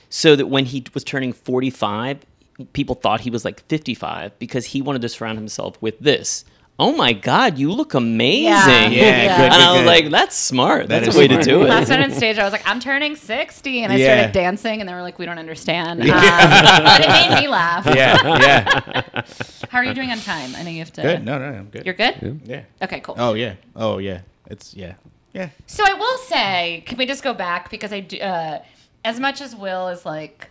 So 0.10 0.36
that 0.36 0.48
when 0.48 0.66
he 0.66 0.86
was 0.94 1.04
turning 1.04 1.34
45, 1.34 2.26
people 2.74 2.96
thought 2.96 3.22
he 3.22 3.30
was 3.30 3.44
like 3.44 3.66
55 3.68 4.38
because 4.40 4.68
he 4.68 4.82
wanted 4.82 5.02
to 5.02 5.10
surround 5.10 5.38
himself 5.38 5.82
with 5.82 6.00
this. 6.00 6.46
Oh 6.78 6.94
my 6.94 7.14
God, 7.14 7.58
you 7.58 7.72
look 7.72 7.94
amazing. 7.94 8.44
Yeah. 8.52 8.90
Yeah, 8.90 9.38
good, 9.38 9.54
and 9.54 9.64
I 9.64 9.72
was 9.72 9.82
good. 9.82 9.88
like, 9.88 10.10
that's 10.12 10.36
smart. 10.36 10.90
That 10.90 11.04
That's 11.06 11.16
a 11.16 11.18
way 11.18 11.28
smart. 11.28 11.44
to 11.44 11.50
do 11.50 11.62
it. 11.62 11.70
Last 11.70 11.88
night 11.88 12.02
on 12.02 12.12
stage, 12.22 12.38
I 12.38 12.44
was 12.44 12.52
like, 12.52 12.68
I'm 12.68 12.82
turning 12.82 13.16
60. 13.16 13.84
And 13.84 13.94
I 13.94 13.96
Yeah. 13.96 14.16
started 14.18 14.34
dancing, 14.34 14.82
and 14.82 14.90
they 14.90 14.94
were 14.94 15.02
like, 15.02 15.18
we 15.18 15.26
don't 15.26 15.40
understand. 15.40 16.02
Um, 16.02 16.08
but 16.10 17.02
it 17.02 17.08
made 17.30 17.42
me 17.44 17.48
laugh. 17.48 17.86
Yeah. 17.86 18.40
Yeah. 18.40 19.22
How 19.70 19.78
are 19.78 19.86
you 19.86 19.94
doing 19.94 20.12
on 20.12 20.18
time? 20.20 20.54
I 20.56 20.64
know 20.64 20.70
you 20.70 20.80
have 20.80 20.92
to. 20.94 21.02
Good. 21.02 21.24
No, 21.24 21.38
no, 21.40 21.46
I'm 21.46 21.70
good. 21.70 21.86
You're 21.86 21.94
good? 21.96 22.42
Yeah. 22.44 22.64
Okay, 22.82 23.00
cool. 23.00 23.16
Oh 23.18 23.36
yeah. 23.36 23.54
Oh 23.76 24.00
yeah. 24.00 24.22
It's 24.48 24.74
yeah. 24.74 24.96
Yeah. 25.34 25.50
So 25.68 25.84
I 25.88 25.94
will 25.94 26.18
say, 26.20 26.84
can 26.86 26.98
we 26.98 27.06
just 27.06 27.24
go 27.24 27.34
back 27.34 27.70
because 27.72 27.94
I 27.94 28.02
do, 28.02 28.18
uh, 28.20 28.60
as 29.06 29.20
much 29.20 29.40
as 29.42 29.56
Will 29.56 29.88
is 29.90 30.06
like, 30.06 30.50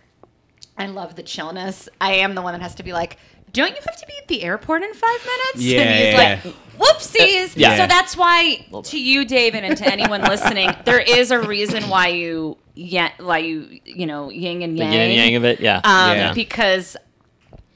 I 0.77 0.87
love 0.87 1.15
the 1.15 1.23
chillness. 1.23 1.87
I 2.01 2.13
am 2.15 2.33
the 2.35 2.41
one 2.41 2.53
that 2.53 2.61
has 2.61 2.75
to 2.75 2.83
be 2.83 2.93
like, 2.93 3.17
don't 3.55 3.75
you 3.75 3.81
have 3.85 3.97
to 3.97 4.05
be 4.07 4.13
at 4.21 4.27
the 4.27 4.43
airport 4.43 4.83
in 4.83 4.93
five 4.93 5.19
minutes? 5.25 5.65
Yeah, 5.65 5.81
and 5.81 5.95
he's 6.03 6.13
yeah, 6.13 6.39
like, 6.43 6.55
whoopsies. 6.79 7.53
Yeah. 7.55 7.77
So 7.77 7.87
that's 7.87 8.15
why, 8.17 8.65
to 8.83 8.99
you, 8.99 9.25
David, 9.25 9.63
and 9.63 9.77
to 9.77 9.85
anyone 9.91 10.21
listening, 10.33 10.71
there 10.85 10.99
is 10.99 11.31
a 11.31 11.39
reason 11.39 11.89
why 11.89 12.09
you, 12.09 12.57
yeah, 12.75 13.11
why 13.19 13.39
you, 13.39 13.79
you 13.85 14.05
know, 14.05 14.29
yin 14.29 14.61
and 14.61 14.77
yang. 14.77 14.77
The 14.77 14.83
yang. 14.83 14.93
yin 14.93 15.01
and 15.01 15.13
yang 15.13 15.35
of 15.35 15.45
it, 15.45 15.59
yeah. 15.59 15.77
Um, 15.83 16.17
Yeah. 16.17 16.33
because 16.33 16.97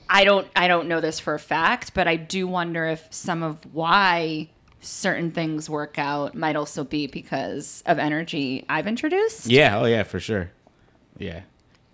I 0.10 0.24
don't 0.24 0.48
I 0.56 0.68
don't 0.68 0.88
know 0.88 1.02
this 1.02 1.20
for 1.20 1.36
a 1.36 1.40
fact, 1.40 1.94
but 1.94 2.08
I 2.08 2.16
do 2.16 2.48
wonder 2.48 2.86
if 2.86 3.08
some 3.12 3.44
of 3.44 3.58
why 3.74 4.50
certain 4.82 5.30
things 5.32 5.70
work 5.70 6.00
out 6.00 6.34
might 6.36 6.56
also 6.56 6.84
be 6.84 7.06
because 7.06 7.84
of 7.86 8.00
energy 8.00 8.66
I've 8.70 8.88
introduced. 8.88 9.48
Yeah. 9.48 9.78
Oh 9.80 9.86
yeah. 9.86 10.04
For 10.04 10.20
sure. 10.20 10.52
Yeah. 11.18 11.42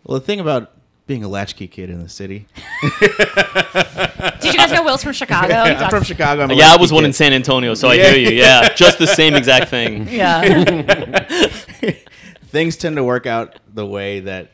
Well, 0.06 0.20
the 0.20 0.26
thing 0.26 0.40
about 0.40 0.72
being 1.08 1.24
a 1.24 1.28
latchkey 1.28 1.68
kid 1.68 1.90
in 1.90 2.02
the 2.02 2.10
city. 2.10 2.48
Did 2.82 4.54
you 4.54 4.58
guys 4.58 4.72
know 4.72 4.84
Will's 4.84 5.04
from 5.04 5.14
Chicago? 5.14 5.54
He 5.66 5.72
I'm 5.72 5.90
from 5.90 6.04
Chicago. 6.04 6.44
I'm 6.44 6.52
yeah, 6.52 6.74
I 6.74 6.78
was 6.78 6.92
one 6.92 7.04
kid. 7.04 7.08
in 7.08 7.14
San 7.14 7.34
Antonio, 7.34 7.74
so 7.76 7.92
Yeah. 7.92 8.04
I 8.04 8.10
hear 8.12 8.18
you. 8.32 8.38
Yeah, 8.38 8.74
just 8.74 8.98
the 9.00 9.08
same 9.08 9.36
exact 9.36 9.70
thing. 9.70 10.08
Yeah. 10.16 11.22
Things 12.48 12.78
tend 12.78 12.96
to 12.96 13.04
work 13.04 13.26
out 13.26 13.60
the 13.74 13.86
way 13.86 14.22
that 14.22 14.52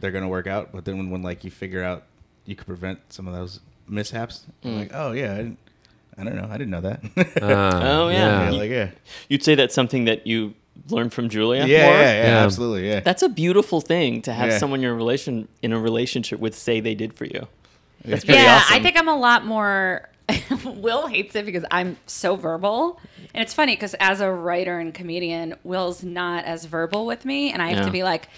they're 0.00 0.10
gonna 0.10 0.28
work 0.28 0.46
out, 0.46 0.72
but 0.72 0.84
then 0.84 0.98
when, 0.98 1.10
when 1.10 1.22
like 1.22 1.44
you 1.44 1.50
figure 1.50 1.82
out 1.82 2.02
you 2.46 2.56
could 2.56 2.66
prevent 2.66 2.98
some 3.12 3.26
of 3.28 3.34
those 3.34 3.60
mishaps, 3.88 4.44
Mm. 4.64 4.68
I'm 4.70 4.78
like, 4.78 4.90
oh 4.92 5.12
yeah, 5.12 5.32
I, 5.32 5.36
didn't, 5.36 5.58
I 6.18 6.24
don't 6.24 6.36
know, 6.36 6.48
I 6.50 6.58
didn't 6.58 6.70
know 6.70 6.80
that. 6.80 7.00
Oh, 7.42 8.08
yeah. 8.08 8.44
yeah, 8.44 8.50
like 8.50 8.70
yeah, 8.70 8.90
You'd 9.28 9.42
say 9.44 9.54
that's 9.54 9.74
something 9.74 10.04
that 10.06 10.26
you 10.26 10.54
learned 10.90 11.12
from 11.12 11.28
Julia. 11.28 11.66
yeah, 11.66 11.86
more? 11.86 11.94
yeah, 11.94 12.00
yeah, 12.12 12.22
Yeah. 12.26 12.44
absolutely, 12.44 12.88
yeah. 12.88 13.00
That's 13.00 13.22
a 13.22 13.28
beautiful 13.28 13.80
thing 13.80 14.22
to 14.22 14.32
have 14.32 14.50
Yeah. 14.50 14.58
someone 14.58 14.80
you're 14.82 14.90
in 14.92 14.96
a 14.96 14.98
relation 14.98 15.48
in 15.62 15.72
a 15.72 15.78
relationship 15.78 16.40
with 16.40 16.54
say 16.56 16.80
they 16.80 16.94
did 16.94 17.14
for 17.14 17.24
you. 17.24 17.46
That's 18.04 18.24
pretty 18.24 18.40
yeah, 18.42 18.56
awesome. 18.62 18.76
I 18.76 18.82
think 18.82 18.98
I'm 18.98 19.08
a 19.08 19.16
lot 19.16 19.46
more. 19.46 20.08
Will 20.64 21.06
hates 21.06 21.34
it 21.36 21.44
because 21.44 21.64
I'm 21.70 21.96
so 22.06 22.34
verbal, 22.36 22.98
and 23.34 23.42
it's 23.42 23.52
funny 23.52 23.74
because 23.76 23.92
as 24.00 24.20
a 24.22 24.30
writer 24.30 24.78
and 24.78 24.92
comedian, 24.94 25.54
Will's 25.64 26.02
not 26.02 26.44
as 26.46 26.64
verbal 26.64 27.04
with 27.06 27.24
me, 27.26 27.52
and 27.52 27.60
I 27.62 27.68
have 27.68 27.78
Yeah. 27.80 27.84
to 27.84 27.90
be 27.90 28.02
like, 28.02 28.28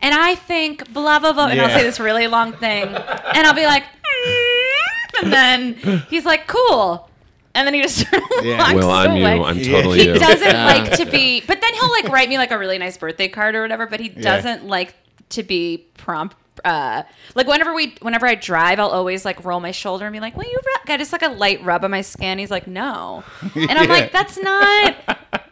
and 0.00 0.14
I 0.14 0.34
think 0.36 0.90
blah 0.92 1.18
blah 1.18 1.32
blah, 1.34 1.48
and 1.48 1.60
I'll 1.60 1.68
say 1.68 1.82
this 1.84 2.00
really 2.00 2.26
long 2.28 2.52
thing, 2.54 2.84
and 2.84 3.46
I'll 3.46 3.52
be 3.54 3.66
like, 3.66 3.84
"Mm," 3.84 5.22
and 5.22 5.32
then 5.32 5.74
he's 6.10 6.24
like, 6.24 6.46
cool, 6.46 7.08
and 7.54 7.66
then 7.66 7.74
he 7.74 7.82
just 7.82 7.96
sort 8.08 8.22
of 8.22 8.44
Yeah. 8.44 8.58
walks 8.58 8.74
Well, 8.74 8.90
I'm 8.90 9.10
away. 9.12 9.36
you. 9.36 9.44
I'm 9.44 9.60
totally 9.62 9.98
he 10.00 10.06
you. 10.08 10.14
doesn't 10.18 10.46
Yeah. 10.46 10.66
like 10.88 10.92
to 10.98 11.06
be, 11.06 11.40
but 11.46 11.60
then 11.60 11.74
he'll 11.74 11.90
like 11.90 12.08
write 12.08 12.28
me 12.28 12.38
like 12.38 12.50
a 12.50 12.58
really 12.58 12.78
nice 12.78 12.96
birthday 12.96 13.28
card 13.28 13.54
or 13.54 13.62
whatever. 13.62 13.86
But 13.86 14.00
he 14.00 14.08
doesn't 14.08 14.66
like 14.66 14.94
to 15.30 15.42
be 15.42 15.86
prompt. 15.96 16.36
Uh, 16.64 17.02
like 17.34 17.46
whenever 17.48 17.74
we, 17.74 17.94
whenever 18.00 18.26
I 18.26 18.36
drive, 18.36 18.78
I'll 18.78 18.88
always 18.88 19.24
like 19.24 19.44
roll 19.44 19.58
my 19.60 19.72
shoulder 19.72 20.06
and 20.06 20.12
be 20.12 20.20
like, 20.20 20.36
"Will 20.36 20.44
you?" 20.44 20.56
Rub? 20.76 20.86
Got 20.86 20.98
just 21.00 21.12
like 21.12 21.22
a 21.22 21.28
light 21.28 21.62
rub 21.64 21.84
on 21.84 21.90
my 21.90 22.00
skin. 22.00 22.38
He's 22.38 22.50
like, 22.50 22.66
"No," 22.68 23.24
and 23.54 23.70
I'm 23.72 23.84
Yeah. 23.88 23.92
like, 23.92 24.12
"That's 24.12 24.38
not." 24.38 24.94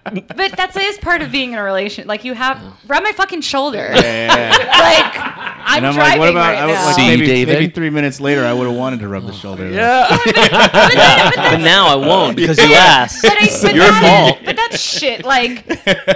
But 0.04 0.56
that's 0.56 0.76
is 0.76 0.98
part 0.98 1.22
of 1.22 1.30
being 1.30 1.52
in 1.52 1.58
a 1.58 1.62
relation. 1.62 2.08
Like 2.08 2.24
you 2.24 2.34
have 2.34 2.60
rub 2.88 3.04
my 3.04 3.12
fucking 3.12 3.42
shoulder. 3.42 3.90
yeah, 3.94 4.00
yeah, 4.00 4.58
yeah. 4.58 4.58
Like 4.82 5.16
I'm, 5.64 5.76
And 5.76 5.86
I'm 5.86 5.94
driving 5.94 6.10
like, 6.10 6.18
what 6.18 6.28
about? 6.30 6.40
right 6.54 6.58
I 6.58 6.66
was 6.66 6.74
now. 6.74 6.86
like, 6.86 6.94
See, 6.96 7.06
maybe, 7.06 7.26
David? 7.26 7.54
maybe 7.54 7.72
three 7.72 7.88
minutes 7.90 8.20
later, 8.20 8.44
I 8.44 8.52
would 8.52 8.66
have 8.66 8.76
wanted 8.76 8.98
to 9.00 9.08
rub 9.08 9.26
the 9.26 9.32
shoulder. 9.32 9.70
Yeah, 9.70 10.08
but 10.08 11.58
now 11.58 11.86
I 11.86 11.94
won't 11.94 12.36
because 12.36 12.58
you 12.58 12.64
asked. 12.74 13.22
But 13.22 13.34
I, 13.40 13.46
but 13.62 13.74
Your 13.74 13.84
that- 13.84 14.26
fault. 14.34 14.44
But 14.44 14.56
that's 14.56 14.80
shit. 14.80 15.24
Like 15.24 15.64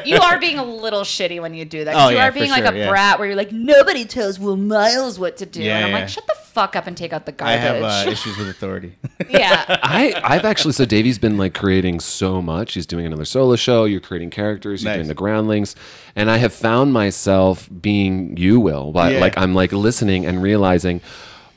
you 0.04 0.16
are 0.18 0.38
being 0.40 0.58
a 0.58 0.64
little 0.64 1.02
shitty 1.02 1.40
when 1.40 1.54
you 1.54 1.64
do 1.64 1.84
that. 1.84 1.94
Oh, 1.94 2.08
you 2.08 2.16
yeah, 2.16 2.26
are 2.28 2.32
for 2.32 2.38
being 2.40 2.50
like 2.50 2.64
sure, 2.64 2.74
a 2.74 2.78
yeah. 2.78 2.88
brat 2.90 3.18
where 3.20 3.28
you're 3.28 3.36
like 3.36 3.52
nobody 3.52 4.04
tells 4.04 4.38
Will 4.40 4.56
Miles 4.56 5.18
what 5.18 5.36
to 5.38 5.46
do, 5.46 5.62
Yeah, 5.62 5.76
and 5.76 5.84
I'm 5.86 5.90
yeah. 5.92 5.98
like, 6.00 6.08
shut 6.08 6.26
the 6.26 6.34
fuck 6.56 6.74
up 6.74 6.86
and 6.86 6.96
take 6.96 7.12
out 7.12 7.26
the 7.26 7.32
I 7.44 7.56
garbage. 7.58 7.60
have 7.60 8.06
uh, 8.08 8.10
issues 8.10 8.38
with 8.38 8.48
authority. 8.48 8.96
yeah. 9.28 9.78
I, 9.82 10.18
I've 10.24 10.44
actually 10.46 10.72
so 10.72 10.86
Davey's 10.86 11.18
been 11.18 11.36
like 11.36 11.52
creating 11.54 12.00
so 12.00 12.40
much. 12.40 12.72
He's 12.74 12.86
doing 12.86 13.04
another 13.04 13.26
solo 13.26 13.56
show. 13.56 13.84
You're 13.84 14.00
creating 14.00 14.30
characters. 14.30 14.82
You're 14.82 14.90
Nice. 14.92 14.96
doing 14.98 15.08
the 15.08 15.14
groundlings, 15.14 15.76
and 16.16 16.30
I 16.30 16.38
have 16.38 16.54
found 16.54 16.92
myself 16.94 17.68
being 17.80 18.36
you, 18.38 18.58
Will. 18.58 18.90
But 18.92 19.12
Yeah. 19.12 19.20
like 19.20 19.36
I'm 19.36 19.54
like 19.54 19.70
listening 19.72 20.24
and 20.24 20.42
realizing, 20.42 21.00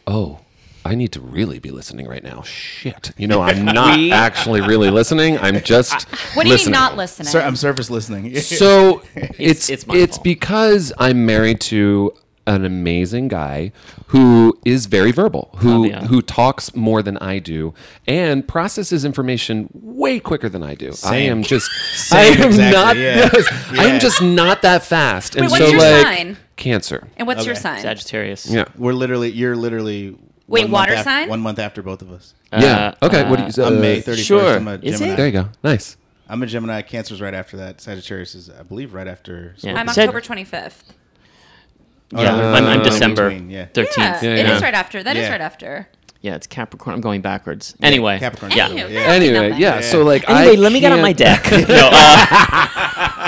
oh, 0.06 0.40
I 0.86 0.96
need 0.96 1.12
to 1.14 1.22
really 1.22 1.60
be 1.60 1.72
listening 1.72 2.08
right 2.08 2.24
now. 2.24 2.42
Shit, 2.44 3.12
you 3.18 3.28
know, 3.28 3.42
I'm 3.42 3.64
not 3.82 3.98
We- 3.98 4.12
actually 4.12 4.62
really 4.62 4.90
listening. 4.90 5.38
I'm 5.38 5.62
just. 5.62 6.04
What 6.36 6.44
do 6.44 6.50
you 6.50 6.56
mean 6.56 6.60
listening. 6.60 6.72
not 6.74 6.98
listening? 6.98 7.28
Sir, 7.30 7.42
I'm 7.42 7.56
surface 7.56 7.90
listening. 7.90 8.36
So 8.38 9.02
it's 9.16 9.70
it's 9.70 9.70
it's, 9.70 9.88
my 9.88 10.06
fault. 10.06 10.24
because 10.24 10.92
I'm 10.98 11.26
married 11.26 11.60
to 11.72 12.14
an 12.48 12.66
amazing 12.66 13.28
guy 13.28 13.72
who 14.08 14.58
is 14.66 14.88
very 14.88 15.12
verbal, 15.12 15.50
who 15.58 15.90
Fabio. 15.90 16.08
who 16.08 16.22
talks 16.22 16.76
more 16.76 17.02
than 17.04 17.18
I 17.18 17.40
do, 17.40 17.74
and 18.08 18.48
processes 18.48 19.06
information 19.06 19.70
way 19.74 20.20
quicker 20.20 20.50
than 20.50 20.64
I 20.64 20.74
do. 20.76 20.94
I 21.06 21.18
am 21.18 21.44
just 21.44 21.70
Same, 21.94 22.20
I 22.20 22.44
am 22.44 22.48
exactly, 22.48 22.72
not 22.72 22.98
yeah. 22.98 23.30
yes, 23.34 23.48
I 23.72 23.86
am 23.86 24.00
just 24.00 24.22
not 24.22 24.62
that 24.64 24.84
fast. 24.84 25.36
and 25.36 25.46
what's 25.50 25.58
so 25.64 25.70
your 25.70 25.80
like 25.80 26.04
sign? 26.06 26.38
Cancer. 26.56 27.08
and 27.18 27.28
what's 27.28 27.46
your 27.46 27.56
sign? 27.56 27.82
Sagittarius. 27.82 28.50
Yeah. 28.50 28.66
We're 28.78 28.94
literally, 28.94 29.32
you're 29.32 29.56
literally. 29.56 30.18
Wait, 30.48 30.68
water 30.70 30.94
af- 30.94 31.04
sign? 31.04 31.30
One 31.30 31.42
month 31.42 31.60
after 31.60 31.84
both 31.84 32.02
of 32.02 32.12
us. 32.12 32.34
yeah. 32.52 32.96
Uh, 33.02 33.06
Okay. 33.06 33.30
what 33.30 33.36
do 33.38 33.44
uh, 33.44 33.46
you 33.46 33.52
say? 33.52 33.64
I'm 33.64 33.80
May 33.80 34.02
31st. 34.02 34.26
sure. 34.26 34.56
I'm 34.56 34.68
a 34.68 34.74
Is 34.82 34.98
Gemini. 34.98 35.14
it? 35.14 35.18
There 35.18 35.26
you 35.28 35.32
go. 35.32 35.50
Nice. 35.64 35.96
I'm 36.28 36.42
a 36.42 36.48
Gemini. 36.48 36.82
Cancer's 36.82 37.22
right 37.22 37.34
after 37.36 37.58
that. 37.58 37.80
Sagittarius 37.82 38.34
is, 38.36 38.50
I 38.50 38.64
believe, 38.64 38.94
right 38.94 39.08
after. 39.08 39.56
Yeah. 39.60 39.76
I'm 39.80 39.88
October 39.88 40.22
25th. 40.22 40.82
Yeah, 42.12 42.36
no, 42.36 42.54
I'm, 42.54 42.66
I'm 42.66 42.82
December 42.84 43.30
in 43.30 43.48
between, 43.48 43.50
yeah. 43.52 43.66
13th. 43.74 43.98
Yeah, 43.98 44.22
Yeah, 44.22 44.30
it 44.36 44.46
yeah. 44.48 44.56
is 44.56 44.62
right 44.62 44.74
after. 44.74 45.04
That 45.04 45.16
is 45.16 45.24
Yeah. 45.26 45.32
right 45.32 45.42
after. 45.42 45.88
Yeah, 46.22 46.36
it's 46.36 46.48
Capricorn. 46.48 46.96
I'm 46.96 47.02
going 47.02 47.22
backwards. 47.22 47.76
Anyway. 47.82 48.20
Capricorn. 48.20 48.52
Yeah. 48.52 48.68
Anywho, 48.68 48.90
Yeah. 48.92 49.00
Anyway, 49.02 49.50
nothing. 49.50 49.62
yeah. 49.62 49.80
So 49.82 50.04
like, 50.04 50.28
Anyway, 50.30 50.58
I 50.58 50.60
let 50.60 50.72
me 50.74 50.80
get 50.82 50.92
on 50.92 51.02
my 51.02 51.14
deck. 51.14 51.46
no, 51.52 51.90
uh, 51.94 53.26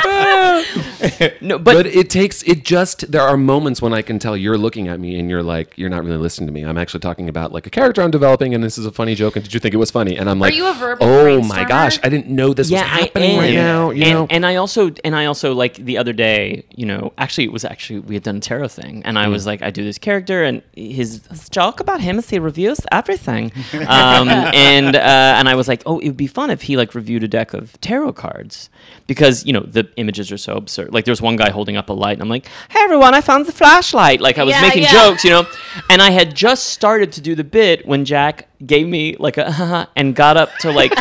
no, 1.41 1.57
but, 1.57 1.73
but, 1.75 1.85
it 1.87 2.09
takes 2.09 2.43
it 2.43 2.63
just 2.63 3.11
there 3.11 3.21
are 3.21 3.37
moments 3.37 3.81
when 3.81 3.93
I 3.93 4.01
can 4.01 4.19
tell 4.19 4.35
you're 4.37 4.57
looking 4.57 4.87
at 4.87 4.99
me 4.99 5.19
and 5.19 5.29
you're 5.29 5.43
like 5.43 5.77
you're 5.77 5.89
not 5.89 6.03
really 6.03 6.17
listening 6.17 6.47
to 6.47 6.53
me. 6.53 6.63
I'm 6.63 6.77
actually 6.77 6.99
talking 6.99 7.27
about 7.29 7.51
like 7.51 7.65
a 7.65 7.69
character 7.69 8.01
I'm 8.01 8.11
developing 8.11 8.53
and 8.53 8.63
this 8.63 8.77
is 8.77 8.85
a 8.85 8.91
funny 8.91 9.15
joke 9.15 9.35
and 9.35 9.43
did 9.43 9.53
you 9.53 9.59
think 9.59 9.73
it 9.73 9.77
was 9.77 9.91
funny? 9.91 10.17
And 10.17 10.29
I'm 10.29 10.39
like 10.39 10.55
you 10.55 10.67
a 10.69 10.73
verbal 10.73 11.05
Oh 11.07 11.41
my 11.41 11.63
gosh, 11.65 11.99
I 12.03 12.09
didn't 12.09 12.27
know 12.27 12.53
this 12.53 12.69
yeah, 12.69 12.81
was 12.81 13.01
happening 13.05 13.31
I 13.31 13.33
am. 13.33 13.39
right 13.39 13.53
now, 13.55 13.89
you 13.91 14.03
and, 14.03 14.13
know. 14.13 14.27
and 14.29 14.45
I 14.45 14.55
also 14.55 14.91
and 15.03 15.15
I 15.15 15.25
also 15.25 15.53
like 15.53 15.75
the 15.75 15.97
other 15.97 16.13
day, 16.13 16.65
you 16.75 16.85
know, 16.85 17.13
actually 17.17 17.45
it 17.45 17.51
was 17.51 17.65
actually 17.65 17.99
we 17.99 18.15
had 18.15 18.23
done 18.23 18.37
a 18.37 18.39
tarot 18.41 18.67
thing, 18.69 19.01
and 19.05 19.17
I 19.17 19.25
Mm. 19.25 19.31
was 19.31 19.45
like, 19.45 19.61
I 19.61 19.69
do 19.71 19.83
this 19.83 19.97
character, 19.97 20.43
and 20.43 20.61
his 20.75 21.21
joke 21.49 21.79
about 21.79 22.01
him 22.01 22.19
is 22.19 22.29
he 22.29 22.39
reviews 22.39 22.79
everything, 22.91 23.51
um, 23.87 24.27
and 24.53 24.95
uh, 24.95 24.99
and 25.37 25.47
I 25.47 25.55
was 25.55 25.67
like, 25.67 25.83
oh, 25.85 25.99
it 25.99 26.07
would 26.07 26.17
be 26.17 26.27
fun 26.27 26.49
if 26.49 26.63
he 26.63 26.75
like 26.77 26.93
reviewed 26.95 27.23
a 27.23 27.27
deck 27.27 27.53
of 27.53 27.79
tarot 27.81 28.13
cards 28.13 28.69
because 29.07 29.45
you 29.45 29.53
know 29.53 29.61
the 29.61 29.87
images 30.01 30.31
are 30.31 30.37
so 30.37 30.55
absurd. 30.57 30.93
Like 30.93 31.05
there 31.05 31.13
was 31.13 31.21
one 31.21 31.37
guy 31.37 31.49
holding 31.51 31.77
up 31.77 31.89
a 31.89 31.93
light, 31.93 32.13
and 32.13 32.21
I'm 32.21 32.27
like, 32.29 32.47
"Hey 32.69 32.81
everyone, 32.81 33.13
I 33.13 33.21
found 33.21 33.45
the 33.45 33.53
flashlight!" 33.53 34.19
Like 34.19 34.37
I 34.37 34.43
was 34.43 34.53
Yeah, 34.55 34.61
making 34.61 34.83
yeah. 34.83 34.91
jokes, 34.91 35.23
you 35.23 35.29
know. 35.29 35.45
And 35.89 36.01
I 36.01 36.09
had 36.09 36.35
just 36.35 36.65
started 36.69 37.13
to 37.13 37.21
do 37.21 37.33
the 37.35 37.43
bit 37.45 37.87
when 37.87 38.03
Jack 38.03 38.49
gave 38.65 38.87
me 38.87 39.15
like 39.17 39.37
a 39.37 39.49
haha 39.57 39.85
and 39.95 40.13
got 40.15 40.35
up 40.35 40.49
to 40.61 40.71
like. 40.71 40.91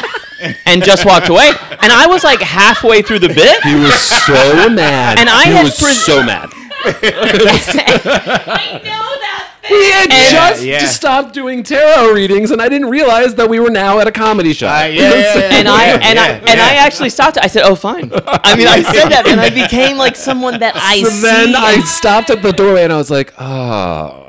and 0.66 0.82
just 0.82 1.04
walked 1.04 1.28
away, 1.28 1.50
and 1.82 1.92
I 1.92 2.06
was 2.06 2.24
like 2.24 2.40
halfway 2.40 3.02
through 3.02 3.18
the 3.18 3.28
bit, 3.28 3.62
He 3.62 3.74
was 3.74 4.00
so 4.24 4.70
mad. 4.70 5.18
And 5.18 5.28
I 5.28 5.44
he 5.44 5.50
had 5.52 5.64
was 5.64 5.78
pres- 5.78 6.00
so 6.02 6.22
mad. 6.22 6.48
I 6.84 8.80
know 8.82 9.04
that 9.20 9.29
thing. 9.70 9.78
We 9.78 9.90
had 9.90 10.10
And- 10.12 10.30
just 10.30 10.62
Yeah. 10.64 10.84
stopped 10.86 11.32
doing 11.34 11.62
tarot 11.62 12.10
readings, 12.12 12.50
and 12.50 12.60
I 12.60 12.68
didn't 12.68 12.88
realize 12.90 13.34
that 13.36 13.48
we 13.48 13.60
were 13.60 13.70
now 13.70 13.98
at 14.00 14.06
a 14.06 14.12
comedy 14.12 14.52
show. 14.52 14.68
Uh, 14.68 14.84
yeah, 14.90 15.14
yeah, 15.14 15.38
yeah, 15.38 15.58
and 15.58 15.68
I 15.68 15.86
yeah, 15.86 15.98
and 16.02 16.18
I 16.18 16.28
yeah, 16.28 16.40
and 16.48 16.60
I 16.60 16.74
actually 16.74 17.10
stopped. 17.10 17.38
I 17.40 17.46
said, 17.46 17.62
"Oh, 17.64 17.74
fine." 17.74 18.10
I 18.26 18.56
mean, 18.56 18.68
I 18.68 18.82
said 18.82 19.08
that, 19.10 19.26
and 19.26 19.40
I 19.40 19.50
became 19.62 19.96
like 19.96 20.16
someone 20.16 20.58
that 20.60 20.74
I 20.76 21.02
so 21.02 21.08
see. 21.10 21.20
then 21.22 21.54
I 21.56 21.80
stopped 21.80 22.30
at 22.30 22.42
the 22.42 22.52
doorway, 22.52 22.84
and 22.84 22.92
I 22.92 22.96
was 22.96 23.10
like, 23.10 23.32
oh. 23.40 24.26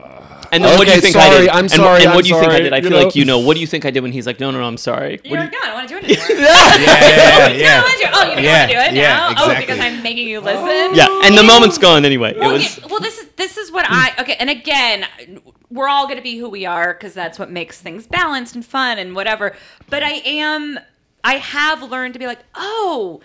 And 0.52 0.64
then 0.64 0.78
what 0.78 0.86
do 0.86 0.92
you 0.92 0.98
Okay, 1.00 1.12
think 1.12 1.16
I 1.16 1.30
did? 1.42 1.50
I'm 1.50 1.60
and, 1.60 1.72
sorry, 1.72 2.04
And 2.04 2.12
what 2.12 2.18
I'm 2.18 2.24
do 2.24 2.30
you 2.30 2.40
think 2.40 2.52
I 2.52 2.60
did? 2.60 2.74
I 2.74 2.82
feel 2.82 2.90
know? 2.92 3.04
like 3.04 3.16
you 3.16 3.26
know. 3.26 3.40
What 3.40 3.54
do 3.56 3.62
you 3.62 3.68
think 3.68 3.86
I 3.86 3.92
did 3.92 4.02
when 4.04 4.12
he's 4.12 4.26
like, 4.28 4.40
"No, 4.40 4.52
no, 4.52 4.60
no, 4.60 4.66
I'm 4.66 4.78
sorry." 4.78 5.18
What 5.18 5.26
You're 5.26 5.38
do 5.38 5.44
like, 5.44 5.52
you- 5.54 5.60
no, 5.60 5.64
I 5.64 5.68
don't 5.68 5.76
want 5.76 5.90
to 5.90 5.94
do 5.94 6.14
it 6.14 6.22
anymore. 6.22 6.46
yeah, 6.48 6.78
yeah, 6.78 7.48
No, 7.48 7.56
yeah. 7.56 7.80
I 7.80 7.82
want 7.82 7.92
to 7.94 7.98
do 7.98 8.04
it. 8.06 8.12
Oh, 8.14 8.24
you 8.30 8.36
don't 8.36 8.44
Yeah, 8.44 8.60
want 8.60 8.70
to 8.72 8.76
do 8.76 8.82
it 8.82 8.94
yeah, 8.94 9.10
now? 9.18 9.28
Oh, 9.28 9.32
exactly. 9.32 9.66
because 9.66 9.80
I'm 9.80 10.04
making 10.04 10.28
you 10.28 10.40
listen? 10.42 10.96
yeah, 10.96 11.22
and 11.26 11.38
the 11.38 11.44
moment's 11.44 11.78
gone 11.78 12.06
anyway. 12.06 12.32
It 12.32 12.40
Well, 12.40 12.54
was. 12.54 12.78
yeah, 12.78 12.86
well, 12.88 13.00
this 13.00 13.18
is 13.20 13.28
this 13.38 13.58
is 13.58 13.72
what 13.72 13.86
I 13.90 14.14
okay. 14.20 14.36
And 14.40 14.50
again, 14.50 15.06
we're 15.70 15.88
all 15.88 16.06
going 16.06 16.18
to 16.18 16.24
be 16.24 16.38
who 16.38 16.50
we 16.50 16.66
are 16.66 16.94
because 16.94 17.14
that's 17.14 17.40
what 17.40 17.50
makes 17.50 17.80
things 17.82 18.06
balanced 18.08 18.56
and 18.56 18.66
fun 18.66 18.98
and 19.00 19.16
whatever. 19.16 19.56
But 19.90 20.04
I 20.04 20.22
am, 20.26 20.80
I 21.24 21.36
have 21.36 21.82
learned 21.84 22.14
to 22.14 22.20
be 22.20 22.26
like, 22.28 22.40
oh. 22.56 23.22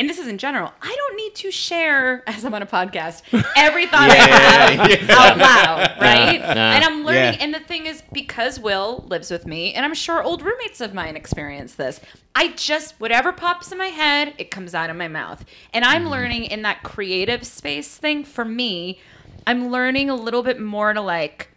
And 0.00 0.08
this 0.08 0.18
is 0.18 0.26
in 0.28 0.38
general. 0.38 0.72
I 0.80 0.94
don't 0.96 1.16
need 1.16 1.34
to 1.36 1.50
share, 1.50 2.24
as 2.28 2.42
I'm 2.44 2.54
on 2.54 2.62
a 2.62 2.66
podcast, 2.66 3.22
every 3.56 3.86
thought 3.86 4.08
I 4.10 4.14
Yeah, 4.14 4.96
have 4.96 5.10
out 5.10 5.36
loud, 5.38 5.78
right? 6.00 6.40
Yeah. 6.40 6.74
And 6.74 6.84
I'm 6.84 7.04
learning. 7.04 7.34
Yeah. 7.34 7.44
And 7.44 7.52
the 7.52 7.60
thing 7.60 7.84
is, 7.84 8.02
because 8.10 8.58
Will 8.58 9.04
lives 9.08 9.30
with 9.30 9.46
me, 9.46 9.74
and 9.74 9.84
I'm 9.84 9.92
sure 9.94 10.22
old 10.22 10.40
roommates 10.42 10.80
of 10.80 10.94
mine 10.94 11.16
experience 11.16 11.74
this, 11.74 12.00
I 12.34 12.48
just, 12.52 12.98
whatever 12.98 13.30
pops 13.30 13.70
in 13.72 13.78
my 13.78 13.88
head, 13.88 14.32
it 14.38 14.50
comes 14.50 14.74
out 14.74 14.88
of 14.88 14.96
my 14.96 15.06
mouth. 15.08 15.44
And 15.74 15.84
I'm 15.84 16.00
Mm-hmm. 16.04 16.10
learning 16.10 16.44
in 16.44 16.62
that 16.62 16.82
creative 16.82 17.44
space 17.46 17.96
thing 17.98 18.24
for 18.24 18.44
me, 18.46 19.00
I'm 19.46 19.68
learning 19.70 20.08
a 20.08 20.14
little 20.14 20.42
bit 20.42 20.58
more 20.58 20.94
to 20.94 21.00
like, 21.02 21.50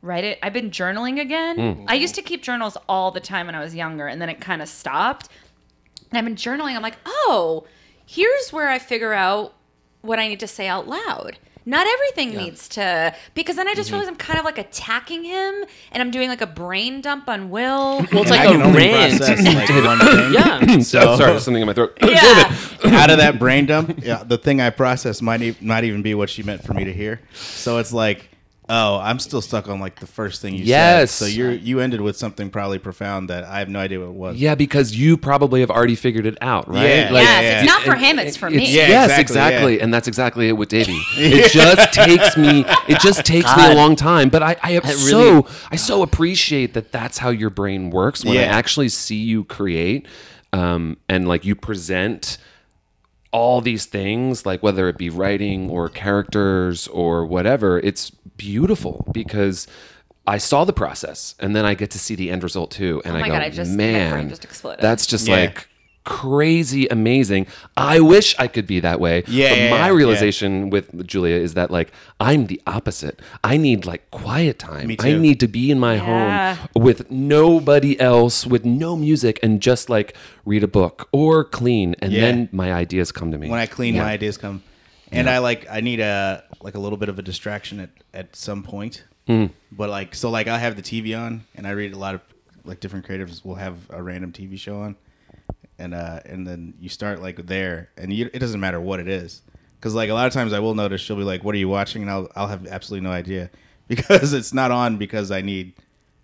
write 0.00 0.24
it. 0.24 0.38
I've 0.42 0.54
been 0.54 0.70
journaling 0.70 1.20
again. 1.20 1.56
Mm. 1.58 1.84
I 1.86 1.94
used 1.94 2.14
to 2.14 2.22
keep 2.22 2.42
journals 2.42 2.78
all 2.88 3.10
the 3.10 3.20
time 3.20 3.44
when 3.44 3.54
I 3.54 3.60
was 3.60 3.74
younger, 3.74 4.06
and 4.06 4.22
then 4.22 4.30
it 4.30 4.40
kind 4.40 4.62
of 4.62 4.68
stopped. 4.70 5.28
And 6.10 6.16
I've 6.18 6.24
been 6.24 6.34
journaling. 6.34 6.74
I'm 6.74 6.82
like, 6.82 6.96
oh, 7.04 7.66
here's 8.10 8.52
where 8.52 8.68
I 8.68 8.78
figure 8.78 9.12
out 9.12 9.54
what 10.02 10.18
I 10.18 10.28
need 10.28 10.40
to 10.40 10.46
say 10.48 10.66
out 10.66 10.88
loud. 10.88 11.38
Not 11.66 11.86
everything 11.86 12.34
needs 12.34 12.68
to, 12.70 13.14
because 13.34 13.56
then 13.56 13.68
I 13.68 13.72
Mm-hmm. 13.72 13.76
just 13.76 13.90
realize 13.90 14.08
I'm 14.08 14.16
kind 14.16 14.38
of 14.38 14.46
like 14.46 14.56
attacking 14.56 15.24
him, 15.24 15.54
and 15.92 16.02
I'm 16.02 16.10
doing 16.10 16.28
like 16.30 16.40
a 16.40 16.46
brain 16.46 17.02
dump 17.02 17.28
on 17.28 17.50
Will. 17.50 17.98
Well, 18.12 18.22
it's 18.22 18.30
I 18.30 18.44
like 18.46 18.48
can 18.48 18.62
a 18.62 18.64
only 18.64 18.78
rant. 18.78 19.18
process, 19.18 19.44
like. 19.44 19.68
Yeah. 20.32 20.78
So- 20.80 21.00
Oh, 21.00 21.16
sorry, 21.16 21.30
there's 21.32 21.44
something 21.44 21.60
in 21.60 21.66
my 21.66 21.74
throat. 21.74 21.96
yeah, 22.02 22.56
out 22.86 23.10
of 23.10 23.18
that 23.18 23.38
brain 23.38 23.66
dump, 23.66 24.00
yeah, 24.02 24.22
the 24.24 24.38
thing 24.38 24.60
I 24.60 24.70
process 24.70 25.20
might 25.20 25.42
e- 25.42 25.56
not 25.60 25.84
even 25.84 26.00
be 26.02 26.14
what 26.14 26.30
she 26.30 26.42
meant 26.42 26.64
for 26.64 26.72
me 26.72 26.84
to 26.84 26.92
hear. 26.92 27.20
So 27.34 27.76
it's 27.76 27.92
like, 27.92 28.29
oh, 28.70 28.98
I'm 28.98 29.18
still 29.18 29.42
stuck 29.42 29.68
on 29.68 29.80
like 29.80 29.98
the 29.98 30.06
first 30.06 30.40
thing 30.40 30.54
you 30.54 30.64
Yes. 30.64 31.10
said. 31.10 31.26
So 31.26 31.30
you 31.30 31.48
you 31.50 31.80
ended 31.80 32.00
with 32.00 32.16
something 32.16 32.48
probably 32.50 32.78
profound 32.78 33.28
that 33.28 33.44
I 33.44 33.58
have 33.58 33.68
no 33.68 33.80
idea 33.80 33.98
what 34.00 34.06
it 34.06 34.14
was. 34.14 34.36
Yeah, 34.36 34.54
because 34.54 34.96
you 34.96 35.16
probably 35.16 35.60
have 35.60 35.70
already 35.70 35.96
figured 35.96 36.24
it 36.24 36.38
out, 36.40 36.68
right? 36.68 36.84
Yeah. 36.88 37.10
Like, 37.10 37.24
yes, 37.24 37.42
yeah. 37.42 37.58
it's 37.58 37.66
not 37.66 37.82
for 37.82 37.94
him; 37.96 38.18
it's 38.18 38.36
for 38.36 38.48
me. 38.48 38.56
It's- 38.58 38.72
Yeah, 38.72 38.88
yes, 38.88 39.18
exactly, 39.18 39.20
exactly, 39.20 39.76
yeah. 39.78 39.82
and 39.84 39.92
that's 39.92 40.08
exactly 40.08 40.48
it 40.48 40.52
with 40.52 40.68
Davey. 40.68 40.98
It 41.18 41.50
just 41.52 41.92
takes 41.92 42.36
me. 42.36 42.64
It 42.88 43.00
just 43.00 43.24
takes 43.24 43.54
me 43.56 43.66
a 43.66 43.74
long 43.74 43.96
time, 43.96 44.28
but 44.30 44.42
I, 44.42 44.56
I 44.62 44.70
am 44.72 44.82
That 44.82 44.94
so 44.94 45.46
I 45.70 45.76
so 45.76 46.02
appreciate 46.02 46.74
that. 46.74 46.92
That's 46.92 47.18
how 47.18 47.30
your 47.30 47.50
brain 47.50 47.90
works 47.90 48.24
when 48.24 48.36
I 48.38 48.44
actually 48.44 48.88
see 48.88 49.16
you 49.16 49.44
create, 49.44 50.06
um, 50.52 50.96
and 51.08 51.26
like 51.28 51.44
you 51.44 51.54
present 51.54 52.38
all 53.32 53.60
these 53.60 53.86
things, 53.86 54.44
like 54.44 54.62
whether 54.62 54.88
it 54.88 54.98
be 54.98 55.08
writing 55.10 55.70
or 55.70 55.88
characters 55.88 56.88
or 56.88 57.24
whatever. 57.26 57.78
It's 57.78 58.10
beautiful 58.10 59.06
because. 59.12 59.66
I 60.26 60.36
saw 60.38 60.64
the 60.64 60.72
process, 60.74 61.34
and 61.40 61.56
then 61.56 61.64
I 61.64 61.74
get 61.74 61.90
to 61.92 61.98
see 61.98 62.14
the 62.14 62.30
end 62.30 62.44
result 62.44 62.70
too, 62.70 63.00
and 63.04 63.14
Oh 63.14 63.18
I 63.18 63.20
my 63.22 63.28
go, 63.28 63.34
God, 63.34 63.42
I 63.42 63.48
just- 63.50 63.70
my 63.70 63.76
"Man, 63.78 64.12
brain 64.12 64.28
just 64.28 64.44
exploded." 64.44 64.80
that's 64.80 65.06
just 65.06 65.26
Yeah. 65.26 65.36
like 65.36 65.66
crazy 66.04 66.86
amazing. 66.88 67.46
I 67.76 68.00
wish 68.00 68.34
I 68.38 68.46
could 68.48 68.66
be 68.66 68.80
that 68.80 69.00
way. 69.00 69.22
Yeah, 69.26 69.48
but 69.50 69.58
yeah, 69.58 69.70
my 69.70 69.86
yeah, 69.88 69.92
realization 69.94 70.70
with 70.70 71.06
Julia 71.06 71.36
is 71.36 71.54
that 71.54 71.70
like 71.70 71.92
I'm 72.18 72.46
the 72.46 72.60
opposite. 72.66 73.20
I 73.44 73.56
need 73.56 73.86
like 73.86 74.10
quiet 74.10 74.58
time. 74.58 74.88
Me 74.88 74.96
I 75.00 75.12
need 75.12 75.40
to 75.40 75.48
be 75.48 75.70
in 75.70 75.78
my 75.78 75.94
Yeah. 75.96 76.54
home 76.54 76.68
with 76.82 77.10
nobody 77.10 77.98
else, 78.00 78.46
with 78.46 78.64
no 78.64 78.96
music, 78.96 79.38
and 79.42 79.60
just 79.60 79.88
like 79.90 80.16
read 80.44 80.64
a 80.64 80.68
book 80.68 81.08
or 81.12 81.44
clean, 81.44 81.94
and 82.00 82.12
Yeah. 82.12 82.20
then 82.22 82.48
my 82.52 82.72
ideas 82.72 83.12
come 83.12 83.30
to 83.32 83.38
me. 83.38 83.48
When 83.48 83.60
I 83.60 83.66
clean, 83.66 83.94
Yeah. 83.94 84.04
my 84.04 84.12
ideas 84.12 84.36
come, 84.36 84.62
and 85.12 85.28
I 85.28 85.38
like 85.38 85.66
I 85.70 85.80
need 85.80 86.00
a 86.00 86.44
like 86.62 86.74
a 86.74 86.78
little 86.80 86.98
bit 86.98 87.08
of 87.08 87.18
a 87.18 87.22
distraction 87.22 87.80
at 87.80 87.90
at 88.14 88.36
some 88.36 88.62
point. 88.62 89.04
Mm. 89.28 89.50
But 89.70 89.90
like 89.90 90.14
so, 90.14 90.30
like 90.30 90.48
I 90.48 90.58
have 90.58 90.76
the 90.76 90.82
TV 90.82 91.14
on, 91.14 91.44
and 91.54 91.66
I 91.66 91.70
read 91.70 91.92
a 91.92 91.98
lot 91.98 92.14
of 92.14 92.20
like 92.64 92.80
different 92.80 93.06
creatives 93.06 93.44
will 93.44 93.54
have 93.56 93.74
a 93.90 94.02
random 94.02 94.32
TV 94.32 94.58
show 94.58 94.80
on, 94.80 94.96
and 95.80 95.94
uh 95.94 96.20
and 96.26 96.46
then 96.46 96.74
you 96.80 96.88
start 96.88 97.20
like 97.20 97.46
there, 97.46 97.88
and 97.96 98.12
you, 98.12 98.30
it 98.32 98.38
doesn't 98.38 98.60
matter 98.60 98.80
what 98.80 99.00
it 99.00 99.08
is, 99.08 99.42
because 99.78 99.94
like 99.94 100.10
a 100.10 100.14
lot 100.14 100.26
of 100.28 100.32
times 100.32 100.52
I 100.52 100.60
will 100.60 100.74
notice 100.74 101.00
she'll 101.00 101.16
be 101.16 101.24
like, 101.24 101.42
"What 101.42 101.54
are 101.54 101.58
you 101.58 101.68
watching?" 101.68 102.02
and 102.02 102.10
I'll 102.10 102.28
I'll 102.36 102.46
have 102.48 102.66
absolutely 102.68 103.08
no 103.08 103.12
idea 103.12 103.50
because 103.88 104.32
it's 104.32 104.52
not 104.54 104.70
on 104.70 104.96
because 104.98 105.30
I 105.30 105.40
need. 105.40 105.72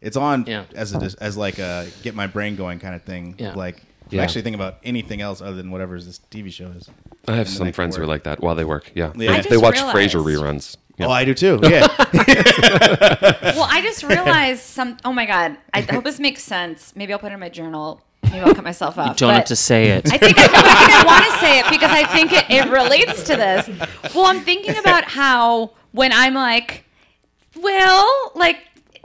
It's 0.00 0.16
on 0.16 0.44
Yeah. 0.46 0.64
as 0.74 0.94
a 0.94 1.10
as 1.22 1.36
like 1.36 1.58
a 1.58 1.88
get 2.02 2.14
my 2.14 2.26
brain 2.28 2.54
going 2.54 2.78
kind 2.78 2.94
of 2.94 3.02
thing. 3.02 3.34
Yeah. 3.38 3.54
Like 3.54 3.82
Yeah. 4.10 4.22
actually 4.22 4.42
think 4.42 4.54
about 4.54 4.76
anything 4.84 5.20
else 5.20 5.40
other 5.40 5.56
than 5.56 5.70
whatever 5.72 5.98
this 6.00 6.20
TV 6.30 6.52
show 6.52 6.68
is. 6.68 6.88
I 7.26 7.34
have 7.36 7.48
some 7.48 7.62
I 7.64 7.66
can 7.70 7.72
friends 7.72 7.96
who 7.96 8.02
are 8.02 8.06
like 8.06 8.22
that 8.24 8.40
while 8.40 8.54
they 8.54 8.64
work. 8.64 8.92
Yeah, 8.94 9.12
Yeah. 9.16 9.32
I 9.32 9.40
they 9.40 9.48
just 9.50 9.62
watch 9.62 9.78
Frasier 9.78 10.22
reruns. 10.22 10.76
Yeah. 10.98 11.06
Oh, 11.06 11.10
I 11.10 11.24
do 11.24 11.34
too. 11.34 11.58
Yeah. 11.62 11.88
Well, 13.56 13.66
I 13.70 13.80
just 13.82 14.02
realized 14.02 14.62
some. 14.62 14.96
Oh 15.04 15.12
my 15.12 15.24
god! 15.26 15.56
I 15.72 15.80
hope 15.82 16.04
this 16.04 16.18
makes 16.20 16.42
sense. 16.42 16.94
Maybe 16.94 17.12
I'll 17.12 17.18
put 17.18 17.30
it 17.32 17.34
in 17.34 17.40
my 17.40 17.48
journal. 17.48 18.02
Maybe 18.30 18.40
I'll 18.40 18.54
cut 18.54 18.64
myself 18.64 18.98
off. 18.98 19.16
Don't 19.16 19.34
have 19.34 19.46
to 19.46 19.56
say 19.56 19.90
it. 19.90 20.12
I 20.12 20.18
think 20.18 20.38
I, 20.38 20.42
I, 20.44 20.46
think 20.46 20.92
I 20.92 21.04
want 21.06 21.24
to 21.24 21.38
say 21.38 21.58
it 21.60 21.66
because 21.70 21.90
I 21.90 22.04
think 22.04 22.32
it, 22.32 22.44
it 22.50 22.70
relates 22.70 23.22
to 23.24 23.36
this. 23.36 23.68
Well, 24.14 24.26
I'm 24.26 24.40
thinking 24.40 24.76
about 24.76 25.04
how 25.04 25.72
when 25.92 26.12
I'm 26.12 26.34
like, 26.34 26.84
well, 27.56 28.32
like, 28.34 28.58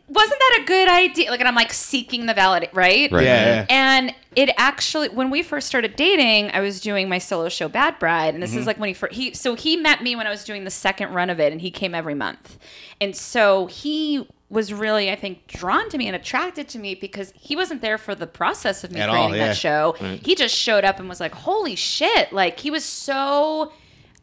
wasn't 0.07 0.39
that 0.39 0.59
a 0.61 0.65
good 0.65 0.89
idea? 0.89 1.31
Like, 1.31 1.39
and 1.39 1.47
I'm 1.47 1.55
like 1.55 1.71
seeking 1.71 2.25
the 2.25 2.33
valid, 2.33 2.69
right? 2.73 3.09
Right. 3.11 3.23
Yeah, 3.23 3.45
yeah. 3.45 3.65
And 3.69 4.13
it 4.35 4.49
actually, 4.57 5.09
when 5.09 5.29
we 5.29 5.41
first 5.41 5.67
started 5.67 5.95
dating, 5.95 6.51
I 6.51 6.59
was 6.59 6.81
doing 6.81 7.07
my 7.07 7.17
solo 7.17 7.47
show 7.47 7.69
Bad 7.69 7.97
Bride, 7.97 8.33
and 8.33 8.43
this 8.43 8.51
is 8.51 8.59
mm-hmm. 8.59 8.67
like 8.67 8.79
when 8.79 8.89
he 8.89 8.93
first 8.93 9.13
he 9.13 9.33
so 9.33 9.55
he 9.55 9.77
met 9.77 10.03
me 10.03 10.15
when 10.15 10.27
I 10.27 10.29
was 10.29 10.43
doing 10.43 10.65
the 10.65 10.71
second 10.71 11.13
run 11.13 11.29
of 11.29 11.39
it, 11.39 11.51
and 11.51 11.61
he 11.61 11.71
came 11.71 11.95
every 11.95 12.15
month, 12.15 12.57
and 12.99 13.15
so 13.15 13.67
he 13.67 14.27
was 14.51 14.73
really 14.73 15.09
I 15.09 15.15
think 15.15 15.47
drawn 15.47 15.89
to 15.89 15.97
me 15.97 16.07
and 16.07 16.15
attracted 16.15 16.67
to 16.69 16.77
me 16.77 16.93
because 16.93 17.33
he 17.35 17.55
wasn't 17.55 17.81
there 17.81 17.97
for 17.97 18.13
the 18.13 18.27
process 18.27 18.83
of 18.83 18.91
me 18.91 18.99
At 18.99 19.09
creating 19.09 19.31
all, 19.31 19.37
yeah. 19.37 19.47
that 19.47 19.57
show. 19.57 19.95
He 20.23 20.35
just 20.35 20.53
showed 20.53 20.83
up 20.83 20.99
and 20.99 21.07
was 21.09 21.19
like, 21.21 21.33
"Holy 21.33 21.75
shit!" 21.75 22.31
Like 22.33 22.59
he 22.59 22.69
was 22.69 22.83
so. 22.85 23.71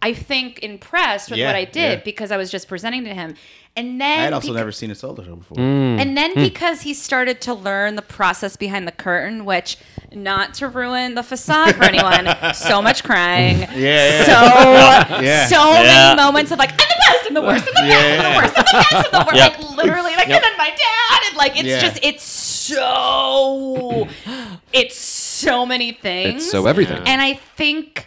I 0.01 0.12
think 0.14 0.61
impressed 0.61 1.30
with 1.30 1.38
Yeah, 1.40 1.46
what 1.46 1.57
I 1.57 1.64
did 1.64 1.99
yeah. 1.99 2.05
because 2.05 2.30
I 2.30 2.36
was 2.36 2.51
just 2.53 2.68
presenting 2.68 3.03
to 3.05 3.12
him, 3.14 3.34
and 3.74 4.01
then 4.01 4.18
I 4.20 4.22
had 4.22 4.32
also 4.32 4.53
beca- 4.53 4.55
never 4.55 4.70
seen 4.72 4.90
a 4.92 4.94
solo 4.94 5.24
show 5.24 5.34
before. 5.34 5.57
Mm. 5.57 6.01
and 6.01 6.16
then 6.16 6.34
because 6.34 6.82
he 6.82 6.94
started 6.94 7.40
to 7.42 7.55
learn 7.55 7.96
the 7.96 8.03
process 8.03 8.57
behind 8.57 8.86
the 8.86 8.92
curtain, 8.92 9.44
which 9.44 9.76
not 10.12 10.55
to 10.55 10.68
ruin 10.68 11.14
the 11.16 11.24
facade 11.24 11.74
for 11.74 11.82
anyone, 11.84 12.28
so 12.55 12.80
much 12.80 13.03
crying. 13.03 13.59
Yeah, 13.59 13.66
yeah. 13.74 14.24
So 14.24 15.20
Yeah. 15.20 15.47
so 15.47 15.56
Yeah. 15.72 15.82
many 16.14 16.22
moments 16.22 16.52
of 16.52 16.59
like, 16.60 16.70
I'm 16.70 16.77
the 16.78 16.94
best, 17.06 17.27
I'm 17.27 17.35
the 17.35 17.43
worst, 17.43 17.64
I'm 17.66 17.74
the 17.74 17.90
best, 17.90 18.20
I'm 18.20 18.32
the 18.32 18.39
worst, 18.39 18.55
I'm 18.56 18.64
the 18.64 18.72
best, 18.72 18.94
I'm 18.94 19.10
the 19.12 19.27
worst. 19.27 19.35
Yep. 19.36 19.59
Like 19.59 19.77
literally, 19.77 20.14
like 20.14 20.28
Yep. 20.28 20.36
and 20.36 20.44
then 20.44 20.56
my 20.59 20.70
dad, 20.70 21.20
and 21.28 21.36
like 21.36 21.52
it's 21.59 21.66
Yeah. 21.68 21.81
just 21.81 21.98
it's 22.05 22.22
so 22.22 24.06
it's 24.72 24.97
so 24.97 25.66
many 25.66 25.93
things. 25.93 26.43
It's 26.43 26.51
so 26.52 26.66
everything. 26.66 27.02
And 27.06 27.20
I 27.20 27.35
think 27.35 28.06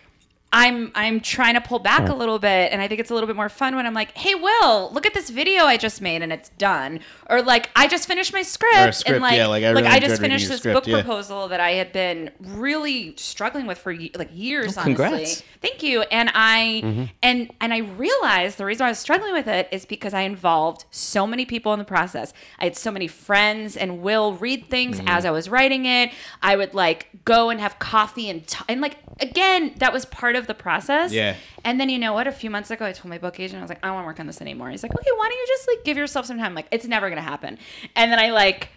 I'm 0.53 0.91
I'm 0.95 1.21
trying 1.21 1.53
to 1.53 1.61
pull 1.61 1.79
back 1.79 2.09
a 2.09 2.13
little 2.13 2.37
bit, 2.39 2.71
and 2.73 2.81
I 2.81 2.87
think 2.87 2.99
it's 2.99 3.09
a 3.09 3.13
little 3.13 3.27
bit 3.27 3.35
more 3.37 3.47
fun 3.49 3.75
when 3.75 3.85
I'm 3.87 3.93
like, 3.93 4.17
"Hey, 4.17 4.35
Will, 4.35 4.91
look 4.91 5.05
at 5.05 5.13
this 5.13 5.29
video 5.29 5.63
I 5.63 5.77
just 5.77 6.01
made, 6.01 6.21
and 6.21 6.33
it's 6.33 6.49
done," 6.49 6.99
or 7.29 7.41
like, 7.41 7.69
"I 7.75 7.87
just 7.87 8.05
finished 8.07 8.33
my 8.33 8.41
script, 8.41 8.95
script, 8.95 9.09
and 9.09 9.21
like, 9.21 9.37
yeah, 9.37 9.47
like, 9.47 9.63
I 9.63 9.69
really 9.71 9.87
I 9.87 9.99
just 9.99 10.19
finished 10.21 10.49
this 10.49 10.59
script, 10.59 10.75
book 10.75 10.87
yeah. 10.87 11.01
proposal 11.01 11.47
that 11.47 11.61
I 11.61 11.71
had 11.71 11.93
been 11.93 12.31
really 12.39 13.13
struggling 13.15 13.65
with 13.65 13.77
for 13.77 13.93
like 13.93 14.29
years. 14.33 14.77
Oh, 14.77 14.81
honestly, 14.81 15.45
thank 15.61 15.83
you. 15.83 16.01
And 16.03 16.29
I 16.33 16.81
Mm-hmm. 16.83 17.03
and 17.23 17.51
and 17.61 17.73
I 17.73 17.77
realized 17.79 18.57
the 18.57 18.65
reason 18.65 18.85
I 18.85 18.89
was 18.89 18.99
struggling 18.99 19.33
with 19.33 19.47
it 19.47 19.69
is 19.71 19.85
because 19.85 20.13
I 20.13 20.21
involved 20.21 20.85
so 20.91 21.25
many 21.25 21.45
people 21.45 21.71
in 21.73 21.79
the 21.79 21.85
process. 21.85 22.33
I 22.59 22.65
had 22.65 22.75
so 22.75 22.91
many 22.91 23.07
friends 23.07 23.77
and 23.77 24.01
will 24.01 24.33
read 24.33 24.69
things 24.69 24.97
Mm-hmm. 24.97 25.07
as 25.07 25.25
I 25.25 25.31
was 25.31 25.47
writing 25.47 25.85
it. 25.85 26.11
I 26.41 26.55
would 26.57 26.73
like 26.73 27.07
go 27.23 27.49
and 27.49 27.59
have 27.61 27.79
coffee 27.79 28.29
and 28.29 28.45
t- 28.45 28.65
and 28.67 28.81
like 28.81 28.97
again 29.21 29.73
that 29.77 29.93
was 29.93 30.05
part 30.05 30.35
of 30.35 30.40
of 30.41 30.47
the 30.47 30.53
process. 30.53 31.13
Yeah. 31.13 31.35
And 31.63 31.79
then 31.79 31.87
you 31.87 31.97
know 31.97 32.11
what? 32.11 32.27
A 32.27 32.31
few 32.33 32.49
months 32.49 32.69
ago, 32.71 32.85
I 32.85 32.91
told 32.91 33.09
my 33.09 33.17
book 33.17 33.39
agent, 33.39 33.59
I 33.59 33.61
was 33.61 33.69
like, 33.69 33.79
I 33.81 33.87
don't 33.87 33.95
want 33.95 34.03
to 34.03 34.07
work 34.07 34.19
on 34.19 34.27
this 34.27 34.41
anymore. 34.41 34.69
He's 34.69 34.83
like, 34.83 34.93
okay, 34.93 35.11
why 35.15 35.29
don't 35.29 35.37
you 35.37 35.45
just 35.47 35.67
like 35.69 35.83
give 35.85 35.95
yourself 35.97 36.25
some 36.25 36.37
time? 36.37 36.53
Like, 36.53 36.67
it's 36.71 36.85
never 36.85 37.07
gonna 37.09 37.21
happen. 37.21 37.57
And 37.95 38.11
then 38.11 38.19
I 38.19 38.31
like 38.31 38.69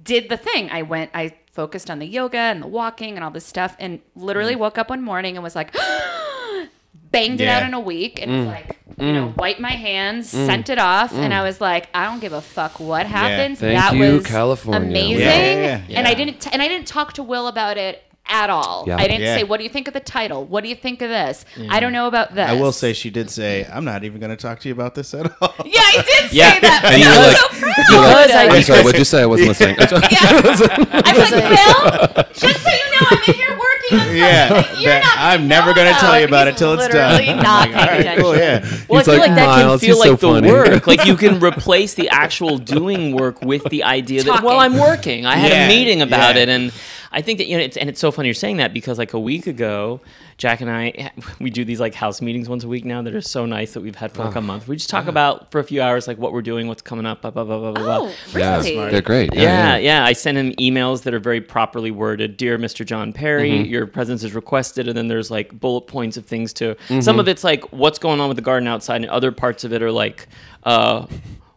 did 0.00 0.28
the 0.28 0.36
thing. 0.36 0.70
I 0.70 0.82
went, 0.82 1.10
I 1.14 1.34
focused 1.52 1.90
on 1.90 1.98
the 1.98 2.06
yoga 2.06 2.38
and 2.38 2.62
the 2.62 2.68
walking 2.68 3.16
and 3.16 3.24
all 3.24 3.32
this 3.32 3.44
stuff, 3.44 3.74
and 3.80 4.00
literally 4.14 4.54
Mm. 4.54 4.58
woke 4.60 4.78
up 4.78 4.90
one 4.90 5.02
morning 5.02 5.36
and 5.36 5.42
was 5.42 5.56
like, 5.56 5.74
banged 7.10 7.40
it 7.40 7.48
out 7.48 7.62
in 7.62 7.72
a 7.74 7.80
week, 7.80 8.20
and 8.20 8.30
was 8.30 8.46
like, 8.46 8.78
you 8.98 9.12
know, 9.12 9.32
wiped 9.36 9.60
my 9.60 9.70
hands, 9.70 10.32
Mm. 10.32 10.46
sent 10.46 10.68
it 10.68 10.78
off, 10.78 11.12
and 11.14 11.32
I 11.32 11.42
was 11.42 11.60
like, 11.60 11.88
I 11.94 12.04
don't 12.04 12.20
give 12.20 12.32
a 12.32 12.40
fuck 12.42 12.78
what 12.78 13.06
happens. 13.06 13.60
Thank 13.60 13.78
that 13.80 13.94
you, 13.94 14.14
was 14.14 14.26
California. 14.26 14.88
amazing. 14.88 15.18
Yeah, 15.20 15.82
yeah, 15.88 15.98
And 15.98 16.06
I 16.06 16.14
didn't, 16.14 16.40
t- 16.40 16.50
and 16.52 16.60
I 16.60 16.68
didn't 16.68 16.86
talk 16.86 17.14
to 17.14 17.22
Will 17.22 17.48
about 17.48 17.76
it 17.78 18.02
at 18.28 18.50
all. 18.50 18.84
Yeah. 18.86 18.96
I 18.96 19.02
didn't 19.08 19.22
Yeah. 19.22 19.36
say, 19.36 19.44
what 19.44 19.58
do 19.58 19.64
you 19.64 19.70
think 19.70 19.88
of 19.88 19.94
the 19.94 20.00
title? 20.00 20.44
What 20.44 20.62
do 20.62 20.68
you 20.68 20.74
think 20.74 21.02
of 21.02 21.08
this? 21.08 21.44
I 21.56 21.60
mm. 21.60 21.80
don't 21.80 21.92
know 21.92 22.06
about 22.06 22.34
this. 22.34 22.48
I 22.48 22.54
will 22.54 22.72
say 22.72 22.92
she 22.92 23.10
did 23.10 23.30
say, 23.30 23.66
"I'm 23.72 23.84
not 23.84 24.04
even 24.04 24.20
going 24.20 24.30
to 24.30 24.36
talk 24.36 24.60
to 24.60 24.68
you 24.68 24.74
about 24.74 24.94
this 24.94 25.14
at 25.14 25.30
all." 25.40 25.54
Yeah, 25.64 25.80
I 25.80 26.02
did 26.06 26.32
Yeah. 26.32 26.52
say 26.54 26.60
that. 26.60 26.84
And 26.84 27.02
you 27.02 27.08
I 27.08 27.10
were 27.10 27.24
was 27.24 27.28
like- 27.28 27.36
so 27.36 27.48
proud. 27.58 27.74
Because 27.76 28.30
I- 28.32 28.48
I'm 28.56 28.62
sorry. 28.62 28.82
What'd 28.84 28.98
you 28.98 29.04
say? 29.04 29.22
I 29.22 29.26
wasn't 29.26 29.48
listening. 29.48 29.76
Yeah. 29.78 29.88
I 29.90 31.14
was 31.18 31.30
like, 31.32 32.16
Will, 32.16 32.24
just 32.32 32.62
so 32.62 32.70
you 32.70 32.90
know, 32.92 33.06
I'm 33.10 33.18
in 33.28 33.34
here 33.34 33.50
working 33.50 33.98
on 33.98 33.98
something 34.00 34.16
Yeah, 34.16 34.48
that 34.48 34.80
you're 34.80 34.92
not 35.00 35.14
I'm 35.18 35.48
never 35.48 35.74
gonna 35.74 35.92
tell 35.94 36.18
you 36.18 36.26
about 36.26 36.48
it 36.48 36.56
till 36.56 36.74
it's 36.74 36.88
done. 36.88 37.16
literally 37.20 37.42
not 37.42 37.68
All 37.68 37.74
paying 37.74 37.86
right, 37.86 38.00
attention. 38.00 38.22
cool, 38.22 38.36
yeah. 38.36 38.60
Well, 38.88 38.98
He's 39.00 39.08
I 39.08 39.12
feel 39.12 39.20
like, 39.20 39.28
like, 39.30 39.36
that 39.36 39.56
can 39.68 39.78
feel 39.78 39.94
he's 39.94 40.02
so 40.02 40.10
like 40.10 40.20
the 40.20 40.26
funny." 40.28 40.50
work. 40.52 40.86
Like 40.86 41.04
you 41.06 41.16
can 41.16 41.40
replace 41.42 41.94
the 41.94 42.08
actual 42.10 42.58
doing 42.58 43.14
work 43.14 43.42
with 43.42 43.64
the 43.64 43.84
idea 43.84 44.22
that 44.24 44.42
well, 44.42 44.58
I'm 44.60 44.78
working. 44.78 45.26
I 45.26 45.36
had 45.36 45.52
a 45.52 45.68
meeting 45.68 46.02
about 46.02 46.36
it, 46.36 46.48
and 46.48 46.72
I 47.10 47.22
think 47.22 47.38
that 47.38 47.46
you 47.46 47.56
know, 47.56 47.62
it's, 47.64 47.76
and 47.76 47.88
it's 47.88 48.00
so 48.00 48.10
funny 48.10 48.28
you're 48.28 48.34
saying 48.34 48.58
that 48.58 48.74
because 48.74 48.98
like 48.98 49.14
a 49.14 49.18
week 49.20 49.46
ago, 49.46 50.00
Jack 50.36 50.60
and 50.60 50.70
I 50.70 51.10
we 51.40 51.48
do 51.50 51.64
these 51.64 51.80
like 51.80 51.94
house 51.94 52.20
meetings 52.20 52.48
once 52.48 52.64
a 52.64 52.68
week 52.68 52.84
now 52.84 53.00
that 53.02 53.14
are 53.14 53.20
so 53.22 53.46
nice 53.46 53.72
that 53.72 53.80
we've 53.80 53.94
had 53.96 54.12
for 54.12 54.24
like 54.24 54.34
a 54.34 54.40
month. 54.40 54.68
We 54.68 54.76
just 54.76 54.90
talk 54.90 55.06
about 55.06 55.50
for 55.50 55.58
a 55.58 55.64
few 55.64 55.80
hours 55.80 56.06
like 56.06 56.18
what 56.18 56.32
we're 56.32 56.42
doing, 56.42 56.68
what's 56.68 56.82
coming 56.82 57.06
up, 57.06 57.22
blah 57.22 57.30
blah 57.30 57.44
blah 57.44 57.58
blah 57.58 57.72
blah. 57.72 57.82
blah. 57.82 58.08
Oh, 58.10 58.38
Yeah, 58.38 58.58
really? 58.58 58.90
they're 58.90 59.00
great. 59.00 59.34
Yeah, 59.34 59.76
yeah, 59.78 60.04
I 60.04 60.12
send 60.12 60.36
him 60.36 60.52
emails 60.52 61.02
that 61.04 61.14
are 61.14 61.18
very 61.18 61.40
properly 61.40 61.90
worded. 61.90 62.36
Dear 62.36 62.58
Mr. 62.58 62.84
John 62.84 63.12
Perry, 63.12 63.50
Mm-hmm. 63.52 63.70
your 63.70 63.86
presence 63.86 64.22
is 64.22 64.34
requested, 64.34 64.88
and 64.88 64.96
then 64.96 65.08
there's 65.08 65.30
like 65.30 65.58
bullet 65.58 65.82
points 65.86 66.16
of 66.18 66.26
things 66.26 66.52
to. 66.54 66.74
Mm-hmm. 66.74 67.00
Some 67.00 67.18
of 67.18 67.26
it's 67.28 67.42
like 67.44 67.64
what's 67.72 67.98
going 67.98 68.20
on 68.20 68.28
with 68.28 68.36
the 68.36 68.42
garden 68.42 68.68
outside, 68.68 68.96
and 68.96 69.06
other 69.10 69.32
parts 69.32 69.64
of 69.64 69.72
it 69.72 69.82
are 69.82 69.90
like, 69.92 70.28
uh, 70.64 71.06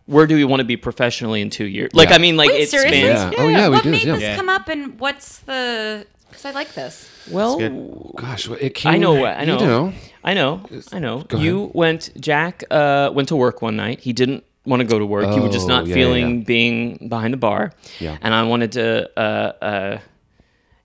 where 0.05 0.27
do 0.27 0.35
we 0.35 0.43
want 0.43 0.59
to 0.59 0.65
be 0.65 0.77
professionally 0.77 1.41
in 1.41 1.49
two 1.49 1.65
years? 1.65 1.91
Like, 1.93 2.09
Yeah. 2.09 2.15
I 2.15 2.17
mean, 2.19 2.37
like 2.37 2.49
Wait, 2.49 2.61
it 2.63 2.69
seriously? 2.69 3.01
been. 3.01 3.15
Yeah. 3.15 3.31
Oh, 3.37 3.47
yeah, 3.47 3.67
we 3.69 3.75
what 3.75 3.83
do, 3.83 3.91
made 3.91 4.03
yeah. 4.03 4.15
this 4.17 4.35
come 4.37 4.49
up, 4.49 4.67
and 4.67 4.99
what's 4.99 5.39
the? 5.39 6.05
Because 6.29 6.45
I 6.45 6.51
like 6.51 6.73
this. 6.73 7.09
Well. 7.29 8.13
Gosh, 8.15 8.47
well, 8.47 8.57
it 8.61 8.73
came. 8.73 8.93
I 8.93 8.97
know, 8.97 9.25
I 9.25 9.43
know, 9.45 9.59
You 9.59 9.65
know. 9.65 9.93
I 10.23 10.33
know, 10.33 10.65
I 10.91 10.99
know. 10.99 11.25
You 11.37 11.71
went. 11.73 12.09
Jack 12.19 12.63
uh, 12.71 13.11
went 13.13 13.27
to 13.29 13.35
work 13.35 13.61
one 13.61 13.75
night. 13.75 13.99
He 13.99 14.13
didn't 14.13 14.43
want 14.65 14.79
to 14.81 14.87
go 14.87 14.97
to 14.99 15.05
work. 15.05 15.33
he 15.33 15.39
was 15.39 15.51
just 15.51 15.65
Oh, 15.65 15.69
not 15.69 15.85
yeah, 15.87 15.89
yeah, 15.89 15.95
feeling 15.95 16.37
yeah. 16.39 16.43
being 16.45 17.07
behind 17.09 17.33
the 17.33 17.37
bar. 17.37 17.71
Yeah. 17.99 18.17
And 18.21 18.33
I 18.33 18.43
wanted 18.43 18.71
to. 18.73 19.09
Uh, 19.19 19.21
uh, 19.63 19.99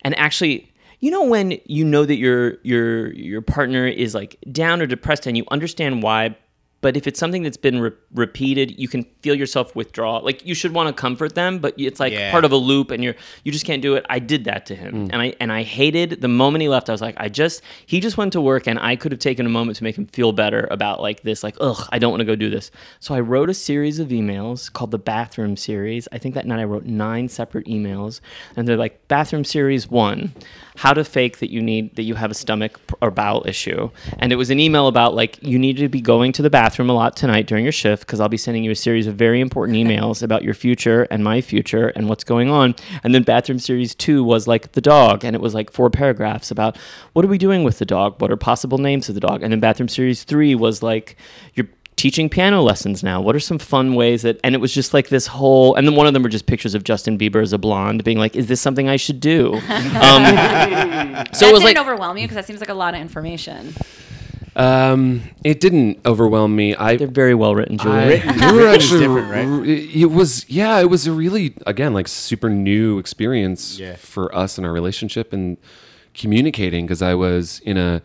and 0.02 0.18
actually, 0.18 0.72
you 1.00 1.10
know, 1.10 1.24
when 1.24 1.58
you 1.66 1.84
know 1.84 2.04
that 2.04 2.16
your 2.16 2.58
your 2.62 3.12
your 3.12 3.42
partner 3.42 3.86
is 3.86 4.14
like 4.14 4.36
down 4.50 4.80
or 4.82 4.86
depressed, 4.86 5.26
and 5.26 5.36
you 5.36 5.44
understand 5.50 6.02
why. 6.02 6.36
But 6.86 6.96
if 6.96 7.08
it's 7.08 7.18
something 7.18 7.42
that's 7.42 7.56
been 7.56 7.80
re- 7.80 7.90
repeated, 8.14 8.78
you 8.78 8.86
can 8.86 9.02
feel 9.20 9.34
yourself 9.34 9.74
withdraw. 9.74 10.18
Like 10.18 10.46
you 10.46 10.54
should 10.54 10.72
want 10.72 10.86
to 10.86 10.92
comfort 10.92 11.34
them, 11.34 11.58
but 11.58 11.74
it's 11.76 11.98
like 11.98 12.12
Yeah. 12.12 12.30
part 12.30 12.44
of 12.44 12.52
a 12.52 12.56
loop, 12.56 12.92
and 12.92 13.02
you're 13.02 13.16
you 13.42 13.50
just 13.50 13.66
can't 13.66 13.82
do 13.82 13.96
it. 13.96 14.06
I 14.08 14.20
did 14.20 14.44
that 14.44 14.66
to 14.66 14.76
him, 14.76 14.94
mm. 14.94 15.10
and 15.12 15.20
I 15.20 15.34
and 15.40 15.50
I 15.50 15.64
hated 15.64 16.20
the 16.20 16.28
moment 16.28 16.62
he 16.62 16.68
left. 16.68 16.88
I 16.88 16.92
was 16.92 17.00
like, 17.00 17.16
I 17.18 17.28
just 17.28 17.60
he 17.86 17.98
just 17.98 18.16
went 18.16 18.32
to 18.34 18.40
work, 18.40 18.68
and 18.68 18.78
I 18.78 18.94
could 18.94 19.10
have 19.10 19.18
taken 19.18 19.46
a 19.46 19.48
moment 19.48 19.78
to 19.78 19.82
make 19.82 19.98
him 19.98 20.06
feel 20.06 20.30
better 20.30 20.68
about 20.70 21.02
like 21.02 21.22
this. 21.22 21.42
Like, 21.42 21.56
ugh, 21.60 21.88
I 21.90 21.98
don't 21.98 22.12
want 22.12 22.20
to 22.20 22.24
go 22.24 22.36
do 22.36 22.50
this. 22.50 22.70
So 23.00 23.16
I 23.16 23.20
wrote 23.20 23.50
a 23.50 23.54
series 23.54 23.98
of 23.98 24.10
emails 24.10 24.72
called 24.72 24.92
the 24.92 24.98
Bathroom 25.00 25.56
Series. 25.56 26.06
I 26.12 26.18
think 26.18 26.36
that 26.36 26.46
night 26.46 26.60
I 26.60 26.64
wrote 26.66 26.84
nine 26.84 27.28
separate 27.28 27.66
emails, 27.66 28.20
and 28.54 28.68
they're 28.68 28.76
like 28.76 29.08
Bathroom 29.08 29.42
Series 29.42 29.90
One, 29.90 30.32
how 30.76 30.92
to 30.92 31.04
fake 31.04 31.38
that 31.38 31.50
you 31.50 31.62
need 31.62 31.96
that 31.96 32.02
you 32.02 32.14
have 32.14 32.30
a 32.30 32.34
stomach 32.34 32.78
or 33.00 33.10
bowel 33.10 33.42
issue, 33.46 33.90
and 34.18 34.32
it 34.32 34.36
was 34.36 34.50
an 34.50 34.60
email 34.60 34.86
about 34.88 35.14
like 35.14 35.38
you 35.42 35.58
need 35.58 35.76
to 35.78 35.88
be 35.88 36.00
going 36.00 36.32
to 36.32 36.42
the 36.42 36.50
bathroom 36.50 36.90
a 36.90 36.92
lot 36.92 37.16
tonight 37.16 37.46
during 37.46 37.64
your 37.64 37.72
shift 37.72 38.06
because 38.06 38.20
I'll 38.20 38.28
be 38.28 38.36
sending 38.36 38.64
you 38.64 38.70
a 38.70 38.76
series 38.76 39.06
of 39.06 39.16
very 39.16 39.40
important 39.40 39.76
emails 39.82 40.22
about 40.22 40.44
your 40.44 40.54
future 40.54 41.02
and 41.04 41.24
my 41.24 41.40
future 41.40 41.88
and 41.88 42.08
what's 42.08 42.24
going 42.24 42.50
on. 42.50 42.74
And 43.02 43.14
then 43.14 43.22
bathroom 43.22 43.58
series 43.58 43.94
two 43.94 44.22
was 44.22 44.46
like 44.46 44.72
the 44.72 44.80
dog, 44.80 45.24
and 45.24 45.34
it 45.34 45.40
was 45.40 45.54
like 45.54 45.70
four 45.70 45.90
paragraphs 45.90 46.50
about 46.50 46.76
what 47.12 47.24
are 47.24 47.28
we 47.28 47.38
doing 47.38 47.64
with 47.64 47.78
the 47.78 47.86
dog, 47.86 48.20
what 48.20 48.30
are 48.30 48.36
possible 48.36 48.78
names 48.78 49.08
of 49.08 49.14
the 49.14 49.20
dog, 49.20 49.42
and 49.42 49.52
then 49.52 49.60
bathroom 49.60 49.88
series 49.88 50.24
three 50.24 50.54
was 50.54 50.82
like 50.82 51.16
you're 51.54 51.68
teaching 51.96 52.28
piano 52.28 52.62
lessons 52.62 53.02
now. 53.02 53.20
What 53.20 53.34
are 53.34 53.40
some 53.40 53.58
fun 53.58 53.94
ways 53.94 54.22
that? 54.22 54.38
And 54.44 54.54
it 54.54 54.58
was 54.58 54.72
just 54.72 54.92
like 54.94 55.08
this 55.08 55.26
whole. 55.26 55.74
And 55.74 55.86
then 55.88 55.94
one 55.96 56.06
of 56.06 56.12
them 56.12 56.22
were 56.22 56.28
just 56.28 56.46
pictures 56.46 56.74
of 56.74 56.84
Justin 56.84 57.16
Bieber 57.18 57.42
as 57.42 57.52
a 57.52 57.58
blonde, 57.58 58.04
being 58.04 58.18
like, 58.18 58.36
"Is 58.36 58.46
this 58.48 58.60
something 58.60 58.88
I 58.88 58.96
should 58.96 59.20
do?" 59.20 59.54
Um, 59.66 60.22
so 60.24 60.26
that 60.26 61.26
it 61.50 61.52
was 61.52 61.62
didn't 61.62 61.62
like 61.64 61.78
overwhelm 61.78 62.16
you 62.18 62.24
because 62.24 62.34
that 62.36 62.44
seems 62.46 62.60
like 62.60 62.68
a 62.68 62.74
lot 62.74 62.94
of 62.94 63.00
information. 63.00 63.74
Um, 64.54 65.22
it 65.44 65.60
didn't 65.60 66.00
overwhelm 66.06 66.56
me. 66.56 66.74
I 66.74 66.96
they're 66.96 67.06
very 67.08 67.34
well 67.34 67.54
written, 67.54 67.76
Julia. 67.76 68.22
I, 68.26 68.52
we 68.52 68.58
were 68.58 68.68
actually 68.68 69.00
different, 69.00 69.30
right? 69.30 69.46
r- 69.46 69.64
It 69.64 70.10
was 70.10 70.48
yeah, 70.48 70.78
it 70.80 70.88
was 70.88 71.06
a 71.06 71.12
really 71.12 71.54
again 71.66 71.92
like 71.92 72.08
super 72.08 72.48
new 72.48 72.98
experience 72.98 73.78
Yeah. 73.78 73.96
for 73.96 74.34
us 74.34 74.56
in 74.58 74.64
our 74.64 74.72
relationship 74.72 75.32
and 75.34 75.58
communicating 76.14 76.86
because 76.86 77.02
I 77.02 77.14
was 77.14 77.60
in 77.60 77.76
a 77.76 78.00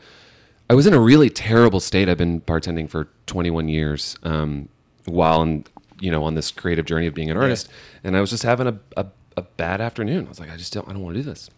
I 0.69 0.73
was 0.73 0.85
in 0.87 0.93
a 0.93 0.99
really 0.99 1.29
terrible 1.29 1.79
state. 1.79 2.09
I've 2.09 2.17
been 2.17 2.41
bartending 2.41 2.89
for 2.89 3.07
21 3.31 3.69
years, 3.69 4.17
um, 4.23 4.67
while 5.05 5.41
in, 5.41 5.63
you 6.01 6.11
know 6.11 6.23
on 6.23 6.35
this 6.35 6.51
creative 6.51 6.85
journey 6.85 7.07
of 7.07 7.13
being 7.13 7.31
an 7.31 7.37
artist, 7.37 7.69
and 8.03 8.17
I 8.17 8.21
was 8.21 8.29
just 8.29 8.43
having 8.43 8.67
a, 8.67 8.77
a, 8.97 9.05
a 9.37 9.41
bad 9.41 9.79
afternoon. 9.79 10.25
I 10.25 10.29
was 10.29 10.39
like, 10.39 10.51
I 10.51 10.57
just 10.57 10.73
don't 10.73 10.87
I 10.89 10.91
don't 10.91 11.01
want 11.01 11.15
to 11.15 11.23
do 11.23 11.29
this, 11.29 11.49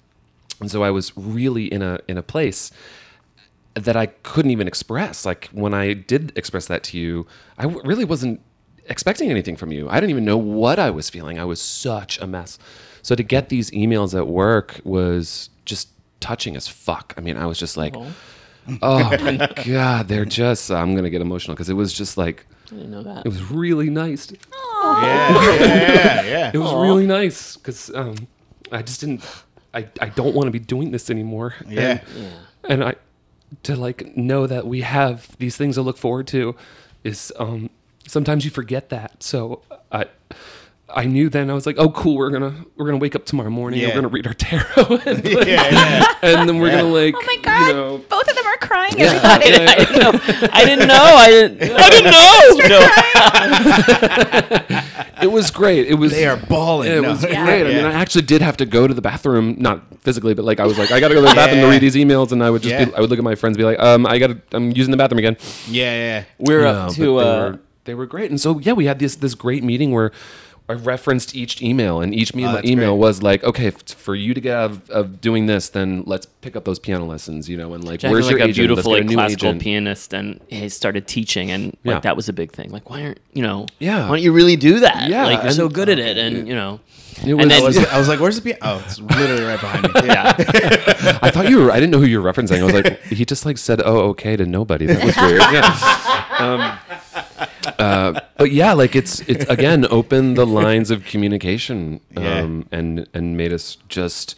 and 0.60 0.70
so 0.70 0.84
I 0.84 0.92
was 0.92 1.18
really 1.18 1.66
in 1.66 1.82
a 1.82 2.00
in 2.08 2.18
a 2.18 2.22
place 2.22 2.72
that 3.74 3.96
I 3.98 4.06
couldn't 4.06 4.52
even 4.52 4.68
express. 4.68 5.26
Like 5.26 5.50
when 5.52 5.74
I 5.74 5.94
did 5.94 6.32
express 6.36 6.68
that 6.68 6.84
to 6.84 6.98
you, 7.00 7.26
I 7.58 7.64
w- 7.64 7.82
really 7.84 8.06
wasn't 8.06 8.40
expecting 8.88 9.32
anything 9.32 9.56
from 9.56 9.72
you. 9.72 9.90
I 9.90 9.96
didn't 9.96 10.12
even 10.12 10.26
know 10.26 10.38
what 10.38 10.78
I 10.78 10.92
was 10.92 11.10
feeling. 11.10 11.40
I 11.40 11.46
was 11.46 11.60
such 11.60 12.20
a 12.20 12.28
mess. 12.28 12.60
So 13.02 13.16
to 13.16 13.24
get 13.24 13.50
these 13.50 13.72
emails 13.72 14.16
at 14.16 14.28
work 14.28 14.80
was 14.84 15.50
just 15.66 15.90
touching 16.20 16.56
as 16.56 16.68
fuck. 16.68 17.16
I 17.18 17.22
mean, 17.22 17.36
I 17.36 17.48
was 17.48 17.58
just 17.58 17.78
like, 17.78 17.98
oh 17.98 18.14
my 18.68 19.50
god, 19.66 20.08
they're 20.08 20.26
just. 20.26 20.72
I'm 20.72 20.96
gonna 20.96 21.10
get 21.10 21.22
emotional 21.22 21.56
because 21.56 21.70
it 21.70 21.74
was 21.74 21.94
just 21.94 22.18
like 22.18 22.46
I 22.72 22.76
didn't 22.76 22.92
know 22.92 23.04
that. 23.04 23.26
it 23.26 23.30
was 23.30 23.44
really 23.52 23.90
nice. 23.90 24.32
Yeah, 24.32 25.56
yeah, 25.60 26.22
yeah. 26.24 26.52
It 26.54 26.58
was 26.58 26.74
really 26.74 27.06
nice 27.06 27.58
because 27.58 27.94
um, 27.94 28.28
I 28.72 28.82
just 28.82 29.00
didn't. 29.02 29.24
I, 29.74 29.88
I 30.02 30.10
don't 30.10 30.36
want 30.36 30.48
to 30.48 30.52
be 30.52 30.60
doing 30.60 30.92
this 30.92 31.10
anymore. 31.10 31.56
Yeah. 31.68 32.02
And, 32.16 32.34
and 32.70 32.84
I 32.84 32.96
to 33.64 33.76
like 33.76 34.16
know 34.18 34.48
that 34.48 34.66
we 34.66 34.82
have 34.82 35.36
these 35.38 35.58
things 35.58 35.76
to 35.76 35.82
look 35.82 35.98
forward 35.98 36.28
to 36.28 36.56
is 37.04 37.32
um 37.38 37.70
sometimes 38.08 38.46
you 38.46 38.52
forget 38.52 38.90
that. 38.90 39.24
So 39.24 39.62
I 39.92 40.06
I 40.90 41.06
knew 41.06 41.30
then 41.30 41.50
I 41.50 41.54
was 41.54 41.66
like, 41.66 41.78
oh 41.80 41.90
cool, 41.90 42.18
we're 42.18 42.30
gonna 42.30 42.54
we're 42.76 42.86
gonna 42.86 42.98
wake 43.00 43.16
up 43.16 43.26
tomorrow 43.26 43.50
morning. 43.50 43.80
Yeah. 43.80 43.88
We're 43.90 43.96
gonna 43.96 44.08
read 44.10 44.28
our 44.28 44.34
tarot, 44.34 44.98
and, 45.06 45.24
yeah, 45.46 45.46
yeah. 45.46 46.06
and 46.22 46.48
then 46.48 46.60
we're 46.60 46.70
gonna 46.72 46.84
like, 46.84 47.16
Oh 47.18 47.24
my 47.26 47.38
god! 47.42 47.68
you 47.68 47.74
know, 47.74 47.98
Both 48.10 48.28
of 48.30 48.36
them 48.36 48.46
are 48.46 48.58
crying. 48.58 48.94
Yeah. 48.98 49.14
Everybody. 49.24 49.54
I 49.54 49.86
didn't 49.86 50.00
know. 50.00 50.12
I 50.52 50.66
didn't 50.66 50.88
know. 50.88 51.16
I 51.16 51.30
didn't. 51.30 51.62
I 51.64 51.90
didn't 51.90 52.12
know. 52.12 52.68
No. 52.68 52.80
it 55.24 55.32
was 55.32 55.52
great. 55.52 55.88
It 55.88 55.96
was 55.96 56.12
They 56.12 56.26
are 56.28 56.38
balling. 56.38 56.92
It 56.92 57.02
No. 57.02 57.12
was 57.12 57.24
Yeah. 57.24 57.46
great. 57.46 57.66
I 57.66 57.70
mean, 57.74 57.86
I 57.86 57.94
actually 57.94 58.24
did 58.24 58.42
have 58.42 58.58
to 58.58 58.66
go 58.66 58.88
to 58.88 58.94
the 58.94 59.02
bathroom, 59.02 59.56
not 59.60 59.82
physically, 60.02 60.34
but 60.34 60.46
like 60.46 60.60
I 60.60 60.66
was 60.66 60.78
like, 60.78 60.92
I 60.92 61.00
gotta 61.00 61.14
go 61.16 61.22
to 61.22 61.28
the 61.30 61.36
bathroom 61.36 61.62
to 61.62 61.68
read 61.70 61.82
these 61.82 61.96
emails, 61.96 62.32
and 62.32 62.44
I 62.44 62.50
would 62.50 62.62
just 62.62 62.74
Yeah. 62.74 62.86
be, 62.86 62.94
I 62.96 63.00
would 63.00 63.10
look 63.10 63.20
at 63.20 63.24
my 63.26 63.36
friends, 63.36 63.56
and 63.56 63.60
be 63.60 63.66
like, 63.66 63.80
um, 63.80 64.06
I 64.06 64.20
gotta, 64.20 64.38
I'm 64.52 64.72
using 64.72 64.92
the 64.92 64.98
bathroom 64.98 65.20
again. 65.20 65.38
Yeah, 65.68 65.96
yeah. 65.96 66.24
We're 66.40 66.62
No, 66.62 66.68
up 66.70 66.88
but 66.90 66.94
to. 66.96 67.02
they, 67.02 67.08
Uh, 67.08 67.12
were, 67.14 67.60
they 67.86 67.94
were 67.96 68.06
great, 68.06 68.30
and 68.30 68.40
so 68.40 68.60
yeah, 68.60 68.74
we 68.74 68.86
had 68.86 69.00
this 69.00 69.16
this 69.16 69.34
great 69.34 69.64
meeting 69.64 69.92
where. 69.92 70.12
I 70.70 70.74
referenced 70.74 71.36
each 71.36 71.62
email, 71.62 72.00
and 72.02 72.16
each 72.16 72.34
me- 72.34 72.46
Oh, 72.46 72.62
email 72.64 72.92
great. 72.94 73.00
was 73.00 73.22
like, 73.22 73.44
okay, 73.44 73.68
f- 73.68 73.84
for 73.84 74.16
you 74.16 74.34
to 74.34 74.40
get 74.40 74.56
out 74.56 74.72
of, 74.72 74.90
of 74.90 75.20
doing 75.20 75.46
this, 75.46 75.68
then 75.70 76.04
let's 76.06 76.26
pick 76.26 76.56
up 76.56 76.64
those 76.64 76.80
piano 76.80 77.04
lessons, 77.06 77.50
you 77.50 77.58
know, 77.58 77.74
and 77.74 77.84
like, 77.84 78.00
Jack 78.00 78.12
where's 78.12 78.24
was 78.26 78.32
your 78.32 78.40
like 78.40 78.48
a 78.48 78.50
agent? 78.50 78.70
Let's 78.70 78.86
beautiful 78.88 78.94
get 78.94 79.02
a 79.02 79.04
new 79.06 79.16
classical 79.16 79.48
agent. 79.50 79.62
pianist, 79.62 80.14
and 80.14 80.40
he 80.48 80.70
started 80.70 81.06
teaching, 81.06 81.52
and 81.52 81.66
like 81.84 81.96
Yeah. 81.96 82.00
that 82.00 82.16
was 82.16 82.30
a 82.30 82.34
big 82.34 82.54
thing. 82.54 82.72
Like, 82.72 82.90
why 82.90 83.04
aren't 83.04 83.20
you 83.34 83.44
know? 83.44 83.66
Yeah. 83.80 84.04
Why 84.04 84.08
don't 84.16 84.22
you 84.22 84.32
really 84.32 84.56
do 84.56 84.80
that? 84.80 85.10
Yeah, 85.10 85.26
like 85.26 85.44
you're 85.44 85.52
so 85.52 85.68
good 85.68 85.90
at 85.90 86.00
it, 86.00 86.18
and 86.18 86.48
you 86.48 86.56
know. 86.56 86.80
It 87.18 87.30
And 87.30 87.38
was- 87.38 87.46
I 87.46 87.50
then- 87.50 87.64
was, 87.64 87.78
I 87.94 87.98
was 88.00 88.08
like, 88.08 88.20
"Where's 88.22 88.38
the 88.38 88.42
piano?" 88.42 88.60
Oh, 88.64 88.84
it's 88.88 89.00
literally 89.00 89.44
right 89.44 89.60
behind 89.60 89.84
me. 89.84 89.92
Yeah. 90.06 90.34
I 91.22 91.30
thought 91.30 91.48
you 91.50 91.60
were. 91.60 91.72
I 91.72 91.76
didn't 91.76 91.92
know 91.92 92.00
who 92.00 92.06
you 92.08 92.20
were 92.22 92.32
referencing. 92.34 92.60
I 92.60 92.64
was 92.64 92.74
like, 92.74 93.02
he 93.04 93.24
just 93.26 93.46
like 93.46 93.58
said, 93.58 93.82
"Oh, 93.86 94.10
okay" 94.12 94.36
to 94.38 94.46
nobody. 94.46 94.86
That 94.88 95.04
was 95.06 95.16
weird. 95.18 95.42
Yeah. 95.52 96.36
Um, 96.40 96.80
uh, 97.80 98.20
but 98.38 98.52
yeah, 98.52 98.74
like 98.74 98.96
it's 98.96 99.22
it's 99.22 99.46
again 99.46 99.86
opened 99.90 100.38
the 100.38 100.46
lines 100.46 100.92
of 100.92 101.06
communication 101.06 102.00
um, 102.18 102.24
Yeah. 102.24 102.78
and 102.80 103.10
and 103.14 103.38
made 103.38 103.54
us 103.54 103.78
just 103.90 104.36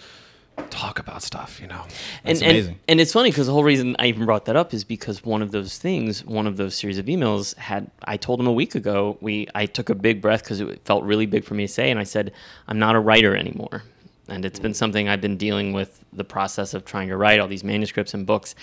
talk 0.69 0.99
about 0.99 1.21
stuff, 1.21 1.59
you 1.61 1.67
know. 1.67 1.83
That's 2.23 2.41
and, 2.41 2.51
amazing. 2.51 2.71
And, 2.73 2.81
and 2.87 3.01
it's 3.01 3.11
funny 3.13 3.29
because 3.29 3.47
the 3.47 3.53
whole 3.53 3.63
reason 3.63 3.95
I 3.99 4.07
even 4.07 4.25
brought 4.25 4.45
that 4.45 4.55
up 4.55 4.73
is 4.73 4.83
because 4.83 5.23
one 5.23 5.41
of 5.41 5.51
those 5.51 5.77
things, 5.77 6.23
one 6.25 6.47
of 6.47 6.57
those 6.57 6.75
series 6.75 6.97
of 6.97 7.05
emails 7.07 7.55
had, 7.57 7.91
I 8.05 8.17
told 8.17 8.39
him 8.39 8.47
a 8.47 8.53
week 8.53 8.75
ago, 8.75 9.17
we, 9.21 9.47
I 9.53 9.65
took 9.65 9.89
a 9.89 9.95
big 9.95 10.21
breath 10.21 10.43
because 10.43 10.61
it 10.61 10.81
felt 10.85 11.03
really 11.03 11.25
big 11.25 11.43
for 11.43 11.55
me 11.55 11.67
to 11.67 11.73
say. 11.73 11.91
And 11.91 11.99
I 11.99 12.03
said, 12.03 12.31
I'm 12.67 12.79
not 12.79 12.95
a 12.95 12.99
writer 12.99 13.35
anymore. 13.35 13.83
And 14.27 14.43
it's 14.45 14.59
been 14.59 14.73
something 14.73 15.07
I've 15.07 15.21
been 15.21 15.37
dealing 15.37 15.73
with 15.73 16.03
the 16.11 16.23
process 16.23 16.73
of 16.73 16.85
trying 16.85 17.09
to 17.09 17.17
write 17.17 17.39
all 17.39 17.47
these 17.47 17.63
manuscripts 17.63 18.13
and 18.13 18.25
books. 18.25 18.55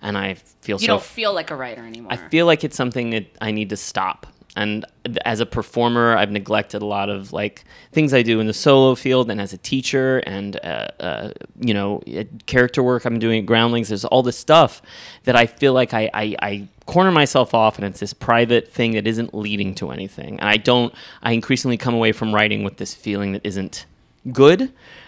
And 0.00 0.16
I 0.16 0.34
feel 0.34 0.76
You 0.76 0.86
so 0.86 0.94
don't 0.94 1.02
feel 1.02 1.34
like 1.34 1.50
a 1.50 1.56
writer 1.56 1.86
anymore. 1.86 2.12
I 2.12 2.16
feel 2.16 2.46
like 2.46 2.64
it's 2.64 2.76
something 2.76 3.10
that 3.10 3.26
I 3.40 3.50
need 3.50 3.70
to 3.70 3.76
stop. 3.76 4.26
And 4.56 4.84
as 5.24 5.40
a 5.40 5.46
performer, 5.46 6.16
I've 6.16 6.30
neglected 6.30 6.82
a 6.82 6.86
lot 6.86 7.08
of 7.08 7.32
like 7.32 7.64
things 7.92 8.12
I 8.12 8.22
do 8.22 8.40
in 8.40 8.46
the 8.46 8.52
solo 8.52 8.94
field, 8.96 9.30
and 9.30 9.40
as 9.40 9.52
a 9.52 9.58
teacher, 9.58 10.18
and 10.18 10.56
uh, 10.56 10.88
uh, 10.98 11.30
you 11.60 11.72
know, 11.72 12.02
uh, 12.12 12.24
character 12.46 12.82
work 12.82 13.04
I'm 13.04 13.18
doing 13.18 13.40
at 13.40 13.46
Groundlings. 13.46 13.88
There's 13.88 14.04
all 14.04 14.22
this 14.22 14.36
stuff 14.36 14.82
that 15.24 15.36
I 15.36 15.46
feel 15.46 15.72
like 15.72 15.94
I, 15.94 16.10
I, 16.12 16.36
I 16.42 16.68
corner 16.86 17.12
myself 17.12 17.54
off, 17.54 17.76
and 17.76 17.86
it's 17.86 18.00
this 18.00 18.12
private 18.12 18.72
thing 18.72 18.92
that 18.92 19.06
isn't 19.06 19.34
leading 19.34 19.74
to 19.76 19.90
anything. 19.92 20.40
And 20.40 20.48
I 20.48 20.56
don't. 20.56 20.92
I 21.22 21.32
increasingly 21.32 21.76
come 21.76 21.94
away 21.94 22.10
from 22.10 22.34
writing 22.34 22.64
with 22.64 22.76
this 22.76 22.92
feeling 22.92 23.32
that 23.32 23.42
isn't 23.46 23.86
good. 24.32 24.60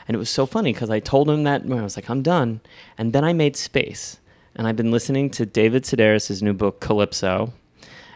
And 0.08 0.14
it 0.14 0.18
was 0.18 0.30
so 0.30 0.46
funny 0.46 0.72
because 0.72 0.90
I 0.90 1.00
told 1.00 1.28
him 1.30 1.44
that 1.44 1.64
when 1.64 1.78
I 1.78 1.82
was 1.82 1.96
like, 1.96 2.10
I'm 2.10 2.22
done, 2.22 2.60
and 2.98 3.12
then 3.12 3.24
I 3.24 3.32
made 3.32 3.56
space, 3.56 4.18
and 4.54 4.66
I've 4.66 4.76
been 4.76 4.90
listening 4.90 5.30
to 5.30 5.46
David 5.46 5.84
Sedaris' 5.84 6.42
new 6.42 6.52
book 6.52 6.80
Calypso 6.80 7.52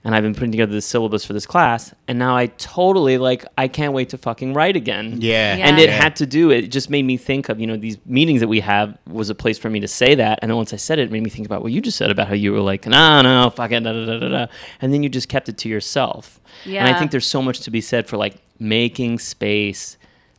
and 0.04 0.14
I've 0.14 0.22
been 0.22 0.34
putting 0.34 0.52
together 0.52 0.72
the 0.72 0.80
syllabus 0.82 1.24
for 1.24 1.32
this 1.32 1.46
class, 1.46 1.92
and 2.06 2.16
now 2.16 2.36
I 2.36 2.46
totally 2.46 3.18
like 3.18 3.44
I 3.58 3.66
can't 3.66 3.92
wait 3.92 4.10
to 4.10 4.18
fucking 4.18 4.54
write 4.54 4.76
again. 4.76 5.16
Yeah. 5.20 5.56
Yeah. 5.56 5.66
And 5.66 5.80
it 5.80 5.88
Yeah. 5.88 6.00
had 6.00 6.14
to 6.16 6.26
do 6.26 6.52
it 6.52 6.68
just 6.68 6.90
made 6.90 7.02
me 7.02 7.16
think 7.16 7.48
of, 7.48 7.58
you 7.58 7.66
know, 7.66 7.76
these 7.76 7.98
meetings 8.06 8.38
that 8.38 8.46
we 8.46 8.60
have 8.60 8.96
was 9.08 9.30
a 9.30 9.34
place 9.34 9.58
for 9.58 9.68
me 9.68 9.80
to 9.80 9.88
say 9.88 10.14
that. 10.14 10.38
And 10.42 10.48
then 10.50 10.56
once 10.56 10.72
I 10.72 10.76
said 10.76 11.00
it, 11.00 11.04
it 11.04 11.10
made 11.10 11.24
me 11.24 11.30
think 11.30 11.44
about 11.44 11.60
what 11.62 11.72
you 11.72 11.80
just 11.80 11.98
said 11.98 12.12
about 12.12 12.28
how 12.28 12.34
you 12.34 12.52
were 12.52 12.60
like, 12.60 12.86
no, 12.86 13.20
no, 13.22 13.50
fuck 13.50 13.72
it, 13.72 13.82
da, 13.82 13.92
da, 13.92 14.06
da, 14.06 14.18
da, 14.20 14.28
da. 14.28 14.46
And 14.80 14.92
then 14.94 15.02
you 15.02 15.08
just 15.08 15.28
kept 15.28 15.48
it 15.48 15.58
to 15.58 15.68
yourself. 15.68 16.40
Yeah. 16.64 16.86
And 16.86 16.94
I 16.94 16.96
think 16.96 17.10
there's 17.10 17.26
so 17.26 17.42
much 17.42 17.58
to 17.62 17.72
be 17.72 17.80
said 17.80 18.06
for 18.06 18.16
like 18.16 18.36
making 18.60 19.18
space 19.18 19.96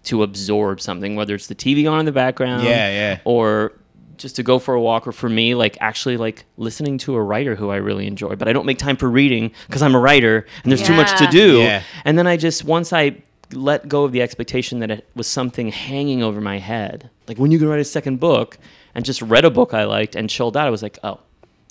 to 0.08 0.24
absorb 0.24 0.82
something, 0.82 1.16
whether 1.16 1.36
it's 1.36 1.48
the 1.48 1.56
TV 1.56 1.90
on 1.90 2.00
in 2.00 2.06
the 2.06 2.12
background, 2.12 2.64
Yeah, 2.64 2.90
yeah. 2.90 3.20
or 3.26 3.74
just 4.18 4.36
to 4.38 4.44
go 4.44 4.58
for 4.60 4.74
a 4.74 4.82
walk, 4.82 5.08
or 5.08 5.12
for 5.12 5.30
me, 5.30 5.54
like 5.56 5.78
actually 5.80 6.18
like 6.18 6.46
listening 6.58 6.98
to 7.00 7.16
a 7.16 7.22
writer 7.22 7.56
who 7.56 7.70
I 7.70 7.76
really 7.76 8.08
enjoy. 8.08 8.36
But 8.36 8.48
I 8.48 8.54
don't 8.54 8.66
make 8.66 8.80
time 8.80 8.98
for 8.98 9.10
reading 9.10 9.52
because 9.68 9.82
I'm 9.84 9.94
a 9.96 10.00
writer 10.00 10.46
and 10.64 10.72
there's 10.72 10.82
too 10.82 10.96
much 10.96 11.18
to 11.20 11.28
do. 11.28 11.60
Yeah. 11.60 11.84
And 12.04 12.18
then 12.18 12.26
I 12.26 12.36
just 12.38 12.64
once 12.64 12.92
I 12.92 13.22
let 13.54 13.88
go 13.88 14.04
of 14.04 14.12
the 14.12 14.22
expectation 14.22 14.80
that 14.80 14.90
it 14.92 15.08
was 15.16 15.28
something 15.28 15.70
hanging 15.70 16.24
over 16.24 16.42
my 16.42 16.58
head, 16.58 17.10
like 17.28 17.38
when 17.38 17.52
you 17.52 17.60
can 17.60 17.68
write 17.70 17.80
a 17.80 17.86
second 17.86 18.20
book, 18.20 18.58
and 18.96 19.06
just 19.06 19.22
read 19.22 19.46
a 19.46 19.52
book 19.52 19.74
I 19.76 19.84
liked 19.84 20.16
and 20.16 20.28
chilled 20.30 20.58
out, 20.58 20.66
I 20.68 20.72
was 20.72 20.82
like, 20.82 20.98
oh, 21.04 21.20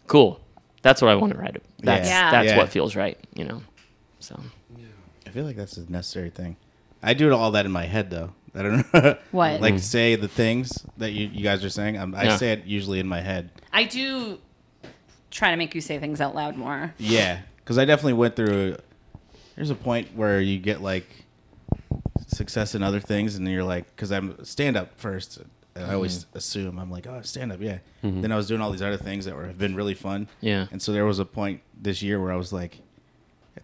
cool. 0.07 0.41
That's 0.83 1.03
what 1.03 1.11
I 1.11 1.17
want 1.17 1.33
to 1.33 1.39
write. 1.41 1.61
That's 1.81 2.09
Yeah. 2.09 2.31
that's 2.31 2.47
Yeah. 2.51 2.57
what 2.59 2.69
feels 2.69 2.95
right, 2.95 3.19
you 3.35 3.45
know. 3.45 3.63
So 4.21 4.39
I 5.27 5.31
feel 5.31 5.45
like 5.45 5.57
that's 5.57 5.77
a 5.79 5.91
necessary 5.91 6.31
thing. 6.31 6.57
I 7.03 7.15
do 7.15 7.33
all 7.35 7.53
that 7.53 7.67
in 7.67 7.73
my 7.73 7.85
head 7.85 8.11
though. 8.11 8.33
I 8.55 8.63
don't 8.63 8.95
know. 8.95 9.17
What? 9.33 9.61
like 9.61 9.75
mm. 9.75 9.81
say 9.81 10.17
the 10.17 10.29
things 10.29 10.85
that 10.97 11.13
you, 11.13 11.29
you 11.29 11.43
guys 11.43 11.65
are 11.65 11.71
saying. 11.71 11.99
I'm, 11.99 12.15
I 12.15 12.25
Yeah. 12.25 12.37
say 12.37 12.53
it 12.53 12.65
usually 12.65 13.01
in 13.01 13.07
my 13.07 13.21
head. 13.21 13.51
I 13.73 13.85
do 13.85 14.39
try 15.31 15.51
to 15.51 15.57
make 15.57 15.75
you 15.75 15.81
say 15.81 15.99
things 15.99 16.21
out 16.21 16.35
loud 16.35 16.57
more. 16.57 16.95
Yeah, 16.99 17.41
because 17.59 17.79
I 17.79 17.85
definitely 17.85 18.15
went 18.15 18.37
through. 18.37 18.79
There's 19.57 19.71
a 19.71 19.75
point 19.75 20.15
where 20.15 20.41
you 20.41 20.59
get 20.59 20.81
like 20.81 21.07
success 22.27 22.75
in 22.75 22.83
other 22.83 23.01
things, 23.01 23.37
and 23.37 23.47
you're 23.47 23.65
like, 23.65 23.85
because 23.95 24.11
I'm 24.11 24.43
stand 24.45 24.77
up 24.77 24.99
first. 24.99 25.39
And 25.75 25.85
I 25.85 25.93
always 25.93 26.25
mm-hmm. 26.25 26.39
assume 26.39 26.79
I'm 26.79 26.91
like, 26.91 27.07
oh, 27.07 27.21
stand 27.21 27.53
up, 27.53 27.61
yeah. 27.61 27.79
Mm-hmm. 28.03 28.23
Then 28.23 28.33
I 28.33 28.37
was 28.37 28.49
doing 28.49 28.63
all 28.63 28.71
these 28.71 28.81
other 28.81 28.97
things 28.97 29.27
that 29.27 29.37
were 29.37 29.47
have 29.47 29.59
been 29.59 29.75
really 29.75 29.93
fun. 29.93 30.27
Yeah. 30.41 30.67
And 30.71 30.81
so 30.81 30.93
there 30.93 31.05
was 31.05 31.19
a 31.19 31.27
point 31.27 31.61
this 31.79 32.01
year 32.01 32.19
where 32.19 32.33
I 32.33 32.37
was 32.37 32.51
like, 32.51 32.81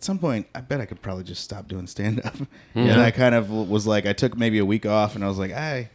at 0.02 0.06
some 0.06 0.18
point, 0.18 0.48
I 0.52 0.60
bet 0.60 0.80
I 0.80 0.84
could 0.84 1.00
probably 1.00 1.22
just 1.22 1.44
stop 1.44 1.68
doing 1.68 1.86
stand 1.86 2.20
up. 2.26 2.34
Hmm. 2.72 2.78
And 2.88 3.02
I 3.02 3.10
kind 3.10 3.34
of 3.34 3.50
was 3.50 3.86
like, 3.86 4.06
I 4.06 4.14
took 4.14 4.36
maybe 4.36 4.58
a 4.58 4.64
week 4.64 4.86
off, 4.86 5.14
and 5.14 5.22
I 5.22 5.28
was 5.28 5.38
like, 5.38 5.52
I, 5.52 5.90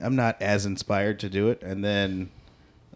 I'm 0.00 0.14
not 0.14 0.40
as 0.40 0.64
inspired 0.64 1.18
to 1.20 1.28
do 1.28 1.48
it. 1.48 1.60
And 1.60 1.84
then, 1.84 2.30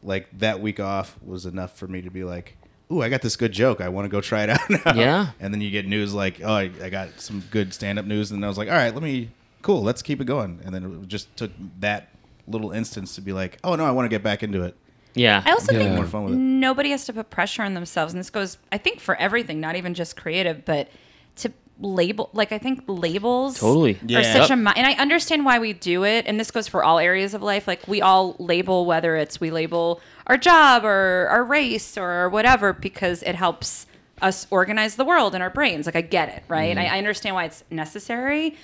like 0.05 0.29
that 0.39 0.61
week 0.61 0.79
off 0.79 1.19
was 1.20 1.45
enough 1.45 1.77
for 1.77 1.89
me 1.89 2.01
to 2.03 2.11
be 2.11 2.23
like, 2.23 2.57
ooh, 2.93 3.03
I 3.03 3.09
got 3.09 3.23
this 3.23 3.35
good 3.35 3.51
joke. 3.51 3.81
I 3.81 3.89
want 3.89 4.05
to 4.05 4.09
go 4.09 4.20
try 4.20 4.45
it 4.45 4.51
out 4.51 4.70
now. 4.70 4.95
Yeah. 4.95 5.31
And 5.41 5.53
then 5.53 5.61
you 5.61 5.70
get 5.73 5.87
news 5.87 6.15
like, 6.15 6.41
oh, 6.43 6.53
I, 6.53 6.70
I 6.81 6.91
got 6.91 7.20
some 7.20 7.43
good 7.51 7.75
stand 7.75 7.99
up 7.99 8.05
news, 8.05 8.31
and 8.31 8.45
I 8.45 8.49
was 8.49 8.57
like, 8.57 8.69
all 8.69 8.77
right, 8.77 8.95
let 8.95 9.03
me, 9.03 9.31
cool, 9.62 9.83
let's 9.83 10.01
keep 10.01 10.20
it 10.20 10.27
going. 10.27 10.61
And 10.65 10.73
then 10.73 10.85
it 11.03 11.09
just 11.09 11.37
took 11.37 11.51
that 11.81 12.11
little 12.47 12.70
instance 12.70 13.16
to 13.16 13.20
be 13.20 13.33
like, 13.33 13.59
oh 13.65 13.75
no, 13.75 13.85
I 13.85 13.91
want 13.91 14.07
to 14.07 14.11
get 14.11 14.23
back 14.23 14.45
into 14.45 14.62
it. 14.62 14.77
Yeah. 15.19 15.43
I 15.45 15.53
also 15.53 15.73
Yeah. 15.73 15.78
think 15.81 15.95
More 15.97 16.07
fun 16.07 16.24
with 16.24 16.35
it. 16.35 16.36
nobody 16.36 16.90
has 16.90 17.05
to 17.07 17.12
put 17.12 17.31
pressure 17.31 17.62
on 17.62 17.74
themselves, 17.74 18.12
and 18.12 18.20
this 18.20 18.31
goes, 18.31 18.59
I 18.73 18.78
think, 18.78 19.01
for 19.01 19.16
everything, 19.16 19.61
not 19.61 19.77
even 19.77 19.95
just 19.95 20.16
creative, 20.16 20.65
but 20.65 20.89
to 21.36 21.53
label. 21.81 22.28
Like 22.32 22.51
I 22.53 22.59
think 22.59 22.82
labels 22.89 23.61
Totally. 23.61 23.95
are 23.95 23.99
Yeah. 24.07 24.23
such 24.32 24.51
Yep. 24.51 24.59
a. 24.59 24.77
And 24.77 24.86
I 24.86 24.93
understand 24.95 25.45
why 25.45 25.59
we 25.59 25.73
do 25.73 26.05
it, 26.05 26.24
and 26.27 26.39
this 26.40 26.51
goes 26.51 26.66
for 26.69 26.82
all 26.82 26.99
areas 26.99 27.35
of 27.35 27.43
life. 27.43 27.69
Like 27.69 27.86
we 27.86 28.03
all 28.03 28.35
label, 28.39 28.85
whether 28.86 29.16
it's 29.16 29.40
we 29.40 29.51
label 29.51 30.01
our 30.27 30.36
job 30.36 30.85
or 30.85 31.28
our 31.31 31.45
race 31.45 31.97
or 31.97 32.28
whatever, 32.31 32.73
because 32.73 33.23
it 33.23 33.35
helps 33.36 33.86
us 34.20 34.49
organize 34.51 34.97
the 34.97 35.05
world 35.05 35.36
in 35.36 35.40
our 35.43 35.51
brains. 35.51 35.86
Like 35.86 35.95
I 35.95 36.01
get 36.01 36.28
it, 36.28 36.43
right? 36.49 36.77
Mm-hmm. 36.77 36.93
I, 36.93 36.97
I 36.97 36.99
understand 36.99 37.36
why 37.36 37.45
it's 37.45 37.62
necessary. 37.70 38.57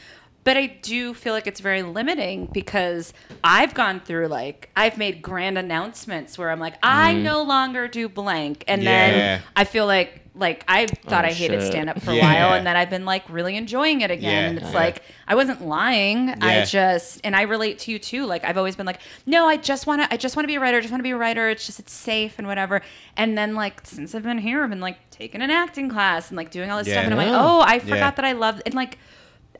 But 0.44 0.56
I 0.58 0.66
do 0.66 1.14
feel 1.14 1.32
like 1.32 1.46
it's 1.46 1.60
very 1.60 1.82
limiting 1.82 2.46
because 2.52 3.12
I've 3.42 3.72
gone 3.74 4.00
through 4.00 4.26
like 4.28 4.68
I've 4.76 4.98
made 4.98 5.22
grand 5.22 5.56
announcements 5.56 6.36
where 6.36 6.50
I'm 6.50 6.60
like 6.60 6.74
I 6.82 7.14
no 7.14 7.42
longer 7.42 7.88
do 7.88 8.08
blank, 8.08 8.62
and 8.68 8.82
Mm. 8.82 8.84
Yeah. 8.84 9.10
then 9.10 9.42
I 9.56 9.64
feel 9.64 9.86
like 9.86 10.20
like 10.36 10.64
I 10.66 10.86
thought 10.86 11.24
Oh, 11.24 11.28
I 11.28 11.32
hated 11.32 11.60
shit. 11.60 11.70
stand 11.70 11.88
up 11.88 12.02
for 12.02 12.10
a 12.10 12.14
Yeah. 12.16 12.24
while, 12.48 12.54
and 12.54 12.66
then 12.66 12.76
I've 12.76 12.90
been 12.90 13.04
like 13.04 13.22
really 13.30 13.56
enjoying 13.56 14.00
it 14.00 14.10
again. 14.10 14.32
Yeah. 14.42 14.48
And 14.48 14.58
it's 14.58 14.72
Yeah. 14.72 14.78
like 14.78 15.02
I 15.28 15.34
wasn't 15.36 15.64
lying. 15.64 16.28
I 16.42 16.64
just 16.64 17.20
and 17.24 17.36
I 17.36 17.42
relate 17.42 17.78
to 17.80 17.92
you 17.92 17.98
too. 18.00 18.26
Like 18.26 18.44
I've 18.44 18.58
always 18.58 18.74
been 18.76 18.84
like, 18.84 18.98
no, 19.26 19.46
I 19.46 19.56
just 19.56 19.86
want 19.86 20.02
to. 20.02 20.12
I 20.12 20.16
just 20.16 20.34
want 20.36 20.44
to 20.44 20.48
be 20.48 20.56
a 20.56 20.60
writer. 20.60 20.76
I 20.76 20.80
just 20.80 20.90
want 20.90 20.98
to 21.00 21.04
be 21.04 21.12
a 21.12 21.16
writer. 21.16 21.48
It's 21.50 21.64
just 21.64 21.78
it's 21.78 21.92
safe 21.92 22.34
and 22.38 22.46
whatever. 22.48 22.82
And 23.16 23.38
then 23.38 23.54
like 23.54 23.80
since 23.86 24.14
I've 24.14 24.24
been 24.24 24.38
here, 24.38 24.62
I've 24.64 24.70
been 24.70 24.80
like 24.80 24.98
taking 25.10 25.40
an 25.40 25.50
acting 25.50 25.88
class 25.88 26.28
and 26.28 26.36
like 26.36 26.50
doing 26.50 26.68
all 26.70 26.78
this 26.78 26.88
stuff. 26.92 27.04
And 27.04 27.14
I'm 27.14 27.18
like, 27.18 27.28
oh, 27.32 27.62
I 27.62 27.78
forgot 27.78 28.16
that 28.16 28.24
I 28.26 28.32
love 28.32 28.60
and 28.66 28.74
like 28.74 28.98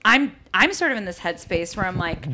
I'm 0.05 0.35
I'm 0.53 0.73
sort 0.73 0.93
of 0.93 0.99
in 0.99 1.05
this 1.05 1.19
headspace 1.21 1.77
where 1.77 1.87
I'm 1.87 1.97
like. 1.99 2.27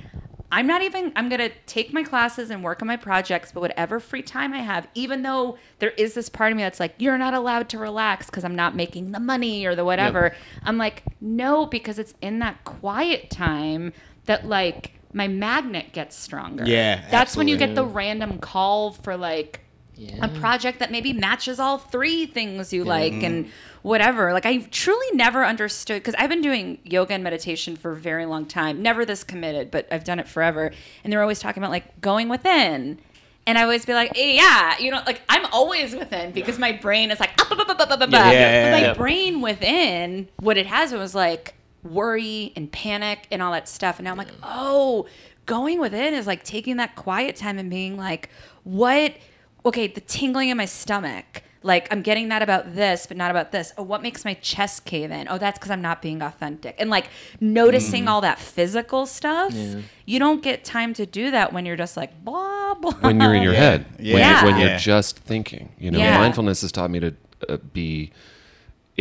I'm 0.52 0.66
not 0.66 0.82
even. 0.82 1.12
I'm 1.14 1.28
gonna 1.28 1.50
take 1.66 1.92
my 1.92 2.02
classes 2.02 2.50
and 2.50 2.64
work 2.64 2.82
on 2.82 2.88
my 2.88 2.96
projects, 2.96 3.52
but 3.52 3.60
whatever 3.60 4.00
free 4.00 4.22
time 4.22 4.52
I 4.52 4.58
have, 4.58 4.88
even 4.96 5.22
though 5.22 5.58
there 5.78 5.90
is 5.90 6.14
this 6.14 6.28
part 6.28 6.50
of 6.50 6.56
me 6.56 6.64
that's 6.64 6.80
like, 6.80 6.92
you're 6.98 7.16
not 7.18 7.34
allowed 7.34 7.68
to 7.68 7.78
relax 7.78 8.26
because 8.26 8.42
I'm 8.42 8.56
not 8.56 8.74
making 8.74 9.12
the 9.12 9.20
money 9.20 9.64
or 9.64 9.76
the 9.76 9.84
whatever. 9.84 10.34
I'm 10.64 10.76
like, 10.76 11.04
no, 11.20 11.66
because 11.66 12.00
it's 12.00 12.14
in 12.20 12.40
that 12.40 12.64
quiet 12.64 13.30
time 13.30 13.92
that 14.24 14.44
like 14.44 14.94
my 15.12 15.28
magnet 15.28 15.92
gets 15.92 16.16
stronger. 16.16 16.64
Yeah, 16.66 17.08
that's 17.12 17.36
when 17.36 17.46
you 17.46 17.56
get 17.56 17.76
the 17.76 17.84
random 17.84 18.40
call 18.40 18.90
for 18.90 19.16
like 19.16 19.60
Yeah. 19.94 20.16
a 20.20 20.28
project 20.40 20.80
that 20.80 20.90
maybe 20.90 21.12
matches 21.12 21.60
all 21.60 21.78
three 21.78 22.26
things 22.26 22.72
you 22.72 22.82
like 22.82 23.12
Mm-hmm. 23.12 23.24
and 23.24 23.50
whatever. 23.82 24.32
Like 24.32 24.46
I 24.46 24.58
truly 24.58 25.06
never 25.14 25.44
understood 25.44 26.02
because 26.02 26.14
I've 26.18 26.30
been 26.30 26.42
doing 26.42 26.78
yoga 26.84 27.14
and 27.14 27.24
meditation 27.24 27.76
for 27.76 27.92
a 27.92 27.96
very 27.96 28.26
long 28.26 28.46
time. 28.46 28.82
Never 28.82 29.04
this 29.04 29.24
committed, 29.24 29.70
but 29.70 29.86
I've 29.90 30.04
done 30.04 30.18
it 30.18 30.28
forever. 30.28 30.72
And 31.04 31.12
they're 31.12 31.22
always 31.22 31.40
talking 31.40 31.62
about 31.62 31.70
like 31.70 32.00
going 32.00 32.28
within. 32.28 32.98
And 33.46 33.58
I 33.58 33.62
always 33.62 33.84
be 33.86 33.94
like, 33.94 34.16
eh, 34.16 34.34
yeah, 34.34 34.78
you 34.78 34.90
know, 34.90 35.02
like 35.06 35.22
I'm 35.28 35.46
always 35.46 35.94
within 35.94 36.32
because 36.32 36.58
my 36.58 36.72
brain 36.72 37.10
is 37.10 37.18
like, 37.18 37.30
up, 37.40 37.50
up, 37.50 37.68
up, 37.68 37.80
up, 37.80 37.90
up, 37.90 38.00
up. 38.02 38.10
Yeah, 38.10 38.70
my 38.88 38.94
brain 38.94 39.40
within, 39.40 40.28
what 40.38 40.58
it 40.58 40.66
has 40.66 40.92
was 40.92 41.14
like 41.14 41.54
worry 41.82 42.52
and 42.54 42.70
panic 42.70 43.26
and 43.30 43.42
all 43.42 43.52
that 43.52 43.68
stuff. 43.68 43.98
And 43.98 44.04
now 44.04 44.12
I'm 44.12 44.18
like, 44.18 44.32
oh, 44.42 45.06
going 45.46 45.80
within 45.80 46.14
is 46.14 46.26
like 46.26 46.44
taking 46.44 46.76
that 46.76 46.94
quiet 46.96 47.34
time 47.34 47.58
and 47.58 47.70
being 47.70 47.96
like, 47.96 48.28
what? 48.62 49.14
Okay, 49.64 49.86
the 49.86 50.00
tingling 50.02 50.50
in 50.50 50.56
my 50.56 50.66
stomach. 50.66 51.42
Like 51.62 51.88
I'm 51.90 52.00
getting 52.00 52.28
that 52.30 52.40
about 52.40 52.74
this, 52.74 53.06
but 53.06 53.16
not 53.18 53.30
about 53.30 53.52
this. 53.52 53.72
Oh, 53.76 53.82
what 53.82 54.00
makes 54.02 54.24
my 54.24 54.34
chest 54.34 54.86
cave 54.86 55.10
in? 55.10 55.28
Oh, 55.28 55.36
that's 55.36 55.58
because 55.58 55.70
I'm 55.70 55.82
not 55.82 56.00
being 56.00 56.22
authentic. 56.22 56.74
And 56.78 56.88
like 56.88 57.08
noticing 57.40 58.08
all 58.08 58.22
that 58.22 58.38
physical 58.38 59.04
stuff. 59.06 59.54
You 60.06 60.18
don't 60.18 60.42
get 60.42 60.64
time 60.64 60.94
to 60.94 61.04
do 61.06 61.30
that 61.32 61.52
when 61.52 61.66
you're 61.66 61.76
just 61.76 61.96
like 61.96 62.24
blah 62.24 62.74
blah. 62.74 62.92
when 63.00 63.20
you're 63.20 63.34
in 63.34 63.42
your 63.42 63.52
Yeah. 63.52 63.58
head, 63.58 63.86
Yeah. 63.98 64.14
when, 64.14 64.20
Yeah. 64.22 64.42
you're, 64.42 64.52
when 64.52 64.60
you're 64.68 64.78
just 64.78 65.18
thinking. 65.18 65.68
You 65.78 65.90
know, 65.90 65.98
Yeah. 65.98 66.16
mindfulness 66.18 66.62
has 66.62 66.72
taught 66.72 66.90
me 66.90 67.00
to 67.00 67.14
uh, 67.48 67.56
be 67.72 68.10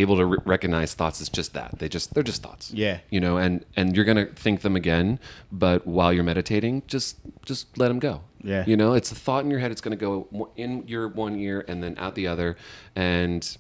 able 0.02 0.18
to 0.18 0.26
re- 0.26 0.38
recognize 0.46 0.94
thoughts 0.94 1.22
as 1.22 1.30
just 1.30 1.54
that. 1.54 1.80
They 1.80 1.90
just 1.90 2.14
they're 2.14 2.24
just 2.24 2.42
thoughts. 2.44 2.72
Yeah. 2.74 3.00
You 3.10 3.20
know, 3.20 3.38
and 3.38 3.66
and 3.76 3.96
you're 3.96 4.06
gonna 4.06 4.26
think 4.28 4.62
them 4.62 4.76
again, 4.76 5.20
but 5.52 5.86
while 5.88 6.12
you're 6.14 6.24
meditating, 6.24 6.84
just 6.88 7.18
just 7.46 7.78
let 7.78 7.88
them 7.90 8.00
go. 8.00 8.22
Yeah. 8.44 8.64
You 8.66 8.78
know, 8.78 8.94
it's 8.94 9.12
a 9.12 9.16
thought 9.16 9.44
in 9.44 9.52
your 9.52 9.60
head. 9.60 9.72
It's 9.72 9.82
gonna 9.82 9.96
go 9.96 10.50
in 10.56 10.88
your 10.88 11.08
one 11.08 11.36
ear 11.36 11.64
and 11.68 11.84
then 11.84 11.96
out 11.98 12.16
the 12.16 12.28
other, 12.28 12.56
and 12.96 13.58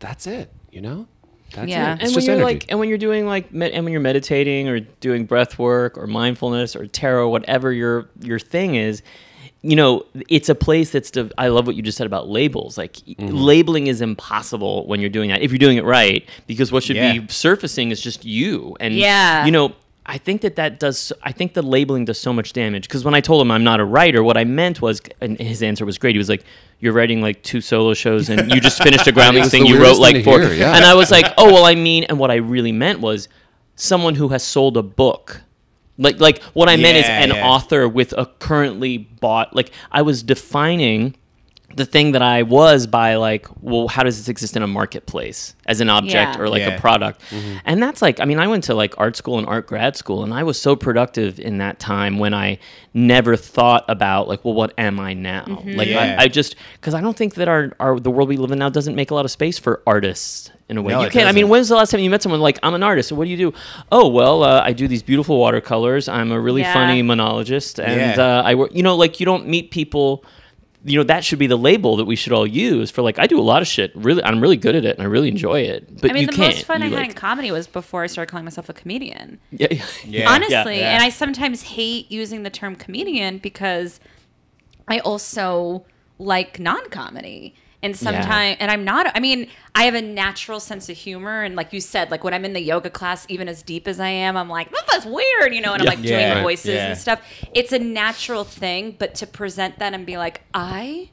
that's 0.00 0.26
it. 0.26 0.52
You 0.70 0.80
know. 0.82 1.06
That's 1.52 1.70
Yeah. 1.70 1.92
it. 1.94 2.00
and 2.00 2.02
when 2.02 2.12
just 2.12 2.26
you're 2.26 2.36
energy. 2.36 2.44
like 2.44 2.66
and 2.68 2.78
when 2.78 2.90
you're 2.90 2.98
doing 2.98 3.24
like 3.26 3.52
med- 3.54 3.72
and 3.72 3.82
when 3.84 3.92
you're 3.92 4.02
meditating 4.02 4.68
or 4.68 4.80
doing 4.80 5.24
breath 5.24 5.58
work 5.58 5.96
or 5.96 6.06
mindfulness 6.06 6.76
or 6.76 6.86
tarot 6.86 7.30
whatever 7.30 7.72
your 7.72 8.10
your 8.20 8.38
thing 8.38 8.74
is 8.74 9.02
you 9.62 9.74
know 9.74 10.04
it's 10.28 10.48
a 10.48 10.54
place 10.54 10.90
that's 10.90 11.10
de- 11.10 11.30
i 11.36 11.48
love 11.48 11.66
what 11.66 11.74
you 11.74 11.82
just 11.82 11.98
said 11.98 12.06
about 12.06 12.28
labels 12.28 12.78
like 12.78 12.92
Mm-hmm. 12.94 13.34
labeling 13.34 13.86
is 13.88 14.00
impossible 14.00 14.86
when 14.86 15.00
you're 15.00 15.10
doing 15.10 15.30
that 15.30 15.42
if 15.42 15.50
you're 15.50 15.58
doing 15.58 15.78
it 15.78 15.84
right 15.84 16.28
because 16.46 16.70
what 16.70 16.82
should 16.84 16.94
Yeah. 16.96 17.18
be 17.18 17.26
surfacing 17.28 17.90
is 17.90 18.00
just 18.00 18.24
you 18.24 18.76
and 18.78 18.94
Yeah. 18.94 19.44
you 19.46 19.50
know 19.52 19.72
I 20.10 20.16
think 20.16 20.40
that 20.40 20.56
that 20.56 20.80
does. 20.80 21.12
I 21.22 21.32
think 21.32 21.52
the 21.52 21.60
labeling 21.60 22.06
does 22.06 22.18
so 22.18 22.32
much 22.32 22.54
damage 22.54 22.84
because 22.88 23.04
when 23.04 23.12
I 23.12 23.20
told 23.20 23.42
him 23.42 23.50
I'm 23.50 23.62
not 23.62 23.78
a 23.78 23.84
writer, 23.84 24.22
what 24.22 24.38
I 24.38 24.44
meant 24.44 24.80
was, 24.80 25.02
and 25.20 25.38
his 25.38 25.62
answer 25.62 25.84
was 25.84 25.98
great. 25.98 26.14
He 26.14 26.18
was 26.18 26.30
like, 26.30 26.44
"You're 26.80 26.94
writing 26.94 27.20
like 27.20 27.42
two 27.42 27.60
solo 27.60 27.92
shows, 27.92 28.30
and 28.30 28.50
you 28.50 28.58
just 28.58 28.82
finished 28.82 29.06
a 29.06 29.12
Groundlings 29.18 29.48
It's 29.48 29.50
thing. 29.54 29.66
You 29.66 29.76
wrote 29.78 29.96
thing 29.96 30.00
like 30.00 30.14
to 30.14 30.22
four." 30.22 30.40
hear, 30.40 30.54
yeah. 30.54 30.74
And 30.74 30.82
I 30.86 30.94
was 30.94 31.10
like, 31.10 31.26
"Oh 31.36 31.52
well, 31.52 31.66
I 31.66 31.74
mean," 31.74 32.04
and 32.04 32.18
what 32.18 32.30
I 32.30 32.36
really 32.36 32.72
meant 32.72 33.00
was 33.00 33.28
someone 33.76 34.14
who 34.14 34.28
has 34.28 34.42
sold 34.42 34.78
a 34.78 34.82
book. 34.82 35.42
Like, 35.98 36.20
like 36.20 36.42
what 36.54 36.68
I 36.68 36.76
meant 36.76 36.96
is 36.96 37.06
an 37.06 37.30
yeah. 37.30 37.46
author 37.46 37.88
with 37.88 38.14
a 38.16 38.26
currently 38.38 38.98
bought. 38.98 39.54
Like, 39.54 39.72
I 39.90 40.02
was 40.02 40.22
defining 40.22 41.16
the 41.78 41.86
thing 41.86 42.12
that 42.12 42.20
I 42.22 42.42
was 42.42 42.86
by 42.86 43.14
like, 43.14 43.46
well, 43.62 43.88
how 43.88 44.02
does 44.02 44.18
this 44.18 44.28
exist 44.28 44.56
in 44.56 44.62
a 44.62 44.66
marketplace 44.66 45.54
as 45.66 45.80
an 45.80 45.88
object 45.88 46.36
Yeah. 46.36 46.40
or 46.42 46.48
like 46.50 46.60
Yeah. 46.62 46.76
a 46.76 46.80
product? 46.80 47.22
And 47.64 47.82
that's 47.82 48.02
like, 48.02 48.20
I 48.20 48.24
mean, 48.26 48.38
I 48.38 48.46
went 48.48 48.64
to 48.64 48.74
like 48.74 48.94
art 48.98 49.16
school 49.16 49.38
and 49.38 49.46
art 49.46 49.66
grad 49.66 49.96
school, 49.96 50.22
and 50.24 50.34
I 50.34 50.42
was 50.42 50.60
so 50.60 50.76
productive 50.76 51.40
in 51.40 51.58
that 51.58 51.78
time 51.78 52.18
when 52.18 52.34
I 52.34 52.58
never 52.92 53.36
thought 53.36 53.84
about 53.88 54.28
like, 54.28 54.44
well, 54.44 54.54
what 54.54 54.72
am 54.76 55.00
I 55.00 55.14
now? 55.14 55.62
Like, 55.64 55.88
Yeah. 55.88 56.16
I, 56.18 56.24
I 56.24 56.28
just 56.28 56.56
because 56.74 56.94
I 56.94 57.00
don't 57.00 57.16
think 57.16 57.34
that 57.36 57.48
our, 57.48 57.72
our 57.80 57.98
the 58.00 58.10
world 58.10 58.28
we 58.28 58.36
live 58.36 58.50
in 58.50 58.58
now 58.58 58.68
doesn't 58.68 58.94
make 58.94 59.10
a 59.10 59.14
lot 59.14 59.24
of 59.24 59.30
space 59.30 59.58
for 59.58 59.82
artists. 59.86 60.50
In 60.70 60.76
a 60.76 60.82
way, 60.82 60.92
No, 60.92 61.02
you 61.02 61.08
can't. 61.08 61.26
I 61.26 61.32
mean, 61.32 61.48
when's 61.48 61.70
the 61.70 61.76
last 61.76 61.92
time 61.92 62.00
you 62.00 62.10
met 62.10 62.20
someone 62.22 62.42
like 62.42 62.58
I'm 62.62 62.74
an 62.74 62.82
artist? 62.82 63.08
So 63.08 63.14
what 63.16 63.24
do 63.24 63.30
you 63.30 63.38
do? 63.38 63.54
Oh 63.90 64.06
well, 64.08 64.42
uh, 64.42 64.60
I 64.62 64.74
do 64.74 64.86
these 64.86 65.02
beautiful 65.02 65.38
watercolors. 65.38 66.10
I'm 66.10 66.30
a 66.30 66.38
really 66.38 66.60
Yeah. 66.60 66.74
funny 66.74 67.00
monologist, 67.00 67.80
and 67.80 68.16
Yeah. 68.18 68.22
uh, 68.40 68.42
I 68.44 68.54
work. 68.54 68.74
You 68.74 68.82
know, 68.82 68.94
like 68.94 69.18
you 69.18 69.24
don't 69.24 69.46
meet 69.48 69.70
people 69.70 70.24
you 70.84 70.96
know 70.96 71.02
that 71.04 71.24
should 71.24 71.38
be 71.38 71.46
the 71.48 71.56
label 71.58 71.96
that 71.96 72.04
we 72.04 72.14
should 72.16 72.32
all 72.32 72.46
use 72.46 72.90
for 72.90 73.02
like 73.02 73.18
I 73.18 73.26
do 73.26 73.38
a 73.38 73.42
lot 73.42 73.62
of 73.62 73.68
shit. 73.68 73.90
Really, 73.96 74.22
I'm 74.22 74.40
really 74.40 74.56
good 74.56 74.76
at 74.76 74.84
it 74.84 74.96
and 74.96 75.02
I 75.02 75.06
really 75.10 75.28
enjoy 75.28 75.60
it. 75.62 76.00
But 76.00 76.10
I 76.10 76.14
mean, 76.14 76.20
you 76.22 76.26
the 76.28 76.32
can't. 76.34 76.54
most 76.54 76.64
fun 76.66 76.80
You, 76.82 76.86
I 76.96 77.00
had 77.00 77.08
in 77.08 77.14
comedy 77.14 77.50
was 77.50 77.66
before 77.66 78.04
I 78.04 78.06
started 78.06 78.30
calling 78.30 78.44
myself 78.44 78.68
a 78.68 78.72
comedian. 78.72 79.40
yeah, 79.50 79.68
yeah. 79.70 79.84
Yeah. 80.06 80.30
Honestly, 80.30 80.78
Yeah. 80.78 80.94
and 80.94 81.02
I 81.02 81.08
sometimes 81.08 81.62
hate 81.62 82.10
using 82.10 82.42
the 82.44 82.50
term 82.50 82.76
comedian 82.76 83.38
because 83.38 83.98
I 84.86 85.00
also 85.00 85.84
like 86.18 86.58
non-comedy. 86.60 87.54
And 87.82 87.96
sometimes, 87.96 88.56
and 88.58 88.70
I'm 88.72 88.84
not, 88.84 89.06
I 89.16 89.20
mean, 89.20 89.48
I 89.74 89.84
have 89.84 89.94
a 89.94 90.02
natural 90.02 90.58
sense 90.58 90.88
of 90.88 90.96
humor. 90.96 91.42
And 91.44 91.54
like 91.54 91.72
you 91.72 91.80
said, 91.80 92.10
like 92.10 92.24
when 92.24 92.34
I'm 92.34 92.44
in 92.44 92.52
the 92.52 92.60
yoga 92.60 92.90
class, 92.90 93.24
even 93.28 93.48
as 93.48 93.62
deep 93.62 93.86
as 93.86 94.00
I 94.00 94.08
am, 94.08 94.36
I'm 94.36 94.48
like, 94.48 94.68
that's 94.90 95.06
weird, 95.06 95.54
you 95.54 95.60
know, 95.60 95.74
and 95.74 95.82
I'm 95.82 95.86
like 95.86 96.00
Yeah. 96.02 96.32
doing 96.32 96.42
voices 96.42 96.74
Yeah. 96.74 96.88
and 96.88 96.98
stuff. 96.98 97.20
It's 97.54 97.72
a 97.72 97.78
natural 97.78 98.42
thing, 98.42 98.96
but 98.98 99.14
to 99.16 99.28
present 99.28 99.78
that 99.78 99.94
and 99.94 100.04
be 100.04 100.16
like, 100.18 100.42
I 100.52 101.10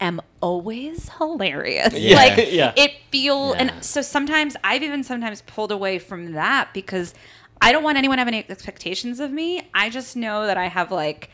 am 0.00 0.20
always 0.42 1.08
hilarious. 1.16 1.94
Yeah. 1.94 2.16
Like 2.16 2.48
Yeah. 2.52 2.74
it 2.76 2.92
feel 3.10 3.52
Yeah. 3.54 3.60
and 3.72 3.82
so 3.84 4.02
sometimes 4.02 4.54
I've 4.62 4.82
even 4.82 5.02
sometimes 5.04 5.40
pulled 5.42 5.72
away 5.72 5.98
from 5.98 6.32
that 6.32 6.74
because 6.74 7.14
I 7.62 7.72
don't 7.72 7.84
want 7.84 7.96
anyone 7.96 8.18
to 8.18 8.20
have 8.20 8.28
any 8.28 8.44
expectations 8.50 9.18
of 9.18 9.30
me. 9.30 9.62
I 9.72 9.88
just 9.88 10.14
know 10.14 10.44
that 10.46 10.58
I 10.58 10.66
have 10.68 10.90
like 10.92 11.30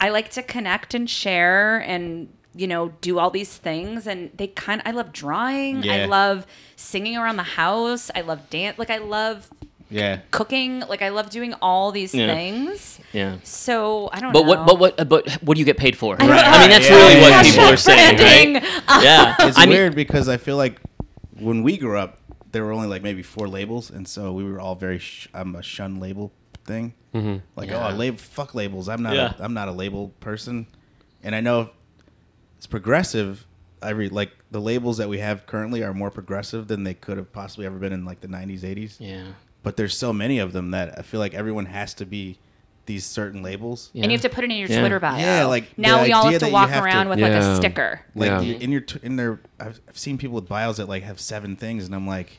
I 0.00 0.10
like 0.10 0.30
to 0.30 0.42
connect 0.44 0.94
and 0.94 1.10
share 1.10 1.78
and 1.78 2.28
you 2.54 2.66
know 2.66 2.88
do 3.00 3.18
all 3.18 3.30
these 3.30 3.56
things 3.56 4.06
and 4.06 4.30
they 4.36 4.48
kind 4.48 4.82
I 4.84 4.90
love 4.92 5.12
drawing. 5.12 5.88
I 5.88 6.06
love 6.06 6.46
singing 6.76 7.16
around 7.16 7.36
the 7.36 7.42
house. 7.44 8.10
I 8.14 8.22
love 8.22 8.48
dance. 8.50 8.78
Like 8.78 8.90
I 8.90 8.98
love 8.98 9.48
Yeah. 9.88 10.20
cooking. 10.30 10.80
Like 10.80 11.02
I 11.02 11.10
love 11.10 11.30
doing 11.30 11.54
all 11.62 11.92
these 11.92 12.14
Yeah. 12.14 12.32
things. 12.34 12.98
yeah. 13.12 13.36
So 13.44 14.10
I 14.12 14.20
don't 14.20 14.32
But 14.32 14.42
know. 14.42 14.48
what? 14.48 14.66
But 14.66 14.78
what? 14.78 15.08
But 15.08 15.30
what 15.42 15.54
do 15.54 15.60
you 15.60 15.64
get 15.66 15.76
paid 15.76 15.96
for? 15.96 16.16
don't 16.16 16.30
I 16.30 16.60
mean, 16.60 16.70
that's 16.70 16.88
Yeah, 16.88 16.96
really 16.96 17.14
yeah, 17.14 17.20
what 17.22 17.30
yeah. 17.30 17.42
people 17.42 17.64
are 17.64 17.76
saying, 17.76 18.16
Branding. 18.16 18.62
right? 18.62 18.82
Yeah, 19.02 19.34
It's 19.40 19.58
I 19.58 19.62
mean, 19.66 19.70
weird 19.70 19.94
because 19.94 20.28
I 20.28 20.36
feel 20.36 20.56
like 20.56 20.80
when 21.38 21.62
we 21.62 21.76
grew 21.78 21.98
up, 21.98 22.18
there 22.52 22.64
were 22.64 22.72
only 22.72 22.88
like 22.88 23.02
maybe 23.02 23.22
four 23.22 23.46
labels, 23.48 23.90
and 23.90 24.06
so 24.08 24.32
we 24.32 24.42
were 24.44 24.58
all 24.60 24.74
very. 24.74 24.98
Sh- 24.98 25.28
I'm 25.32 25.54
a 25.54 25.62
shun 25.62 26.00
label 26.00 26.32
thing. 26.64 26.94
Mm-hmm. 27.14 27.36
Like, 27.56 27.70
Yeah. 27.70 27.88
oh, 27.92 27.94
lab- 27.96 28.18
fuck 28.18 28.54
labels. 28.56 28.88
I'm 28.88 29.02
not. 29.02 29.14
Yeah. 29.14 29.34
A, 29.38 29.44
I'm 29.44 29.54
not 29.54 29.68
a 29.68 29.72
label 29.72 30.08
person, 30.20 30.66
and 31.22 31.34
I 31.34 31.40
know 31.40 31.70
it's 32.60 32.66
progressive. 32.66 33.46
I 33.80 33.90
read 33.92 34.12
like 34.12 34.32
the 34.50 34.60
labels 34.60 34.98
that 34.98 35.08
we 35.08 35.20
have 35.20 35.46
currently 35.46 35.82
are 35.82 35.94
more 35.94 36.10
progressive 36.10 36.68
than 36.68 36.84
they 36.84 36.92
could 36.92 37.16
have 37.16 37.32
possibly 37.32 37.64
ever 37.64 37.78
been 37.78 37.94
in 37.94 38.04
like 38.04 38.20
the 38.20 38.28
90s, 38.28 38.60
80s. 38.60 38.96
Yeah. 38.98 39.22
But 39.62 39.78
there's 39.78 39.96
so 39.96 40.12
many 40.12 40.38
of 40.40 40.52
them 40.52 40.72
that 40.72 40.98
I 40.98 41.00
feel 41.00 41.20
like 41.20 41.32
everyone 41.32 41.64
has 41.64 41.94
to 41.94 42.04
be 42.04 42.38
these 42.84 43.06
certain 43.06 43.42
labels. 43.42 43.88
Yeah. 43.94 44.02
And 44.02 44.12
you 44.12 44.18
have 44.18 44.22
to 44.22 44.28
put 44.28 44.44
it 44.44 44.50
in 44.50 44.58
your 44.58 44.68
Yeah. 44.68 44.80
Twitter 44.80 45.00
bio. 45.00 45.16
Yeah, 45.18 45.44
like, 45.46 45.78
now 45.78 46.02
we 46.02 46.12
all 46.12 46.28
have 46.28 46.40
to 46.40 46.48
walk 46.50 46.68
have 46.68 46.82
to- 46.82 46.84
around 46.84 47.08
with 47.08 47.18
like 47.20 47.32
a 47.32 47.56
sticker. 47.56 48.02
Like 48.14 48.28
Yeah. 48.28 48.40
you, 48.42 48.54
in 48.56 48.70
your 48.72 48.82
in 49.02 49.16
their, 49.16 49.40
I've, 49.58 49.80
I've 49.88 49.96
seen 49.98 50.18
people 50.18 50.34
with 50.34 50.46
bios 50.46 50.76
that 50.76 50.86
like 50.86 51.02
have 51.04 51.18
seven 51.18 51.56
things, 51.56 51.86
and 51.86 51.94
I'm 51.94 52.06
like, 52.06 52.36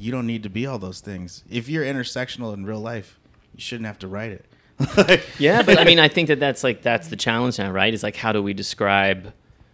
you 0.00 0.10
don't 0.10 0.26
need 0.26 0.42
to 0.42 0.50
be 0.50 0.66
all 0.66 0.80
those 0.80 0.98
things. 1.00 1.44
If 1.48 1.68
you're 1.68 1.84
intersectional 1.84 2.52
in 2.54 2.66
real 2.66 2.80
life, 2.80 3.20
you 3.54 3.60
shouldn't 3.60 3.86
have 3.86 4.00
to 4.00 4.08
write 4.08 4.32
it. 4.32 5.20
Yeah, 5.38 5.62
but 5.62 5.78
I 5.78 5.84
mean, 5.90 6.00
I 6.00 6.08
think 6.08 6.26
that 6.28 6.40
that's 6.40 6.64
like 6.64 6.82
that's 6.82 7.06
the 7.08 7.16
challenge 7.16 7.58
now, 7.60 7.70
right? 7.70 7.92
Is 7.94 8.02
like 8.02 8.16
how 8.16 8.32
do 8.32 8.42
we 8.42 8.54
describe, 8.54 9.32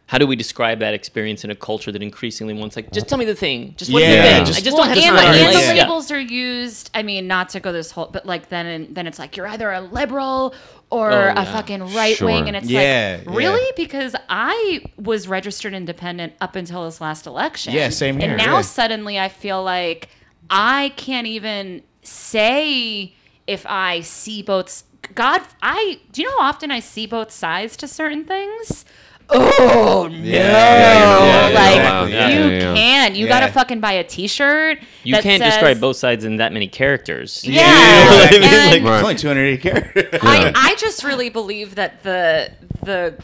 how 0.09 0.19
do 0.19 0.27
we 0.27 0.37
describe 0.37 0.79
that 0.79 0.95
experience 0.95 1.43
in 1.45 1.51
a 1.51 1.55
culture 1.57 1.91
that 1.91 2.01
increasingly 2.01 2.55
wants 2.55 2.77
like 2.77 2.93
just 2.93 3.09
tell 3.09 3.19
me 3.19 3.25
the 3.25 3.35
thing, 3.35 3.75
just 3.77 3.93
what's 3.93 4.05
Yeah, 4.07 4.17
the 4.17 4.23
thing? 4.37 4.45
just- 4.47 4.59
I 4.61 4.63
just 4.63 4.77
well, 4.77 4.87
don't 4.87 4.97
have 4.97 5.05
and, 5.05 5.17
time. 5.17 5.35
and 5.35 5.55
Like, 5.55 5.67
the 5.67 5.75
yeah. 5.75 5.83
labels 5.83 6.11
are 6.13 6.21
used. 6.21 6.91
I 6.95 7.03
mean, 7.03 7.27
not 7.27 7.49
to 7.51 7.61
go 7.61 7.73
this 7.73 7.91
whole, 7.91 8.07
but 8.07 8.25
like 8.25 8.49
then 8.49 8.89
then 8.95 9.07
it's 9.09 9.19
like 9.19 9.37
you're 9.37 9.49
either 9.49 9.71
a 9.73 9.81
liberal 9.81 10.55
or 10.91 11.11
Oh, 11.11 11.17
a 11.31 11.35
yeah. 11.35 11.45
fucking 11.53 11.93
right 11.95 12.21
wing, 12.23 12.47
and 12.47 12.57
it's 12.57 12.69
Yeah, 12.71 13.21
like 13.27 13.37
really 13.37 13.61
yeah. 13.61 13.73
because 13.77 14.15
I 14.29 14.83
was 14.97 15.27
registered 15.27 15.75
independent 15.75 16.35
up 16.41 16.55
until 16.55 16.85
this 16.85 17.01
last 17.01 17.27
election. 17.27 17.75
Yeah, 17.75 17.89
same 17.89 18.19
here, 18.21 18.29
And 18.29 18.39
now 18.39 18.57
yeah. 18.57 18.61
suddenly 18.63 19.19
I 19.19 19.29
feel 19.29 19.63
like 19.65 20.09
I 20.49 20.93
can't 20.97 21.27
even 21.27 21.83
say 22.03 23.13
if 23.47 23.67
I 23.67 24.01
see 24.03 24.43
both. 24.43 24.85
God, 25.15 25.43
I 25.63 25.99
do 26.13 26.23
you 26.23 26.29
know 26.29 26.39
how 26.41 26.49
often 26.49 26.71
I 26.71 26.79
see 26.81 27.07
both 27.07 27.31
sides 27.33 27.77
to 27.79 27.89
certain 27.89 28.25
things? 28.25 28.85
Oh 29.29 30.09
no! 30.11 30.17
yeah, 30.19 31.49
yeah, 31.51 31.55
like 31.55 31.83
wow. 31.83 32.05
Yeah, 32.05 32.29
you 32.29 32.41
yeah, 32.45 32.49
yeah. 32.59 32.75
can, 32.75 33.15
you 33.17 33.27
Yeah. 33.27 33.41
gotta 33.41 33.53
fucking 33.53 33.81
buy 33.81 33.93
a 33.95 34.05
T-shirt. 34.05 34.79
You 35.03 35.15
that 35.15 35.23
can't 35.25 35.43
says- 35.43 35.55
describe 35.55 35.81
both 35.81 35.97
sides 35.97 36.25
in 36.25 36.37
that 36.37 36.53
many 36.53 36.69
characters. 36.69 37.43
Yeah, 37.45 38.31
You 38.33 38.41
know 38.41 38.47
what 38.47 38.53
I 38.53 38.79
Right. 38.85 38.95
It's 38.99 39.03
only 39.03 39.15
280 39.17 39.59
characters. 39.63 40.21
I, 40.23 40.53
I 40.55 40.75
just 40.77 41.03
really 41.03 41.29
believe 41.29 41.75
that 41.75 42.03
the 42.05 42.53
the 42.85 43.15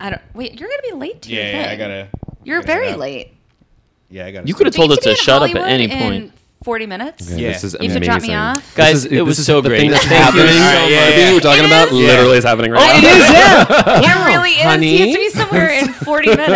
I 0.00 0.10
don't 0.10 0.22
wait. 0.34 0.58
You're 0.58 0.68
gonna 0.68 0.82
be 0.82 0.92
late 0.96 1.22
to 1.22 1.30
your 1.30 1.42
yeah, 1.44 1.52
thing. 1.52 1.60
yeah, 1.60 1.70
I 1.70 1.76
gotta. 1.76 2.08
You're 2.42 2.60
gotta 2.62 2.66
very 2.72 2.94
late. 2.94 3.32
Yeah, 4.10 4.26
I 4.26 4.30
gotta. 4.32 4.48
You 4.48 4.54
could 4.54 4.66
have 4.66 4.74
told 4.74 4.90
us 4.90 4.98
to 5.00 5.10
in 5.10 5.16
shut 5.16 5.42
up 5.42 5.50
at 5.50 5.56
Hollywood 5.56 5.70
any 5.70 5.84
in 5.84 5.98
point. 5.98 6.32
Forty 6.64 6.86
minutes. 6.86 7.30
Yeah. 7.30 7.48
This 7.52 7.64
is 7.64 7.76
You 7.80 7.90
have 7.90 7.98
to 8.00 8.04
drop 8.04 8.22
me 8.22 8.28
amazing. 8.28 8.34
off? 8.36 8.74
Guys, 8.74 9.02
This 9.02 9.04
is- 9.06 9.18
it 9.18 9.22
was 9.22 9.30
this 9.32 9.38
is 9.40 9.46
so 9.46 9.60
the 9.60 9.68
great. 9.68 9.80
thing 9.80 9.90
that's 9.90 10.04
Thank 10.04 10.34
you 10.34 10.42
happening. 10.42 10.46
so 10.48 10.54
Yeah, 10.54 10.84
The 10.84 10.90
yeah, 10.90 11.06
thing 11.06 11.16
we 11.16 11.22
yeah. 11.22 11.34
were 11.34 11.40
talking 11.40 11.64
It 11.64 11.66
about 11.66 11.88
is. 11.88 11.94
literally 11.94 12.38
is 12.38 12.44
happening 12.44 12.70
right 12.72 12.80
Oh, 12.82 12.86
now. 12.92 12.98
it 12.98 13.04
is, 13.04 13.30
yeah. 13.30 14.00
It 14.02 14.26
really 14.36 14.50
is. 14.50 14.80
He 14.82 14.98
has 14.98 15.12
to 15.14 15.18
be 15.18 15.30
somewhere 15.30 15.70
in 15.70 15.88
forty 16.04 16.28
minutes. 16.30 16.48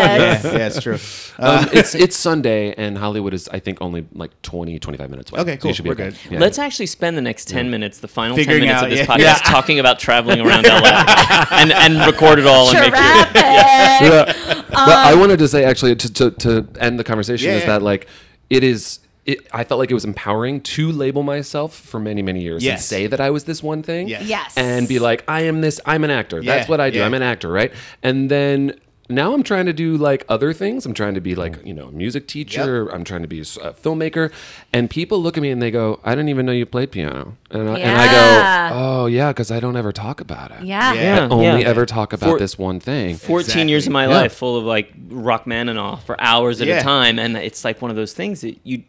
Yeah, 0.45 0.53
yeah, 0.53 0.67
it's 0.67 0.81
true. 0.81 0.99
Uh, 1.39 1.59
Um, 1.65 1.69
it's 1.73 1.95
it's 1.95 2.17
Sunday 2.17 2.73
and 2.79 2.97
Hollywood 2.97 3.35
is 3.35 3.49
I 3.53 3.59
think 3.59 3.79
only 3.83 4.07
like 4.15 4.31
20 4.43 4.79
25 4.79 5.11
minutes 5.11 5.31
away. 5.31 5.41
Okay, 5.43 5.51
So 5.51 5.55
you 5.55 5.59
cool. 5.61 5.73
should 5.75 5.83
be 5.85 5.91
We're 5.91 5.95
okay. 5.95 6.11
good. 6.11 6.33
Yeah. 6.33 6.39
Let's 6.41 6.59
actually 6.59 6.87
spend 6.87 7.17
the 7.17 7.21
next 7.23 7.49
10 7.49 7.71
minutes, 7.71 7.99
the 7.99 8.09
final 8.09 8.37
10 8.37 8.47
minutes 8.47 8.73
out, 8.73 8.85
of 8.85 8.91
this 8.91 9.01
yeah. 9.01 9.07
podcast, 9.07 9.19
Yeah. 9.19 9.35
talking 9.45 9.79
about 9.79 9.99
traveling 9.99 10.41
around 10.41 10.65
LA 10.67 11.45
and, 11.51 11.73
and 11.73 12.07
record 12.07 12.39
it 12.39 12.47
all 12.47 12.69
and 12.71 12.79
make 12.81 12.95
sure. 12.95 13.03
Traffic. 13.03 13.35
Yeah. 13.35 14.63
but 14.71 14.97
I 15.11 15.15
wanted 15.15 15.39
to 15.41 15.49
say 15.49 15.65
actually 15.65 15.95
to, 15.97 16.13
to, 16.13 16.31
to 16.31 16.69
end 16.81 16.99
the 16.99 17.05
conversation 17.05 17.51
Yeah, 17.51 17.57
is 17.57 17.63
yeah. 17.63 17.67
that 17.79 17.83
like 17.83 18.07
it 18.49 18.65
is 18.65 19.01
it, 19.27 19.47
I 19.53 19.65
felt 19.65 19.79
like 19.81 19.91
it 19.91 19.95
was 19.95 20.05
empowering 20.05 20.61
to 20.61 20.91
label 20.93 21.23
myself 21.23 21.75
for 21.75 21.99
many 22.01 22.23
many 22.23 22.41
years 22.43 22.65
and 22.67 22.81
say 22.81 23.07
that 23.07 23.21
I 23.21 23.31
was 23.31 23.45
this 23.45 23.63
one 23.63 23.83
thing 23.83 24.09
Yes. 24.09 24.23
Yes. 24.23 24.55
and 24.57 24.87
be 24.89 24.99
like 24.99 25.25
I 25.29 25.43
am 25.43 25.61
this 25.61 25.81
I'm 25.85 26.05
an 26.05 26.11
actor 26.11 26.43
that's 26.43 26.69
what 26.69 26.81
I 26.81 26.91
do 26.91 26.99
yeah. 26.99 27.07
I'm 27.07 27.15
an 27.15 27.23
actor 27.23 27.51
right 27.51 27.73
and 28.03 28.31
then 28.31 28.79
now 29.09 29.35
I'm 29.35 29.45
trying 29.45 29.67
to 29.67 29.73
do 29.73 29.97
like 29.97 30.25
other 30.29 30.53
things. 30.53 30.85
I'm 30.85 30.93
trying 30.93 31.15
to 31.15 31.21
be 31.21 31.37
like, 31.37 31.65
you 31.65 31.73
know, 31.73 31.87
a 31.87 31.93
music 31.93 32.27
teacher. 32.27 32.89
I'm 32.89 33.05
trying 33.05 33.23
to 33.23 33.29
be 33.29 33.39
a 33.39 33.45
filmmaker. 33.45 34.33
And 34.73 34.91
people 34.91 35.23
look 35.23 35.37
at 35.37 35.43
me 35.43 35.51
and 35.53 35.63
they 35.63 35.71
go, 35.71 36.01
I 36.03 36.11
didn't 36.17 36.29
even 36.31 36.45
know 36.45 36.51
you 36.51 36.67
played 36.67 36.91
piano. 36.91 37.37
And 37.53 37.71
I, 37.71 37.79
and 37.79 37.97
I 38.01 38.11
go, 38.11 38.75
oh, 38.77 39.07
yeah, 39.07 39.31
because 39.31 39.53
I 39.53 39.61
don't 39.61 39.77
ever 39.77 39.93
talk 39.93 40.21
about 40.21 40.51
it. 40.51 40.65
Yeah. 40.65 40.93
Yeah. 40.95 41.19
I 41.27 41.29
only 41.29 41.61
yeah. 41.63 41.69
ever 41.69 41.87
talk 41.87 42.13
about 42.15 42.31
For- 42.31 42.39
this 42.41 42.59
one 42.59 42.81
thing. 42.81 43.15
14 43.15 43.69
years 43.69 43.87
of 43.87 43.93
my 43.93 44.07
Exactly. 44.07 44.23
life 44.23 44.35
full 44.35 44.57
of 44.57 44.65
like 44.65 44.93
Rachmaninoff 45.09 46.05
for 46.05 46.21
hours 46.21 46.61
at 46.61 46.67
Yeah. 46.67 46.81
a 46.81 46.83
time. 46.83 47.21
And 47.21 47.37
it's 47.37 47.65
like 47.65 47.81
one 47.81 47.93
of 47.93 47.97
those 47.97 48.13
things 48.13 48.41
that 48.41 48.59
you, 48.65 48.83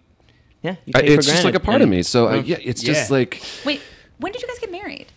yeah, 0.62 0.76
you 0.86 0.94
I- 0.96 1.02
take 1.02 1.10
for 1.12 1.16
it's 1.20 1.28
just 1.28 1.44
like 1.44 1.56
a 1.56 1.60
granted. 1.60 1.66
part 1.66 1.82
of 1.82 1.90
me. 1.90 2.04
So 2.04 2.28
I, 2.28 2.36
yeah, 2.38 2.58
it's 2.62 2.82
just 2.82 3.10
Yeah. 3.10 3.16
like 3.18 3.42
Wait, 3.66 3.82
when 4.20 4.32
did 4.32 4.42
you 4.42 4.48
guys 4.48 4.60
get 4.60 4.72
married? 4.72 5.08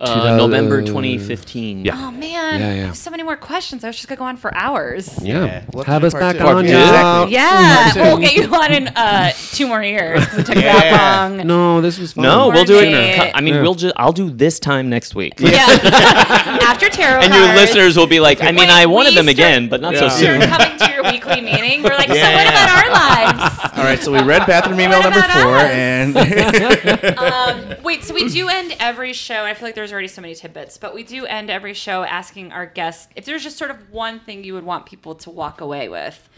Uh, 0.00 0.36
November 0.36 0.80
2015. 0.80 1.84
Yeah. 1.84 1.92
Oh 1.96 2.12
man, 2.12 2.60
Yeah, 2.60 2.68
I 2.68 2.86
have 2.86 2.96
so 2.96 3.10
many 3.10 3.24
more 3.24 3.36
questions. 3.36 3.82
I 3.82 3.88
was 3.88 3.96
just 3.96 4.06
gonna 4.06 4.18
go 4.20 4.26
on 4.26 4.36
for 4.36 4.54
hours. 4.54 5.18
Yeah. 5.20 5.44
Yeah. 5.44 5.64
We'll 5.72 5.82
have 5.82 6.02
do 6.02 6.06
us 6.06 6.12
part 6.12 6.22
back 6.22 6.36
two. 6.36 6.44
on. 6.46 6.64
Yeah, 6.66 7.26
Yeah. 7.26 7.88
exactly. 7.88 8.02
Yeah, 8.02 8.08
we'll 8.14 8.18
get 8.18 8.34
you 8.36 8.54
on 8.54 8.72
in 8.72 8.88
uh, 8.88 9.32
two 9.54 9.66
more 9.66 9.82
years. 9.82 10.24
'cause 10.24 10.38
It 10.38 10.46
took 10.46 10.54
Yeah. 10.62 10.78
that 10.78 11.30
long. 11.32 11.44
No, 11.48 11.80
this 11.80 11.98
was 11.98 12.12
fun. 12.12 12.22
No, 12.22 12.44
More 12.44 12.52
we'll 12.52 12.64
do 12.64 12.78
it. 12.78 12.90
Nate. 12.92 13.32
I 13.34 13.40
mean, 13.40 13.54
Yeah. 13.54 13.62
we'll 13.62 13.74
just. 13.74 13.92
I'll 13.96 14.12
do 14.12 14.30
this 14.30 14.60
time 14.60 14.88
next 14.88 15.16
week. 15.16 15.34
Yeah. 15.38 15.66
After 16.62 16.88
tarot 16.88 17.22
And 17.22 17.34
your 17.34 17.44
cards. 17.46 17.60
listeners 17.60 17.96
will 17.96 18.06
be 18.06 18.20
like, 18.20 18.40
I 18.40 18.46
mean, 18.52 18.68
Wait, 18.68 18.70
I 18.70 18.86
wanted 18.86 19.10
we 19.10 19.14
them 19.16 19.24
start- 19.26 19.34
again, 19.38 19.68
but 19.68 19.80
not 19.80 19.96
so 19.96 20.04
Yeah. 20.04 20.08
soon. 20.10 20.40
You're 20.42 20.48
coming 20.50 20.78
to 20.78 20.90
your 20.92 21.02
weekly 21.10 21.40
meeting. 21.40 21.82
We're 21.82 21.96
like, 21.96 22.06
so 22.08 22.14
what 22.14 22.46
about 22.46 22.68
our 22.70 22.90
lives? 22.92 23.67
All 23.78 23.84
right, 23.84 24.02
so 24.02 24.10
we 24.12 24.20
read 24.22 24.46
bathroom 24.46 24.80
email 24.80 25.00
number 25.02 25.20
four, 25.22 25.56
us? 25.56 25.70
and 25.70 26.16
Um, 27.18 27.82
wait, 27.82 28.02
so 28.02 28.12
we 28.12 28.28
do 28.28 28.48
end 28.50 28.74
every 28.80 29.12
show, 29.12 29.34
and 29.34 29.46
I 29.46 29.54
feel 29.54 29.68
like 29.68 29.74
there's 29.74 29.92
already 29.92 30.08
so 30.08 30.20
many 30.20 30.34
tidbits, 30.34 30.78
but 30.78 30.94
we 30.94 31.04
do 31.04 31.26
end 31.26 31.48
every 31.50 31.74
show 31.74 32.02
asking 32.02 32.52
our 32.52 32.66
guests 32.66 33.08
if 33.14 33.24
there's 33.24 33.42
just 33.42 33.56
sort 33.56 33.70
of 33.70 33.90
one 33.90 34.20
thing 34.20 34.42
you 34.44 34.54
would 34.54 34.64
want 34.64 34.86
people 34.86 35.14
to 35.16 35.30
walk 35.30 35.60
away 35.60 35.88
with. 35.88 36.28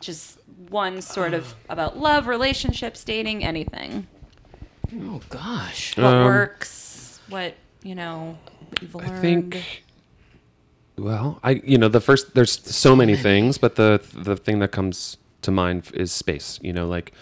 Just 0.00 0.38
one 0.68 1.00
sort 1.00 1.32
of 1.32 1.54
about 1.70 1.98
love, 1.98 2.26
relationships, 2.26 3.02
dating, 3.04 3.42
anything. 3.42 4.06
Oh 5.00 5.20
gosh. 5.30 5.96
What 5.96 6.04
Um, 6.06 6.24
works, 6.26 7.20
what, 7.28 7.54
you 7.82 7.94
know, 7.94 8.36
what 8.68 8.82
you've 8.82 8.94
learned. 8.94 9.12
I 9.12 9.20
think. 9.20 9.84
Well, 10.98 11.38
I 11.42 11.60
you 11.64 11.76
know 11.78 11.88
the 11.88 12.00
first 12.00 12.34
there's 12.34 12.52
so 12.74 12.94
many 12.96 13.16
things, 13.16 13.58
but 13.58 13.76
the 13.76 14.02
the 14.14 14.36
thing 14.36 14.60
that 14.60 14.72
comes 14.72 15.18
to 15.42 15.50
mind 15.50 15.90
is 15.94 16.12
space. 16.12 16.58
You 16.62 16.72
know, 16.72 16.86
like 16.86 17.12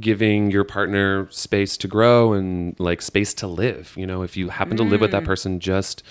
giving 0.00 0.50
your 0.50 0.64
partner 0.64 1.28
space 1.30 1.76
to 1.76 1.88
grow 1.88 2.32
and 2.32 2.78
like 2.78 3.02
space 3.02 3.34
to 3.34 3.46
live. 3.46 3.92
You 3.96 4.06
know, 4.06 4.22
if 4.22 4.36
you 4.36 4.48
happen 4.48 4.76
to 4.78 4.82
live 4.82 5.00
with 5.00 5.10
that 5.10 5.22
mm. 5.22 5.26
person, 5.26 5.60
just 5.60 6.02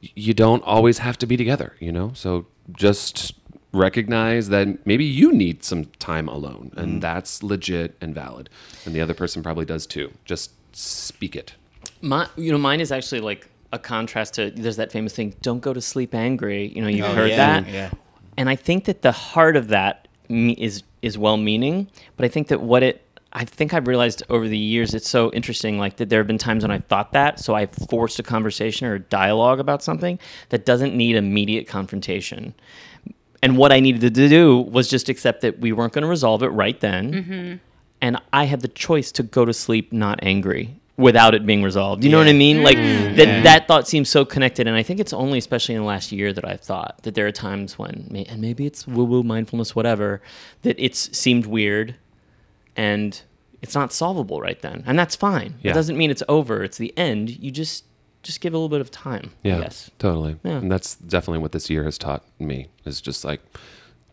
you 0.00 0.34
don't 0.34 0.62
always 0.64 0.98
have 0.98 1.18
to 1.18 1.26
be 1.26 1.36
together. 1.36 1.76
You 1.78 1.92
know, 1.92 2.12
so 2.14 2.46
just 2.72 3.34
recognize 3.72 4.48
that 4.48 4.84
maybe 4.86 5.04
you 5.04 5.32
need 5.32 5.62
some 5.62 5.84
time 5.98 6.28
alone, 6.28 6.72
and 6.76 6.98
mm. 6.98 7.00
that's 7.00 7.42
legit 7.42 7.96
and 8.00 8.14
valid, 8.14 8.50
and 8.84 8.94
the 8.94 9.00
other 9.00 9.14
person 9.14 9.42
probably 9.42 9.64
does 9.64 9.86
too. 9.86 10.12
Just 10.24 10.52
speak 10.74 11.36
it. 11.36 11.54
My, 12.02 12.28
you 12.36 12.50
know, 12.52 12.58
mine 12.58 12.80
is 12.80 12.90
actually 12.92 13.20
like 13.20 13.48
a 13.72 13.78
contrast 13.78 14.34
to. 14.34 14.50
There's 14.50 14.76
that 14.76 14.90
famous 14.92 15.14
thing: 15.14 15.34
"Don't 15.42 15.60
go 15.60 15.72
to 15.72 15.80
sleep 15.80 16.14
angry." 16.14 16.68
You 16.74 16.82
know, 16.82 16.88
you've 16.88 17.06
Oh, 17.06 17.14
heard 17.14 17.30
yeah, 17.30 17.60
that. 17.60 17.68
yeah. 17.68 17.90
And 18.36 18.48
I 18.48 18.56
think 18.56 18.84
that 18.84 19.02
the 19.02 19.12
heart 19.12 19.56
of 19.56 19.68
that 19.68 20.08
is 20.30 20.82
is 21.02 21.18
well-meaning, 21.18 21.88
but 22.16 22.24
I 22.24 22.28
think 22.28 22.48
that 22.48 22.60
what 22.60 22.82
it 22.82 23.04
I 23.32 23.44
think 23.44 23.72
I've 23.72 23.86
realized 23.86 24.22
over 24.28 24.48
the 24.48 24.58
years 24.58 24.92
it's 24.92 25.08
so 25.08 25.30
interesting 25.32 25.78
like 25.78 25.96
that 25.96 26.08
there 26.08 26.18
have 26.18 26.26
been 26.26 26.38
times 26.38 26.64
when 26.64 26.70
I've 26.70 26.86
thought 26.86 27.12
that, 27.12 27.38
so 27.38 27.54
I've 27.54 27.70
forced 27.70 28.18
a 28.18 28.22
conversation 28.22 28.88
or 28.88 28.94
a 28.94 29.00
dialogue 29.00 29.60
about 29.60 29.82
something 29.82 30.18
that 30.48 30.64
doesn't 30.64 30.96
need 30.96 31.14
immediate 31.14 31.68
confrontation. 31.68 32.54
And 33.42 33.56
what 33.56 33.72
I 33.72 33.80
needed 33.80 34.00
to 34.00 34.28
do 34.28 34.58
was 34.58 34.88
just 34.88 35.08
accept 35.08 35.42
that 35.42 35.60
we 35.60 35.72
weren't 35.72 35.92
going 35.92 36.02
to 36.02 36.08
resolve 36.08 36.42
it 36.42 36.48
right 36.48 36.78
then. 36.80 37.12
Mm-hmm. 37.12 37.56
And 38.02 38.20
I 38.32 38.44
had 38.44 38.62
the 38.62 38.68
choice 38.68 39.12
to 39.12 39.22
go 39.22 39.44
to 39.44 39.52
sleep 39.52 39.92
not 39.92 40.18
angry 40.22 40.79
without 41.00 41.34
it 41.34 41.44
being 41.46 41.62
resolved. 41.62 42.04
You 42.04 42.10
know 42.10 42.18
what 42.18 42.28
I 42.28 42.32
mean? 42.32 42.62
Like 42.62 42.76
Mm. 42.76 43.16
that 43.16 43.26
Yeah. 43.28 43.42
that 43.42 43.66
thought 43.68 43.88
seems 43.88 44.08
so 44.08 44.24
connected 44.24 44.66
and 44.68 44.76
I 44.76 44.82
think 44.82 45.00
it's 45.00 45.12
only 45.12 45.38
especially 45.38 45.74
in 45.74 45.80
the 45.80 45.86
last 45.86 46.12
year 46.12 46.32
that 46.32 46.46
I've 46.46 46.60
thought 46.60 47.02
that 47.02 47.14
there 47.14 47.26
are 47.26 47.32
times 47.32 47.78
when, 47.78 48.24
and 48.28 48.40
maybe 48.40 48.66
it's 48.66 48.86
woo 48.86 49.04
woo 49.04 49.22
mindfulness 49.22 49.74
whatever 49.74 50.20
that 50.62 50.76
it's 50.78 51.16
seemed 51.16 51.46
weird 51.46 51.94
and 52.76 53.22
it's 53.62 53.74
not 53.74 53.92
solvable 53.92 54.40
right 54.40 54.60
then. 54.62 54.82
And 54.86 54.98
that's 54.98 55.16
fine. 55.16 55.54
Yeah. 55.62 55.72
It 55.72 55.74
doesn't 55.74 55.96
mean 55.96 56.10
it's 56.10 56.22
over. 56.28 56.62
It's 56.62 56.78
the 56.78 56.92
end. 56.96 57.30
You 57.30 57.50
just 57.50 57.84
just 58.22 58.40
give 58.42 58.52
a 58.52 58.56
little 58.56 58.68
bit 58.68 58.82
of 58.82 58.90
time. 58.90 59.30
Yeah, 59.42 59.56
I 59.56 59.60
guess. 59.62 59.90
totally. 59.98 60.36
Yeah. 60.44 60.58
And 60.58 60.70
that's 60.70 60.94
definitely 60.96 61.38
what 61.38 61.52
this 61.52 61.70
year 61.70 61.84
has 61.84 61.96
taught 61.96 62.22
me 62.38 62.68
is 62.84 63.00
just 63.00 63.24
like 63.24 63.40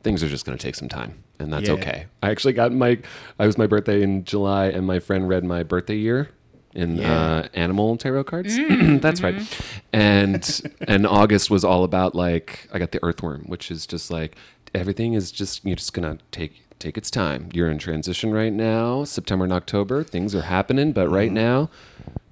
things 0.02 0.24
are 0.24 0.30
just 0.30 0.46
going 0.46 0.58
to 0.58 0.62
take 0.64 0.76
some 0.76 0.88
time 0.88 1.16
and 1.40 1.52
that's 1.52 1.68
Yeah. 1.68 1.74
okay. 1.74 2.06
I 2.24 2.30
actually 2.30 2.54
got 2.54 2.72
my 2.72 3.00
I 3.38 3.46
was 3.46 3.58
my 3.58 3.68
birthday 3.68 4.02
in 4.02 4.24
July 4.24 4.68
and 4.68 4.88
my 4.88 5.00
friend 5.00 5.28
read 5.28 5.44
my 5.44 5.64
birthday 5.64 5.98
year 5.98 6.30
in 6.74 6.98
Yeah. 6.98 7.22
uh, 7.38 7.48
animal 7.54 7.98
tarot 7.98 8.24
cards. 8.26 8.58
Mm, 8.58 9.02
that's 9.02 9.20
mm-hmm. 9.22 9.38
right. 9.40 9.62
And 9.94 10.62
and 10.88 11.08
August 11.08 11.50
was 11.50 11.64
all 11.64 11.84
about 11.84 12.16
like 12.16 12.68
I 12.74 12.80
got 12.80 12.92
the 12.92 13.04
earthworm, 13.04 13.44
which 13.46 13.72
is 13.72 13.86
just 13.88 14.12
like 14.12 14.36
everything 14.76 15.14
is 15.14 15.32
just 15.32 15.66
you're 15.66 15.76
just 15.76 15.94
going 15.94 16.18
to 16.18 16.24
take 16.32 16.64
take 16.80 16.98
its 16.98 17.10
time. 17.10 17.50
You're 17.54 17.70
in 17.72 17.80
transition 17.80 18.32
right 18.32 18.54
now, 18.54 19.04
September 19.04 19.46
and 19.46 19.54
October. 19.54 20.04
Things 20.04 20.36
are 20.36 20.42
happening, 20.44 20.92
but 20.92 21.10
right 21.10 21.30
Mm-hmm. 21.30 21.36
now 21.36 21.70